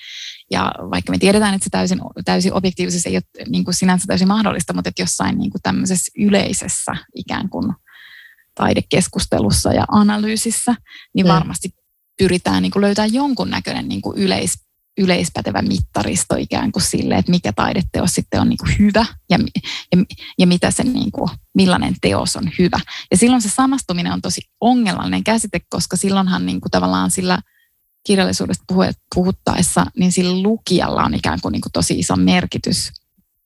Ja 0.51 0.71
vaikka 0.91 1.11
me 1.11 1.17
tiedetään, 1.17 1.53
että 1.53 1.63
se 1.63 1.69
täysin, 1.69 1.99
täysin 2.25 2.53
objektiivisesti 2.53 3.09
ei 3.09 3.15
ole 3.15 3.45
niin 3.49 3.63
kuin 3.63 3.75
sinänsä 3.75 4.07
täysin 4.07 4.27
mahdollista, 4.27 4.73
mutta 4.73 4.89
että 4.89 5.01
jossain 5.01 5.37
niin 5.37 5.51
kuin 5.51 5.61
tämmöisessä 5.61 6.11
yleisessä 6.17 6.95
ikään 7.15 7.49
kuin 7.49 7.73
taidekeskustelussa 8.55 9.73
ja 9.73 9.85
analyysissä, 9.91 10.75
niin 11.15 11.25
mm. 11.25 11.31
varmasti 11.31 11.69
pyritään 12.17 12.63
niin 12.63 12.71
kuin 12.71 12.81
löytämään 12.81 13.13
jonkunnäköinen 13.13 13.87
niin 13.87 14.01
kuin 14.01 14.17
yleis, 14.17 14.68
yleispätevä 14.99 15.61
mittaristo 15.61 16.35
ikään 16.35 16.71
kuin 16.71 16.83
sille, 16.83 17.15
että 17.15 17.31
mikä 17.31 17.53
taideteos 17.53 18.15
sitten 18.15 18.41
on 18.41 18.49
niin 18.49 18.57
kuin 18.57 18.79
hyvä 18.79 19.05
ja, 19.29 19.39
ja, 19.91 20.03
ja 20.39 20.47
mitä 20.47 20.71
se 20.71 20.83
niin 20.83 21.11
kuin, 21.11 21.29
millainen 21.55 21.95
teos 22.01 22.35
on 22.35 22.49
hyvä. 22.59 22.79
Ja 23.11 23.17
silloin 23.17 23.41
se 23.41 23.49
samastuminen 23.49 24.13
on 24.13 24.21
tosi 24.21 24.41
ongelmallinen 24.61 25.23
käsite, 25.23 25.59
koska 25.69 25.97
silloinhan 25.97 26.45
niin 26.45 26.61
kuin 26.61 26.71
tavallaan 26.71 27.11
sillä 27.11 27.39
kirjallisuudesta 28.07 28.75
puhuttaessa, 29.15 29.85
niin 29.97 30.11
sillä 30.11 30.43
lukijalla 30.43 31.03
on 31.03 31.13
ikään 31.13 31.39
kuin, 31.41 31.51
niin 31.51 31.61
kuin 31.61 31.71
tosi 31.71 31.99
iso 31.99 32.15
merkitys, 32.15 32.91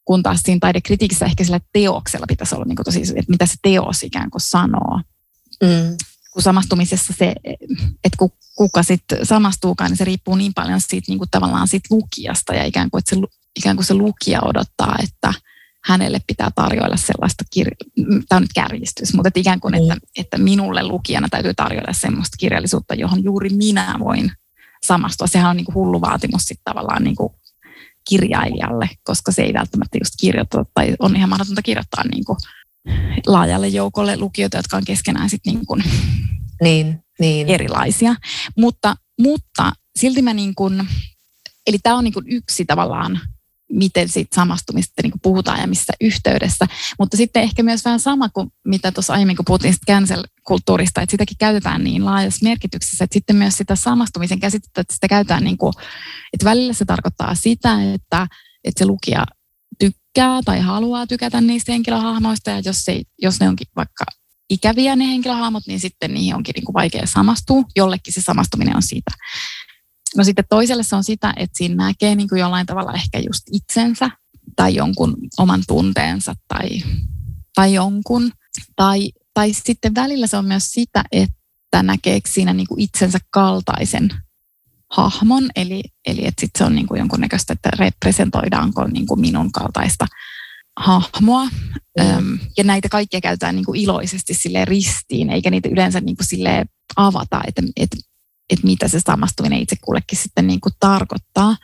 kun 0.06 0.24
taas 0.24 0.42
siinä 0.44 0.60
taidekritiikissä 0.60 1.26
ehkä 1.26 1.44
sillä 1.44 1.60
teoksella 1.74 2.26
pitäisi 2.30 2.56
olla 2.56 2.66
niin 2.66 2.76
kuin 2.76 2.86
tosi 2.86 3.02
iso, 3.02 3.14
että 3.16 3.32
mitä 3.32 3.46
se 3.46 3.56
teos 3.62 4.04
ikään 4.04 4.30
kuin 4.30 4.42
sanoo. 4.42 5.02
Mm. 5.64 5.98
Kun 6.34 6.42
samastumisessa 6.42 7.14
se, 7.18 7.36
että 8.04 8.18
kuka 8.56 8.84
sitten 8.84 9.26
samastuukaan, 9.26 9.92
niin 9.92 9.98
se 9.98 10.06
riippuu 10.06 10.36
niin 10.36 10.54
paljon 10.54 10.82
siitä 10.82 11.06
niin 11.08 11.18
kuin 11.18 11.30
tavallaan 11.32 11.68
siitä 11.68 11.96
lukijasta 11.96 12.54
ja 12.54 12.64
ikään 12.64 12.92
kuin, 12.92 13.00
että 13.00 13.16
se, 13.16 13.22
ikään 13.56 13.76
kuin 13.76 13.86
se 13.86 13.94
lukija 13.94 14.42
odottaa, 14.42 14.96
että 15.04 15.34
hänelle 15.86 16.20
pitää 16.28 16.50
tarjoilla 16.56 16.98
sellaista, 16.98 17.44
kir- 17.56 17.92
tämä 18.30 18.38
on 18.38 18.42
nyt 18.42 18.54
kärjistys, 18.54 19.14
mutta 19.14 19.28
että 19.28 19.40
ikään 19.40 19.60
kuin, 19.60 19.76
että, 19.76 19.98
että 20.18 20.38
minulle 20.38 20.84
lukijana 20.84 21.30
täytyy 21.30 21.54
tarjoilla 21.54 21.94
sellaista 21.94 22.38
kirjallisuutta, 22.40 22.96
johon 22.96 23.24
juuri 23.24 23.50
minä 23.50 23.96
voin 24.00 24.32
samastua. 24.84 25.28
Sehän 25.28 25.50
on 25.50 25.58
niin 25.58 25.66
kuin 25.66 25.76
hullu 25.76 26.02
vaatimus 26.02 26.42
sitten 26.42 26.74
tavallaan 26.74 27.04
niin 27.04 27.16
kuin 27.16 27.34
kirjailijalle, 28.10 28.90
koska 29.04 29.32
se 29.32 29.42
ei 29.42 29.54
välttämättä 29.54 29.98
just 29.98 30.14
kirjoita 30.20 30.66
tai 30.74 30.96
on 31.00 31.16
ihan 31.16 31.30
mahdotonta 31.30 31.62
kirjoittaa 31.62 32.04
niin 32.04 32.26
kuin 32.26 32.38
laajalle 33.28 33.68
joukolle 33.68 34.18
lukijoita, 34.18 34.58
jotka 34.58 34.78
on 34.78 34.86
keskenään 34.86 35.30
sitten 35.30 35.54
niin 35.54 35.66
kuin 35.66 35.84
niin, 36.62 37.04
niin. 37.20 37.50
erilaisia. 37.50 38.16
Mutta, 38.58 38.96
mutta 39.20 39.72
silti 40.00 40.22
mä 40.22 40.34
niin 40.34 40.56
kuin, 40.56 40.88
eli 41.68 41.78
tämä 41.84 41.98
on 41.98 42.04
niin 42.04 42.14
kuin 42.14 42.26
yksi 42.28 42.66
tavallaan 42.66 43.20
miten 43.74 44.10
siitä 44.10 44.36
samastumista 44.36 44.94
niin 45.04 45.12
kuin 45.12 45.22
puhutaan 45.22 45.60
ja 45.60 45.68
missä 45.68 45.94
yhteydessä. 46.02 46.66
Mutta 47.00 47.18
sitten 47.18 47.44
ehkä 47.44 47.64
myös 47.64 47.86
vähän 47.86 48.00
sama 48.00 48.30
kuin 48.30 48.50
mitä 48.66 48.92
tuossa 48.92 49.14
aiemmin, 49.14 49.36
kun 49.36 49.46
puhuttiin 49.46 49.74
cancel-kulttuurista, 49.90 51.02
että 51.02 51.12
sitäkin 51.12 51.38
käytetään 51.40 51.84
niin 51.84 52.06
laajassa 52.06 52.44
merkityksessä, 52.44 53.04
että 53.04 53.14
sitten 53.14 53.36
myös 53.36 53.58
sitä 53.58 53.76
samastumisen 53.76 54.40
käsitettä, 54.40 54.82
että 54.82 54.94
sitä 54.94 55.08
käytetään 55.08 55.44
niin 55.44 55.58
kuin, 55.58 55.74
että 56.34 56.46
välillä 56.46 56.74
se 56.74 56.86
tarkoittaa 56.86 57.36
sitä, 57.36 57.94
että, 57.94 58.28
että 58.64 58.80
se 58.80 58.86
lukija 58.86 59.26
tykkää 60.14 60.42
tai 60.46 60.60
haluaa 60.60 61.08
tykätä 61.08 61.42
niistä 61.42 61.72
henkilöhahmoista 61.72 62.50
ja 62.50 62.62
jos, 62.66 62.90
ei, 62.90 63.04
jos 63.22 63.40
ne 63.40 63.50
onkin 63.50 63.68
vaikka 63.76 64.06
ikäviä 64.50 64.96
ne 64.96 65.08
henkilöhahmot, 65.08 65.64
niin 65.68 65.80
sitten 65.80 66.14
niihin 66.14 66.36
onkin 66.36 66.54
niin 66.54 66.66
kuin 66.66 66.74
vaikea 66.74 67.06
samastua. 67.06 67.64
Jollekin 67.76 68.14
se 68.14 68.22
samastuminen 68.22 68.76
on 68.76 68.84
siitä 68.84 69.12
No 70.18 70.24
sitten 70.24 70.46
toiselle 70.50 70.84
se 70.84 70.96
on 70.96 71.04
sitä, 71.04 71.34
että 71.38 71.58
siinä 71.58 71.76
näkee 71.76 72.16
niin 72.16 72.30
kuin 72.30 72.40
jollain 72.40 72.66
tavalla 72.66 72.94
ehkä 72.94 73.20
just 73.20 73.44
itsensä 73.52 74.10
tai 74.56 74.76
jonkun 74.76 75.18
oman 75.38 75.64
tunteensa 75.68 76.34
tai, 76.48 76.70
tai 77.56 77.74
jonkun. 77.74 78.32
Tai, 78.76 79.10
tai 79.34 79.54
sitten 79.54 79.96
välillä 79.96 80.28
se 80.28 80.38
on 80.38 80.46
myös 80.46 80.66
sitä, 80.66 81.04
että 81.12 81.84
näkee 81.84 82.20
siinä 82.26 82.54
niin 82.54 82.68
kuin 82.68 82.82
itsensä 82.82 83.20
kaltaisen 83.32 84.10
hahmon, 84.96 85.50
eli, 85.56 85.84
eli 86.06 86.26
että 86.26 86.42
sitten 86.42 86.60
se 86.60 86.64
on 86.64 86.76
niin 86.76 86.88
kuin 86.88 87.00
jonkunnäköistä, 87.00 87.54
että 87.54 87.70
representoidaanko 87.80 88.88
niin 88.88 89.08
kuin 89.08 89.20
minun 89.20 89.52
kaltaista 89.52 90.08
hahmoa. 90.80 91.46
Mm. 91.46 91.52
Öm, 92.00 92.40
ja 92.58 92.64
näitä 92.64 92.90
kaikkia 92.90 93.22
käytetään 93.22 93.56
niin 93.56 93.66
kuin 93.66 93.80
iloisesti 93.80 94.34
sille 94.34 94.66
ristiin, 94.66 95.30
eikä 95.30 95.50
niitä 95.50 95.70
yleensä 95.70 96.00
niin 96.00 96.18
kuin 96.18 96.28
sille 96.28 96.66
avata, 96.96 97.42
että, 97.48 97.62
että 97.78 97.98
että 98.50 98.68
mitä 98.68 98.88
se 98.88 99.00
samastuminen 99.00 99.60
itse 99.60 99.76
kullekin 99.82 100.18
sitten 100.18 100.48
niin 100.48 100.62
kuin 100.62 100.74
tarkoittaa. 100.80 101.58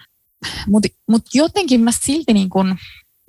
Mutta 0.67 0.87
mut 1.07 1.21
jotenkin 1.33 1.81
mä 1.81 1.91
silti 1.91 2.33
niin 2.33 2.49
kuin, 2.49 2.75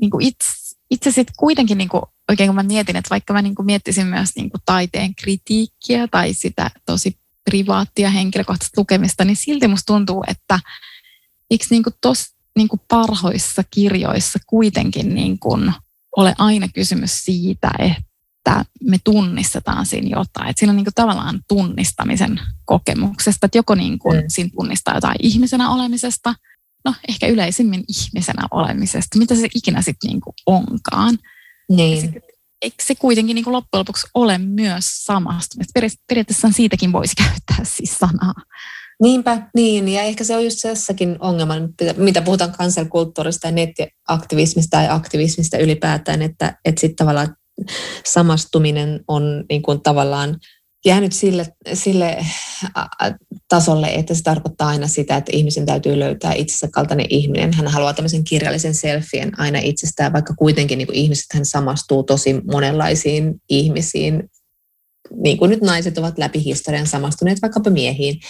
niin 0.00 0.10
kuin 0.10 0.26
itse, 0.26 0.76
itse 0.90 1.10
sitten 1.10 1.34
kuitenkin 1.38 1.78
niin 1.78 1.88
kuin, 1.88 2.02
oikein 2.28 2.48
kun 2.48 2.54
mä 2.54 2.62
mietin, 2.62 2.96
että 2.96 3.10
vaikka 3.10 3.32
mä 3.32 3.42
niin 3.42 3.54
kuin 3.54 3.66
miettisin 3.66 4.06
myös 4.06 4.30
niin 4.36 4.50
kuin 4.50 4.60
taiteen 4.64 5.14
kritiikkiä 5.14 6.08
tai 6.08 6.34
sitä 6.34 6.70
tosi 6.86 7.18
privaattia 7.50 8.10
henkilökohtaista 8.10 8.80
lukemista, 8.80 9.24
niin 9.24 9.36
silti 9.36 9.68
musta 9.68 9.92
tuntuu, 9.92 10.24
että 10.26 10.60
eikö 11.50 11.64
niin 11.70 11.82
kuin 11.82 11.94
tos, 12.00 12.24
niin 12.56 12.68
kuin 12.68 12.80
parhoissa 12.88 13.62
kirjoissa 13.70 14.38
kuitenkin 14.46 15.14
niin 15.14 15.38
kuin 15.38 15.72
ole 16.16 16.34
aina 16.38 16.68
kysymys 16.68 17.24
siitä, 17.24 17.70
että 17.78 18.64
me 18.84 18.98
tunnistetaan 19.04 19.86
siinä 19.86 20.08
jotain. 20.18 20.50
Että 20.50 20.60
siinä 20.60 20.70
on 20.70 20.76
niin 20.76 20.84
kuin 20.84 20.94
tavallaan 20.94 21.40
tunnistamisen 21.48 22.40
kokemuksesta, 22.64 23.46
että 23.46 23.58
joko 23.58 23.74
niin 23.74 23.98
kuin 23.98 24.16
mm. 24.16 24.24
siinä 24.28 24.50
tunnistaa 24.54 24.94
jotain 24.94 25.16
ihmisenä 25.18 25.70
olemisesta, 25.70 26.34
no 26.84 26.94
ehkä 27.08 27.26
yleisimmin 27.26 27.84
ihmisenä 27.88 28.42
olemisesta, 28.50 29.18
mitä 29.18 29.34
se 29.34 29.48
ikinä 29.54 29.82
sitten 29.82 30.08
niin 30.08 30.20
kuin 30.20 30.34
onkaan. 30.46 31.18
Niin. 31.68 32.00
Sit, 32.00 32.10
eikö 32.62 32.76
se 32.82 32.94
kuitenkin 32.94 33.34
niin 33.34 33.44
kuin 33.44 33.52
loppujen 33.52 33.80
lopuksi 33.80 34.06
ole 34.14 34.38
myös 34.38 34.84
samasta? 34.84 35.56
Periaatteessa 36.08 36.48
siitäkin 36.52 36.92
voisi 36.92 37.14
käyttää 37.24 37.64
siis 37.64 37.98
sanaa. 37.98 38.34
Niinpä, 39.02 39.42
niin. 39.54 39.88
Ja 39.88 40.02
ehkä 40.02 40.24
se 40.24 40.36
on 40.36 40.44
just 40.44 40.64
jossakin 40.64 41.16
ongelma, 41.20 41.54
mitä 41.96 42.22
puhutaan 42.22 42.52
kansankulttuurista 42.52 43.46
ja 43.46 43.52
nettiaktivismista 43.52 44.76
tai 44.76 44.88
aktivismista 44.90 45.58
ylipäätään, 45.58 46.22
että, 46.22 46.58
että 46.64 46.80
sitten 46.80 46.96
tavallaan 46.96 47.36
samastuminen 48.06 49.00
on 49.08 49.44
niin 49.48 49.62
kuin 49.62 49.82
tavallaan 49.82 50.38
jäänyt 50.84 51.12
sille, 51.12 51.46
sille 51.74 52.26
tasolle, 53.48 53.86
että 53.86 54.14
se 54.14 54.22
tarkoittaa 54.22 54.68
aina 54.68 54.88
sitä, 54.88 55.16
että 55.16 55.32
ihmisen 55.34 55.66
täytyy 55.66 55.98
löytää 55.98 56.32
itsensä 56.32 56.68
kaltainen 56.72 57.06
ihminen. 57.08 57.52
Hän 57.52 57.68
haluaa 57.68 57.94
tämmöisen 57.94 58.24
kirjallisen 58.24 58.74
selfien 58.74 59.40
aina 59.40 59.58
itsestään, 59.58 60.12
vaikka 60.12 60.34
kuitenkin 60.34 60.78
niin 60.78 60.94
ihmiset 60.94 61.26
hän 61.34 61.44
samastuu 61.44 62.02
tosi 62.02 62.40
monenlaisiin 62.52 63.34
ihmisiin. 63.48 64.30
Niin 65.22 65.38
kuin 65.38 65.50
nyt 65.50 65.60
naiset 65.60 65.98
ovat 65.98 66.18
läpi 66.18 66.44
historian 66.44 66.86
samastuneet 66.86 67.42
vaikkapa 67.42 67.70
miehiin. 67.70 68.20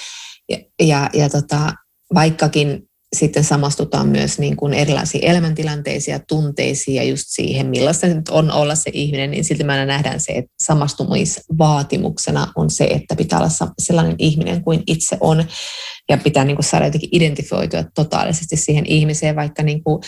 Ja, 0.49 0.59
ja, 0.83 1.11
ja 1.13 1.31
tota, 1.31 1.73
vaikkakin 2.15 2.90
sitten 3.17 3.45
samastutaan 3.45 4.09
myös 4.09 4.39
niin 4.39 4.57
kuin 4.57 4.75
erilaisiin 4.75 5.25
elämäntilanteisiin 5.25 6.13
ja 6.13 6.21
tunteisiin 6.29 6.95
ja 6.95 7.03
just 7.03 7.25
siihen, 7.27 7.67
millaista 7.67 8.07
nyt 8.07 8.29
on 8.29 8.51
olla 8.51 8.75
se 8.75 8.91
ihminen, 8.95 9.31
niin 9.31 9.45
silti 9.45 9.65
mä 9.65 9.85
nähdään 9.85 10.21
se, 10.21 10.33
että 10.33 10.53
samastumisvaatimuksena 10.63 12.53
on 12.57 12.71
se, 12.71 12.85
että 12.85 13.17
pitää 13.17 13.39
olla 13.39 13.73
sellainen 13.79 14.15
ihminen 14.19 14.65
kuin 14.65 14.83
itse 14.87 15.17
on 15.21 15.45
ja 16.09 16.19
pitää 16.19 16.45
niin 16.45 16.57
kuin 16.57 16.65
saada 16.65 16.85
jotenkin 16.85 17.09
identifioitua 17.13 17.85
totaalisesti 17.95 18.57
siihen 18.57 18.87
ihmiseen, 18.87 19.37
vaikka 19.37 19.63
niin 19.63 19.85
kuin, 19.85 20.03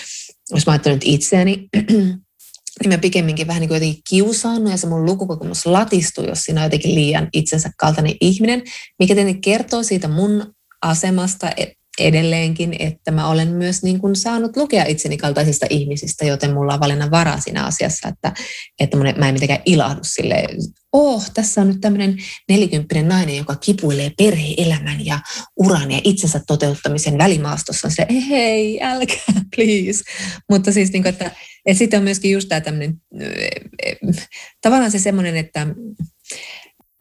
jos 0.51 0.66
mä 0.66 0.73
ajattelen 0.73 0.97
nyt 0.97 1.05
itseäni, 1.07 1.69
niin 2.81 2.89
mä 2.89 2.99
pikemminkin 2.99 3.47
vähän 3.47 3.61
niin 3.61 3.69
kuin 3.69 3.77
jotenkin 3.77 4.03
kiusaannut 4.09 4.70
ja 4.70 4.77
se 4.77 4.87
mun 4.87 5.05
lukukokemus 5.05 5.66
latistuu, 5.66 6.24
jos 6.24 6.41
siinä 6.41 6.61
on 6.61 6.66
jotenkin 6.66 6.95
liian 6.95 7.29
itsensä 7.33 7.70
kaltainen 7.79 8.15
ihminen, 8.20 8.62
mikä 8.99 9.15
tietenkin 9.15 9.43
kertoo 9.43 9.83
siitä 9.83 10.09
mun 10.09 10.55
asemasta 10.83 11.51
edelleenkin, 11.98 12.77
että 12.78 13.10
mä 13.10 13.28
olen 13.28 13.48
myös 13.48 13.82
niin 13.82 14.01
kuin 14.01 14.16
saanut 14.16 14.56
lukea 14.56 14.85
itseni 14.85 15.16
kaltaisista 15.16 15.66
ihmisistä, 15.70 16.24
joten 16.24 16.55
mulla 16.55 16.74
on 16.74 16.81
valinnan 16.81 17.10
varaa 17.10 17.40
siinä 17.40 17.64
asiassa, 17.64 18.09
että, 18.09 18.32
että 18.81 18.97
mä 18.97 19.28
en 19.28 19.35
mitenkään 19.35 19.62
ilahdu 19.66 20.01
sille, 20.02 20.48
oh, 20.93 21.31
tässä 21.35 21.60
on 21.60 21.69
nyt 21.69 21.81
tämmöinen 21.81 22.16
nelikymppinen 22.48 23.09
nainen, 23.09 23.36
joka 23.36 23.56
kipuilee 23.56 24.10
perhe-elämän 24.19 25.06
ja 25.06 25.20
uran 25.56 25.90
ja 25.90 26.01
itsensä 26.05 26.40
toteuttamisen 26.47 27.19
välimaastossa. 27.19 27.90
Se, 27.90 28.06
hei, 28.28 28.82
älkää, 28.82 29.43
please. 29.56 30.05
Mutta 30.51 30.73
siis, 30.73 30.93
niin 30.93 31.02
kuin, 31.02 31.10
että, 31.10 31.31
että 31.66 31.78
sitten 31.78 31.98
on 31.98 32.05
myöskin 32.05 32.31
just 32.31 32.48
tämä 32.48 32.60
tämmöinen, 32.60 32.94
tavallaan 34.62 34.90
se 34.90 34.98
semmoinen, 34.98 35.36
että 35.36 35.66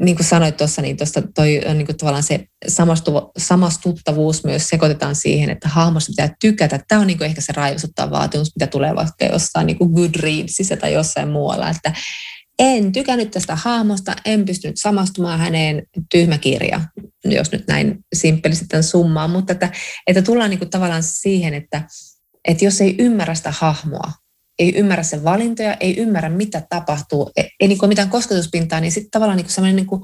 niin 0.01 0.15
kuin 0.15 0.25
sanoit 0.25 0.57
tuossa, 0.57 0.81
niin 0.81 0.97
tuosta 0.97 1.21
toi 1.35 1.61
on 1.65 1.77
niin 1.77 1.85
kuin 1.85 1.97
tavallaan 1.97 2.23
se 2.23 2.45
samastu, 2.67 3.31
samastuttavuus 3.37 4.43
myös 4.43 4.67
sekoitetaan 4.67 5.15
siihen, 5.15 5.49
että 5.49 5.69
hahmosta 5.69 6.09
pitää 6.11 6.35
tykätä. 6.41 6.79
Tämä 6.87 7.01
on 7.01 7.07
niin 7.07 7.17
kuin 7.17 7.25
ehkä 7.25 7.41
se 7.41 7.53
raivostuttava 7.53 8.11
vaatimus, 8.11 8.51
mitä 8.55 8.67
tulee 8.67 8.95
vaikka 8.95 9.25
jossain 9.25 9.67
niin 9.67 9.77
kuin 9.77 9.91
Goodreadsissa 9.91 10.77
tai 10.77 10.93
jossain 10.93 11.29
muualla, 11.29 11.69
että 11.69 11.93
en 12.59 12.91
tykännyt 12.91 13.31
tästä 13.31 13.55
hahmosta, 13.55 14.15
en 14.25 14.45
pystynyt 14.45 14.75
samastumaan 14.79 15.39
häneen, 15.39 15.83
tyhmä 16.11 16.37
kirja, 16.37 16.81
jos 17.25 17.51
nyt 17.51 17.67
näin 17.67 17.99
simppelisti 18.15 18.65
tämän 18.67 18.83
summaan, 18.83 19.29
mutta 19.29 19.53
että, 19.53 19.71
että 20.07 20.21
tullaan 20.21 20.49
niin 20.49 20.59
kuin 20.59 20.69
tavallaan 20.69 21.03
siihen, 21.03 21.53
että, 21.53 21.83
että 22.47 22.65
jos 22.65 22.81
ei 22.81 22.95
ymmärrä 22.99 23.35
sitä 23.35 23.53
hahmoa, 23.59 24.11
ei 24.61 24.75
ymmärrä 24.75 25.03
sen 25.03 25.23
valintoja, 25.23 25.73
ei 25.79 25.97
ymmärrä 25.97 26.29
mitä 26.29 26.61
tapahtuu, 26.69 27.31
ei, 27.37 27.49
ei 27.59 27.67
niin 27.67 27.77
kuin 27.77 27.89
mitään 27.89 28.09
kosketuspintaa, 28.09 28.79
niin 28.79 28.91
sitten 28.91 29.11
tavallaan 29.11 29.37
niin 29.37 29.45
kuin 29.45 29.53
sellainen 29.53 29.75
niin 29.75 29.87
kuin, 29.87 30.01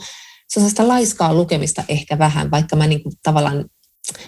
sellaista 0.49 0.87
laiskaa 0.87 1.33
lukemista 1.33 1.83
ehkä 1.89 2.19
vähän, 2.19 2.51
vaikka 2.51 2.75
mä 2.75 2.87
niin 2.87 3.03
kuin 3.03 3.13
tavallaan 3.23 3.65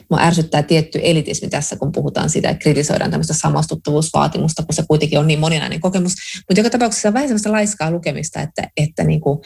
Mua 0.10 0.20
ärsyttää 0.22 0.64
tietty 0.64 1.00
elitismi 1.04 1.50
tässä, 1.50 1.76
kun 1.76 1.92
puhutaan 1.92 2.30
siitä, 2.30 2.50
että 2.50 2.64
kritisoidaan 2.64 3.12
tämmöistä 3.12 3.34
samastuttavuusvaatimusta, 3.34 4.64
kun 4.64 4.74
se 4.74 4.84
kuitenkin 4.88 5.20
on 5.20 5.28
niin 5.28 5.40
moninainen 5.40 5.80
kokemus. 5.80 6.14
Mutta 6.50 6.60
joka 6.60 6.70
tapauksessa 6.70 7.14
vähän 7.14 7.28
sellaista 7.28 7.52
laiskaa 7.52 7.92
lukemista, 7.92 8.42
että, 8.42 8.68
että 8.78 9.04
niin 9.04 9.22
kuin, 9.22 9.40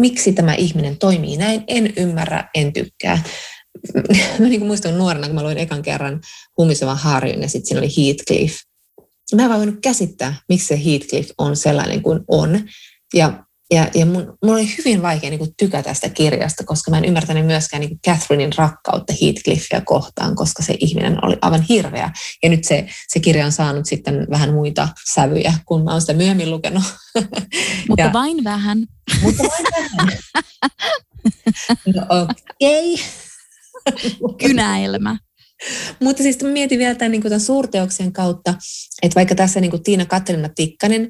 miksi 0.00 0.32
tämä 0.32 0.54
ihminen 0.54 0.96
toimii 0.96 1.36
näin, 1.36 1.64
en 1.66 1.92
ymmärrä, 1.96 2.48
en 2.54 2.72
tykkää. 2.72 3.22
Mä 4.38 4.46
niin 4.48 4.60
kuin 4.60 4.66
muistan 4.66 4.98
nuorena, 4.98 5.26
kun 5.26 5.34
mä 5.34 5.42
luin 5.42 5.58
ekan 5.58 5.82
kerran 5.82 6.20
Humisevan 6.58 6.98
Harjun 6.98 7.42
ja 7.42 7.48
sitten 7.48 7.68
siinä 7.68 7.80
oli 7.80 7.96
Heathcliff 7.96 8.54
mä 9.34 9.42
en 9.42 9.48
vaan 9.48 9.60
voinut 9.60 9.80
käsittää, 9.82 10.34
miksi 10.48 10.66
se 10.66 10.84
Heathcliff 10.84 11.30
on 11.38 11.56
sellainen 11.56 12.02
kuin 12.02 12.20
on. 12.28 12.60
Ja, 13.14 13.44
ja, 13.70 13.88
ja 13.94 14.06
mun, 14.06 14.38
mun 14.44 14.54
oli 14.54 14.74
hyvin 14.78 15.02
vaikea 15.02 15.30
niin 15.30 15.38
kuin 15.38 15.50
tykätä 15.58 15.82
tästä 15.82 16.08
kirjasta, 16.08 16.64
koska 16.64 16.90
mä 16.90 16.98
en 16.98 17.04
ymmärtänyt 17.04 17.46
myöskään 17.46 17.80
niin 17.80 17.88
kuin 17.88 18.00
Catherinein 18.06 18.52
rakkautta 18.56 19.12
Heathcliffia 19.22 19.80
kohtaan, 19.80 20.34
koska 20.34 20.62
se 20.62 20.76
ihminen 20.80 21.24
oli 21.24 21.36
aivan 21.42 21.62
hirveä. 21.62 22.10
Ja 22.42 22.48
nyt 22.48 22.64
se, 22.64 22.86
se 23.08 23.20
kirja 23.20 23.46
on 23.46 23.52
saanut 23.52 23.86
sitten 23.86 24.26
vähän 24.30 24.52
muita 24.52 24.88
sävyjä, 25.14 25.54
kun 25.66 25.84
mä 25.84 25.90
oon 25.90 26.00
sitä 26.00 26.12
myöhemmin 26.12 26.50
lukenut. 26.50 26.82
Mutta 27.88 28.04
ja, 28.04 28.12
vain 28.12 28.44
vähän. 28.44 28.86
Mutta 29.22 29.42
vain 29.42 29.64
vähän. 29.72 30.18
No 31.94 32.02
okei. 32.08 32.94
Okay. 34.20 34.48
Kynäilmä. 34.48 35.16
Mutta 36.00 36.22
siis 36.22 36.42
mietin 36.42 36.78
vielä 36.78 36.94
tämän, 36.94 37.12
niin 37.12 37.22
tämän 37.22 37.40
suurteoksen 37.40 38.12
kautta, 38.12 38.54
että 39.02 39.14
vaikka 39.14 39.34
tässä 39.34 39.60
niin 39.60 39.82
Tiina 39.82 40.06
Katrina 40.06 40.48
Tikkanen, 40.48 41.08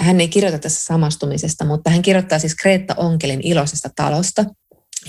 hän 0.00 0.20
ei 0.20 0.28
kirjoita 0.28 0.58
tässä 0.58 0.84
samastumisesta, 0.84 1.64
mutta 1.64 1.90
hän 1.90 2.02
kirjoittaa 2.02 2.38
siis 2.38 2.54
Kreetta 2.54 2.94
Onkelin 2.96 3.40
iloisesta 3.42 3.90
talosta, 3.96 4.44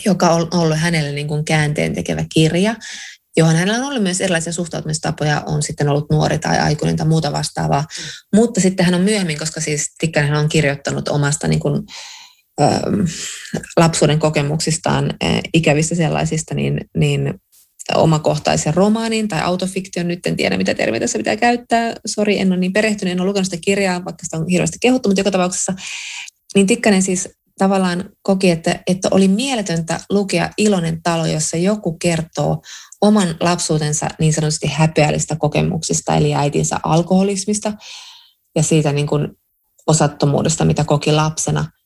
joka 0.05 0.29
on 0.29 0.47
ollut 0.53 0.77
hänelle 0.77 1.11
niin 1.11 1.27
kuin 1.27 1.45
käänteen 1.45 1.93
tekevä 1.93 2.25
kirja, 2.33 2.75
johon 3.37 3.55
hänellä 3.55 3.79
on 3.79 3.85
ollut 3.91 4.03
myös 4.03 4.21
erilaisia 4.21 4.53
suhtautumistapoja, 4.53 5.43
on 5.45 5.63
sitten 5.63 5.89
ollut 5.89 6.09
nuori 6.11 6.39
tai 6.39 6.59
aikuinen 6.59 6.95
tai 6.95 7.07
muuta 7.07 7.31
vastaavaa. 7.31 7.85
Mutta 8.35 8.61
sitten 8.61 8.85
hän 8.85 8.95
on 8.95 9.01
myöhemmin, 9.01 9.39
koska 9.39 9.61
siis 9.61 9.95
Tikkanen 9.97 10.33
on 10.33 10.49
kirjoittanut 10.49 11.07
omasta 11.07 11.47
niin 11.47 11.59
kuin, 11.59 11.83
lapsuuden 13.77 14.19
kokemuksistaan, 14.19 15.13
ikävistä 15.53 15.95
sellaisista, 15.95 16.55
niin, 16.55 16.81
niin 16.97 17.33
omakohtaisen 17.95 18.73
romaanin 18.73 19.27
tai 19.27 19.41
autofiktion, 19.41 20.07
nyt 20.07 20.25
en 20.25 20.37
tiedä 20.37 20.57
mitä 20.57 20.73
termiä 20.73 20.99
tässä 20.99 21.17
pitää 21.17 21.35
käyttää, 21.35 21.93
sori 22.05 22.39
en 22.39 22.51
ole 22.51 22.59
niin 22.59 22.73
perehtynyt, 22.73 23.11
en 23.11 23.21
ole 23.21 23.27
lukenut 23.27 23.45
sitä 23.45 23.61
kirjaa, 23.61 24.05
vaikka 24.05 24.23
sitä 24.23 24.37
on 24.37 24.47
hirveästi 24.47 24.77
kehuttu, 24.81 25.09
mutta 25.09 25.19
joka 25.19 25.31
tapauksessa, 25.31 25.73
niin 26.55 26.67
Tikkanen 26.67 27.01
siis 27.01 27.29
tavallaan 27.57 28.09
koki, 28.21 28.51
että, 28.51 28.79
että 28.87 29.07
oli 29.11 29.27
mieletöntä 29.27 29.99
lukea 30.09 30.49
Iloinen 30.57 31.03
talo, 31.03 31.25
jossa 31.25 31.57
joku 31.57 31.97
kertoo 32.01 32.61
oman 33.01 33.35
lapsuutensa 33.39 34.07
niin 34.19 34.33
sanotusti 34.33 34.67
häpeällistä 34.67 35.35
kokemuksista, 35.35 36.15
eli 36.15 36.35
äitinsä 36.35 36.79
alkoholismista 36.83 37.73
ja 38.55 38.63
siitä 38.63 38.91
niin 38.91 39.07
kuin 39.07 39.27
osattomuudesta, 39.87 40.65
mitä 40.65 40.83
koki 40.83 41.11
lapsena– 41.11 41.65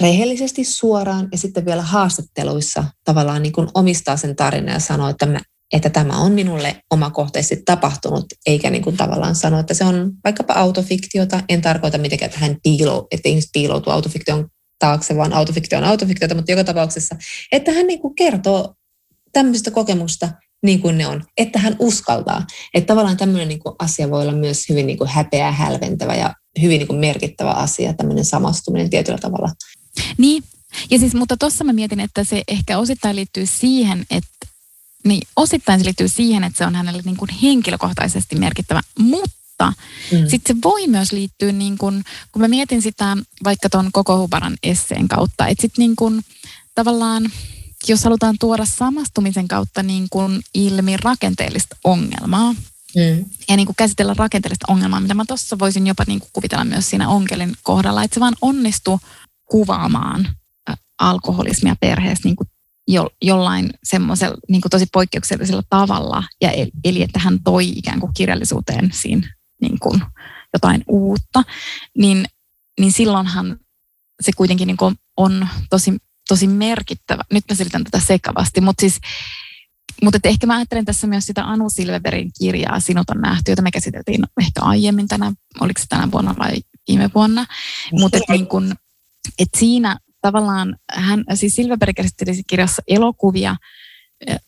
rehellisesti 0.00 0.64
suoraan 0.64 1.28
ja 1.32 1.38
sitten 1.38 1.66
vielä 1.66 1.82
haastatteluissa 1.82 2.84
tavallaan 3.04 3.42
niin 3.42 3.52
kuin 3.52 3.68
omistaa 3.74 4.16
sen 4.16 4.36
tarinan 4.36 4.74
ja 4.74 4.80
sanoo, 4.80 5.08
että, 5.08 5.26
mä, 5.26 5.40
että 5.72 5.90
tämä 5.90 6.18
on 6.18 6.32
minulle 6.32 6.76
omakohtaisesti 6.90 7.62
tapahtunut, 7.64 8.24
eikä 8.46 8.70
niin 8.70 8.82
kuin 8.82 8.96
tavallaan 8.96 9.34
sano, 9.34 9.60
että 9.60 9.74
se 9.74 9.84
on 9.84 10.12
vaikkapa 10.24 10.54
autofiktiota. 10.54 11.40
En 11.48 11.62
tarkoita 11.62 11.98
mitenkään, 11.98 12.26
että 12.26 12.40
hän 12.40 12.56
piilo, 12.62 13.06
että 13.10 13.28
ihmiset 13.28 13.50
piiloutuu 13.52 13.92
autofiktion 13.92 14.48
taakse, 14.78 15.16
vaan 15.16 15.32
autofiktio 15.32 15.78
on 15.78 15.84
autofiktiota, 15.84 16.34
mutta 16.34 16.52
joka 16.52 16.64
tapauksessa, 16.64 17.16
että 17.52 17.72
hän 17.72 17.86
niin 17.86 18.00
kuin 18.00 18.14
kertoo 18.14 18.74
tämmöistä 19.32 19.70
kokemusta 19.70 20.28
niin 20.62 20.80
kuin 20.80 20.98
ne 20.98 21.06
on, 21.06 21.24
että 21.36 21.58
hän 21.58 21.76
uskaltaa. 21.78 22.46
Että 22.74 22.86
tavallaan 22.86 23.16
tämmöinen 23.16 23.48
niin 23.48 23.60
kuin 23.60 23.74
asia 23.78 24.10
voi 24.10 24.22
olla 24.22 24.32
myös 24.32 24.68
hyvin 24.68 24.86
niin 24.86 24.98
kuin 24.98 25.10
häpeä, 25.10 25.52
hälventävä 25.52 26.14
ja 26.14 26.34
hyvin 26.62 26.78
niin 26.78 26.86
kuin 26.86 27.00
merkittävä 27.00 27.50
asia, 27.50 27.94
tämmöinen 27.94 28.24
samastuminen 28.24 28.90
tietyllä 28.90 29.18
tavalla. 29.18 29.50
Niin, 30.18 30.44
ja 30.90 30.98
siis, 30.98 31.14
mutta 31.14 31.36
tuossa 31.36 31.64
mä 31.64 31.72
mietin, 31.72 32.00
että 32.00 32.24
se 32.24 32.42
ehkä 32.48 32.78
osittain 32.78 33.16
liittyy 33.16 33.46
siihen, 33.46 34.06
että 34.10 34.46
niin 35.04 35.22
osittain 35.36 35.80
se 35.80 35.84
liittyy 35.84 36.08
siihen, 36.08 36.44
että 36.44 36.58
se 36.58 36.66
on 36.66 36.74
hänelle 36.74 37.02
niin 37.04 37.16
kuin 37.16 37.30
henkilökohtaisesti 37.42 38.36
merkittävä, 38.36 38.80
mutta 38.98 39.72
mm. 40.12 40.28
sitten 40.28 40.56
se 40.56 40.62
voi 40.64 40.86
myös 40.86 41.12
liittyä, 41.12 41.52
niin 41.52 41.78
kuin, 41.78 42.04
kun 42.32 42.42
mä 42.42 42.48
mietin 42.48 42.82
sitä 42.82 43.16
vaikka 43.44 43.70
tuon 43.70 43.92
koko 43.92 44.18
Hubaran 44.18 44.56
esseen 44.62 45.08
kautta, 45.08 45.46
että 45.46 45.62
sitten 45.62 45.82
niin 45.82 45.96
kuin, 45.96 46.24
tavallaan, 46.74 47.30
jos 47.88 48.04
halutaan 48.04 48.36
tuoda 48.40 48.64
samastumisen 48.64 49.48
kautta 49.48 49.82
niin 49.82 50.06
kuin 50.10 50.40
ilmi 50.54 50.96
rakenteellista 50.96 51.76
ongelmaa, 51.84 52.54
Mm. 52.96 53.24
Ja 53.48 53.56
niin 53.56 53.66
kuin 53.66 53.76
käsitellä 53.76 54.14
rakenteellista 54.18 54.66
ongelmaa, 54.68 55.00
mitä 55.00 55.14
mä 55.14 55.24
tuossa 55.24 55.58
voisin 55.58 55.86
jopa 55.86 56.04
niin 56.06 56.20
kuin 56.20 56.30
kuvitella 56.32 56.64
myös 56.64 56.90
siinä 56.90 57.08
onkelin 57.08 57.54
kohdalla, 57.62 58.02
että 58.02 58.14
se 58.14 58.20
vaan 58.20 58.36
onnistuu 58.42 59.00
kuvaamaan 59.50 60.28
alkoholismia 60.98 61.76
perheessä 61.80 62.28
niin 62.28 62.36
kuin 62.36 62.48
jo, 62.88 63.10
jollain 63.22 63.70
semmoisella 63.84 64.36
niin 64.48 64.60
kuin 64.60 64.70
tosi 64.70 64.86
poikkeuksellisella 64.92 65.62
tavalla. 65.70 66.24
Ja 66.40 66.50
eli 66.84 67.02
että 67.02 67.18
hän 67.18 67.42
toi 67.44 67.68
ikään 67.68 68.00
kuin 68.00 68.12
kirjallisuuteen 68.16 68.90
siinä 68.92 69.34
niin 69.60 69.78
kuin 69.78 70.02
jotain 70.52 70.84
uutta, 70.88 71.42
niin, 71.98 72.24
niin 72.80 72.92
silloinhan 72.92 73.58
se 74.20 74.32
kuitenkin 74.36 74.66
niin 74.66 74.76
kuin 74.76 74.94
on 75.16 75.48
tosi, 75.70 75.96
tosi 76.28 76.46
merkittävä. 76.46 77.22
Nyt 77.32 77.44
mä 77.50 77.54
selitän 77.54 77.84
tätä 77.84 78.00
sekavasti, 78.00 78.60
mutta 78.60 78.80
siis 78.80 79.00
mutta 80.02 80.18
ehkä 80.24 80.46
mä 80.46 80.56
ajattelen 80.56 80.84
tässä 80.84 81.06
myös 81.06 81.26
sitä 81.26 81.44
Anu 81.44 81.70
Silveberin 81.70 82.30
kirjaa 82.38 82.80
Sinut 82.80 83.10
on 83.10 83.20
nähty, 83.20 83.52
jota 83.52 83.62
me 83.62 83.70
käsiteltiin 83.70 84.22
ehkä 84.40 84.62
aiemmin 84.62 85.08
tänä, 85.08 85.32
oliko 85.60 85.80
se 85.80 85.86
tänä 85.88 86.10
vuonna 86.10 86.34
vai 86.38 86.54
viime 86.88 87.10
vuonna. 87.14 87.46
Mutta 87.92 88.18
niin 88.28 88.46
kun, 88.46 88.74
et 89.38 89.48
siinä 89.56 89.98
tavallaan 90.20 90.76
hän, 90.92 91.24
siis 91.34 91.56
Silverberg 91.56 91.96
käsitteli 91.96 92.42
kirjassa 92.46 92.82
elokuvia 92.88 93.56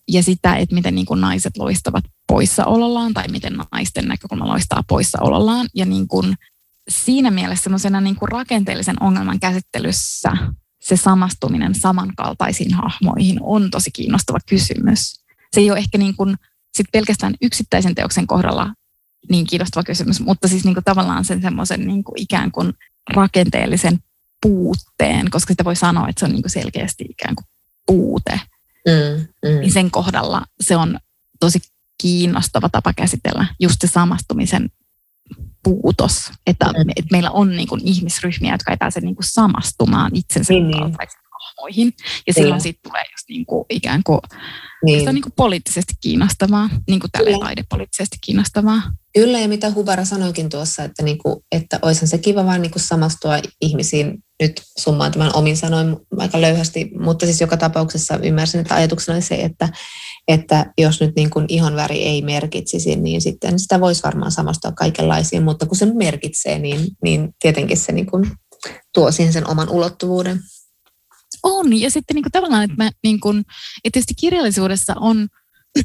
ja 0.08 0.22
sitä, 0.22 0.56
että 0.56 0.74
miten 0.74 0.94
niin 0.94 1.06
kuin 1.06 1.20
naiset 1.20 1.56
loistavat 1.56 2.04
poissaolollaan 2.28 3.14
tai 3.14 3.28
miten 3.28 3.58
naisten 3.72 4.08
näkökulma 4.08 4.48
loistaa 4.48 4.82
poissaolollaan. 4.88 5.66
Ja 5.74 5.84
niin 5.84 6.08
kuin 6.08 6.34
siinä 6.88 7.30
mielessä 7.30 7.70
niin 8.00 8.16
kuin 8.16 8.32
rakenteellisen 8.32 9.02
ongelman 9.02 9.40
käsittelyssä 9.40 10.32
se 10.80 10.96
samastuminen 10.96 11.74
samankaltaisiin 11.74 12.74
hahmoihin 12.74 13.38
on 13.40 13.70
tosi 13.70 13.90
kiinnostava 13.90 14.38
kysymys. 14.48 15.24
Se 15.54 15.60
ei 15.60 15.70
ole 15.70 15.78
ehkä 15.78 15.98
niin 15.98 16.16
kuin 16.16 16.36
sit 16.76 16.86
pelkästään 16.92 17.34
yksittäisen 17.42 17.94
teoksen 17.94 18.26
kohdalla 18.26 18.74
niin 19.30 19.46
kiinnostava 19.46 19.84
kysymys, 19.84 20.20
mutta 20.20 20.48
siis 20.48 20.64
niin 20.64 20.74
kuin 20.74 20.84
tavallaan 20.84 21.24
sen 21.24 21.42
semmoisen 21.42 21.86
niin 21.86 22.04
kuin 22.04 22.20
ikään 22.22 22.52
kuin 22.52 22.72
rakenteellisen 23.14 23.98
puutteen, 24.42 25.30
koska 25.30 25.52
sitä 25.52 25.64
voi 25.64 25.76
sanoa, 25.76 26.08
että 26.08 26.20
se 26.20 26.26
on 26.26 26.32
niin 26.32 26.42
kuin 26.42 26.50
selkeästi 26.50 27.04
ikään 27.08 27.34
kuin 27.34 27.44
puute, 27.86 28.40
mm, 28.86 29.26
mm. 29.50 29.60
niin 29.60 29.72
sen 29.72 29.90
kohdalla 29.90 30.42
se 30.60 30.76
on 30.76 30.98
tosi 31.40 31.58
kiinnostava 32.02 32.68
tapa 32.68 32.92
käsitellä 32.92 33.46
just 33.60 33.76
se 33.80 33.86
samastumisen 33.86 34.70
puutos, 35.62 36.30
että, 36.46 36.64
mm. 36.66 36.90
että 36.96 37.08
meillä 37.12 37.30
on 37.30 37.56
niin 37.56 37.68
kuin 37.68 37.80
ihmisryhmiä, 37.84 38.54
jotka 38.54 38.70
ei 38.70 38.76
pääse 38.76 39.00
niin 39.00 39.16
kuin 39.16 39.26
samastumaan 39.28 40.10
itsensä 40.14 40.52
niin, 40.52 40.68
niin. 40.68 40.96
Hahmoihin. 41.58 41.92
Ja 42.26 42.34
silloin 42.34 42.60
siitä 42.60 42.80
tulee 42.82 43.02
just 43.02 43.28
niin 43.28 43.46
kuin 43.46 43.64
ikään 43.70 44.02
kuin, 44.04 44.20
niin. 44.84 45.02
se 45.02 45.08
on 45.08 45.14
niin 45.14 45.22
kuin 45.22 45.32
poliittisesti 45.36 45.94
kiinnostavaa, 46.00 46.70
niin 46.88 47.00
kuin 47.00 47.10
tälle 47.10 47.38
taidepoliittisesti 47.40 48.16
kiinnostavaa. 48.24 48.82
Kyllä, 49.14 49.40
ja 49.40 49.48
mitä 49.48 49.72
Hubara 49.74 50.04
sanoikin 50.04 50.48
tuossa, 50.48 50.84
että, 50.84 51.02
niin 51.02 51.18
kuin, 51.18 51.36
että 51.52 51.78
olisihan 51.82 52.08
se 52.08 52.18
kiva 52.18 52.46
vaan 52.46 52.62
niin 52.62 52.72
kuin 52.72 52.82
samastua 52.82 53.38
ihmisiin, 53.60 54.18
nyt 54.42 54.62
summaan 54.78 55.12
tämän 55.12 55.30
omin 55.34 55.56
sanoin 55.56 55.96
aika 56.18 56.40
löyhästi, 56.40 56.90
mutta 57.00 57.26
siis 57.26 57.40
joka 57.40 57.56
tapauksessa 57.56 58.18
ymmärsin, 58.22 58.60
että 58.60 58.74
ajatuksena 58.74 59.16
oli 59.16 59.22
se, 59.22 59.34
että, 59.34 59.68
että 60.28 60.66
jos 60.78 61.00
nyt 61.00 61.16
niin 61.16 61.30
kuin 61.30 61.44
ihonväri 61.48 62.02
ei 62.02 62.22
merkitsisi, 62.22 62.96
niin 62.96 63.20
sitten 63.20 63.58
sitä 63.58 63.80
voisi 63.80 64.02
varmaan 64.02 64.32
samastua 64.32 64.72
kaikenlaisiin, 64.72 65.42
mutta 65.42 65.66
kun 65.66 65.76
se 65.76 65.86
merkitsee, 65.94 66.58
niin, 66.58 66.80
niin 67.02 67.28
tietenkin 67.42 67.76
se 67.76 67.92
niin 67.92 68.06
kuin 68.06 68.30
tuo 68.94 69.12
siihen 69.12 69.32
sen 69.32 69.50
oman 69.50 69.68
ulottuvuuden. 69.68 70.40
On, 71.42 71.80
ja 71.80 71.90
sitten 71.90 72.14
niin 72.14 72.22
kuin 72.22 72.32
tavallaan, 72.32 72.64
että, 72.64 72.84
mä, 72.84 72.90
niin 73.02 73.20
kuin, 73.20 73.38
että 73.38 73.90
tietysti 73.92 74.14
kirjallisuudessa 74.14 74.94
on, 75.00 75.28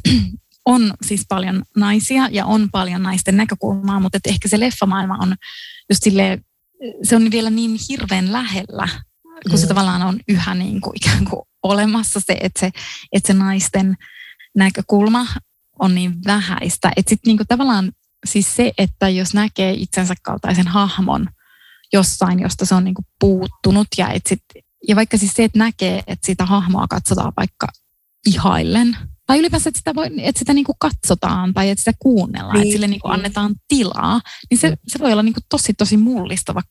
on 0.66 0.94
siis 1.06 1.24
paljon 1.28 1.62
naisia 1.76 2.28
ja 2.30 2.46
on 2.46 2.68
paljon 2.72 3.02
naisten 3.02 3.36
näkökulmaa, 3.36 4.00
mutta 4.00 4.16
että 4.16 4.30
ehkä 4.30 4.48
se 4.48 4.60
leffamaailma 4.60 5.18
on 5.20 5.34
just 5.90 6.02
silleen, 6.02 6.44
se 7.02 7.16
on 7.16 7.30
vielä 7.30 7.50
niin 7.50 7.78
hirveän 7.88 8.32
lähellä, 8.32 8.88
kun 9.50 9.58
se 9.58 9.66
tavallaan 9.66 10.02
on 10.02 10.20
yhä 10.28 10.54
niin 10.54 10.80
kuin 10.80 10.96
ikään 10.96 11.24
kuin 11.24 11.42
olemassa 11.62 12.20
se, 12.26 12.36
että 12.40 12.60
se, 12.60 12.70
että 13.12 13.26
se 13.26 13.34
naisten 13.34 13.96
näkökulma 14.54 15.26
on 15.78 15.94
niin 15.94 16.14
vähäistä. 16.26 16.92
Että 16.96 17.10
sitten 17.10 17.30
niin 17.30 17.36
kuin 17.36 17.46
tavallaan 17.46 17.92
siis 18.26 18.56
se, 18.56 18.72
että 18.78 19.08
jos 19.08 19.34
näkee 19.34 19.72
itsensä 19.72 20.14
kaltaisen 20.22 20.68
hahmon 20.68 21.26
jossain, 21.92 22.40
josta 22.40 22.66
se 22.66 22.74
on 22.74 22.84
niin 22.84 22.94
kuin 22.94 23.06
puuttunut 23.20 23.88
ja 23.98 24.08
että 24.08 24.28
sit 24.28 24.43
ja 24.88 24.96
vaikka 24.96 25.18
siis 25.18 25.32
se, 25.34 25.44
että 25.44 25.58
näkee, 25.58 26.02
että 26.06 26.26
sitä 26.26 26.46
hahmoa 26.46 26.86
katsotaan 26.88 27.32
vaikka 27.36 27.66
ihaillen, 28.26 28.96
tai 29.26 29.38
ylipäänsä, 29.38 29.68
että 29.68 29.78
sitä, 29.78 29.94
voi, 29.94 30.06
että 30.18 30.38
sitä 30.38 30.52
niin 30.52 30.64
kuin 30.64 30.76
katsotaan 30.78 31.54
tai 31.54 31.70
että 31.70 31.80
sitä 31.80 31.98
kuunnellaan, 31.98 32.54
niin. 32.54 32.62
että 32.62 32.72
sille 32.72 32.86
niin 32.86 33.00
kuin 33.00 33.12
annetaan 33.12 33.54
tilaa, 33.68 34.20
niin 34.50 34.58
se, 34.58 34.76
se 34.86 34.98
voi 34.98 35.12
olla 35.12 35.22
niin 35.22 35.34
kuin 35.34 35.44
tosi, 35.48 35.74
tosi 35.74 35.96
mullistava 35.96 36.62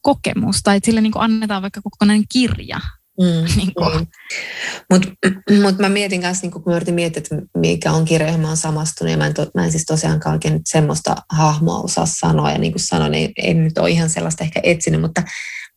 kokemus, 0.00 0.60
tai 0.62 0.76
että 0.76 0.86
sille 0.86 1.00
niin 1.00 1.12
kuin 1.12 1.22
annetaan 1.22 1.62
vaikka 1.62 1.80
kokonainen 1.82 2.24
kirja. 2.32 2.80
Mm, 3.20 3.26
niin 3.56 3.56
niin. 3.56 4.08
Mutta 4.90 5.08
mut 5.62 5.78
mä 5.78 5.88
mietin 5.88 6.22
kanssa, 6.22 6.42
niin 6.42 6.52
kun 6.52 6.62
mä 6.66 6.76
yritin 6.76 6.94
miettiä, 6.94 7.22
että 7.22 7.46
mikä 7.58 7.92
on 7.92 8.04
kirja, 8.04 8.26
johon 8.26 8.40
mä 8.40 8.48
oon 8.48 8.56
samastunut, 8.56 9.10
ja 9.10 9.18
mä 9.18 9.26
en, 9.26 9.34
to, 9.34 9.46
mä 9.54 9.64
en 9.64 9.70
siis 9.70 9.84
tosiaankaan 9.84 10.32
oikein 10.32 10.60
semmoista 10.68 11.16
hahmoa 11.30 11.80
osaa 11.80 12.06
sanoa, 12.06 12.50
ja 12.50 12.58
niin 12.58 12.72
kuin 12.72 12.82
sanoin, 12.82 13.12
niin 13.12 13.32
en 13.42 13.64
nyt 13.64 13.78
ole 13.78 13.90
ihan 13.90 14.10
sellaista 14.10 14.44
ehkä 14.44 14.60
etsinyt, 14.62 15.00
mutta 15.00 15.22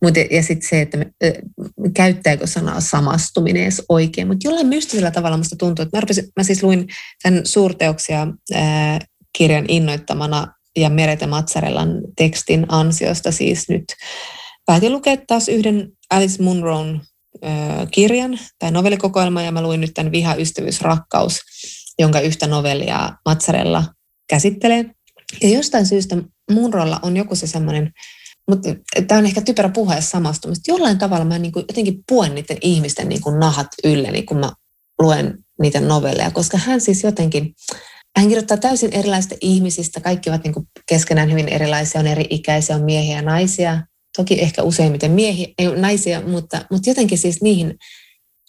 Mut, 0.01 0.13
ja 0.31 0.43
sitten 0.43 0.69
se, 0.69 0.81
että 0.81 0.97
me, 0.97 1.11
käyttääkö 1.93 2.47
sanaa 2.47 2.81
samastuminen 2.81 3.63
edes 3.63 3.81
oikein. 3.89 4.27
Mutta 4.27 4.47
jollain 4.47 4.67
mystisellä 4.67 5.11
tavalla 5.11 5.37
musta 5.37 5.55
tuntuu, 5.55 5.83
että 5.83 5.97
mä, 5.97 6.01
rupesin, 6.01 6.27
mä 6.35 6.43
siis 6.43 6.63
luin 6.63 6.87
tämän 7.23 7.45
suurteoksia 7.45 8.27
ää, 8.53 8.99
kirjan 9.37 9.65
innoittamana 9.67 10.47
ja 10.77 10.89
Merete 10.89 11.27
Matsarellan 11.27 12.01
tekstin 12.17 12.65
ansiosta 12.69 13.31
siis 13.31 13.69
nyt 13.69 13.85
päätin 14.65 14.91
lukea 14.91 15.17
taas 15.27 15.49
yhden 15.49 15.91
Alice 16.09 16.43
Munron 16.43 17.01
kirjan 17.91 18.39
tai 18.59 18.71
novellikokoelma 18.71 19.41
ja 19.41 19.51
mä 19.51 19.61
luin 19.61 19.81
nyt 19.81 19.91
tämän 19.93 20.11
Viha, 20.11 20.35
ystävyys, 20.35 20.81
rakkaus, 20.81 21.39
jonka 21.99 22.19
yhtä 22.19 22.47
novellia 22.47 23.09
Matsarella 23.25 23.83
käsittelee. 24.29 24.85
Ja 25.41 25.49
jostain 25.49 25.85
syystä 25.85 26.17
Munrolla 26.51 26.99
on 27.01 27.17
joku 27.17 27.35
se 27.35 27.47
semmoinen 27.47 27.91
mutta 28.49 28.69
tämä 29.07 29.19
on 29.19 29.25
ehkä 29.25 29.41
typerä 29.41 29.69
puhe 29.69 30.01
samastumista. 30.01 30.71
Jollain 30.71 30.97
tavalla 30.97 31.25
mä 31.25 31.39
niin 31.39 31.51
kuin 31.51 31.65
jotenkin 31.69 32.03
puen 32.09 32.35
niiden 32.35 32.57
ihmisten 32.61 33.09
niin 33.09 33.21
kuin 33.21 33.39
nahat 33.39 33.67
ylleni, 33.83 34.23
kun 34.23 34.37
mä 34.37 34.51
luen 35.01 35.37
niitä 35.61 35.79
novelleja, 35.79 36.31
koska 36.31 36.57
hän 36.57 36.81
siis 36.81 37.03
jotenkin, 37.03 37.53
hän 38.17 38.27
kirjoittaa 38.27 38.57
täysin 38.57 38.93
erilaisista 38.93 39.35
ihmisistä, 39.41 39.99
kaikki 39.99 40.29
ovat 40.29 40.43
niin 40.43 40.53
kuin 40.53 40.65
keskenään 40.89 41.31
hyvin 41.31 41.47
erilaisia, 41.47 42.01
on 42.01 42.07
eri 42.07 42.25
ikäisiä, 42.29 42.75
on 42.75 42.83
miehiä 42.83 43.15
ja 43.15 43.21
naisia, 43.21 43.81
toki 44.17 44.41
ehkä 44.41 44.63
useimmiten 44.63 45.11
miehiä, 45.11 45.47
ei 45.59 45.67
naisia, 45.67 46.21
mutta, 46.21 46.65
mutta 46.71 46.89
jotenkin 46.89 47.17
siis 47.17 47.41
niihin, 47.41 47.77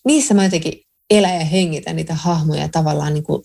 niissä 0.07 0.35
mä 0.35 0.45
jotenkin 0.45 0.73
elän 1.11 1.35
ja 1.35 1.45
hengitän 1.45 1.97
niitä 1.97 2.15
hahmoja 2.15 2.69
tavallaan 2.69 3.15
niin 3.15 3.25
kuin 3.25 3.43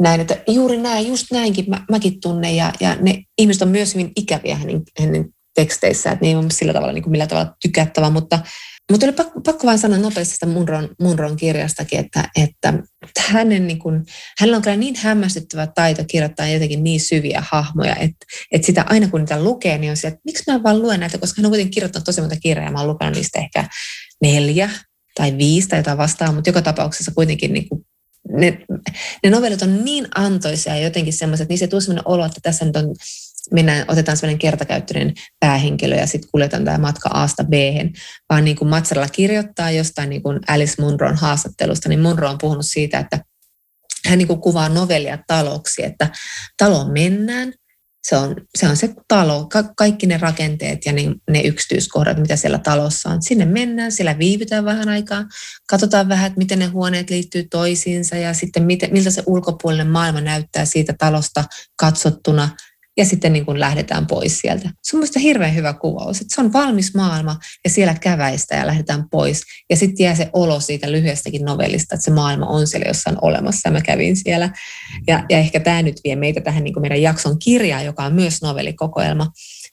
näin, 0.00 0.20
että 0.20 0.42
juuri 0.48 0.76
näin, 0.76 1.08
just 1.08 1.26
näinkin 1.32 1.64
mä, 1.68 1.84
mäkin 1.90 2.20
tunnen 2.20 2.56
ja, 2.56 2.72
ja 2.80 2.94
ne 2.94 3.22
ihmiset 3.38 3.62
on 3.62 3.68
myös 3.68 3.94
hyvin 3.94 4.12
ikäviä 4.16 4.56
hänen, 4.56 4.82
hänen 5.00 5.33
teksteissä, 5.54 6.10
että 6.10 6.24
niin 6.24 6.36
on 6.36 6.50
sillä 6.50 6.72
tavalla 6.72 6.92
niin 6.92 7.02
kuin 7.02 7.10
millä 7.10 7.26
tavalla 7.26 7.54
tykättävä, 7.62 8.10
mutta, 8.10 8.38
mutta 8.92 9.06
oli 9.06 9.12
pakko, 9.12 9.40
pakko 9.40 9.66
vain 9.66 9.78
sanoa 9.78 9.98
nopeasti 9.98 10.34
sitä 10.34 10.46
Munron, 10.46 10.88
Munron 11.00 11.36
kirjastakin, 11.36 12.00
että, 12.00 12.30
että 12.36 12.74
hänen, 13.18 13.66
niin 13.66 13.78
kuin, 13.78 14.04
hänellä 14.38 14.56
on 14.56 14.62
kyllä 14.62 14.76
niin 14.76 14.96
hämmästyttävä 14.96 15.66
taito 15.66 16.04
kirjoittaa 16.10 16.48
jotenkin 16.48 16.84
niin 16.84 17.00
syviä 17.00 17.42
hahmoja, 17.50 17.96
että, 17.96 18.26
että 18.52 18.66
sitä 18.66 18.84
aina 18.88 19.08
kun 19.08 19.20
niitä 19.20 19.42
lukee, 19.42 19.78
niin 19.78 19.90
on 19.90 19.96
se, 19.96 20.08
että 20.08 20.20
miksi 20.24 20.52
mä 20.52 20.62
vaan 20.62 20.82
luen 20.82 21.00
näitä, 21.00 21.18
koska 21.18 21.34
hän 21.38 21.46
on 21.46 21.50
kuitenkin 21.50 21.74
kirjoittanut 21.74 22.04
tosi 22.04 22.20
monta 22.20 22.36
kirjaa 22.42 22.66
ja 22.66 22.72
mä 22.72 22.78
oon 22.78 22.88
lukenut 22.88 23.14
niistä 23.14 23.38
ehkä 23.38 23.64
neljä 24.22 24.70
tai 25.14 25.38
viisi 25.38 25.68
tai 25.68 25.78
jotain 25.78 25.98
vastaan, 25.98 26.34
mutta 26.34 26.50
joka 26.50 26.62
tapauksessa 26.62 27.12
kuitenkin 27.14 27.52
niin 27.52 27.68
kuin 27.68 27.86
ne, 28.28 28.58
ne 29.22 29.30
novellit 29.30 29.62
on 29.62 29.84
niin 29.84 30.08
antoisia 30.14 30.76
ja 30.76 30.82
jotenkin 30.82 31.12
semmoiset, 31.12 31.44
että 31.44 31.52
niissä 31.52 31.64
ei 31.64 31.68
tule 31.68 31.80
sellainen 31.80 32.08
olo, 32.08 32.24
että 32.24 32.40
tässä 32.42 32.64
nyt 32.64 32.76
on 32.76 32.94
mennään, 33.52 33.84
otetaan 33.88 34.16
sellainen 34.16 34.38
kertakäyttöinen 34.38 35.14
päähenkilö 35.40 35.96
ja 35.96 36.06
sitten 36.06 36.30
kuljetaan 36.30 36.64
tämä 36.64 36.78
matka 36.78 37.10
Asta 37.12 37.44
b 37.44 37.52
vaan 38.30 38.44
niin 38.44 38.56
kuin 38.56 38.68
Matsaralla 38.68 39.08
kirjoittaa 39.08 39.70
jostain 39.70 40.10
niin 40.10 40.22
kuin 40.22 40.40
Alice 40.48 40.82
Munron 40.82 41.16
haastattelusta, 41.16 41.88
niin 41.88 42.00
Munro 42.00 42.30
on 42.30 42.38
puhunut 42.38 42.66
siitä, 42.66 42.98
että 42.98 43.18
hän 44.06 44.18
niin 44.18 44.28
kuin 44.28 44.40
kuvaa 44.40 44.68
novellia 44.68 45.18
taloksi, 45.26 45.84
että 45.84 46.08
taloon 46.58 46.92
mennään, 46.92 47.52
se 48.08 48.16
on, 48.16 48.36
se 48.58 48.68
on 48.68 48.76
se 48.76 48.94
talo, 49.08 49.46
ka- 49.46 49.72
kaikki 49.76 50.06
ne 50.06 50.16
rakenteet 50.16 50.86
ja 50.86 50.92
ne, 50.92 51.02
ne 51.30 51.40
yksityiskohdat, 51.40 52.18
mitä 52.18 52.36
siellä 52.36 52.58
talossa 52.58 53.10
on. 53.10 53.22
Sinne 53.22 53.44
mennään, 53.44 53.92
siellä 53.92 54.18
viivytään 54.18 54.64
vähän 54.64 54.88
aikaa, 54.88 55.24
katsotaan 55.68 56.08
vähän, 56.08 56.26
että 56.26 56.38
miten 56.38 56.58
ne 56.58 56.66
huoneet 56.66 57.10
liittyy 57.10 57.46
toisiinsa 57.50 58.16
ja 58.16 58.34
sitten 58.34 58.62
miten, 58.62 58.92
miltä 58.92 59.10
se 59.10 59.22
ulkopuolinen 59.26 59.86
maailma 59.86 60.20
näyttää 60.20 60.64
siitä 60.64 60.94
talosta 60.98 61.44
katsottuna 61.76 62.48
ja 62.96 63.04
sitten 63.04 63.32
niin 63.32 63.44
kuin 63.44 63.60
lähdetään 63.60 64.06
pois 64.06 64.38
sieltä. 64.38 64.70
Se 64.82 64.96
on 64.96 65.00
minusta 65.00 65.20
hirveän 65.20 65.54
hyvä 65.54 65.72
kuvaus, 65.72 66.20
että 66.20 66.34
se 66.34 66.40
on 66.40 66.52
valmis 66.52 66.94
maailma 66.94 67.36
ja 67.64 67.70
siellä 67.70 67.94
käväistä 67.94 68.54
ja 68.54 68.66
lähdetään 68.66 69.04
pois. 69.10 69.42
Ja 69.70 69.76
sitten 69.76 70.04
jää 70.04 70.14
se 70.14 70.30
olo 70.32 70.60
siitä 70.60 70.92
lyhyestäkin 70.92 71.44
novellista, 71.44 71.94
että 71.94 72.04
se 72.04 72.10
maailma 72.10 72.46
on 72.46 72.66
siellä 72.66 72.88
jossain 72.88 73.16
olemassa 73.22 73.68
ja 73.68 73.72
mä 73.72 73.80
kävin 73.80 74.16
siellä. 74.16 74.50
Ja, 75.06 75.24
ja 75.30 75.38
ehkä 75.38 75.60
tämä 75.60 75.82
nyt 75.82 76.00
vie 76.04 76.16
meitä 76.16 76.40
tähän 76.40 76.64
niin 76.64 76.74
kuin 76.74 76.82
meidän 76.82 77.02
jakson 77.02 77.38
kirjaan, 77.38 77.84
joka 77.84 78.04
on 78.04 78.14
myös 78.14 78.42
novellikokoelma 78.42 79.26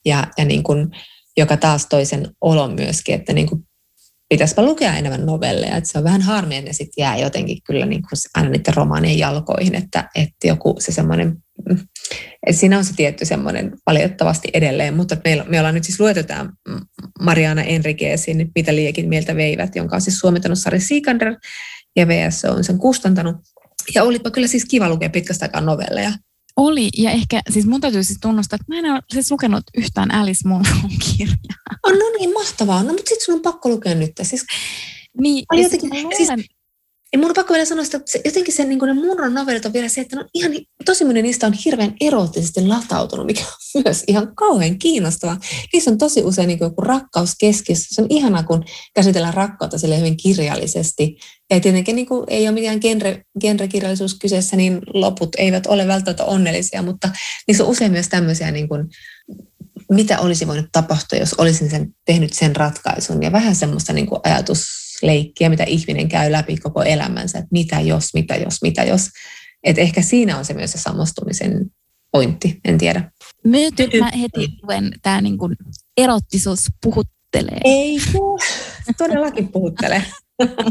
ja, 0.06 0.28
ja 0.38 0.46
niin 0.46 0.64
kuin, 0.64 0.90
joka 1.38 1.58
taas 1.58 1.86
toisen 1.86 2.30
olon 2.42 2.74
myöskin, 2.74 3.16
että 3.16 3.34
niin 3.34 3.48
kuin 3.48 3.64
pitäisipä 4.30 4.66
lukea 4.66 4.98
enemmän 4.98 5.26
novelleja. 5.26 5.78
Että 5.78 5.90
se 5.90 5.98
on 5.98 6.04
vähän 6.04 6.22
harmi, 6.22 6.56
että 6.56 6.70
ne 6.70 6.74
sitten 6.74 7.02
jää 7.02 7.18
jotenkin 7.18 7.58
kyllä 7.64 7.86
niin 7.86 8.02
kuin 8.02 8.20
aina 8.36 8.50
niiden 8.50 8.74
romaanien 8.74 9.18
jalkoihin, 9.18 9.76
että, 9.76 10.10
että 10.16 10.48
joku 10.48 10.76
se 10.80 10.92
semmoinen, 10.92 11.38
siinä 12.52 12.78
on 12.78 12.86
se 12.86 12.94
tietty 12.96 13.26
semmoinen 13.26 13.72
valitettavasti 13.88 14.48
edelleen, 14.54 14.94
mutta 14.94 15.18
meillä, 15.24 15.44
me 15.44 15.60
ollaan 15.60 15.76
nyt 15.76 15.84
siis 15.84 16.00
luettu 16.00 16.24
tämä 16.24 16.50
Mariana 17.20 17.62
Enriquezin 17.62 18.52
Mitä 18.56 18.76
liekin 18.76 19.10
mieltä 19.10 19.36
veivät, 19.36 19.76
jonka 19.76 19.96
on 19.96 20.02
siis 20.02 20.20
suomentanut 20.20 20.60
Sari 20.60 20.80
Siikander 20.80 21.36
ja 21.96 22.08
VS 22.08 22.46
on 22.46 22.64
sen 22.64 22.78
kustantanut. 22.78 23.36
Ja 23.96 24.04
olipa 24.04 24.32
kyllä 24.32 24.48
siis 24.48 24.66
kiva 24.66 24.90
lukea 24.90 25.10
pitkästä 25.10 25.46
aikaa 25.46 25.62
novelleja. 25.62 26.12
Oli, 26.58 26.90
ja 26.98 27.12
ehkä, 27.12 27.42
siis 27.50 27.66
mun 27.66 27.82
täytyy 27.82 28.04
siis 28.04 28.20
tunnustaa, 28.22 28.56
että 28.62 28.66
mä 28.74 28.80
en 28.80 28.94
ole 28.94 29.02
siis 29.14 29.32
lukenut 29.32 29.64
yhtään 29.78 30.14
Alice 30.14 30.48
Munron 30.48 30.92
kirjaa. 31.18 31.78
Oh, 31.84 31.92
no 31.92 32.18
niin, 32.20 32.34
mahtavaa. 32.34 32.84
No, 32.84 32.94
mutta 32.94 33.10
sitten 33.10 33.26
sun 33.26 33.36
on 33.36 33.42
pakko 33.42 33.70
lukea 33.70 33.96
nyt. 33.96 34.12
Siis, 34.22 34.46
niin, 35.20 35.46
ja 35.56 35.64
jotenkin, 35.64 35.90
mä 35.90 35.96
luulen, 35.96 36.18
siis, 36.18 36.30
ja 37.14 37.20
mun 37.20 37.30
on 37.30 37.34
pakko 37.36 37.54
vielä 37.54 37.66
sanoa, 37.66 37.84
että 37.84 38.02
se, 38.06 38.22
jotenkin 38.26 38.54
sen, 38.54 38.70
niin 38.70 38.80
ne 38.80 38.94
Munron 38.94 39.34
novellit 39.34 39.66
on 39.66 39.74
vielä 39.74 39.90
se, 39.90 40.02
että 40.02 40.20
on 40.20 40.30
ihan, 40.34 40.52
tosi 40.86 41.06
moni 41.06 41.22
niistä 41.22 41.48
on 41.48 41.54
hirveän 41.54 41.96
erottisesti 42.02 42.68
latautunut, 42.68 43.26
mikä 43.26 43.42
on 43.76 43.82
myös 43.86 44.04
ihan 44.08 44.36
kauhean 44.36 44.80
kiinnostavaa. 44.80 45.38
Niissä 45.74 45.92
on 45.92 45.98
tosi 45.98 46.24
usein 46.24 46.48
niin 46.48 46.60
joku 46.62 46.82
rakkaus 46.82 47.36
keskiössä. 47.40 47.96
Se 47.96 48.02
on 48.02 48.08
ihanaa, 48.10 48.44
kun 48.44 48.64
käsitellään 48.96 49.34
rakkautta 49.34 49.78
sille 49.78 50.00
hyvin 50.00 50.18
kirjallisesti. 50.18 51.18
Ja 51.50 51.60
tietenkin 51.60 51.96
niin 51.96 52.08
kuin, 52.08 52.24
ei 52.28 52.48
ole 52.48 52.60
mitään 52.60 52.80
genre, 52.82 53.24
genrekirjallisuus 53.40 54.20
kyseessä, 54.20 54.56
niin 54.56 54.80
loput 54.94 55.30
eivät 55.38 55.68
ole 55.68 55.88
välttämättä 55.88 56.26
onnellisia, 56.26 56.82
mutta 56.82 57.10
niissä 57.48 57.64
on 57.64 57.70
usein 57.70 57.92
myös 57.92 58.08
tämmöisiä 58.08 58.52
niin 58.52 58.70
kuin, 58.70 58.88
mitä 59.92 60.20
olisi 60.20 60.48
voinut 60.48 60.66
tapahtua, 60.72 61.20
jos 61.20 61.34
olisin 61.34 61.70
sen, 61.70 61.94
tehnyt 62.06 62.34
sen 62.34 62.56
ratkaisun. 62.56 63.24
Ja 63.24 63.32
vähän 63.32 63.56
semmoista 63.56 63.94
niin 63.94 64.08
kuin 64.08 64.22
ajatusleikkiä, 65.02 65.50
mitä 65.50 65.64
ihminen 65.64 66.10
käy 66.10 66.32
läpi 66.32 66.58
koko 66.58 66.84
elämänsä, 66.84 67.38
että 67.38 67.50
mitä 67.52 67.80
jos, 67.80 68.14
mitä 68.14 68.36
jos, 68.36 68.62
mitä 68.62 68.84
jos. 68.84 69.10
Et 69.64 69.78
ehkä 69.78 70.02
siinä 70.02 70.38
on 70.38 70.46
se 70.46 70.54
myös 70.54 70.72
se 70.72 70.78
samastumisen 70.78 71.72
pointti, 72.12 72.60
en 72.66 72.78
tiedä. 72.78 73.12
Myyty, 73.44 74.00
mä 74.00 74.12
heti 74.22 74.48
luen, 74.64 74.92
tämä 75.02 75.22
niin 75.22 75.38
kuin 75.38 75.56
erottisuus 75.98 76.60
puhuttelee. 76.84 77.60
Ei, 77.64 77.98
todellakin 78.98 79.52
puhuttelee. 79.52 80.04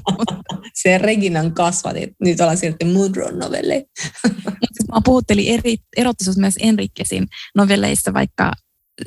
se 0.83 0.99
Reginan 0.99 1.55
kasvati. 1.55 2.13
Nyt 2.21 2.41
ollaan 2.41 2.57
siirrytty 2.57 2.87
Mudron 2.87 3.39
novelleihin. 3.39 3.87
Mä 4.93 5.01
puhuttelin 5.05 5.59
eri, 5.59 5.77
erottisuus 5.97 6.37
myös 6.37 6.55
Enriquesin 6.61 7.27
novelleissa, 7.57 8.15
vaikka 8.15 8.53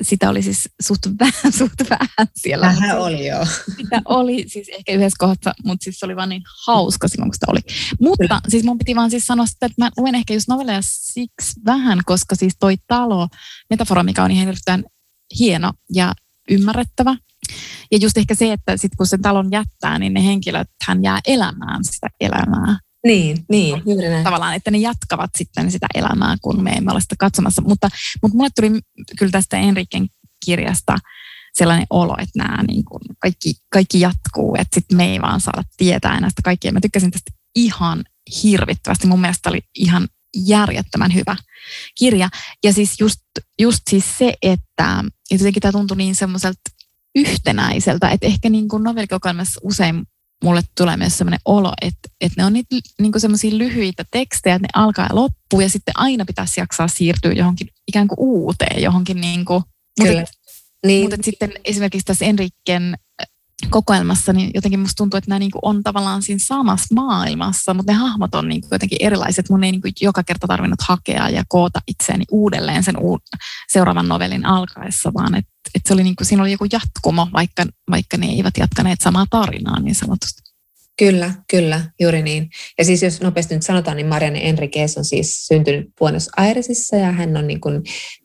sitä 0.01 0.29
oli 0.29 0.41
siis 0.41 0.69
suht 0.81 1.01
vähän, 1.19 1.53
suht 1.59 1.89
vähän 1.89 2.27
siellä. 2.35 2.65
Vähän 2.65 2.99
oli 2.99 3.27
joo. 3.27 3.45
Sitä 3.77 4.01
oli 4.05 4.45
siis 4.47 4.69
ehkä 4.69 4.91
yhdessä 4.91 5.15
kohdassa, 5.19 5.53
mutta 5.65 5.83
siis 5.83 5.99
se 5.99 6.05
oli 6.05 6.15
vaan 6.15 6.29
niin 6.29 6.41
hauska 6.67 7.07
silloin, 7.07 7.29
kun 7.29 7.33
sitä 7.33 7.45
oli. 7.49 7.59
Mutta 8.01 8.41
siis 8.47 8.63
mun 8.63 8.77
piti 8.77 8.95
vaan 8.95 9.09
siis 9.09 9.27
sanoa 9.27 9.45
sitä, 9.45 9.65
että 9.65 9.83
mä 9.83 9.89
luen 9.97 10.15
ehkä 10.15 10.33
just 10.33 10.47
novelleja 10.47 10.79
siksi 10.81 11.59
vähän, 11.65 11.99
koska 12.05 12.35
siis 12.35 12.53
toi 12.59 12.75
talo, 12.87 13.27
metafora, 13.69 14.03
mikä 14.03 14.23
on 14.23 14.31
ihan 14.31 14.47
erittäin 14.47 14.83
hieno 15.39 15.71
ja 15.93 16.13
ymmärrettävä. 16.49 17.15
Ja 17.91 17.97
just 18.01 18.17
ehkä 18.17 18.35
se, 18.35 18.53
että 18.53 18.77
sit 18.77 18.91
kun 18.97 19.07
sen 19.07 19.21
talon 19.21 19.51
jättää, 19.51 19.99
niin 19.99 20.13
ne 20.13 20.23
henkilöt 20.23 20.67
hän 20.87 21.03
jää 21.03 21.19
elämään 21.27 21.83
sitä 21.83 22.07
elämää. 22.19 22.79
Niin, 23.03 23.45
niin, 23.49 23.81
juuri 23.85 24.09
näin. 24.09 24.23
Tavallaan, 24.23 24.55
että 24.55 24.71
ne 24.71 24.77
jatkavat 24.77 25.31
sitten 25.37 25.71
sitä 25.71 25.87
elämää, 25.95 26.35
kun 26.41 26.63
me 26.63 26.71
emme 26.71 26.91
ole 26.91 27.01
sitä 27.01 27.15
katsomassa. 27.19 27.61
Mutta, 27.61 27.89
mutta 28.21 28.37
mulle 28.37 28.49
tuli 28.55 28.81
kyllä 29.19 29.31
tästä 29.31 29.57
Enriken 29.57 30.07
kirjasta 30.45 30.97
sellainen 31.53 31.87
olo, 31.89 32.15
että 32.19 32.39
nämä 32.43 32.63
niin 32.63 32.85
kuin 32.85 33.01
kaikki, 33.19 33.53
kaikki 33.69 33.99
jatkuu, 33.99 34.55
että 34.59 34.75
sitten 34.75 34.97
me 34.97 35.11
ei 35.11 35.21
vaan 35.21 35.41
saada 35.41 35.63
tietää 35.77 36.17
enää 36.17 36.29
sitä 36.29 36.41
kaikkia. 36.43 36.71
Mä 36.71 36.79
tykkäsin 36.81 37.11
tästä 37.11 37.31
ihan 37.55 38.03
hirvittävästi. 38.43 39.07
Mun 39.07 39.21
mielestä 39.21 39.49
oli 39.49 39.61
ihan 39.75 40.07
järjettömän 40.45 41.13
hyvä 41.13 41.35
kirja. 41.97 42.29
Ja 42.63 42.73
siis 42.73 42.99
just, 42.99 43.19
just 43.59 43.81
siis 43.89 44.17
se, 44.17 44.33
että 44.41 45.03
jotenkin 45.31 45.61
tämä 45.61 45.71
tuntui 45.71 45.97
niin 45.97 46.15
semmoiselta 46.15 46.59
yhtenäiseltä, 47.15 48.09
että 48.09 48.27
ehkä 48.27 48.49
niin 48.49 48.67
kuin 48.67 48.83
novellikokoelmassa 48.83 49.59
usein 49.63 50.05
mulle 50.43 50.61
tulee 50.77 50.97
myös 50.97 51.17
sellainen 51.17 51.39
olo, 51.45 51.73
että, 51.81 52.09
että 52.21 52.41
ne 52.41 52.45
on 52.45 52.53
niitä 52.53 52.75
niin 53.01 53.11
semmoisia 53.17 53.57
lyhyitä 53.57 54.05
tekstejä, 54.11 54.55
että 54.55 54.67
ne 54.67 54.81
alkaa 54.81 55.07
ja 55.09 55.15
loppuu 55.15 55.61
ja 55.61 55.69
sitten 55.69 55.93
aina 55.97 56.25
pitäisi 56.25 56.59
jaksaa 56.59 56.87
siirtyä 56.87 57.31
johonkin 57.31 57.67
ikään 57.87 58.07
kuin 58.07 58.19
uuteen, 58.19 58.81
johonkin 58.81 59.21
niin 59.21 59.45
kuin, 59.45 59.63
Kyllä. 60.01 60.19
Mutta, 60.19 60.33
niin. 60.87 61.03
mutta 61.03 61.17
sitten 61.23 61.51
esimerkiksi 61.65 62.05
tässä 62.05 62.25
Enrikken 62.25 62.93
äh, 62.93 62.99
kokoelmassa, 63.69 64.33
niin 64.33 64.51
jotenkin 64.53 64.79
musta 64.79 64.97
tuntuu, 64.97 65.17
että 65.17 65.29
nämä 65.29 65.39
niin 65.39 65.51
on 65.61 65.83
tavallaan 65.83 66.21
siinä 66.21 66.39
samassa 66.45 66.95
maailmassa, 66.95 67.73
mutta 67.73 67.91
ne 67.91 67.97
hahmot 67.97 68.35
on 68.35 68.49
niin 68.49 68.63
jotenkin 68.71 68.97
erilaiset. 69.01 69.49
Mun 69.49 69.63
ei 69.63 69.71
niin 69.71 69.81
joka 70.01 70.23
kerta 70.23 70.47
tarvinnut 70.47 70.81
hakea 70.81 71.29
ja 71.29 71.43
koota 71.47 71.79
itseäni 71.87 72.23
uudelleen 72.31 72.83
sen 72.83 72.95
uud- 72.95 73.39
seuraavan 73.71 74.07
novelin 74.07 74.45
alkaessa, 74.45 75.13
vaan 75.13 75.35
että 75.35 75.53
että 75.75 75.87
se 75.87 75.93
oli 75.93 76.03
niin 76.03 76.15
kuin, 76.15 76.27
siinä 76.27 76.43
oli 76.43 76.51
joku 76.51 76.65
jatkumo, 76.71 77.27
vaikka, 77.33 77.65
vaikka 77.91 78.17
ne 78.17 78.27
eivät 78.27 78.57
jatkaneet 78.57 79.01
samaa 79.01 79.25
tarinaa 79.29 79.79
niin 79.79 79.95
sanotusti. 79.95 80.52
Kyllä, 80.99 81.31
kyllä, 81.49 81.81
juuri 81.99 82.21
niin. 82.21 82.49
Ja 82.77 82.85
siis 82.85 83.03
jos 83.03 83.21
nopeasti 83.21 83.53
nyt 83.53 83.63
sanotaan, 83.63 83.97
niin 83.97 84.07
Marianne 84.07 84.49
Enriquez 84.49 84.97
on 84.97 85.05
siis 85.05 85.47
syntynyt 85.47 85.87
Buenos 85.99 86.29
Airesissa 86.37 86.95
ja 86.95 87.11
hän 87.11 87.37
on 87.37 87.47
niin 87.47 87.61
kuin 87.61 87.81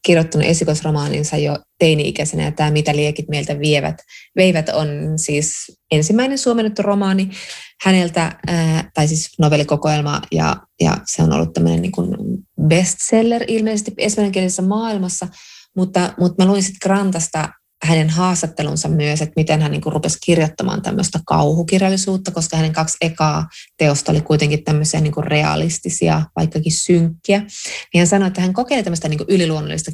kirjoittanut 0.06 0.46
esikosromaaninsa 0.46 1.36
jo 1.36 1.58
teini-ikäisenä. 1.78 2.44
Ja 2.44 2.52
tämä 2.52 2.70
Mitä 2.70 2.96
liekit 2.96 3.28
meiltä 3.28 3.58
vievät, 3.58 3.96
veivät 4.36 4.68
on 4.68 4.88
siis 5.16 5.52
ensimmäinen 5.90 6.38
suomennettu 6.38 6.82
romaani 6.82 7.28
häneltä, 7.84 8.38
ää, 8.46 8.90
tai 8.94 9.08
siis 9.08 9.30
novellikokoelma. 9.38 10.22
Ja, 10.32 10.56
ja 10.80 10.96
se 11.04 11.22
on 11.22 11.32
ollut 11.32 11.52
tämmöinen 11.52 11.82
niin 11.82 11.92
kuin 11.92 12.16
bestseller 12.68 13.44
ilmeisesti 13.48 13.92
espanjankielisessä 13.98 14.62
maailmassa, 14.62 15.28
mutta, 15.76 16.14
mutta 16.18 16.44
mä 16.44 16.50
luin 16.50 16.62
sitten 16.62 16.78
Grantasta 16.82 17.48
hänen 17.84 18.10
haastattelunsa 18.10 18.88
myös, 18.88 19.22
että 19.22 19.32
miten 19.36 19.62
hän 19.62 19.70
niin 19.70 19.80
kuin 19.80 19.92
rupesi 19.92 20.18
kirjoittamaan 20.24 20.82
tämmöistä 20.82 21.20
kauhukirjallisuutta, 21.26 22.30
koska 22.30 22.56
hänen 22.56 22.72
kaksi 22.72 22.96
ekaa 23.00 23.46
teosta 23.78 24.12
oli 24.12 24.20
kuitenkin 24.20 24.64
tämmöisiä 24.64 25.00
niin 25.00 25.12
kuin 25.12 25.26
realistisia, 25.26 26.22
vaikkakin 26.36 26.72
synkkiä. 26.72 27.38
Niin 27.38 27.98
hän 27.98 28.06
sanoi, 28.06 28.28
että 28.28 28.40
hän 28.40 28.52
kokeili 28.52 28.82
tämmöistä 28.82 29.08
niin 29.08 29.18
kuin 29.18 29.30
yliluonnollista 29.30 29.92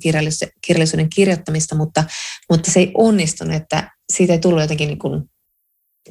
kirjallisuuden 0.67 1.11
kirjoittamista, 1.15 1.77
mutta, 1.77 2.05
mutta 2.51 2.71
se 2.71 2.81
ei 2.81 2.91
onnistunut, 2.95 3.55
että 3.55 3.91
siitä 4.13 4.33
ei 4.33 4.39
tullut 4.39 4.61
jotenkin 4.61 4.89
niin 4.89 4.99
kuin 4.99 5.23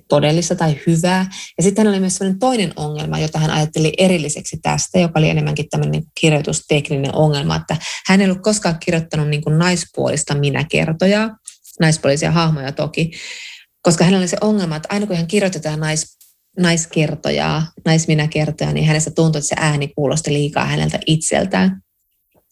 todellista 0.10 0.56
tai 0.56 0.80
hyvää. 0.88 1.26
Ja 1.58 1.64
sitten 1.64 1.82
hänellä 1.82 1.96
oli 1.96 2.00
myös 2.00 2.16
sellainen 2.16 2.40
toinen 2.40 2.74
ongelma, 2.76 3.20
jota 3.20 3.40
hän 3.40 3.52
ajatteli 3.52 3.94
erilliseksi 3.98 4.58
tästä, 4.62 5.00
joka 5.00 5.20
oli 5.20 5.30
enemmänkin 5.30 5.70
tämmöinen 5.70 5.92
niin 5.92 6.04
kirjoitustekninen 6.22 7.16
ongelma, 7.16 7.56
että 7.56 7.78
hän 8.08 8.22
ei 8.22 8.28
ollut 8.28 8.44
koskaan 8.44 8.80
kirjoittanut 8.80 9.28
niin 9.28 9.42
kuin 9.42 9.58
naispuolista 9.58 10.36
minäkertoja, 10.36 11.30
naispuolisia 11.80 12.32
hahmoja 12.32 12.72
toki, 12.72 13.12
koska 13.82 14.04
hänellä 14.04 14.22
oli 14.22 14.28
se 14.28 14.38
ongelma, 14.42 14.76
että 14.76 14.88
aina 14.92 15.08
kun 15.08 15.16
hän 15.16 15.28
kirjoitetaan 15.28 15.80
nais, 15.80 16.18
naiskertoja, 16.60 17.62
naisminäkertoja, 17.86 18.74
niin 18.74 18.88
hänestä 18.88 19.12
tuntui, 19.12 19.40
että 19.40 19.50
se 19.50 19.56
ääni 19.60 19.88
kuulosti 19.88 20.34
liikaa 20.34 20.66
häneltä 20.66 21.00
itseltään. 21.06 21.82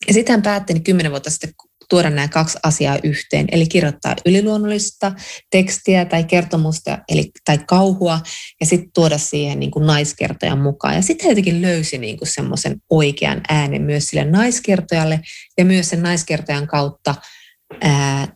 Ja 0.08 0.14
sitten 0.14 0.34
hän 0.34 0.42
päätti 0.42 0.74
niin 0.74 0.84
kymmenen 0.84 1.12
vuotta 1.12 1.30
sitten 1.30 1.54
tuoda 1.92 2.10
nämä 2.10 2.28
kaksi 2.28 2.58
asiaa 2.64 2.98
yhteen, 3.04 3.48
eli 3.52 3.68
kirjoittaa 3.68 4.16
yliluonnollista 4.26 5.12
tekstiä 5.50 6.06
tai 6.06 6.24
kertomusta 6.24 6.98
eli, 7.10 7.32
tai 7.46 7.58
kauhua 7.68 8.20
ja 8.60 8.66
sitten 8.66 8.92
tuoda 8.94 9.18
siihen 9.18 9.60
niin 9.60 9.72
kuin 9.72 9.86
naiskertojan 9.86 10.60
mukaan. 10.62 10.96
Ja 10.96 11.02
sitten 11.02 11.30
jotenkin 11.30 11.62
löysi 11.62 11.98
niin 11.98 12.18
kuin 12.18 12.28
semmoisen 12.28 12.82
oikean 12.90 13.42
äänen 13.50 13.82
myös 13.82 14.06
sille 14.06 14.26
naiskertojalle 14.26 15.20
ja 15.58 15.66
myös 15.66 15.90
sen 15.90 16.02
naiskertojan 16.02 16.68
kautta 16.68 17.16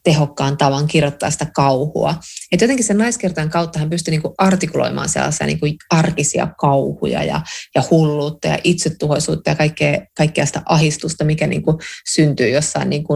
tehokkaan 0.03 0.57
tavan 0.57 0.88
kirjoittaa 0.88 1.32
sitä 1.32 1.48
kauhua. 1.56 2.16
Et 2.52 2.62
jotenkin 2.62 2.86
sen 2.86 2.98
naiskertojan 2.98 3.49
kautta 3.49 3.80
hän 3.80 3.90
pystyi 3.90 4.12
niinku 4.12 4.34
artikuloimaan 4.38 5.10
sellaisia 5.10 5.48
niinku 5.48 5.66
arkisia 5.90 6.48
kauhuja 6.60 7.24
ja, 7.24 7.41
ja 7.76 7.84
hulluutta 7.91 8.48
ja 8.48 8.57
itsetuhoisuutta 8.64 9.49
ja 9.49 9.56
kaikkea, 9.56 10.02
kaikkea 10.18 10.45
sitä 10.45 10.62
ahistusta, 10.66 11.24
mikä 11.24 11.48
niinku 11.48 11.80
syntyy 12.10 12.49
jossain 12.49 12.90
niinku 12.90 13.14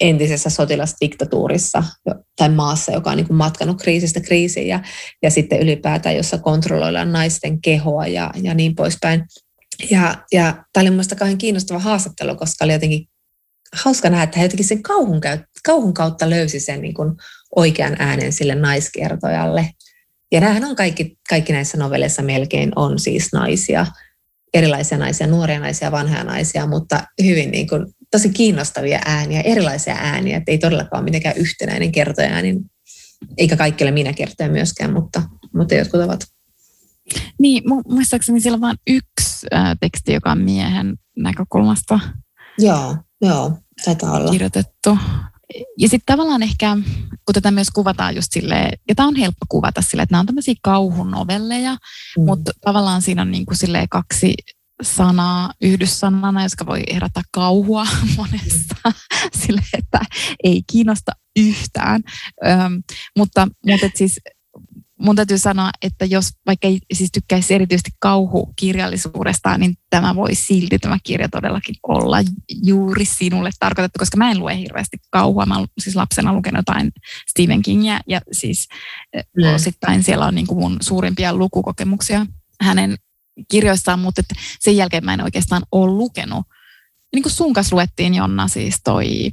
entisessä 0.00 0.50
sotilasdiktatuurissa 0.50 1.84
tai 2.36 2.48
maassa, 2.48 2.92
joka 2.92 3.10
on 3.10 3.16
niin 3.16 3.34
matkanut 3.34 3.82
kriisistä 3.82 4.20
kriisiin 4.20 4.68
ja, 4.68 4.80
ja 5.22 5.30
sitten 5.30 5.60
ylipäätään, 5.60 6.16
jossa 6.16 6.38
kontrolloidaan 6.38 7.12
naisten 7.12 7.60
kehoa 7.60 8.06
ja, 8.06 8.30
ja 8.42 8.54
niin 8.54 8.74
poispäin. 8.74 9.24
Ja, 9.90 10.24
ja 10.32 10.64
tämä 10.72 10.90
oli 10.90 11.16
kauhean 11.18 11.38
kiinnostava 11.38 11.78
haastattelu, 11.78 12.36
koska 12.36 12.64
oli 12.64 12.72
jotenkin 12.72 13.06
hauska 13.72 14.10
nähdä, 14.10 14.24
että 14.24 14.38
hän 14.38 14.44
jotenkin 14.44 14.66
sen 14.66 14.82
kauhun, 14.82 15.20
kauhun 15.64 15.94
kautta 15.94 16.30
löysi 16.30 16.60
sen 16.60 16.80
niin 16.80 16.94
kuin 16.94 17.16
oikean 17.56 17.96
äänen 17.98 18.32
sille 18.32 18.54
naiskertojalle. 18.54 19.70
Ja 20.32 20.40
nämähän 20.40 20.64
on 20.64 20.76
kaikki, 20.76 21.18
kaikki 21.28 21.52
näissä 21.52 21.78
novelleissa 21.78 22.22
melkein 22.22 22.72
on 22.76 22.98
siis 22.98 23.28
naisia, 23.32 23.86
erilaisia 24.54 24.98
naisia, 24.98 25.26
nuoria 25.26 25.60
naisia, 25.60 25.92
vanhoja 25.92 26.24
naisia, 26.24 26.66
mutta 26.66 27.04
hyvin 27.24 27.50
niin 27.50 27.68
kuin, 27.68 27.86
tosi 28.10 28.30
kiinnostavia 28.30 29.00
ääniä, 29.04 29.40
erilaisia 29.40 29.94
ääniä, 29.94 30.36
että 30.36 30.52
ei 30.52 30.58
todellakaan 30.58 31.00
ole 31.00 31.04
mitenkään 31.04 31.36
yhtenäinen 31.36 31.92
kertoja, 31.92 32.42
niin 32.42 32.60
eikä 33.38 33.56
kaikki 33.56 33.84
ole 33.84 33.90
minä 33.90 34.12
kertoja 34.12 34.48
myöskään, 34.48 34.92
mutta, 34.92 35.22
mutta 35.54 35.74
jotkut 35.74 36.00
ovat. 36.00 36.20
Niin, 37.38 37.62
muistaakseni 37.88 38.40
siellä 38.40 38.54
on 38.54 38.60
vain 38.60 38.76
yksi 38.86 39.46
äh, 39.54 39.76
teksti, 39.80 40.12
joka 40.12 40.32
on 40.32 40.40
miehen 40.40 40.96
näkökulmasta. 41.16 42.00
Joo, 42.58 42.96
joo, 43.20 43.52
taitaa 43.84 44.12
olla. 44.12 44.30
Kirjoitettu. 44.30 44.98
Ja 45.78 45.88
sitten 45.88 46.14
tavallaan 46.14 46.42
ehkä, 46.42 46.76
kun 47.24 47.34
tätä 47.34 47.50
myös 47.50 47.70
kuvataan 47.70 48.16
just 48.16 48.32
silleen, 48.32 48.78
ja 48.88 48.94
tämä 48.94 49.08
on 49.08 49.16
helppo 49.16 49.46
kuvata 49.48 49.82
silleen, 49.82 50.02
että 50.02 50.12
nämä 50.12 50.20
on 50.20 50.26
tämmöisiä 50.26 50.54
kauhunovelleja, 50.62 51.72
mm. 51.72 52.24
mutta 52.24 52.52
tavallaan 52.60 53.02
siinä 53.02 53.22
on 53.22 53.30
niin 53.30 53.46
kuin 53.46 53.58
kaksi 53.90 54.34
sanaa 54.82 55.52
yhdyssanana, 55.62 56.42
jotka 56.42 56.66
voi 56.66 56.82
herättää 56.92 57.22
kauhua 57.32 57.86
monessa 58.16 58.74
sille, 59.40 59.62
että 59.78 60.00
ei 60.44 60.62
kiinnosta 60.72 61.12
yhtään. 61.36 62.02
Öm, 62.46 62.82
mutta 63.18 63.48
mutta 63.66 63.90
siis 63.94 64.20
mun 65.00 65.16
täytyy 65.16 65.38
sanoa, 65.38 65.70
että 65.82 66.04
jos 66.04 66.28
vaikka 66.46 66.68
ei 66.68 66.78
siis 66.92 67.10
tykkäisi 67.12 67.54
erityisesti 67.54 67.90
kauhukirjallisuudesta, 67.98 69.58
niin 69.58 69.74
tämä 69.90 70.14
voi 70.14 70.34
silti 70.34 70.78
tämä 70.78 70.96
kirja 71.04 71.28
todellakin 71.28 71.74
olla 71.88 72.16
juuri 72.62 73.04
sinulle 73.04 73.50
tarkoitettu, 73.58 73.98
koska 73.98 74.16
mä 74.16 74.30
en 74.30 74.38
lue 74.38 74.56
hirveästi 74.56 74.96
kauhua. 75.10 75.46
Mä 75.46 75.66
siis 75.78 75.96
lapsena 75.96 76.34
lukenut 76.34 76.58
jotain 76.58 76.92
Stephen 77.30 77.62
Kingia 77.62 78.00
ja 78.08 78.20
siis 78.32 78.68
mm. 79.16 79.54
osittain 79.54 80.02
siellä 80.02 80.26
on 80.26 80.34
niin 80.34 80.46
kuin 80.46 80.58
mun 80.58 80.76
suurimpia 80.80 81.34
lukukokemuksia 81.34 82.26
hänen 82.60 82.96
kirjoissaan, 83.50 83.98
mutta 83.98 84.22
sen 84.60 84.76
jälkeen 84.76 85.04
mä 85.04 85.14
en 85.14 85.24
oikeastaan 85.24 85.62
ole 85.72 85.92
lukenut. 85.92 86.46
Niin 87.12 87.22
kuin 87.22 87.32
sun 87.32 87.52
kanssa 87.52 87.76
luettiin, 87.76 88.14
Jonna, 88.14 88.48
siis 88.48 88.80
toi 88.84 89.30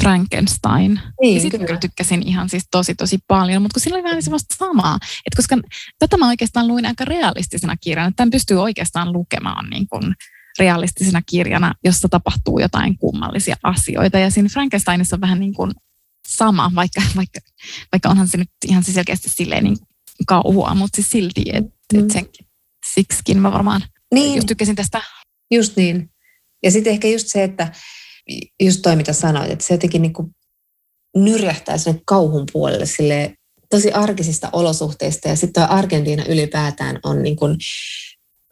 Frankenstein. 0.00 1.00
Niin, 1.20 1.34
ja 1.34 1.40
sitten 1.40 1.66
kyllä 1.66 1.80
tykkäsin 1.80 2.28
ihan 2.28 2.48
siis 2.48 2.64
tosi 2.70 2.94
tosi 2.94 3.18
paljon, 3.28 3.62
mutta 3.62 3.74
kun 3.74 3.80
sillä 3.80 3.94
oli 3.94 4.04
vähän 4.04 4.22
semmoista 4.22 4.54
samaa, 4.58 4.94
että 5.02 5.36
koska 5.36 5.58
tätä 5.98 6.16
mä 6.16 6.28
oikeastaan 6.28 6.68
luin 6.68 6.86
aika 6.86 7.04
realistisena 7.04 7.76
kirjana, 7.76 8.08
että 8.08 8.16
tämän 8.16 8.30
pystyy 8.30 8.56
oikeastaan 8.56 9.12
lukemaan 9.12 9.70
niin 9.70 9.88
kuin 9.88 10.14
realistisena 10.58 11.22
kirjana, 11.26 11.74
jossa 11.84 12.08
tapahtuu 12.08 12.58
jotain 12.58 12.98
kummallisia 12.98 13.56
asioita. 13.62 14.18
Ja 14.18 14.30
siinä 14.30 14.48
Frankensteinissa 14.48 15.16
on 15.16 15.20
vähän 15.20 15.40
niin 15.40 15.54
kuin 15.54 15.70
sama, 16.28 16.70
vaikka, 16.74 17.02
vaikka, 17.16 17.40
vaikka 17.92 18.08
onhan 18.08 18.28
se 18.28 18.36
nyt 18.36 18.50
ihan 18.66 18.84
siis 18.84 18.94
selkeästi 18.94 19.28
silleen 19.28 19.64
niin 19.64 19.76
kauhua, 20.26 20.74
mutta 20.74 20.96
siis 20.96 21.10
silti, 21.10 21.44
että 21.52 21.70
mm. 21.94 22.00
et 22.00 22.10
senkin, 22.10 22.46
siksikin 22.94 23.38
mä 23.38 23.52
varmaan 23.52 23.82
niin. 24.14 24.34
just 24.34 24.46
tykkäsin 24.46 24.76
tästä. 24.76 25.02
Just 25.50 25.76
niin. 25.76 26.10
Ja 26.62 26.70
sitten 26.70 26.92
ehkä 26.92 27.08
just 27.08 27.26
se, 27.28 27.44
että 27.44 27.72
just 28.62 28.82
toi 28.82 28.96
mitä 28.96 29.12
sanoit, 29.12 29.50
että 29.50 29.64
se 29.64 29.74
jotenkin 29.74 30.02
niin 30.02 30.12
kuin 30.12 30.28
nyrjähtää 31.16 31.78
sinne 31.78 32.00
kauhun 32.06 32.46
puolelle 32.52 32.86
sille 32.86 33.34
tosi 33.70 33.92
arkisista 33.92 34.48
olosuhteista 34.52 35.28
ja 35.28 35.36
sitten 35.36 35.70
Argentiina 35.70 36.24
ylipäätään 36.28 36.98
on 37.02 37.22
niin 37.22 37.36
kuin 37.36 37.56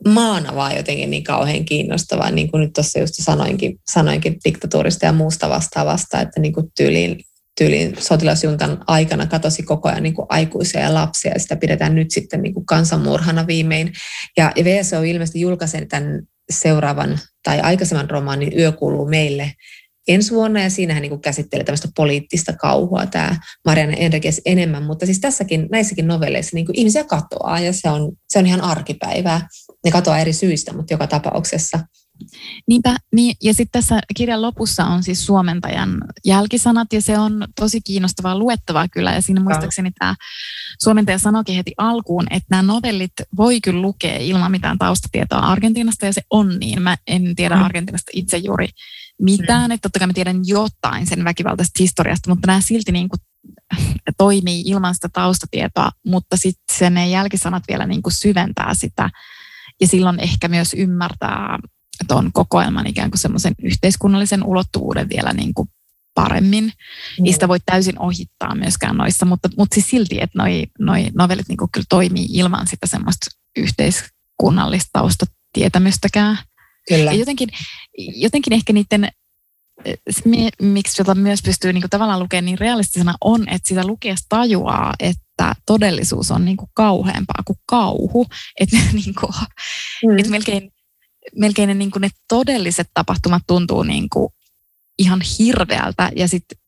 maana 0.08 0.54
vaan 0.54 0.76
jotenkin 0.76 1.10
niin 1.10 1.24
kauhean 1.24 1.64
kiinnostavaa, 1.64 2.30
niin 2.30 2.50
kuin 2.50 2.60
nyt 2.60 2.72
tuossa 2.72 2.98
just 2.98 3.14
sanoinkin, 3.16 3.80
sanoinkin 3.92 4.36
diktatuurista 4.44 5.06
ja 5.06 5.12
muusta 5.12 5.48
vastaavasta, 5.48 6.20
että 6.20 6.40
niin 6.40 6.52
kuin 6.52 6.66
tyyliin, 6.76 7.20
tyyliin 7.58 7.96
sotilasjuntan 7.98 8.84
aikana 8.86 9.26
katosi 9.26 9.62
koko 9.62 9.88
ajan 9.88 10.02
niin 10.02 10.14
kuin 10.14 10.26
aikuisia 10.28 10.80
ja 10.80 10.94
lapsia 10.94 11.32
ja 11.32 11.40
sitä 11.40 11.56
pidetään 11.56 11.94
nyt 11.94 12.10
sitten 12.10 12.42
niin 12.42 12.54
kuin 12.54 12.66
kansanmurhana 12.66 13.46
viimein. 13.46 13.92
Ja, 14.36 14.52
ja 14.56 14.64
VSO 14.64 15.02
ilmeisesti 15.02 15.40
julkaisen 15.40 15.88
tämän 15.88 16.22
seuraavan 16.50 17.18
tai 17.44 17.60
aikaisemman 17.60 18.10
romaanin 18.10 18.58
Yö 18.58 18.72
kuuluu 18.72 19.08
meille 19.08 19.52
ensi 20.08 20.34
vuonna, 20.34 20.62
ja 20.62 20.70
siinähän 20.70 21.02
niin 21.02 21.20
käsittelee 21.20 21.64
tämmöistä 21.64 21.88
poliittista 21.96 22.52
kauhua 22.52 23.06
tämä 23.06 23.36
Marianne 23.64 23.96
Enriquez 23.98 24.40
enemmän, 24.44 24.82
mutta 24.82 25.06
siis 25.06 25.20
tässäkin, 25.20 25.68
näissäkin 25.70 26.06
novelleissa 26.06 26.54
niin 26.54 26.66
ihmisiä 26.72 27.04
katoaa, 27.04 27.60
ja 27.60 27.72
se 27.72 27.90
on, 27.90 28.12
se 28.28 28.38
on 28.38 28.46
ihan 28.46 28.60
arkipäivää. 28.60 29.48
Ne 29.84 29.90
katoaa 29.90 30.18
eri 30.18 30.32
syistä, 30.32 30.72
mutta 30.72 30.94
joka 30.94 31.06
tapauksessa 31.06 31.78
Niinpä, 32.68 32.96
niin, 33.12 33.36
ja 33.42 33.54
sitten 33.54 33.80
tässä 33.80 34.00
kirjan 34.16 34.42
lopussa 34.42 34.84
on 34.84 35.02
siis 35.02 35.26
suomentajan 35.26 36.04
jälkisanat, 36.24 36.92
ja 36.92 37.02
se 37.02 37.18
on 37.18 37.46
tosi 37.60 37.80
kiinnostavaa 37.80 38.38
luettavaa 38.38 38.88
kyllä, 38.88 39.12
ja 39.12 39.22
siinä 39.22 39.40
muistaakseni 39.40 39.90
tämä 39.98 40.14
suomentaja 40.82 41.18
sanoikin 41.18 41.56
heti 41.56 41.72
alkuun, 41.76 42.26
että 42.30 42.46
nämä 42.50 42.62
novellit 42.62 43.12
voi 43.36 43.60
kyllä 43.60 43.82
lukea 43.82 44.18
ilman 44.18 44.50
mitään 44.50 44.78
taustatietoa 44.78 45.38
Argentiinasta, 45.38 46.06
ja 46.06 46.12
se 46.12 46.22
on 46.30 46.58
niin. 46.58 46.82
Mä 46.82 46.96
en 47.06 47.36
tiedä 47.36 47.56
mm. 47.56 47.62
Argentiinasta 47.62 48.10
itse 48.14 48.36
juuri 48.36 48.68
mitään, 49.22 49.70
mm. 49.70 49.74
että 49.74 49.82
totta 49.82 49.98
kai 49.98 50.06
mä 50.06 50.12
tiedän 50.12 50.40
jotain 50.44 51.06
sen 51.06 51.24
väkivaltaisesta 51.24 51.82
historiasta, 51.82 52.30
mutta 52.30 52.46
nämä 52.46 52.60
silti 52.60 52.92
niin 52.92 53.08
kuin 53.08 53.20
toimii 54.18 54.62
ilman 54.66 54.94
sitä 54.94 55.08
taustatietoa, 55.12 55.90
mutta 56.06 56.36
sitten 56.36 56.94
ne 56.94 57.08
jälkisanat 57.08 57.62
vielä 57.68 57.86
niin 57.86 58.02
kuin 58.02 58.12
syventää 58.12 58.74
sitä, 58.74 59.10
ja 59.80 59.86
silloin 59.86 60.20
ehkä 60.20 60.48
myös 60.48 60.74
ymmärtää 60.74 61.58
tuon 62.08 62.30
kokoelman 62.32 62.86
ikään 62.86 63.10
kuin 63.10 63.20
semmoisen 63.20 63.54
yhteiskunnallisen 63.62 64.44
ulottuvuuden 64.44 65.08
vielä 65.08 65.32
niin 65.32 65.54
kuin 65.54 65.68
paremmin. 66.14 66.64
Mm. 66.64 67.26
Ei 67.26 67.32
sitä 67.32 67.48
voi 67.48 67.58
täysin 67.66 67.98
ohittaa 67.98 68.54
myöskään 68.54 68.96
noissa, 68.96 69.26
mutta, 69.26 69.48
mutta 69.58 69.74
siis 69.74 69.90
silti, 69.90 70.18
että 70.20 70.38
noi, 70.38 70.66
noi 70.78 71.06
novellit 71.14 71.48
niin 71.48 71.56
kuin 71.56 71.70
kyllä 71.72 71.86
toimii 71.88 72.26
ilman 72.32 72.66
sitä 72.66 72.86
semmoista 72.86 73.26
yhteiskunnallista 73.56 74.90
taustatietämystäkään. 74.92 76.38
Kyllä. 76.88 77.12
Ja 77.12 77.18
jotenkin, 77.18 77.48
jotenkin 77.98 78.52
ehkä 78.52 78.72
niiden, 78.72 79.08
se, 80.10 80.22
miksi 80.62 81.00
jota 81.00 81.14
myös 81.14 81.42
pystyy 81.42 81.72
niin 81.72 81.82
kuin 81.82 81.90
tavallaan 81.90 82.20
lukemaan 82.20 82.44
niin 82.44 82.58
realistisena 82.58 83.14
on, 83.20 83.48
että 83.48 83.68
sitä 83.68 83.86
lukiessa 83.86 84.26
tajuaa, 84.28 84.94
että 85.00 85.54
todellisuus 85.66 86.30
on 86.30 86.44
niin 86.44 86.56
kuin 86.56 86.70
kauheampaa 86.74 87.42
kuin 87.44 87.58
kauhu. 87.66 88.26
Että 88.60 88.76
niin 88.92 89.14
kuin, 89.20 89.32
mm. 90.06 90.18
että 90.18 90.30
melkein 90.30 90.72
melkein 91.36 91.68
ne, 91.68 91.74
niin 91.74 91.90
kuin 91.90 92.00
ne 92.00 92.08
todelliset 92.28 92.88
tapahtumat 92.94 93.42
tuntuu 93.46 93.82
niin 93.82 94.08
kuin 94.12 94.32
ihan 94.98 95.20
hirveältä 95.38 96.10
ja 96.16 96.28
sitten 96.28 96.58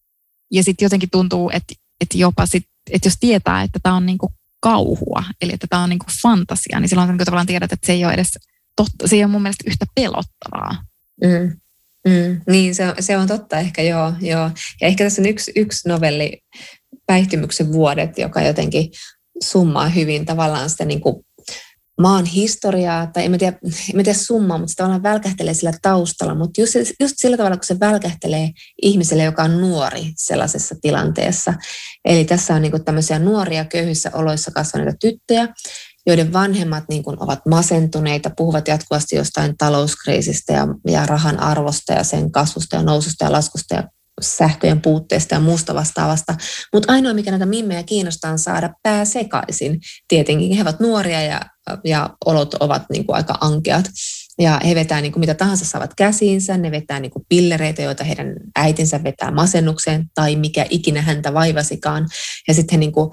ja 0.50 0.62
sit 0.64 0.80
jotenkin 0.80 1.10
tuntuu, 1.10 1.50
että, 1.50 1.74
että 2.00 2.18
jopa 2.18 2.46
sit, 2.46 2.64
että 2.90 3.06
jos 3.06 3.16
tietää, 3.20 3.62
että 3.62 3.78
tämä 3.82 3.94
on 3.94 4.06
niin 4.06 4.18
kuin 4.18 4.32
kauhua, 4.60 5.24
eli 5.42 5.52
että 5.52 5.66
tämä 5.70 5.82
on 5.82 5.90
niin 5.90 5.98
kuin 5.98 6.16
fantasia, 6.22 6.80
niin 6.80 6.88
silloin 6.88 7.08
niin 7.08 7.18
tavallaan 7.18 7.46
tiedät, 7.46 7.72
että 7.72 7.86
se 7.86 7.92
ei 7.92 8.04
ole 8.04 8.14
edes 8.14 8.38
totta, 8.76 9.08
se 9.08 9.16
ei 9.16 9.24
ole 9.24 9.30
mun 9.30 9.42
mielestä 9.42 9.64
yhtä 9.66 9.86
pelottavaa. 9.94 10.84
Mm. 11.24 11.60
Mm, 12.08 12.40
niin, 12.50 12.74
se, 12.74 12.94
se 13.00 13.16
on 13.16 13.28
totta 13.28 13.58
ehkä, 13.58 13.82
joo, 13.82 14.12
joo. 14.20 14.50
Ja 14.80 14.88
ehkä 14.88 15.04
tässä 15.04 15.22
on 15.22 15.28
yksi, 15.28 15.52
yksi 15.56 15.88
novelli, 15.88 16.42
Päihtymyksen 17.06 17.72
vuodet, 17.72 18.18
joka 18.18 18.42
jotenkin 18.42 18.90
summaa 19.42 19.88
hyvin 19.88 20.26
tavallaan 20.26 20.70
sitä 20.70 20.84
niin 20.84 21.00
kuin 21.00 21.26
maan 22.00 22.24
historiaa, 22.24 23.06
tai 23.06 23.24
en 23.24 23.30
mä 23.30 23.38
tiedä, 23.38 23.56
en 23.90 23.96
mä 23.96 24.02
tiedä 24.02 24.18
summaa, 24.18 24.58
mutta 24.58 24.70
se 24.70 24.76
tavallaan 24.76 25.02
välkähtelee 25.02 25.54
sillä 25.54 25.72
taustalla, 25.82 26.34
mutta 26.34 26.60
just, 26.60 26.74
just 27.00 27.14
sillä 27.16 27.36
tavalla, 27.36 27.56
kun 27.56 27.64
se 27.64 27.80
välkähtelee 27.80 28.50
ihmiselle, 28.82 29.22
joka 29.22 29.42
on 29.42 29.60
nuori 29.60 30.12
sellaisessa 30.16 30.74
tilanteessa. 30.82 31.54
Eli 32.04 32.24
tässä 32.24 32.54
on 32.54 32.62
niin 32.62 32.84
tämmöisiä 32.84 33.18
nuoria 33.18 33.64
köyhissä 33.64 34.10
oloissa 34.14 34.50
kasvaneita 34.50 34.96
tyttöjä, 35.00 35.48
joiden 36.06 36.32
vanhemmat 36.32 36.84
niin 36.88 37.02
kuin 37.02 37.16
ovat 37.22 37.40
masentuneita, 37.48 38.30
puhuvat 38.36 38.68
jatkuvasti 38.68 39.16
jostain 39.16 39.56
talouskriisistä 39.56 40.52
ja, 40.52 40.66
ja 40.88 41.06
rahan 41.06 41.40
arvosta 41.40 41.92
ja 41.92 42.04
sen 42.04 42.32
kasvusta 42.32 42.76
ja 42.76 42.82
noususta 42.82 43.24
ja 43.24 43.32
laskusta 43.32 43.74
ja 43.74 43.84
sähköjen 44.20 44.80
puutteesta 44.80 45.34
ja 45.34 45.40
muusta 45.40 45.74
vastaavasta. 45.74 46.34
Mutta 46.72 46.92
ainoa, 46.92 47.14
mikä 47.14 47.30
näitä 47.30 47.46
mimmejä 47.46 47.82
kiinnostaa, 47.82 48.30
on 48.30 48.38
saada 48.38 48.74
pää 48.82 49.04
sekaisin. 49.04 49.80
Tietenkin 50.08 50.56
he 50.56 50.62
ovat 50.62 50.80
nuoria 50.80 51.22
ja, 51.22 51.40
ja 51.84 52.10
olot 52.26 52.54
ovat 52.54 52.82
niin 52.92 53.06
kuin 53.06 53.16
aika 53.16 53.34
ankeat. 53.40 53.90
Ja 54.38 54.60
he 54.64 54.74
vetää 54.74 55.00
niin 55.00 55.12
kuin 55.12 55.20
mitä 55.20 55.34
tahansa 55.34 55.64
saavat 55.64 55.94
käsiinsä, 55.94 56.56
ne 56.56 56.70
vetää 56.70 57.00
niin 57.00 57.10
kuin 57.10 57.26
pillereitä, 57.28 57.82
joita 57.82 58.04
heidän 58.04 58.34
äitinsä 58.56 59.04
vetää 59.04 59.30
masennukseen 59.30 60.04
tai 60.14 60.36
mikä 60.36 60.66
ikinä 60.70 61.02
häntä 61.02 61.34
vaivasikaan. 61.34 62.08
Ja 62.48 62.54
sitten 62.54 62.76
he 62.76 62.78
niin 62.78 62.92
kuin 62.92 63.10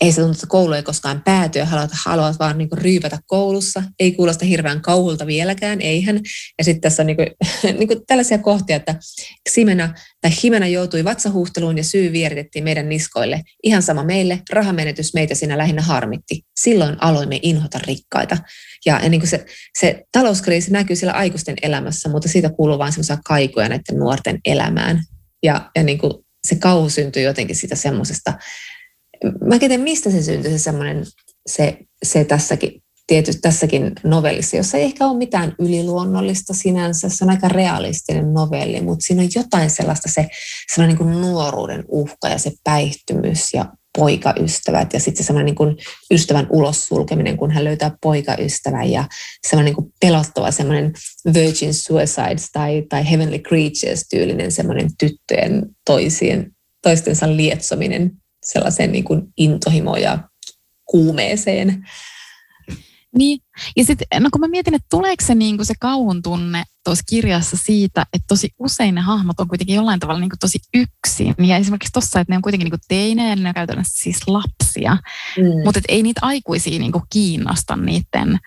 ei 0.00 0.12
se 0.12 0.20
tuntu, 0.20 0.32
että 0.32 0.46
koulu 0.46 0.72
ei 0.72 0.82
koskaan 0.82 1.22
pääty 1.22 1.58
ja 1.58 1.66
haluat, 1.66 1.90
haluat 2.04 2.38
vaan 2.38 2.58
niin 2.58 2.68
ryypätä 2.72 3.18
koulussa. 3.26 3.82
Ei 4.00 4.12
kuulosta 4.12 4.44
hirveän 4.44 4.80
kauhulta 4.80 5.26
vieläkään, 5.26 5.80
eihän. 5.80 6.20
Ja 6.58 6.64
sitten 6.64 6.80
tässä 6.80 7.02
on 7.02 7.06
niin 7.06 7.16
kuin, 7.16 7.26
niin 7.78 7.88
kuin 7.88 8.06
tällaisia 8.06 8.38
kohtia, 8.38 8.76
että 8.76 8.94
Ximena 9.50 9.94
tai 10.20 10.30
Himena 10.42 10.66
joutui 10.66 11.04
vatsahuhteluun 11.04 11.78
ja 11.78 11.84
syy 11.84 12.12
vieritettiin 12.12 12.64
meidän 12.64 12.88
niskoille. 12.88 13.42
Ihan 13.62 13.82
sama 13.82 14.04
meille, 14.04 14.42
rahamenetys 14.52 15.14
meitä 15.14 15.34
siinä 15.34 15.58
lähinnä 15.58 15.82
harmitti. 15.82 16.42
Silloin 16.60 16.96
aloimme 17.00 17.38
inhota 17.42 17.78
rikkaita. 17.86 18.36
Ja, 18.86 19.00
ja 19.02 19.08
niin 19.08 19.20
kuin 19.20 19.30
se, 19.30 19.46
se 19.78 20.04
talouskriisi 20.12 20.72
näkyy 20.72 20.96
siellä 20.96 21.12
aikuisten 21.12 21.56
elämässä, 21.62 22.08
mutta 22.08 22.28
siitä 22.28 22.50
kuuluu 22.50 22.78
vain 22.78 22.92
semmoisia 22.92 23.18
kaikuja 23.24 23.68
näiden 23.68 23.98
nuorten 23.98 24.38
elämään. 24.44 25.02
Ja, 25.42 25.70
ja 25.76 25.82
niin 25.82 25.98
kuin 25.98 26.12
se 26.48 26.56
kauhu 26.56 26.90
syntyy 26.90 27.22
jotenkin 27.22 27.56
siitä 27.56 27.74
semmoisesta 27.74 28.32
mä 29.44 29.58
tiedän, 29.58 29.80
mistä 29.80 30.10
se 30.10 30.22
syntyi 30.22 30.50
se 30.50 30.58
semmoinen, 30.58 31.04
se, 31.46 31.78
se 32.02 32.24
tässäkin, 32.24 32.82
tietysti 33.06 33.40
tässäkin 33.40 33.92
novellissa, 34.04 34.56
jossa 34.56 34.76
ei 34.78 34.84
ehkä 34.84 35.06
ole 35.06 35.18
mitään 35.18 35.54
yliluonnollista 35.58 36.54
sinänsä, 36.54 37.08
se 37.08 37.24
on 37.24 37.30
aika 37.30 37.48
realistinen 37.48 38.32
novelli, 38.32 38.80
mutta 38.80 39.06
siinä 39.06 39.22
on 39.22 39.28
jotain 39.34 39.70
sellaista, 39.70 40.08
se 40.12 40.28
sellainen 40.74 40.98
niin 40.98 41.06
kuin 41.06 41.20
nuoruuden 41.20 41.84
uhka 41.88 42.28
ja 42.28 42.38
se 42.38 42.52
päihtymys 42.64 43.54
ja 43.54 43.66
poikaystävät 43.96 44.92
ja 44.92 45.00
sitten 45.00 45.24
se 45.24 45.26
semmoinen 45.26 45.54
niin 45.54 45.76
ystävän 46.10 46.46
ulos 46.50 46.86
sulkeminen, 46.86 47.36
kun 47.36 47.50
hän 47.50 47.64
löytää 47.64 47.96
poikaystävän 48.02 48.90
ja 48.90 49.04
semmoinen 49.48 49.74
niin 49.74 49.92
pelottava 50.00 50.50
semmoinen 50.50 50.92
Virgin 51.34 51.74
Suicides 51.74 52.50
tai, 52.52 52.82
tai 52.88 53.10
Heavenly 53.10 53.38
Creatures 53.38 54.08
tyylinen 54.10 54.52
semmoinen 54.52 54.90
tyttöjen 54.98 55.66
toisien, 55.86 56.50
toistensa 56.82 57.36
lietsominen 57.36 58.12
sellaiseen 58.52 58.92
niin 58.92 59.04
kuin 59.04 59.22
intohimoon 59.36 60.02
ja 60.02 60.18
kuumeeseen. 60.84 61.86
Niin, 63.18 63.38
ja 63.76 63.84
sitten 63.84 64.22
no 64.22 64.28
kun 64.32 64.40
mä 64.40 64.48
mietin, 64.48 64.74
että 64.74 64.86
tuleeko 64.90 65.24
se, 65.26 65.34
niin 65.34 65.56
kuin 65.56 65.66
se 65.66 65.74
kauhun 65.80 66.22
tunne 66.22 66.62
tuossa 66.84 67.04
kirjassa 67.08 67.56
siitä, 67.56 68.06
että 68.12 68.24
tosi 68.28 68.48
usein 68.58 68.94
ne 68.94 69.00
hahmot 69.00 69.40
on 69.40 69.48
kuitenkin 69.48 69.76
jollain 69.76 70.00
tavalla 70.00 70.20
niin 70.20 70.30
kuin 70.30 70.38
tosi 70.38 70.58
yksin. 70.74 71.34
Ja 71.46 71.56
esimerkiksi 71.56 71.92
tuossa, 71.92 72.20
että 72.20 72.32
ne 72.32 72.36
on 72.36 72.42
kuitenkin 72.42 72.64
niin 72.64 72.70
kuin 72.70 72.80
teinejä, 72.88 73.36
ne 73.36 73.48
on 73.48 73.54
käytännössä 73.54 74.02
siis 74.02 74.18
lapsia. 74.26 74.96
Mm. 75.36 75.64
Mutta 75.64 75.80
ei 75.88 76.02
niitä 76.02 76.20
aikuisia 76.22 76.78
niin 76.78 76.92
kuin 76.92 77.04
kiinnosta 77.12 77.76
niiden 77.76 78.38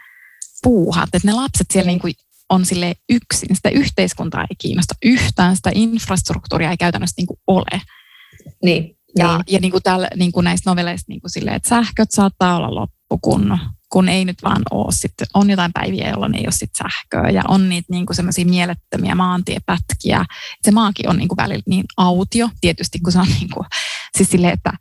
puuhat. 0.63 1.09
Että 1.13 1.27
ne 1.27 1.33
lapset 1.33 1.67
siellä 1.71 1.87
mm. 1.87 1.91
niin 1.91 1.99
kuin 1.99 2.13
on 2.49 2.65
sille 2.65 2.95
yksin. 3.09 3.55
Sitä 3.55 3.69
yhteiskuntaa 3.69 4.41
ei 4.41 4.55
kiinnosta 4.57 4.95
yhtään, 5.05 5.55
sitä 5.55 5.71
infrastruktuuria 5.73 6.71
ei 6.71 6.77
käytännössä 6.77 7.13
niin 7.17 7.27
kuin 7.27 7.39
ole. 7.47 7.81
Niin. 8.63 8.98
Ja, 9.17 9.37
niin. 9.37 9.43
ja 9.47 9.59
niin 9.59 9.71
kuin 9.71 9.83
täällä, 9.83 10.07
niin 10.15 10.31
kuin 10.31 10.43
näistä 10.43 10.69
novelleista 10.69 11.05
niin 11.07 11.21
kuin 11.21 11.31
silleen, 11.31 11.55
että 11.55 11.69
sähköt 11.69 12.11
saattaa 12.11 12.57
olla 12.57 12.75
loppu, 12.75 13.17
kun 13.21 13.59
kun 13.91 14.09
ei 14.09 14.25
nyt 14.25 14.43
vaan 14.43 14.61
ole. 14.71 14.91
Sitten 14.91 15.27
on 15.33 15.49
jotain 15.49 15.73
päiviä, 15.73 16.09
jolloin 16.09 16.35
ei 16.35 16.43
ole 16.45 16.51
sit 16.51 16.71
sähköä 16.77 17.29
ja 17.29 17.43
on 17.47 17.69
niitä 17.69 17.87
niin 17.89 18.05
semmoisia 18.11 18.45
mielettömiä 18.45 19.15
maantiepätkiä. 19.15 20.25
Se 20.65 20.71
maakin 20.71 21.09
on 21.09 21.17
niin 21.17 21.27
kuin 21.27 21.37
välillä 21.37 21.63
niin 21.65 21.85
autio, 21.97 22.49
tietysti 22.61 22.99
kun 22.99 23.11
se 23.11 23.19
on 23.19 23.27
niin 23.39 23.49
kuin, 23.53 23.65
siis 24.17 24.29
silleen, 24.29 24.53
että, 24.53 24.73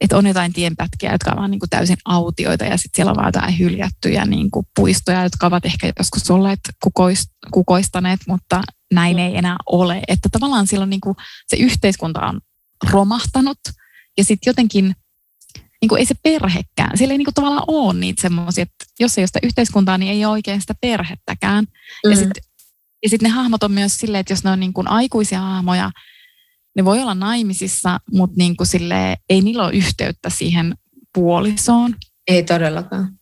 että 0.00 0.16
on 0.16 0.26
jotain 0.26 0.52
tienpätkiä, 0.52 1.12
jotka 1.12 1.32
ovat 1.32 1.50
niin 1.50 1.60
kuin 1.60 1.70
täysin 1.70 1.96
autioita 2.04 2.64
ja 2.64 2.76
sitten 2.76 2.96
siellä 2.96 3.10
on 3.10 3.16
vaan 3.16 3.28
jotain 3.28 3.58
hyljättyjä 3.58 4.24
niin 4.24 4.50
kuin 4.50 4.66
puistoja, 4.76 5.22
jotka 5.22 5.46
ovat 5.46 5.64
ehkä 5.64 5.92
joskus 5.98 6.30
olleet 6.30 6.60
kukoist, 6.82 7.30
kukoistaneet, 7.52 8.20
mutta 8.28 8.62
näin 8.92 9.18
ei 9.18 9.36
enää 9.36 9.56
ole. 9.66 10.02
Että 10.08 10.28
tavallaan 10.32 10.66
silloin 10.66 10.90
niin 10.90 11.00
kuin 11.00 11.16
se 11.46 11.56
yhteiskunta 11.56 12.26
on 12.26 12.40
romahtanut 12.90 13.58
ja 14.18 14.24
sitten 14.24 14.50
jotenkin– 14.50 14.94
niin 15.80 15.88
kuin 15.88 15.98
ei 15.98 16.06
se 16.06 16.14
perhekään, 16.22 16.98
siellä 16.98 17.12
ei 17.12 17.18
niin 17.18 17.26
kuin 17.26 17.34
tavallaan 17.34 17.64
ole 17.66 17.94
niitä 17.94 18.22
semmoisia, 18.22 18.62
että 18.62 18.84
jos 19.00 19.18
ei 19.18 19.22
ole 19.22 19.26
sitä 19.26 19.38
yhteiskuntaa, 19.42 19.98
niin 19.98 20.12
ei 20.12 20.24
ole 20.24 20.32
oikein 20.32 20.60
sitä 20.60 20.74
perhettäkään. 20.80 21.64
Mm. 22.04 22.10
Ja 22.10 22.16
sitten 22.16 22.42
ja 23.02 23.10
sit 23.10 23.22
ne 23.22 23.28
hahmot 23.28 23.62
on 23.62 23.72
myös 23.72 23.98
silleen, 23.98 24.20
että 24.20 24.32
jos 24.32 24.44
ne 24.44 24.50
on 24.50 24.60
niin 24.60 24.72
kuin 24.72 24.88
aikuisia 24.88 25.40
hahmoja, 25.40 25.90
ne 26.76 26.84
voi 26.84 27.02
olla 27.02 27.14
naimisissa, 27.14 28.00
mutta 28.12 28.34
niin 28.38 28.56
kuin 28.56 28.66
sille, 28.66 29.16
ei 29.28 29.40
niillä 29.40 29.64
ole 29.64 29.72
yhteyttä 29.72 30.30
siihen 30.30 30.74
puolisoon. 31.14 31.94
Ei 32.26 32.42
todellakaan. 32.42 33.18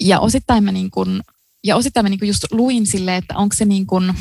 Ja 0.00 0.20
osittain 0.20 0.64
mä, 0.64 0.72
niin 0.72 0.90
kuin, 0.90 1.20
ja 1.64 1.76
osittain 1.76 2.04
mä 2.04 2.08
niin 2.08 2.18
kuin 2.18 2.28
just 2.28 2.44
luin 2.50 2.86
sille, 2.86 3.16
että 3.16 3.36
onko 3.36 3.56
se 3.56 3.64
niin 3.64 3.86
kuin, 3.86 4.14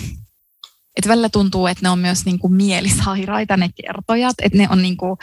että 0.98 1.10
välillä 1.10 1.30
tuntuu, 1.30 1.68
että 1.68 1.86
ne 1.86 1.90
on 1.90 2.00
myös 2.00 2.26
niin 2.26 2.40
kuin 2.40 2.54
mielisairaita 2.54 3.58
ne 3.58 3.70
kertojat, 3.84 4.36
että 4.42 4.58
ne 4.58 4.68
on 4.70 4.82
niin 4.82 4.98
kuin, 4.98 5.18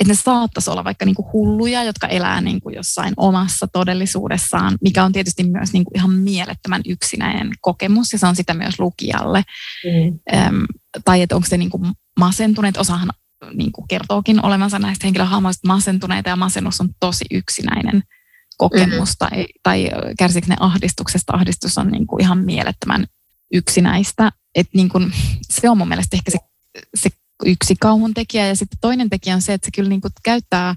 että 0.00 0.12
ne 0.12 0.14
saattaisi 0.14 0.70
olla 0.70 0.84
vaikka 0.84 1.04
niin 1.04 1.14
kuin 1.14 1.32
hulluja, 1.32 1.84
jotka 1.84 2.06
elää 2.06 2.40
niin 2.40 2.60
kuin 2.60 2.74
jossain 2.74 3.14
omassa 3.16 3.66
todellisuudessaan, 3.72 4.78
mikä 4.80 5.04
on 5.04 5.12
tietysti 5.12 5.44
myös 5.44 5.72
niin 5.72 5.84
kuin 5.84 5.96
ihan 5.96 6.12
mielettömän 6.12 6.82
yksinäinen 6.88 7.50
kokemus 7.60 8.12
ja 8.12 8.18
se 8.18 8.26
on 8.26 8.36
sitä 8.36 8.54
myös 8.54 8.78
lukijalle. 8.78 9.42
Mm. 9.84 10.18
Öm, 10.38 10.66
tai 11.04 11.22
että 11.22 11.36
onko 11.36 11.48
se 11.48 11.56
niin 11.56 11.70
kuin 11.70 11.92
masentuneet, 12.18 12.76
osahan 12.76 13.08
niin 13.54 13.72
kuin 13.72 13.88
kertookin 13.88 14.44
olevansa 14.44 14.78
näistä 14.78 15.06
henkilöhahmoista 15.06 15.68
masentuneita 15.68 16.28
ja 16.28 16.36
masennus 16.36 16.80
on 16.80 16.88
tosi 17.00 17.24
yksinäinen 17.30 18.02
kokemus 18.56 19.08
mm. 19.08 19.14
tai, 19.18 19.46
tai 19.62 19.90
kärsikö 20.18 20.46
ne 20.48 20.56
ahdistuksesta. 20.60 21.32
Ahdistus 21.32 21.78
on 21.78 21.88
niin 21.88 22.06
kuin 22.06 22.22
ihan 22.22 22.38
mielettömän 22.38 23.06
yksinäistä. 23.52 24.32
Et 24.54 24.68
niin 24.74 24.88
kuin, 24.88 25.12
se 25.50 25.70
on 25.70 25.78
mun 25.78 25.88
mielestä 25.88 26.16
ehkä 26.16 26.30
se, 26.30 26.38
se 26.94 27.10
yksi 27.44 27.74
kauhun 27.80 28.14
tekijä. 28.14 28.46
Ja 28.46 28.56
sitten 28.56 28.78
toinen 28.80 29.10
tekijä 29.10 29.34
on 29.34 29.42
se, 29.42 29.52
että 29.52 29.66
se 29.66 29.70
kyllä 29.74 29.88
niin 29.88 30.00
käyttää 30.22 30.74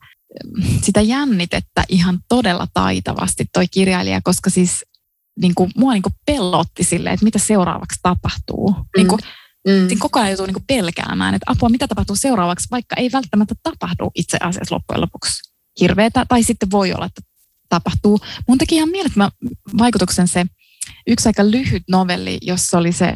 mm, 0.57 0.63
sitä 0.81 1.01
jännitettä 1.01 1.83
ihan 1.89 2.19
todella 2.29 2.67
taitavasti 2.73 3.45
toi 3.53 3.67
kirjailija, 3.67 4.21
koska 4.23 4.49
siis 4.49 4.85
niin 5.41 5.55
kuin, 5.55 5.71
mua 5.75 5.93
niin 5.93 6.03
kuin 6.03 6.15
pelotti 6.25 6.83
sille, 6.83 7.09
että 7.09 7.23
mitä 7.23 7.39
seuraavaksi 7.39 7.99
tapahtuu. 8.03 8.71
Mm. 8.71 8.85
Niin 8.97 9.07
kuin, 9.07 9.19
mm. 9.67 9.99
koko 9.99 10.19
ajan 10.19 10.29
joutuu 10.29 10.45
niin 10.45 10.53
kuin 10.53 10.65
pelkäämään, 10.67 11.35
että 11.35 11.51
apua, 11.51 11.69
mitä 11.69 11.87
tapahtuu 11.87 12.15
seuraavaksi, 12.15 12.67
vaikka 12.71 12.95
ei 12.95 13.11
välttämättä 13.11 13.55
tapahdu 13.63 14.11
itse 14.15 14.37
asiassa 14.41 14.75
loppujen 14.75 15.01
lopuksi 15.01 15.51
hirveätä, 15.79 16.25
tai 16.27 16.43
sitten 16.43 16.71
voi 16.71 16.93
olla, 16.93 17.05
että 17.05 17.21
tapahtuu. 17.69 18.19
Mun 18.47 18.57
teki 18.57 18.75
ihan 18.75 18.89
mielettömän 18.89 19.31
vaikutuksen 19.77 20.27
se 20.27 20.45
yksi 21.07 21.29
aika 21.29 21.51
lyhyt 21.51 21.83
novelli, 21.89 22.37
jossa 22.41 22.77
oli 22.77 22.91
se, 22.91 23.13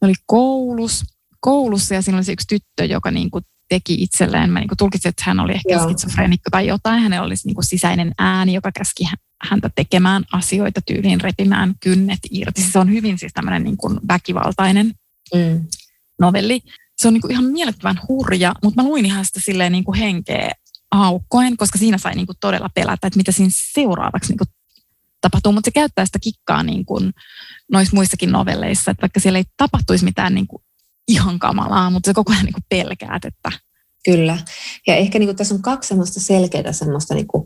oli 0.00 0.14
koulus, 0.26 1.04
koulussa 1.40 1.94
ja 1.94 2.02
siinä 2.02 2.18
oli 2.18 2.24
se 2.24 2.32
yksi 2.32 2.46
tyttö, 2.48 2.84
joka 2.84 3.10
niin 3.10 3.30
kuin 3.30 3.44
teki 3.68 3.94
itselleen, 4.02 4.50
mä 4.50 4.60
niin 4.60 4.68
kuin 4.68 4.78
tulkitsin, 4.78 5.08
että 5.08 5.22
hän 5.26 5.40
oli 5.40 5.52
ehkä 5.52 5.84
skitsofreenikko 5.84 6.50
tai 6.50 6.66
jotain, 6.66 7.02
hänellä 7.02 7.26
olisi 7.26 7.48
niin 7.48 7.54
kuin 7.54 7.64
sisäinen 7.64 8.12
ääni, 8.18 8.54
joka 8.54 8.72
käski 8.72 9.04
häntä 9.42 9.70
tekemään 9.76 10.24
asioita 10.32 10.80
tyyliin, 10.86 11.20
repimään 11.20 11.74
kynnet 11.80 12.18
irti. 12.30 12.62
Se 12.62 12.78
on 12.78 12.90
hyvin 12.92 13.18
siis 13.18 13.32
tämmöinen 13.32 13.64
niin 13.64 13.76
kuin 13.76 14.00
väkivaltainen 14.08 14.92
mm. 15.34 15.64
novelli. 16.20 16.60
Se 16.96 17.08
on 17.08 17.14
niin 17.14 17.20
kuin 17.20 17.32
ihan 17.32 17.44
mielettömän 17.44 18.00
hurja, 18.08 18.54
mutta 18.62 18.82
mä 18.82 18.88
luin 18.88 19.06
ihan 19.06 19.24
sitä 19.24 19.40
silleen 19.40 19.72
niin 19.72 19.84
kuin 19.84 19.98
henkeä 19.98 20.52
aukkoen, 20.90 21.56
koska 21.56 21.78
siinä 21.78 21.98
sai 21.98 22.14
niin 22.14 22.26
kuin 22.26 22.36
todella 22.40 22.68
pelätä, 22.74 23.06
että 23.06 23.16
mitä 23.16 23.32
siinä 23.32 23.50
seuraavaksi 23.52 24.32
niin 24.32 24.38
kuin 24.38 24.48
tapahtuu, 25.28 25.52
mutta 25.52 25.68
se 25.68 25.72
käyttää 25.72 26.06
sitä 26.06 26.18
kikkaa 26.18 26.62
niin 26.62 26.84
kuin 26.84 27.12
noissa 27.72 27.96
muissakin 27.96 28.32
novelleissa, 28.32 28.90
että 28.90 29.02
vaikka 29.02 29.20
siellä 29.20 29.38
ei 29.38 29.44
tapahtuisi 29.56 30.04
mitään 30.04 30.34
niin 30.34 30.46
kuin 30.46 30.62
ihan 31.08 31.38
kamalaa, 31.38 31.90
mutta 31.90 32.08
se 32.08 32.14
koko 32.14 32.32
ajan 32.32 32.44
niin 32.44 32.52
kuin 32.52 32.64
pelkäät, 32.68 33.24
että... 33.24 33.50
Kyllä. 34.04 34.38
Ja 34.86 34.96
ehkä 34.96 35.18
niin 35.18 35.26
kuin 35.26 35.36
tässä 35.36 35.54
on 35.54 35.62
kaksi 35.62 35.88
semmoista 35.88 36.20
selkeää 36.20 36.72
semmoista 36.72 37.14
niin 37.14 37.26
kuin 37.26 37.44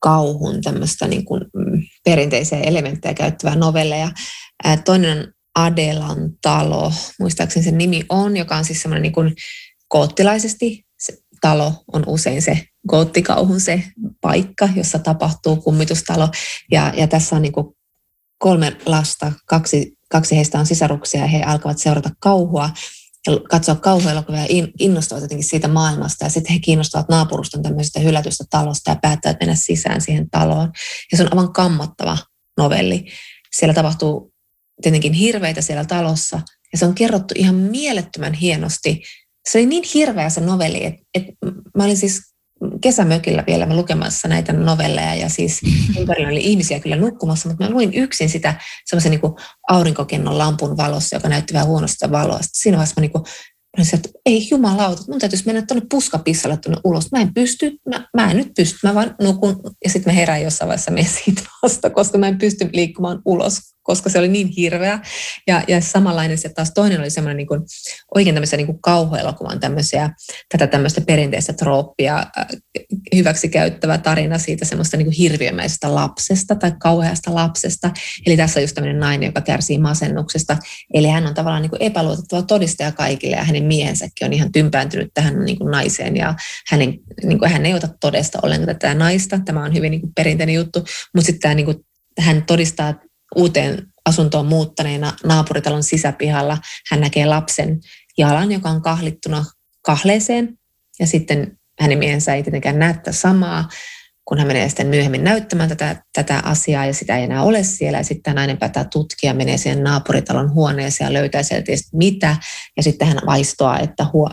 kauhun 0.00 0.62
tämmöistä 0.62 1.06
niin 1.06 1.24
kuin 1.24 1.42
mm, 1.54 1.82
perinteisiä 2.04 2.60
elementtejä 2.60 3.14
käyttävää 3.14 3.56
novelleja. 3.56 4.10
Toinen 4.84 5.18
on 5.18 5.32
Adelan 5.54 6.30
talo, 6.42 6.92
muistaakseni 7.20 7.64
sen 7.64 7.78
nimi 7.78 8.04
on, 8.08 8.36
joka 8.36 8.56
on 8.56 8.64
siis 8.64 8.82
semmoinen 8.82 9.02
niin 9.02 9.12
kuin 9.12 9.34
koottilaisesti 9.88 10.76
se 10.76 10.89
talo 11.40 11.84
on 11.92 12.04
usein 12.06 12.42
se 12.42 12.64
goottikauhun 12.88 13.60
se 13.60 13.82
paikka, 14.20 14.68
jossa 14.76 14.98
tapahtuu 14.98 15.56
kummitustalo. 15.56 16.28
Ja, 16.70 16.92
ja 16.96 17.06
tässä 17.06 17.36
on 17.36 17.42
niin 17.42 17.52
kuin 17.52 17.66
kolme 18.38 18.76
lasta, 18.86 19.32
kaksi 19.46 20.00
kaksi 20.10 20.36
heistä 20.36 20.58
on 20.58 20.66
sisaruksia 20.66 21.20
ja 21.20 21.26
he 21.26 21.42
alkavat 21.42 21.78
seurata 21.78 22.10
kauhua 22.20 22.70
ja 23.26 23.32
katsoa 23.50 23.74
kauhuelokuvia 23.74 24.40
ja 24.40 24.66
innostuvat 24.78 25.22
jotenkin 25.22 25.48
siitä 25.48 25.68
maailmasta. 25.68 26.24
Ja 26.24 26.30
sitten 26.30 26.52
he 26.52 26.58
kiinnostuvat 26.58 27.08
naapuruston 27.08 27.62
tämmöisestä 27.62 28.00
hylätystä 28.00 28.44
talosta 28.50 28.90
ja 28.90 28.96
päättävät 29.02 29.36
mennä 29.40 29.54
sisään 29.54 30.00
siihen 30.00 30.30
taloon. 30.30 30.72
Ja 31.12 31.16
se 31.16 31.22
on 31.22 31.32
aivan 31.32 31.52
kammottava 31.52 32.18
novelli. 32.56 33.06
Siellä 33.52 33.74
tapahtuu 33.74 34.32
tietenkin 34.82 35.12
hirveitä 35.12 35.60
siellä 35.60 35.84
talossa 35.84 36.40
ja 36.72 36.78
se 36.78 36.86
on 36.86 36.94
kerrottu 36.94 37.34
ihan 37.36 37.54
mielettömän 37.54 38.34
hienosti. 38.34 39.02
Se 39.48 39.58
oli 39.58 39.66
niin 39.66 39.84
hirveä 39.94 40.30
se 40.30 40.40
novelli, 40.40 40.84
että, 40.84 41.02
että 41.14 41.32
mä 41.76 41.84
olin 41.84 41.96
siis 41.96 42.30
kesämökillä 42.80 43.44
vielä 43.46 43.66
mä 43.66 43.76
lukemassa 43.76 44.28
näitä 44.28 44.52
novelleja 44.52 45.14
ja 45.14 45.28
siis 45.28 45.60
ympärillä 45.98 46.28
oli 46.28 46.44
ihmisiä 46.44 46.80
kyllä 46.80 46.96
nukkumassa, 46.96 47.48
mutta 47.48 47.64
mä 47.64 47.70
luin 47.70 47.94
yksin 47.94 48.28
sitä 48.28 48.54
semmoisen 48.84 49.10
niin 49.10 49.20
aurinkokennon 49.68 50.38
lampun 50.38 50.76
valossa, 50.76 51.16
joka 51.16 51.28
näytti 51.28 51.54
vähän 51.54 51.68
huonosta 51.68 52.10
valoa. 52.10 52.42
Sitten 52.42 52.60
siinä 52.62 52.76
vaiheessa 52.76 52.94
mä 52.96 53.00
niin 53.00 53.12
kuin, 53.12 53.24
mä 53.78 53.84
sanoin, 53.84 54.06
että 54.06 54.18
ei 54.26 54.48
jumalauta, 54.50 55.02
mun 55.08 55.18
täytyisi 55.18 55.46
mennä 55.46 55.62
tuonne 55.62 55.86
puskapissalle 55.90 56.56
tuonne 56.56 56.80
ulos. 56.84 57.12
Mä 57.12 57.20
en 57.20 57.34
pysty, 57.34 57.76
mä, 57.88 58.08
mä 58.16 58.30
en 58.30 58.36
nyt 58.36 58.50
pysty, 58.56 58.78
mä 58.82 58.94
vaan 58.94 59.14
nukun 59.22 59.60
ja 59.84 59.90
sitten 59.90 60.12
mä 60.12 60.18
herään 60.18 60.42
jossain 60.42 60.68
vaiheessa 60.68 60.90
menen 60.90 61.10
siitä 61.24 61.42
vasta, 61.62 61.90
koska 61.90 62.18
mä 62.18 62.28
en 62.28 62.38
pysty 62.38 62.68
liikkumaan 62.72 63.22
ulos, 63.24 63.60
koska 63.90 64.10
se 64.10 64.18
oli 64.18 64.28
niin 64.28 64.48
hirveä. 64.48 64.98
Ja, 65.46 65.62
ja 65.68 65.80
samanlainen 65.80 66.38
se 66.38 66.48
taas 66.48 66.70
toinen 66.74 67.00
oli 67.00 67.10
semmoinen 67.10 67.36
niin 67.36 67.46
kuin, 67.46 67.60
oikein 68.14 68.34
tämmöisiä 68.34 68.56
niin 68.56 68.66
kuin 68.66 69.60
tämmöisiä, 69.60 70.10
tätä 70.48 70.66
tämmöistä 70.66 71.00
perinteistä 71.00 71.52
trooppia 71.52 72.18
äh, 72.18 72.46
hyväksi 73.14 73.48
käyttävä 73.48 73.98
tarina 73.98 74.38
siitä 74.38 74.64
semmoista 74.64 74.96
niin 74.96 75.06
kuin 75.06 75.16
hirviömäisestä 75.16 75.94
lapsesta 75.94 76.54
tai 76.54 76.72
kauheasta 76.80 77.34
lapsesta. 77.34 77.90
Eli 78.26 78.36
tässä 78.36 78.60
on 78.60 78.64
just 78.64 78.74
tämmöinen 78.74 79.00
nainen, 79.00 79.26
joka 79.26 79.40
kärsii 79.40 79.78
masennuksesta. 79.78 80.56
Eli 80.94 81.08
hän 81.08 81.26
on 81.26 81.34
tavallaan 81.34 81.62
niin 81.62 81.70
kuin 81.70 81.82
epäluotettava 81.82 82.42
todistaja 82.42 82.92
kaikille 82.92 83.36
ja 83.36 83.44
hänen 83.44 83.64
miehensäkin 83.64 84.26
on 84.26 84.32
ihan 84.32 84.52
tympääntynyt 84.52 85.10
tähän 85.14 85.44
niin 85.44 85.58
kuin 85.58 85.70
naiseen 85.70 86.16
ja 86.16 86.34
hänen, 86.66 86.94
niin 87.22 87.38
kuin, 87.38 87.50
hän 87.50 87.66
ei 87.66 87.74
ota 87.74 87.88
todesta 88.00 88.38
ollenkaan 88.42 88.78
tätä 88.78 88.94
naista. 88.94 89.40
Tämä 89.44 89.64
on 89.64 89.74
hyvin 89.74 89.90
niin 89.90 90.00
kuin 90.00 90.12
perinteinen 90.14 90.54
juttu, 90.54 90.84
mutta 91.14 91.26
sitten 91.26 91.40
tämä, 91.40 91.54
niin 91.54 91.66
kuin, 91.66 91.76
hän 92.18 92.42
todistaa 92.46 92.94
uuteen 93.36 93.86
asuntoon 94.06 94.46
muuttaneena 94.46 95.12
naapuritalon 95.24 95.82
sisäpihalla 95.82 96.58
hän 96.90 97.00
näkee 97.00 97.26
lapsen 97.26 97.80
jalan, 98.18 98.52
joka 98.52 98.68
on 98.68 98.82
kahlittuna 98.82 99.44
kahleeseen. 99.82 100.58
Ja 101.00 101.06
sitten 101.06 101.58
hänen 101.80 101.98
miehensä 101.98 102.34
ei 102.34 102.42
tietenkään 102.42 102.78
näe 102.78 102.94
tätä 102.94 103.12
samaa, 103.12 103.68
kun 104.24 104.38
hän 104.38 104.46
menee 104.46 104.68
sitten 104.68 104.86
myöhemmin 104.86 105.24
näyttämään 105.24 105.68
tätä, 105.68 106.02
tätä 106.12 106.40
asiaa 106.44 106.86
ja 106.86 106.94
sitä 106.94 107.16
ei 107.16 107.24
enää 107.24 107.42
ole 107.42 107.62
siellä. 107.62 107.98
Ja 107.98 108.04
sitten 108.04 108.34
nainen 108.34 108.58
päättää 108.58 108.84
tutkia, 108.84 109.34
menee 109.34 109.56
siihen 109.56 109.84
naapuritalon 109.84 110.54
huoneeseen 110.54 111.08
ja 111.08 111.12
löytää 111.12 111.42
sieltä 111.42 111.72
mitä. 111.92 112.36
Ja 112.76 112.82
sitten 112.82 113.08
hän 113.08 113.18
vaistoaa, 113.26 113.78
että 113.78 114.06
huo, 114.12 114.30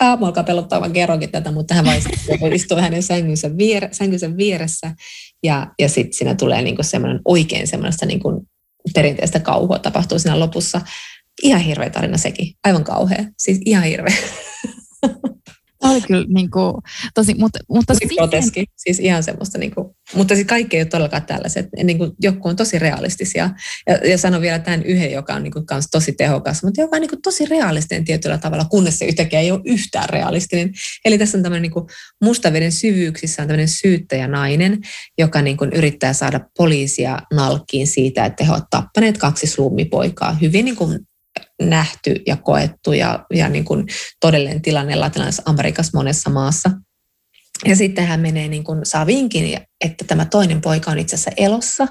aamu 0.00 0.26
alkaa 0.26 0.44
pelottaa, 0.44 0.80
vaan 0.80 0.92
kerronkin 0.92 1.32
tätä, 1.32 1.52
mutta 1.52 1.74
hän 1.74 1.84
vaan 1.84 2.52
istuu 2.52 2.78
hänen 2.86 3.02
sängynsä, 3.02 3.56
viere, 3.58 3.88
sängynsä 3.92 4.36
vieressä 4.36 4.94
ja, 5.42 5.66
ja 5.78 5.88
sitten 5.88 6.12
siinä 6.12 6.34
tulee 6.34 6.62
niinku 6.62 6.82
semmoinen 6.82 7.20
oikein 7.24 7.66
semmoista 7.66 8.06
niinku 8.06 8.46
perinteistä 8.94 9.40
kauhua 9.40 9.78
tapahtuu 9.78 10.18
siinä 10.18 10.40
lopussa. 10.40 10.80
Ihan 11.42 11.60
hirveä 11.60 11.90
tarina 11.90 12.18
sekin, 12.18 12.54
aivan 12.64 12.84
kauhea, 12.84 13.24
siis 13.38 13.60
ihan 13.64 13.84
hirveä. 13.84 14.16
Tämä 15.86 15.94
oli 15.94 16.02
kyllä 16.06 16.26
niin 16.28 16.50
kuin, 16.50 16.74
tosi, 17.14 17.34
mutta, 17.38 17.58
mutta 17.68 17.94
tosi 17.94 17.98
siihen... 18.08 18.16
groteski, 18.16 18.64
siis 18.76 19.00
ihan 19.00 19.22
semmoista, 19.22 19.58
niin 19.58 19.74
kuin, 19.74 19.88
mutta 20.14 20.34
siis 20.34 20.46
kaikki 20.46 20.76
ei 20.76 20.82
ole 20.82 20.88
todellakaan 20.88 21.26
tällaiset, 21.26 21.66
niin 21.84 21.98
kuin, 21.98 22.12
joku 22.22 22.48
on 22.48 22.56
tosi 22.56 22.78
realistisia. 22.78 23.50
Ja, 23.86 23.94
ja 23.94 24.18
sanon 24.18 24.40
vielä 24.40 24.58
tämän 24.58 24.82
yhden, 24.82 25.12
joka 25.12 25.34
on 25.34 25.42
niin 25.42 25.52
kuin, 25.52 25.66
kans 25.66 25.88
tosi 25.90 26.12
tehokas, 26.12 26.62
mutta 26.62 26.80
joka 26.80 26.96
on 26.96 27.00
niin 27.00 27.10
kuin, 27.10 27.22
tosi 27.22 27.46
realistinen 27.46 28.04
tietyllä 28.04 28.38
tavalla, 28.38 28.64
kunnes 28.64 28.98
se 28.98 29.04
yhtäkkiä 29.04 29.40
ei 29.40 29.50
ole 29.50 29.60
yhtään 29.64 30.08
realistinen. 30.08 30.72
Eli 31.04 31.18
tässä 31.18 31.38
on 31.38 31.42
tämmöinen 31.42 31.62
niin 31.62 31.72
kuin, 31.72 31.86
mustaveden 32.24 32.72
syvyyksissä 32.72 33.42
on 33.42 33.48
tämmöinen 33.48 33.68
syyttäjänainen, 33.68 34.80
joka 35.18 35.42
niin 35.42 35.56
kuin, 35.56 35.72
yrittää 35.72 36.12
saada 36.12 36.40
poliisia 36.56 37.18
nalkkiin 37.34 37.86
siitä, 37.86 38.24
että 38.24 38.44
he 38.44 38.52
ovat 38.52 38.64
tappaneet 38.70 39.18
kaksi 39.18 39.46
slummipoikaa 39.46 40.32
hyvin 40.32 40.64
niin 40.64 40.76
kuin, 40.76 40.98
nähty 41.62 42.14
ja 42.26 42.36
koettu 42.36 42.92
ja, 42.92 43.26
ja 43.34 43.48
niin 43.48 43.64
kuin 43.64 43.86
todellinen 44.20 44.62
tilanne 44.62 44.96
Latinalaisessa 44.96 45.42
Amerikassa 45.46 45.98
monessa 45.98 46.30
maassa. 46.30 46.70
Ja 47.64 47.76
sitten 47.76 48.06
hän 48.06 48.20
menee, 48.20 48.48
niin 48.48 48.64
kuin, 48.64 48.86
saa 48.86 49.06
vinkin, 49.06 49.60
että 49.84 50.04
tämä 50.04 50.24
toinen 50.24 50.60
poika 50.60 50.90
on 50.90 50.98
itse 50.98 51.14
asiassa 51.14 51.30
elossa 51.36 51.86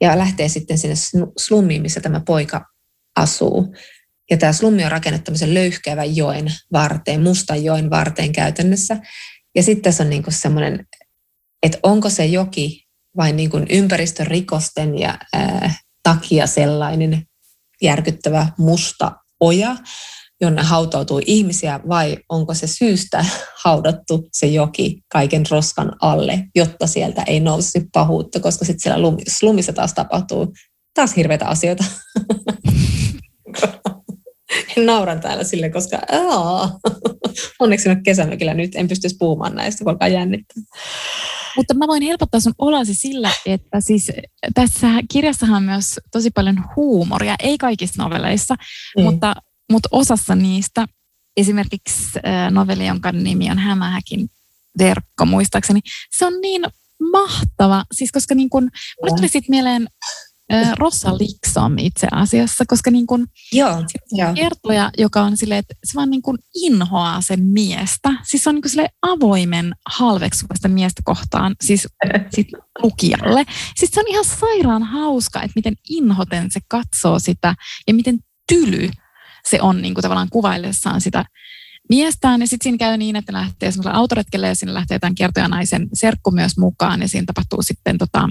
ja 0.00 0.18
lähtee 0.18 0.48
sitten 0.48 0.78
sinne 0.78 0.96
slummiin, 1.38 1.82
missä 1.82 2.00
tämä 2.00 2.20
poika 2.26 2.66
asuu. 3.16 3.74
Ja 4.30 4.36
tämä 4.36 4.52
slummi 4.52 4.84
on 4.84 4.90
rakennettu 4.90 5.24
tämmöisen 5.24 5.54
löyhkeävän 5.54 6.16
joen 6.16 6.52
varteen, 6.72 7.22
mustan 7.22 7.64
joen 7.64 7.90
varteen 7.90 8.32
käytännössä. 8.32 8.96
Ja 9.54 9.62
sitten 9.62 9.82
tässä 9.82 10.02
on 10.02 10.10
niin 10.10 10.22
kuin 10.22 10.34
semmoinen, 10.34 10.86
että 11.62 11.78
onko 11.82 12.10
se 12.10 12.26
joki 12.26 12.86
vain 13.16 13.36
niin 13.36 13.50
kuin 13.50 13.66
ympäristörikosten 13.70 14.98
ja 14.98 15.18
ää, 15.32 15.74
takia 16.02 16.46
sellainen, 16.46 17.22
järkyttävä 17.82 18.46
musta 18.58 19.12
oja, 19.40 19.76
jonne 20.40 20.62
hautautuu 20.62 21.20
ihmisiä, 21.26 21.80
vai 21.88 22.16
onko 22.28 22.54
se 22.54 22.66
syystä 22.66 23.24
haudattu 23.64 24.28
se 24.32 24.46
joki 24.46 25.00
kaiken 25.12 25.44
roskan 25.50 25.92
alle, 26.00 26.44
jotta 26.54 26.86
sieltä 26.86 27.22
ei 27.22 27.40
nousisi 27.40 27.82
pahuutta, 27.92 28.40
koska 28.40 28.64
sitten 28.64 28.80
siellä 28.80 29.16
slumissa 29.28 29.72
taas 29.72 29.94
tapahtuu 29.94 30.52
taas 30.94 31.16
hirveitä 31.16 31.46
asioita. 31.46 31.84
Nauran 34.86 35.20
täällä 35.20 35.44
sille, 35.44 35.70
koska 35.70 35.98
aa, 36.12 36.78
onneksi 37.60 37.88
en 37.88 37.96
ole 37.96 38.02
kesämökillä 38.04 38.54
nyt, 38.54 38.74
en 38.74 38.88
pystyisi 38.88 39.16
puhumaan 39.18 39.54
näistä, 39.54 39.84
kun 39.84 39.92
alkaa 39.92 40.08
jännittää. 40.08 40.62
Mutta 41.56 41.74
mä 41.74 41.86
voin 41.86 42.02
helpottaa 42.02 42.40
sun 42.40 42.54
olasi 42.58 42.94
sillä, 42.94 43.30
että 43.46 43.80
siis 43.80 44.12
tässä 44.54 44.86
kirjassahan 45.12 45.56
on 45.56 45.62
myös 45.62 46.00
tosi 46.12 46.30
paljon 46.30 46.64
huumoria, 46.76 47.34
ei 47.38 47.58
kaikissa 47.58 48.02
novelleissa, 48.02 48.54
mm. 48.96 49.02
mutta, 49.02 49.34
mutta 49.72 49.88
osassa 49.92 50.34
niistä, 50.34 50.86
esimerkiksi 51.36 52.18
novelli, 52.50 52.86
jonka 52.86 53.12
nimi 53.12 53.50
on 53.50 53.58
Hämähäkin 53.58 54.28
verkko 54.78 55.26
muistaakseni, 55.26 55.80
se 56.18 56.26
on 56.26 56.40
niin 56.40 56.62
mahtava, 57.12 57.84
siis 57.92 58.12
koska 58.12 58.34
niin 58.34 58.50
kun, 58.50 58.70
mulle 59.02 59.16
tuli 59.16 59.28
sitten 59.28 59.50
mieleen 59.50 59.86
Rossa 60.78 61.18
Liksom 61.18 61.78
itse 61.78 62.06
asiassa, 62.12 62.64
koska 62.68 62.90
niin 62.90 63.06
kun, 63.06 63.26
joo, 63.52 63.84
joo. 64.12 64.34
kertoja, 64.34 64.90
joka 64.98 65.22
on 65.22 65.36
silleen, 65.36 65.58
että 65.58 65.74
se 65.84 65.96
vaan 65.96 66.10
niin 66.10 66.22
kun 66.22 66.38
inhoaa 66.54 67.20
sen 67.20 67.42
miestä. 67.42 68.10
Siis 68.22 68.44
se 68.44 68.50
on 68.50 68.54
niin 68.54 68.62
kuin 68.62 68.88
avoimen 69.02 69.72
halveksuvasta 69.86 70.68
miestä 70.68 71.02
kohtaan, 71.04 71.56
siis 71.64 71.88
sit 72.36 72.48
lukijalle. 72.82 73.44
Siis 73.76 73.90
se 73.90 74.00
on 74.00 74.08
ihan 74.08 74.24
sairaan 74.24 74.82
hauska, 74.82 75.42
että 75.42 75.52
miten 75.56 75.74
inhoten 75.88 76.50
se 76.50 76.60
katsoo 76.68 77.18
sitä 77.18 77.54
ja 77.86 77.94
miten 77.94 78.18
tyly 78.48 78.90
se 79.50 79.58
on 79.62 79.82
niin 79.82 79.94
kuin 79.94 80.02
tavallaan 80.02 80.30
kuvaillessaan 80.30 81.00
sitä 81.00 81.24
miestään. 81.88 82.40
Ja 82.40 82.46
sitten 82.46 82.64
siinä 82.64 82.78
käy 82.78 82.96
niin, 82.96 83.16
että 83.16 83.32
lähtee 83.32 83.70
semmoiselle 83.70 83.96
autoretkelle 83.96 84.46
ja 84.46 84.54
sinne 84.54 84.74
lähtee 84.74 84.94
jotain 84.94 85.14
kertojanaisen 85.14 85.88
serkku 85.92 86.30
myös 86.30 86.58
mukaan 86.58 87.02
ja 87.02 87.08
siinä 87.08 87.24
tapahtuu 87.26 87.62
sitten 87.62 87.98
tota, 87.98 88.28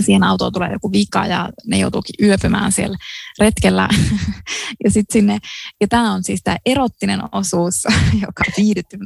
siihen 0.00 0.22
autoon 0.22 0.52
tulee 0.52 0.72
joku 0.72 0.92
vika 0.92 1.26
ja 1.26 1.48
ne 1.66 1.78
joutuukin 1.78 2.26
yöpymään 2.26 2.72
siellä 2.72 2.96
retkellä. 3.38 3.88
ja 4.84 4.90
sitten 4.90 5.12
sinne, 5.12 5.38
ja 5.80 5.88
tämä 5.88 6.12
on 6.12 6.24
siis 6.24 6.40
tämä 6.44 6.56
erottinen 6.66 7.20
osuus, 7.32 7.74
joka 8.26 8.44
viihdytti 8.56 8.96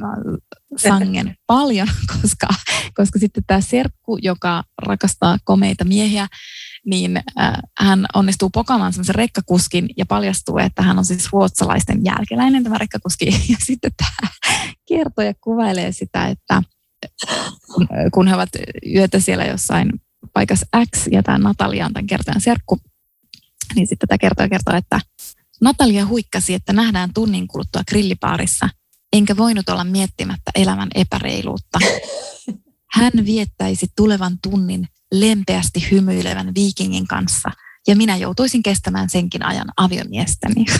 sangen 0.77 1.35
paljon, 1.47 1.87
koska, 2.21 2.47
koska 2.93 3.19
sitten 3.19 3.43
tämä 3.47 3.61
serkku, 3.61 4.17
joka 4.21 4.63
rakastaa 4.81 5.37
komeita 5.43 5.85
miehiä, 5.85 6.27
niin 6.85 7.17
äh, 7.39 7.53
hän 7.79 8.05
onnistuu 8.15 8.49
pokamaan 8.49 8.93
semmoisen 8.93 9.15
rekkakuskin 9.15 9.89
ja 9.97 10.05
paljastuu, 10.05 10.57
että 10.57 10.81
hän 10.81 10.97
on 10.97 11.05
siis 11.05 11.31
ruotsalaisten 11.31 12.05
jälkeläinen 12.05 12.63
tämä 12.63 12.77
rekkakuski. 12.77 13.25
Ja 13.25 13.57
sitten 13.65 13.91
tämä 13.97 14.29
kertoja 14.87 15.33
kuvailee 15.41 15.91
sitä, 15.91 16.27
että 16.27 16.61
kun 18.13 18.27
he 18.27 18.35
ovat 18.35 18.49
yötä 18.95 19.19
siellä 19.19 19.45
jossain 19.45 19.89
paikassa 20.33 20.65
X 20.95 21.07
ja 21.11 21.23
tämä 21.23 21.37
Natalia 21.37 21.85
on 21.85 21.93
tämän 21.93 22.07
kertojan 22.07 22.41
serkku, 22.41 22.79
niin 23.75 23.87
sitten 23.87 24.07
tämä 24.07 24.17
kertoja 24.17 24.49
kertoo, 24.49 24.75
että 24.75 24.99
Natalia 25.61 26.05
huikkasi, 26.05 26.53
että 26.53 26.73
nähdään 26.73 27.09
tunnin 27.13 27.47
kuluttua 27.47 27.81
grillipaarissa, 27.89 28.69
enkä 29.13 29.37
voinut 29.37 29.69
olla 29.69 29.83
miettimättä 29.83 30.51
elämän 30.55 30.89
epäreiluutta. 30.95 31.79
Hän 32.91 33.11
viettäisi 33.25 33.87
tulevan 33.95 34.37
tunnin 34.43 34.87
lempeästi 35.11 35.91
hymyilevän 35.91 36.55
viikingin 36.55 37.07
kanssa, 37.07 37.51
ja 37.87 37.95
minä 37.95 38.17
joutuisin 38.17 38.63
kestämään 38.63 39.09
senkin 39.09 39.45
ajan 39.45 39.67
aviomiestäni. 39.77 40.65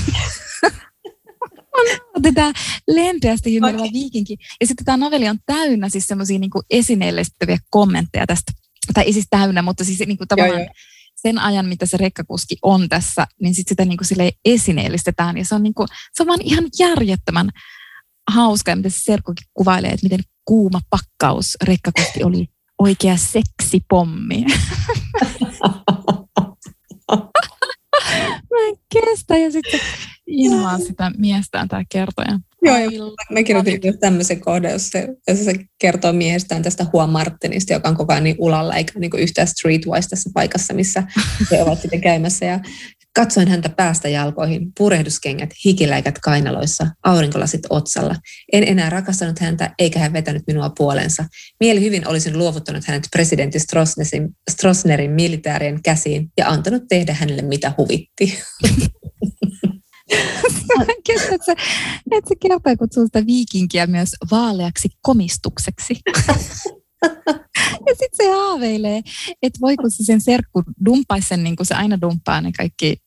Tämä 2.35 2.53
lempeästi 2.87 3.53
hymyilevä 3.53 3.81
okay. 3.81 3.93
viikinki. 3.93 4.37
Ja 4.61 4.67
sitten 4.67 4.85
tämä 4.85 4.97
novelli 4.97 5.29
on 5.29 5.39
täynnä 5.45 5.89
siis 5.89 6.07
semmoisia 6.07 6.39
niin 6.39 6.51
esineellistäviä 6.69 7.57
kommentteja 7.69 8.27
tästä 8.27 8.51
tai 8.93 9.03
ei 9.03 9.13
siis 9.13 9.27
täynnä, 9.29 9.61
mutta 9.61 9.83
siis 9.83 9.99
niin 9.99 10.17
kuin 10.17 10.27
tavallaan 10.27 10.59
joo, 10.59 10.67
joo. 10.67 10.73
sen 11.15 11.39
ajan, 11.39 11.65
mitä 11.65 11.85
se 11.85 11.97
rekkakuski 11.97 12.57
on 12.61 12.89
tässä, 12.89 13.27
niin 13.41 13.55
sit 13.55 13.67
sitä 13.67 13.85
niin 13.85 13.97
kuin 13.97 14.29
esineellistetään. 14.45 15.37
Ja 15.37 15.45
se 15.45 15.55
on, 15.55 15.63
niin 15.63 15.73
kuin, 15.73 15.87
se 16.13 16.23
on 16.23 16.27
vaan 16.27 16.41
ihan 16.41 16.63
järjettömän 16.79 17.49
hauska, 18.31 18.71
ja 18.71 18.75
miten 18.75 18.91
se 18.91 18.99
Serkkukin 18.99 19.47
kuvailee, 19.53 19.91
että 19.91 20.05
miten 20.05 20.19
kuuma 20.45 20.81
pakkaus 20.89 21.57
rekkakuski 21.63 22.23
oli 22.23 22.47
oikea 22.79 23.17
seksipommi. 23.17 24.45
Mä 28.51 28.59
en 28.67 28.75
kestä 28.93 29.37
ja 29.37 29.51
sitten 29.51 29.79
inhoan 30.27 30.81
sitä 30.81 31.11
miestään 31.17 31.67
tämä 31.67 31.83
kertoja. 31.91 32.39
Joo. 32.65 33.15
Mä 33.31 33.43
kirjoitin 33.43 33.79
just 33.83 33.99
tämmöisen 33.99 34.39
kohdan, 34.39 34.71
jos 34.71 34.89
se, 34.89 35.07
jos 35.27 35.45
se 35.45 35.53
kertoo 35.79 36.13
miehestään 36.13 36.63
tästä 36.63 36.85
Juan 36.93 37.09
Martinista, 37.09 37.73
joka 37.73 37.89
on 37.89 37.97
koko 37.97 38.13
ajan 38.13 38.23
niin 38.23 38.35
ulalla 38.39 38.75
eikä 38.75 38.99
niin 38.99 39.11
yhtään 39.17 39.47
streetwise 39.47 40.09
tässä 40.09 40.29
paikassa, 40.33 40.73
missä 40.73 41.03
he 41.51 41.63
ovat 41.63 41.81
sitten 41.81 42.01
käymässä. 42.01 42.45
Ja 42.45 42.59
katsoin 43.15 43.47
häntä 43.47 43.69
päästä 43.69 44.09
jalkoihin, 44.09 44.71
purehduskengät, 44.77 45.49
hikiläikät 45.65 46.19
kainaloissa, 46.19 46.87
aurinkolasit 47.03 47.61
otsalla. 47.69 48.15
En 48.53 48.63
enää 48.63 48.89
rakastanut 48.89 49.39
häntä, 49.39 49.73
eikä 49.79 49.99
hän 49.99 50.13
vetänyt 50.13 50.43
minua 50.47 50.69
puolensa. 50.77 51.25
Mieli 51.59 51.81
hyvin 51.81 52.07
olisin 52.07 52.37
luovuttanut 52.37 52.85
hänet 52.85 53.07
presidentti 53.11 53.59
Strossnerin 54.51 55.11
militaarien 55.11 55.83
käsiin 55.83 56.29
ja 56.37 56.49
antanut 56.49 56.83
tehdä 56.89 57.13
hänelle 57.13 57.41
mitä 57.41 57.73
huvitti. 57.77 58.37
että, 60.11 61.45
se, 61.45 61.51
että 62.11 62.29
se 62.29 62.35
kertoo 62.41 62.75
kutsuu 62.79 63.05
sitä 63.05 63.25
viikinkiä 63.25 63.87
myös 63.87 64.09
vaaleaksi 64.31 64.89
komistukseksi. 65.01 66.01
ja 67.87 67.93
sitten 67.99 68.17
se 68.17 68.31
haaveilee, 68.31 69.01
että 69.41 69.59
voiko 69.61 69.89
se 69.89 70.03
sen 70.03 70.21
serkku 70.21 70.63
dumpaisi 70.85 71.27
sen, 71.27 71.43
niin 71.43 71.55
kuin 71.55 71.67
se 71.67 71.75
aina 71.75 72.01
dumppaa 72.01 72.41
ne 72.41 72.51
kaikki 72.51 72.97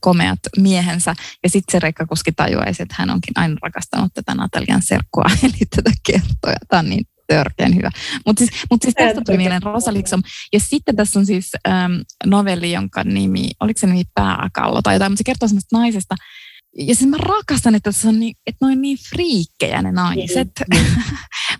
komeat 0.00 0.38
miehensä. 0.56 1.14
Ja 1.42 1.50
sitten 1.50 1.72
se 1.72 1.78
rekkakuski 1.78 2.32
tajuaisi, 2.32 2.82
että 2.82 2.94
hän 2.98 3.10
onkin 3.10 3.32
aina 3.34 3.56
rakastanut 3.62 4.14
tätä 4.14 4.34
Natalian 4.34 4.82
serkkua, 4.82 5.24
eli 5.42 5.66
tätä 5.76 5.90
kertoja. 6.06 6.56
Tämä 6.68 6.80
on 6.80 6.90
niin 6.90 7.04
törkeän 7.28 7.74
hyvä. 7.74 7.90
Mutta 8.26 8.38
siis, 8.44 8.50
mut 8.70 8.82
siis 8.82 8.94
tästä 8.94 9.20
tuli 9.26 9.36
mieleen 9.36 9.62
Rosa 9.62 9.92
Liksom. 9.92 10.22
Ja 10.52 10.60
sitten 10.60 10.96
tässä 10.96 11.18
on 11.18 11.26
siis 11.26 11.50
ähm, 11.68 11.92
novelli, 12.26 12.72
jonka 12.72 13.04
nimi, 13.04 13.50
oliko 13.60 13.78
se 13.80 13.86
nimi 13.86 14.04
Pääkallo 14.14 14.82
tai 14.82 14.94
jotain, 14.94 15.12
mutta 15.12 15.18
se 15.18 15.24
kertoo 15.24 15.48
semmoista 15.48 15.78
naisesta, 15.78 16.14
ja 16.78 16.94
siis 16.94 17.10
mä 17.10 17.16
rakastan, 17.18 17.74
että, 17.74 17.92
se 17.92 18.08
on 18.08 18.20
niin, 18.20 18.34
että 18.46 18.66
ne 18.66 18.72
on 18.72 18.80
niin 18.80 18.98
friikkejä 19.10 19.82
ne 19.82 19.92
naiset. 19.92 20.50
Mm, 20.74 20.78
mm. 20.78 20.86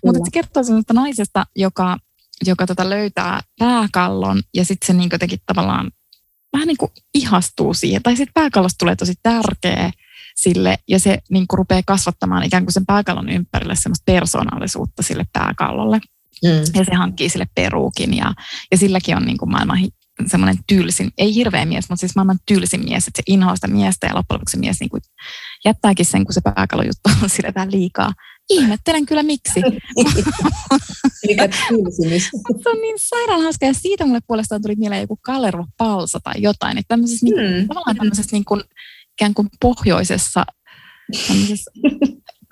Mutta 0.05 0.19
se 0.25 0.31
kertoo 0.33 0.63
semmoista 0.63 0.93
naisesta, 0.93 1.45
joka, 1.55 1.97
joka 2.45 2.65
tota 2.65 2.89
löytää 2.89 3.39
pääkallon 3.59 4.41
ja 4.53 4.65
sitten 4.65 4.87
se 4.87 4.93
niin 4.93 5.09
jotenkin 5.11 5.39
tavallaan 5.45 5.91
vähän 6.53 6.67
niin 6.67 6.77
kuin 6.77 6.91
ihastuu 7.13 7.73
siihen. 7.73 8.03
Tai 8.03 8.15
sitten 8.15 8.33
pääkallosta 8.33 8.77
tulee 8.79 8.95
tosi 8.95 9.13
tärkeä 9.23 9.91
sille, 10.41 10.77
ja 10.87 10.99
se 10.99 11.17
niin 11.29 11.47
kuin 11.47 11.57
rupeaa 11.57 11.81
kasvattamaan 11.85 12.43
ikään 12.43 12.65
kuin 12.65 12.73
sen 12.73 12.85
pääkallon 12.85 13.29
ympärille 13.29 13.75
semmoista 13.75 14.03
persoonallisuutta 14.05 15.03
sille 15.03 15.25
pääkallolle. 15.33 15.99
Mm. 16.43 16.49
Ja 16.75 16.85
se 16.85 16.95
hankkii 16.95 17.29
sille 17.29 17.47
peruukin 17.55 18.13
ja, 18.13 18.33
ja 18.71 18.77
silläkin 18.77 19.17
on 19.17 19.25
niin 19.25 19.37
kuin 19.37 19.51
maailman 19.51 19.79
semmoinen 20.27 20.63
tylsin, 20.67 21.11
ei 21.17 21.35
hirveä 21.35 21.65
mies, 21.65 21.89
mutta 21.89 21.99
siis 21.99 22.15
maailman 22.15 22.39
tylsin 22.45 22.83
mies, 22.83 23.07
että 23.07 23.17
se 23.17 23.23
inhoaa 23.27 23.55
sitä 23.55 23.67
miestä 23.67 24.07
ja 24.07 24.15
loppujen 24.15 24.39
lopuksi 24.39 24.59
mies 24.59 24.79
niin 24.79 24.89
kuin 24.89 25.01
jättääkin 25.65 26.05
sen, 26.05 26.25
kun 26.25 26.33
se 26.33 26.41
pääkalojuttu 26.41 27.09
on 27.23 27.29
sille 27.35 27.51
vähän 27.55 27.71
liikaa. 27.71 28.13
Ihmettelen 28.49 29.05
kyllä 29.05 29.23
miksi. 29.23 29.61
Mikä 31.27 31.49
se 32.63 32.69
on 32.69 32.81
niin 32.81 32.99
sairaan 32.99 33.41
hauska 33.41 33.65
ja 33.65 33.73
siitä 33.73 34.05
mulle 34.05 34.19
puolestaan 34.27 34.61
tuli 34.61 34.75
mieleen 34.75 35.01
joku 35.01 35.19
Kalervo 35.21 35.65
Palsa 35.77 36.19
tai 36.23 36.33
jotain. 36.37 36.77
Että 36.77 36.87
tämmöisessä, 36.87 37.25
niin, 37.25 37.35
hmm. 37.35 37.67
tavallaan 37.67 37.95
tämmöisessä 37.95 38.35
niin 38.35 38.45
kuin, 38.45 38.63
ikään 39.19 39.33
kuin 39.33 39.47
pohjoisessa 39.61 40.45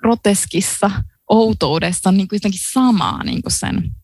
groteskissa 0.00 0.90
outoudessa 1.28 2.12
niin 2.12 2.28
kuin 2.28 2.36
jotenkin 2.36 2.60
samaa 2.72 3.24
niin 3.24 3.42
kuin 3.42 3.52
sen, 3.52 3.94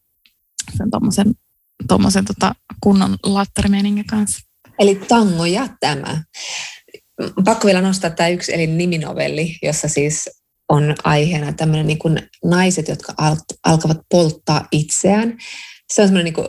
sen 0.76 0.90
tommosen, 0.90 1.34
tommosen 1.88 2.24
tota 2.24 2.54
kunnon 2.80 3.16
lattarimeningin 3.22 4.06
kanssa. 4.06 4.48
Eli 4.78 4.94
tango 4.94 5.44
ja 5.44 5.68
tämä. 5.80 6.22
Pakko 7.44 7.66
vielä 7.66 7.80
nostaa 7.80 8.10
tämä 8.10 8.28
yksi, 8.28 8.54
eli 8.54 8.66
niminovelli, 8.66 9.58
jossa 9.62 9.88
siis 9.88 10.30
on 10.68 10.94
aiheena 11.04 11.52
tämmöinen 11.52 11.86
niin 11.86 11.98
kuin 11.98 12.18
naiset, 12.44 12.88
jotka 12.88 13.14
al- 13.18 13.36
alkavat 13.64 13.98
polttaa 14.10 14.68
itseään. 14.72 15.38
Se 15.92 16.02
on 16.02 16.08
semmoinen 16.08 16.24
niin 16.24 16.34
kuin 16.34 16.48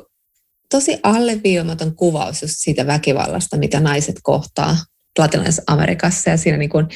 tosi 0.70 1.00
alleviimaton 1.04 1.96
kuvaus 1.96 2.42
just 2.42 2.54
siitä 2.58 2.88
väkivallasta, 2.88 3.58
mitä 3.58 3.80
naiset 3.80 4.16
kohtaa 4.24 4.78
latinalaisessa 5.20 5.64
Amerikassa 5.68 6.30
ja 6.30 6.38
siinä 6.38 6.58
niin 6.58 6.70
kuin 6.70 6.88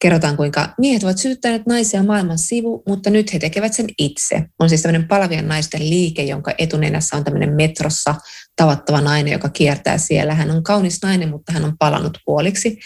kerrotaan, 0.00 0.36
kuinka 0.36 0.74
miehet 0.78 1.02
ovat 1.02 1.18
syyttäneet 1.18 1.66
naisia 1.66 2.02
maailman 2.02 2.38
sivu, 2.38 2.82
mutta 2.88 3.10
nyt 3.10 3.32
he 3.32 3.38
tekevät 3.38 3.74
sen 3.74 3.86
itse. 3.98 4.44
On 4.58 4.68
siis 4.68 4.82
tämmöinen 4.82 5.08
palavien 5.08 5.48
naisten 5.48 5.90
liike, 5.90 6.22
jonka 6.22 6.54
etunenässä 6.58 7.16
on 7.16 7.24
tämmöinen 7.24 7.54
metrossa 7.54 8.14
tavattava 8.56 9.00
nainen, 9.00 9.32
joka 9.32 9.48
kiertää 9.48 9.98
siellä. 9.98 10.34
Hän 10.34 10.50
on 10.50 10.62
kaunis 10.62 10.98
nainen, 11.02 11.28
mutta 11.28 11.52
hän 11.52 11.64
on 11.64 11.78
palannut 11.78 12.18
puoliksi 12.24 12.78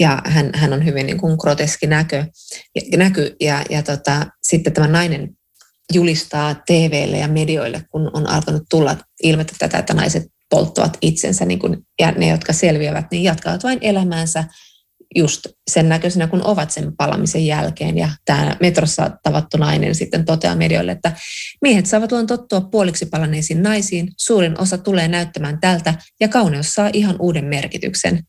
ja 0.00 0.22
hän, 0.24 0.50
hän 0.54 0.72
on 0.72 0.84
hyvin 0.84 1.06
niin 1.06 1.18
kuin 1.18 1.36
groteski 1.40 1.86
näkö, 1.86 2.24
näky. 2.96 3.36
Ja, 3.40 3.64
ja 3.70 3.82
tota, 3.82 4.26
sitten 4.42 4.72
tämä 4.72 4.86
nainen 4.86 5.36
julistaa 5.92 6.54
TVlle 6.54 7.18
ja 7.18 7.28
medioille, 7.28 7.82
kun 7.90 8.10
on 8.12 8.28
alkanut 8.28 8.62
tulla 8.70 8.96
ilmettä 9.22 9.54
tätä, 9.58 9.78
että 9.78 9.94
naiset 9.94 10.22
polttavat 10.50 10.98
itsensä 11.02 11.44
niin 11.44 11.58
kuin, 11.58 11.76
ja 12.00 12.10
ne, 12.10 12.28
jotka 12.28 12.52
selviävät, 12.52 13.06
niin 13.10 13.22
jatkavat 13.22 13.64
vain 13.64 13.78
elämäänsä 13.82 14.44
just 15.16 15.46
sen 15.70 15.88
näköisenä, 15.88 16.26
kun 16.26 16.46
ovat 16.46 16.70
sen 16.70 16.96
palamisen 16.96 17.46
jälkeen. 17.46 17.98
Ja 17.98 18.08
tämä 18.24 18.56
metrossa 18.60 19.10
tavattu 19.22 19.56
nainen 19.56 19.94
sitten 19.94 20.24
toteaa 20.24 20.56
medioille, 20.56 20.92
että 20.92 21.12
miehet 21.62 21.86
saavat 21.86 22.12
luon 22.12 22.26
tottua 22.26 22.60
puoliksi 22.60 23.06
palaneisiin 23.06 23.62
naisiin, 23.62 24.12
suurin 24.16 24.60
osa 24.60 24.78
tulee 24.78 25.08
näyttämään 25.08 25.60
tältä 25.60 25.94
ja 26.20 26.28
kauneus 26.28 26.74
saa 26.74 26.90
ihan 26.92 27.16
uuden 27.18 27.44
merkityksen. 27.44 28.22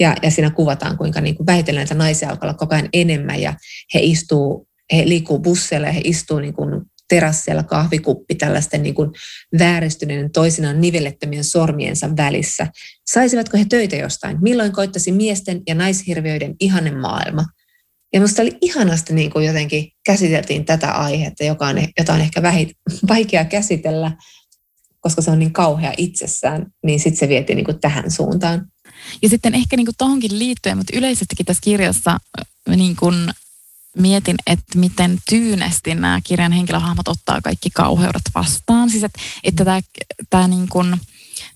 Ja, 0.00 0.16
ja 0.22 0.30
siinä 0.30 0.50
kuvataan, 0.50 0.98
kuinka 0.98 1.20
niin 1.20 1.34
kuin 1.34 1.46
vähitellen 1.46 1.80
näitä 1.80 1.94
naisia 1.94 2.28
alkaa 2.28 2.48
olla 2.48 2.58
koko 2.58 2.74
ajan 2.74 2.88
enemmän 2.92 3.40
ja 3.40 3.54
he 3.94 4.00
istuu, 4.02 4.68
he 4.92 5.08
liikkuu 5.08 5.38
busseilla 5.38 5.86
ja 5.86 5.92
he 5.92 6.00
istuu 6.04 6.38
niin 6.38 6.54
kuin 6.54 6.82
terassilla 7.08 7.62
kahvikuppi 7.62 8.34
tällaisten 8.34 8.82
niin 8.82 8.94
kuin 8.94 9.10
vääristyneiden 9.58 10.32
toisinaan 10.32 10.80
nivellettömien 10.80 11.44
sormiensa 11.44 12.16
välissä. 12.16 12.66
Saisivatko 13.10 13.58
he 13.58 13.64
töitä 13.64 13.96
jostain? 13.96 14.36
Milloin 14.40 14.72
koittaisi 14.72 15.12
miesten 15.12 15.62
ja 15.68 15.74
naishirviöiden 15.74 16.54
ihanen 16.60 16.98
maailma? 16.98 17.44
Ja 18.12 18.20
minusta 18.20 18.42
oli 18.42 18.58
ihanasti 18.60 19.14
niin 19.14 19.30
kuin 19.30 19.46
jotenkin 19.46 19.88
käsiteltiin 20.06 20.64
tätä 20.64 20.92
aihetta, 20.92 21.44
joka 21.44 21.66
on, 21.66 21.76
jota 21.98 22.12
on 22.12 22.20
ehkä 22.20 22.42
vähit, 22.42 22.70
vaikea 23.08 23.44
käsitellä, 23.44 24.12
koska 25.00 25.22
se 25.22 25.30
on 25.30 25.38
niin 25.38 25.52
kauhea 25.52 25.92
itsessään, 25.96 26.66
niin 26.84 27.00
sitten 27.00 27.18
se 27.18 27.28
vietiin 27.28 27.56
niin 27.56 27.64
kuin 27.64 27.80
tähän 27.80 28.10
suuntaan. 28.10 28.66
Ja 29.22 29.28
sitten 29.28 29.54
ehkä 29.54 29.76
niin 29.76 29.86
kuin 29.86 29.94
tohonkin 29.98 30.38
liittyen, 30.38 30.76
mutta 30.76 30.96
yleisestikin 30.96 31.46
tässä 31.46 31.60
kirjassa 31.64 32.18
niin 32.76 32.96
kuin 32.96 33.14
mietin, 33.98 34.36
että 34.46 34.78
miten 34.78 35.18
tyynesti 35.28 35.94
nämä 35.94 36.20
kirjan 36.24 36.52
henkilöhahmot 36.52 37.08
ottaa 37.08 37.40
kaikki 37.40 37.70
kauheudet 37.70 38.22
vastaan. 38.34 38.90
Siis 38.90 39.04
että, 39.04 39.20
että 39.44 39.64
tämä, 39.64 39.80
tämä, 40.30 40.48
niin 40.48 40.68
kuin, 40.68 41.00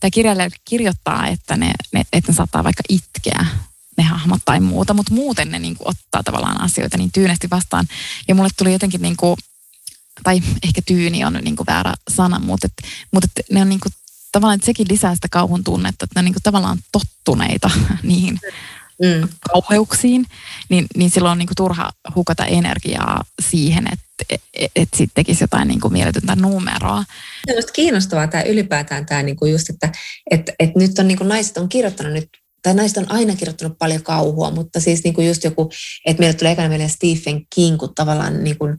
tämä 0.00 0.10
kirjailija 0.10 0.50
kirjoittaa, 0.64 1.26
että 1.26 1.56
ne, 1.56 1.72
ne, 1.92 2.02
että 2.12 2.32
ne 2.32 2.36
saattaa 2.36 2.64
vaikka 2.64 2.82
itkeä 2.88 3.46
ne 3.96 4.04
hahmot 4.04 4.40
tai 4.44 4.60
muuta, 4.60 4.94
mutta 4.94 5.14
muuten 5.14 5.50
ne 5.50 5.58
niin 5.58 5.76
kuin 5.76 5.88
ottaa 5.88 6.22
tavallaan 6.22 6.60
asioita 6.60 6.98
niin 6.98 7.12
tyynesti 7.12 7.50
vastaan. 7.50 7.86
Ja 8.28 8.34
mulle 8.34 8.48
tuli 8.58 8.72
jotenkin, 8.72 9.02
niin 9.02 9.16
kuin, 9.16 9.36
tai 10.22 10.42
ehkä 10.62 10.82
tyyni 10.86 11.24
on 11.24 11.32
niin 11.42 11.56
kuin 11.56 11.66
väärä 11.66 11.94
sana, 12.10 12.38
mutta, 12.38 12.66
että, 12.66 12.82
mutta 13.12 13.28
että 13.38 13.54
ne 13.54 13.60
on 13.60 13.68
niin 13.68 13.80
kuin, 13.80 13.92
tavallaan, 14.32 14.54
että 14.54 14.66
sekin 14.66 14.86
lisää 14.90 15.14
sitä 15.14 15.28
kauhun 15.30 15.64
tunnetta, 15.64 16.04
että 16.04 16.14
ne 16.14 16.20
on 16.20 16.24
niin 16.24 16.34
kuin 16.34 16.42
tavallaan 16.42 16.78
tottuneita 16.92 17.70
niihin 18.02 18.40
mm. 19.02 19.28
kauheuksiin, 19.52 20.26
niin, 20.68 20.86
niin 20.96 21.10
silloin 21.10 21.32
on 21.32 21.38
niin 21.38 21.48
kuin 21.48 21.56
turha 21.56 21.90
hukata 22.14 22.46
energiaa 22.46 23.24
siihen, 23.50 23.86
että 23.92 24.04
et, 24.30 24.42
et, 24.54 24.70
et 24.76 24.88
sitten 24.94 25.14
tekisi 25.14 25.44
jotain 25.44 25.68
niin 25.68 25.80
kuin 25.80 25.92
mieletöntä 25.92 26.36
numeroa. 26.36 27.04
Se 27.46 27.56
on 27.56 27.62
kiinnostavaa 27.72 28.26
tämä 28.26 28.42
ylipäätään 28.42 29.06
tämä 29.06 29.22
niin 29.22 29.36
kuin 29.36 29.52
just, 29.52 29.70
että 29.70 29.92
et, 30.30 30.50
et 30.58 30.76
nyt 30.76 30.98
on 30.98 31.08
niin 31.08 31.18
kuin 31.18 31.28
naiset 31.28 31.58
on 31.58 31.68
kirjoittanut 31.68 32.12
nyt 32.12 32.28
tai 32.62 32.74
naiset 32.74 32.96
on 32.96 33.10
aina 33.10 33.36
kirjoittanut 33.36 33.78
paljon 33.78 34.02
kauhua, 34.02 34.50
mutta 34.50 34.80
siis 34.80 35.04
niin 35.04 35.14
kuin 35.14 35.28
just 35.28 35.44
joku, 35.44 35.70
että 36.06 36.20
meille 36.20 36.38
tulee 36.38 36.52
ekana 36.52 36.68
mieleen 36.68 36.90
Stephen 36.90 37.46
King, 37.54 37.78
kun 37.78 37.94
tavallaan 37.94 38.44
niin 38.44 38.58
kuin 38.58 38.76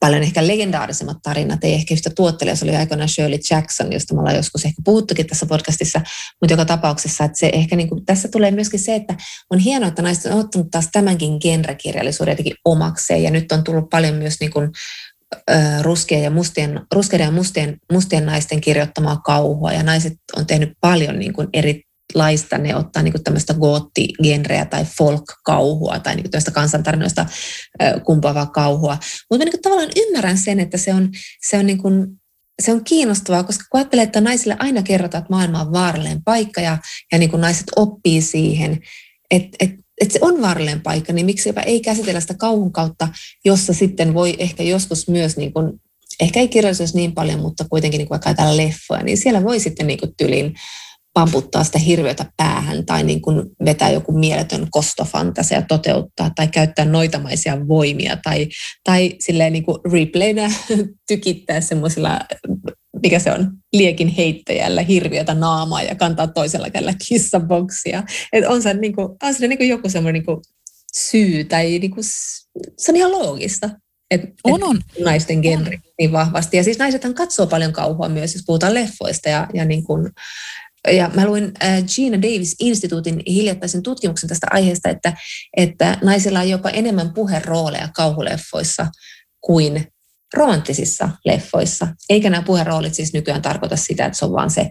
paljon 0.00 0.22
ehkä 0.22 0.46
legendaarisemmat 0.46 1.16
tarinat, 1.22 1.64
ei 1.64 1.74
ehkä 1.74 1.94
yhtä 1.94 2.10
tuottelija, 2.16 2.56
se 2.56 2.64
oli 2.64 2.76
aikoinaan 2.76 3.08
Shirley 3.08 3.38
Jackson, 3.50 3.92
josta 3.92 4.14
me 4.14 4.20
ollaan 4.20 4.36
joskus 4.36 4.64
ehkä 4.64 4.82
puhuttukin 4.84 5.26
tässä 5.26 5.46
podcastissa, 5.46 6.00
mutta 6.40 6.52
joka 6.52 6.64
tapauksessa, 6.64 7.24
että 7.24 7.38
se 7.38 7.50
ehkä 7.52 7.76
niin 7.76 7.88
kuin, 7.88 8.04
tässä 8.04 8.28
tulee 8.28 8.50
myöskin 8.50 8.80
se, 8.80 8.94
että 8.94 9.14
on 9.50 9.58
hienoa, 9.58 9.88
että 9.88 10.02
naiset 10.02 10.32
on 10.32 10.40
ottanut 10.40 10.70
taas 10.70 10.88
tämänkin 10.92 11.38
genrekirjallisuuden 11.40 12.32
jotenkin 12.32 12.56
omakseen, 12.64 13.22
ja 13.22 13.30
nyt 13.30 13.52
on 13.52 13.64
tullut 13.64 13.90
paljon 13.90 14.14
myös 14.14 14.36
niin 14.40 14.52
kuin, 14.52 14.70
ruskeiden 15.82 16.24
ja 16.24 16.30
mustien, 16.30 16.80
ruskeiden 16.94 17.24
ja 17.24 17.30
mustien, 17.30 17.76
mustien 17.92 18.26
naisten 18.26 18.60
kirjoittamaa 18.60 19.16
kauhua, 19.16 19.72
ja 19.72 19.82
naiset 19.82 20.12
on 20.36 20.46
tehnyt 20.46 20.72
paljon 20.80 21.18
niin 21.18 21.32
kuin 21.32 21.48
eri 21.52 21.82
laista 22.14 22.58
ne 22.58 22.76
ottaa 22.76 23.02
niin 23.02 23.24
tämmöistä 23.24 23.54
goottigenreä 23.54 24.64
tai 24.64 24.84
folk-kauhua 24.98 25.98
tai 25.98 26.16
niin 26.16 26.30
tämmöistä 26.30 26.50
kansantarinoista 26.50 27.26
kumpavaa 28.04 28.46
kauhua. 28.46 28.98
Mutta 29.30 29.44
niin 29.44 29.62
tavallaan 29.62 29.90
ymmärrän 29.96 30.38
sen, 30.38 30.60
että 30.60 30.78
se 30.78 30.94
on, 30.94 31.08
se 31.48 31.58
on, 31.58 31.66
niin 31.66 31.82
kuin, 31.82 32.06
se 32.62 32.72
on 32.72 32.84
kiinnostavaa, 32.84 33.42
koska 33.42 33.64
kun 33.70 33.80
ajattelee, 33.80 34.02
että 34.02 34.20
naisille 34.20 34.56
aina 34.58 34.82
kerrotaan, 34.82 35.22
että 35.22 35.34
maailma 35.34 35.60
on 35.60 35.72
vaarallinen 35.72 36.24
paikka 36.24 36.60
ja, 36.60 36.78
ja 37.12 37.18
niin 37.18 37.30
kuin 37.30 37.40
naiset 37.40 37.66
oppii 37.76 38.22
siihen, 38.22 38.78
että, 39.30 39.56
että 39.60 39.80
että 40.00 40.12
se 40.12 40.18
on 40.22 40.42
vaarallinen 40.42 40.80
paikka, 40.80 41.12
niin 41.12 41.26
miksi 41.26 41.52
ei 41.66 41.80
käsitellä 41.80 42.20
sitä 42.20 42.34
kauhun 42.34 42.72
kautta, 42.72 43.08
jossa 43.44 43.72
sitten 43.72 44.14
voi 44.14 44.36
ehkä 44.38 44.62
joskus 44.62 45.08
myös, 45.08 45.36
niin 45.36 45.52
kuin, 45.52 45.72
ehkä 46.20 46.40
ei 46.40 46.48
kirjallisuus 46.48 46.94
niin 46.94 47.12
paljon, 47.12 47.40
mutta 47.40 47.64
kuitenkin 47.70 47.98
niin 47.98 48.08
vaikka 48.08 48.56
leffoja, 48.56 49.02
niin 49.02 49.18
siellä 49.18 49.42
voi 49.42 49.60
sitten 49.60 49.86
niin 49.86 49.98
kuin 49.98 50.12
tylin 50.16 50.54
pamputtaa 51.14 51.64
sitä 51.64 51.78
hirviötä 51.78 52.26
päähän 52.36 52.86
tai 52.86 53.02
niin 53.02 53.22
kuin 53.22 53.42
vetää 53.64 53.90
joku 53.90 54.12
mieletön 54.12 54.66
kostofantasia 54.70 55.58
ja 55.58 55.64
toteuttaa 55.68 56.30
tai 56.36 56.48
käyttää 56.48 56.84
noitamaisia 56.84 57.68
voimia 57.68 58.16
tai, 58.16 58.48
tai 58.84 59.16
silleen 59.20 59.52
niin 59.52 59.64
kuin 59.64 59.78
replayna 59.92 60.42
tykittää 61.08 61.60
semmoisilla, 61.60 62.20
mikä 63.02 63.18
se 63.18 63.32
on, 63.32 63.50
liekin 63.72 64.08
heittäjällä 64.08 64.82
hirviötä 64.82 65.34
naamaa 65.34 65.82
ja 65.82 65.94
kantaa 65.94 66.26
toisella 66.26 66.70
kädellä 66.70 66.94
kissaboksia. 67.08 68.02
Et 68.32 68.46
on 68.46 68.62
se, 68.62 68.74
niin 68.74 68.96
kuin, 68.96 69.08
on 69.22 69.34
se 69.34 69.48
niin 69.48 69.58
kuin 69.58 69.68
joku 69.68 69.88
semmoinen 69.88 70.18
niin 70.18 70.26
kuin 70.26 70.40
syy 70.94 71.44
tai 71.44 71.78
niin 71.78 71.90
kuin, 71.90 72.04
se 72.78 72.92
on 72.92 72.96
ihan 72.96 73.12
loogista. 73.12 73.70
Et, 74.10 74.20
on, 74.44 74.62
on. 74.64 74.80
naisten 75.04 75.40
genri 75.40 75.76
on. 75.76 75.82
niin 75.98 76.12
vahvasti. 76.12 76.56
Ja 76.56 76.64
siis 76.64 76.78
naisethan 76.78 77.14
katsoo 77.14 77.46
paljon 77.46 77.72
kauhua 77.72 78.08
myös, 78.08 78.34
jos 78.34 78.42
puhutaan 78.46 78.74
leffoista 78.74 79.28
ja, 79.28 79.46
ja 79.54 79.64
niin 79.64 79.84
kuin, 79.84 80.10
ja 80.88 81.10
mä 81.14 81.26
luin 81.26 81.52
äh, 81.62 81.84
Gina 81.94 82.22
Davis-instituutin 82.22 83.22
hiljattaisen 83.26 83.82
tutkimuksen 83.82 84.28
tästä 84.28 84.46
aiheesta, 84.50 84.88
että, 84.88 85.12
että 85.56 85.98
naisilla 86.02 86.40
on 86.40 86.50
jopa 86.50 86.70
enemmän 86.70 87.14
puherooleja 87.14 87.88
kauhuleffoissa 87.94 88.86
kuin 89.40 89.86
romanttisissa 90.34 91.08
leffoissa. 91.24 91.88
Eikä 92.10 92.30
nämä 92.30 92.42
puheroolit 92.42 92.94
siis 92.94 93.12
nykyään 93.12 93.42
tarkoita 93.42 93.76
sitä, 93.76 94.06
että 94.06 94.18
se 94.18 94.24
on 94.24 94.32
vaan 94.32 94.50
se 94.50 94.70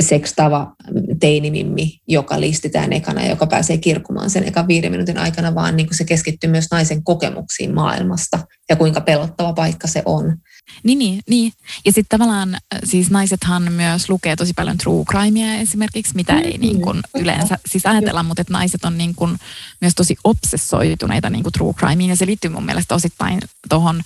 sekstava 0.00 0.74
teinimimmi, 1.20 2.00
joka 2.08 2.40
listitään 2.40 2.92
ekana 2.92 3.22
ja 3.22 3.30
joka 3.30 3.46
pääsee 3.46 3.78
kirkumaan 3.78 4.30
sen 4.30 4.48
ekan 4.48 4.68
viiden 4.68 4.90
minuutin 4.92 5.18
aikana, 5.18 5.54
vaan 5.54 5.76
niin 5.76 5.86
kuin 5.86 5.96
se 5.96 6.04
keskittyy 6.04 6.50
myös 6.50 6.66
naisen 6.70 7.04
kokemuksiin 7.04 7.74
maailmasta 7.74 8.38
ja 8.68 8.76
kuinka 8.76 9.00
pelottava 9.00 9.52
paikka 9.52 9.86
se 9.86 10.02
on. 10.04 10.36
Niin, 10.82 10.98
niin, 10.98 11.20
niin. 11.28 11.52
Ja 11.84 11.92
sitten 11.92 12.18
tavallaan 12.18 12.56
siis 12.84 13.10
naisethan 13.10 13.72
myös 13.72 14.08
lukee 14.08 14.36
tosi 14.36 14.52
paljon 14.52 14.78
true 14.78 15.04
crimea 15.04 15.54
esimerkiksi, 15.54 16.14
mitä 16.14 16.38
ei 16.38 16.58
niin 16.58 16.80
kuin 16.80 17.00
yleensä 17.14 17.58
siis 17.66 17.86
ajatella, 17.86 18.22
mutta 18.22 18.40
että 18.40 18.52
naiset 18.52 18.84
on 18.84 18.98
niin 18.98 19.14
kuin 19.14 19.38
myös 19.80 19.94
tosi 19.94 20.16
obsessoituneita 20.24 21.30
niin 21.30 21.42
kuin 21.42 21.52
true 21.52 21.72
crimeen 21.72 22.10
ja 22.10 22.16
se 22.16 22.26
liittyy 22.26 22.50
mun 22.50 22.64
mielestä 22.66 22.94
osittain 22.94 23.40
tuohon 23.68 24.02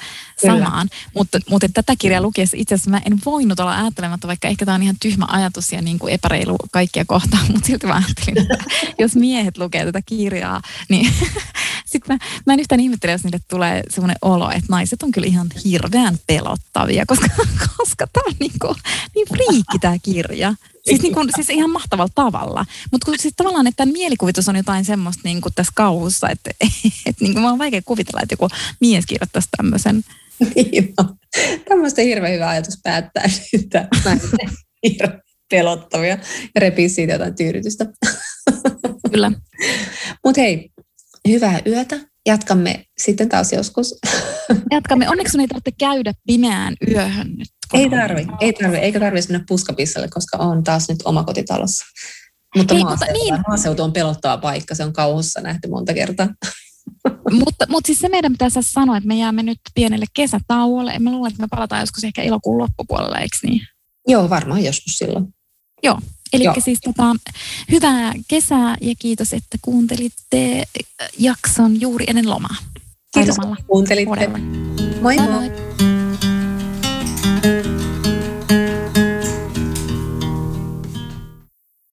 samaan. 0.46 0.88
Mutta, 1.14 1.38
mutta 1.50 1.68
tätä 1.74 1.94
kirjaa 1.98 2.20
lukiessa 2.20 2.56
itse 2.56 2.74
asiassa 2.74 2.90
mä 2.90 3.00
en 3.06 3.18
voinut 3.24 3.60
olla 3.60 3.76
ajattelematta, 3.76 4.28
vaikka 4.28 4.48
ehkä 4.48 4.64
tämä 4.64 4.74
on 4.74 4.82
ihan 4.82 4.96
tyhmä 5.00 5.26
ajatus 5.28 5.72
ja 5.72 5.82
niin 5.82 5.98
kuin 5.98 6.12
epäreilu 6.12 6.56
kaikkia 6.72 7.04
kohtaan, 7.04 7.46
mutta 7.52 7.66
silti 7.66 7.86
mä 7.86 7.94
ajattelin, 7.94 8.42
että 8.42 8.64
jos 8.98 9.16
miehet 9.16 9.58
lukee 9.58 9.84
tätä 9.84 10.02
kirjaa, 10.06 10.62
niin 10.88 11.12
sitten 11.92 12.16
mä, 12.16 12.26
mä 12.46 12.52
en 12.52 12.60
yhtään 12.60 12.80
ihmettele, 12.80 13.12
jos 13.12 13.24
niille 13.24 13.40
tulee 13.48 13.82
semmoinen 13.88 14.16
olo, 14.22 14.50
että 14.50 14.66
naiset 14.68 15.02
on 15.02 15.12
kyllä 15.12 15.26
ihan 15.26 15.46
hirveän 15.64 16.18
pelottavia, 16.46 17.06
koska, 17.06 17.26
koska 17.76 18.06
tämä 18.12 18.22
on 18.26 18.34
niin, 18.40 18.52
kuin, 18.60 18.74
niin 19.14 19.26
friikki 19.28 19.78
tämä 19.80 19.96
kirja. 20.02 20.54
Siis, 20.84 21.02
niin 21.02 21.14
kuin, 21.14 21.28
siis 21.34 21.50
ihan 21.50 21.70
mahtavalla 21.70 22.12
tavalla. 22.14 22.66
Mutta 22.92 23.12
siis 23.18 23.34
tavallaan, 23.36 23.66
että 23.66 23.86
mielikuvitus 23.86 24.48
on 24.48 24.56
jotain 24.56 24.84
semmoista 24.84 25.20
niin 25.24 25.40
kuin 25.40 25.52
tässä 25.54 25.72
kauhussa, 25.76 26.28
että, 26.30 26.50
että 27.06 27.24
niin 27.24 27.32
kuin 27.32 27.42
mä 27.42 27.50
on 27.50 27.58
vaikea 27.58 27.82
kuvitella, 27.84 28.20
että 28.22 28.32
joku 28.32 28.48
mies 28.80 29.06
kirjoittaisi 29.06 29.48
tämmöisen. 29.56 30.04
Niin 30.54 30.94
on. 30.98 31.16
Tämmöistä 31.68 32.02
hirveän 32.02 32.34
hyvä 32.34 32.48
ajatus 32.48 32.78
päättää, 32.82 33.24
että 33.52 33.88
hirveän 34.88 35.20
pelottavia 35.50 36.18
ja 36.54 36.60
repii 36.60 36.88
siitä 36.88 37.12
jotain 37.12 37.36
tyydytystä. 37.36 37.86
Kyllä. 39.12 39.32
Mutta 40.24 40.40
hei, 40.40 40.70
hyvää 41.28 41.60
yötä. 41.66 42.00
Jatkamme 42.26 42.84
sitten 42.98 43.28
taas 43.28 43.52
joskus. 43.52 43.94
Jatkamme. 44.74 45.08
Onneksi 45.08 45.32
sun 45.32 45.40
ei 45.40 45.48
tarvitse 45.48 45.70
käydä 45.78 46.12
pimeään 46.26 46.74
yöhön 46.90 47.34
nyt. 47.36 47.48
Ei 47.72 47.90
tarvi, 47.90 48.26
ei 48.40 48.52
tarvi, 48.52 48.76
eikä 48.76 49.00
tarvi 49.00 49.20
mennä 49.28 49.44
puskapissalle, 49.48 50.08
koska 50.08 50.38
on 50.38 50.64
taas 50.64 50.88
nyt 50.88 50.98
omakotitalossa. 51.04 51.84
Mutta, 52.56 52.74
Hei, 52.74 52.84
maaseutu, 52.84 53.12
mutta 53.12 53.34
niin. 53.34 53.44
maaseutu 53.48 53.82
on 53.82 53.92
pelottava 53.92 54.38
paikka, 54.38 54.74
se 54.74 54.84
on 54.84 54.92
kauhussa 54.92 55.40
nähty 55.40 55.68
monta 55.68 55.94
kertaa. 55.94 56.28
mutta, 57.38 57.66
mutta 57.68 57.86
siis 57.86 57.98
se 57.98 58.08
meidän 58.08 58.32
pitäisi 58.32 58.58
sanoa, 58.62 58.96
että 58.96 59.08
me 59.08 59.14
jäämme 59.18 59.42
nyt 59.42 59.58
pienelle 59.74 60.06
kesätauolle. 60.14 60.98
Me 60.98 61.10
luulen, 61.10 61.30
että 61.30 61.42
me 61.42 61.48
palataan 61.50 61.80
joskus 61.80 62.04
ehkä 62.04 62.22
elokuun 62.22 62.58
loppupuolella, 62.58 63.18
eikö 63.18 63.36
niin? 63.42 63.60
Joo, 64.08 64.30
varmaan 64.30 64.64
joskus 64.64 64.92
silloin. 64.92 65.34
Joo, 65.82 65.98
Eli 66.32 66.44
siis 66.64 66.78
tota, 66.84 67.16
hyvää 67.70 68.12
kesää 68.28 68.76
ja 68.80 68.94
kiitos, 68.98 69.32
että 69.32 69.58
kuuntelitte 69.62 70.64
jakson 71.18 71.80
juuri 71.80 72.04
ennen 72.08 72.30
lomaa. 72.30 72.56
Kiitos, 73.14 73.36
että 73.38 73.62
kuuntelitte. 73.66 74.26
Moi. 75.00 75.16
moi. 75.16 75.28
moi. 75.28 75.95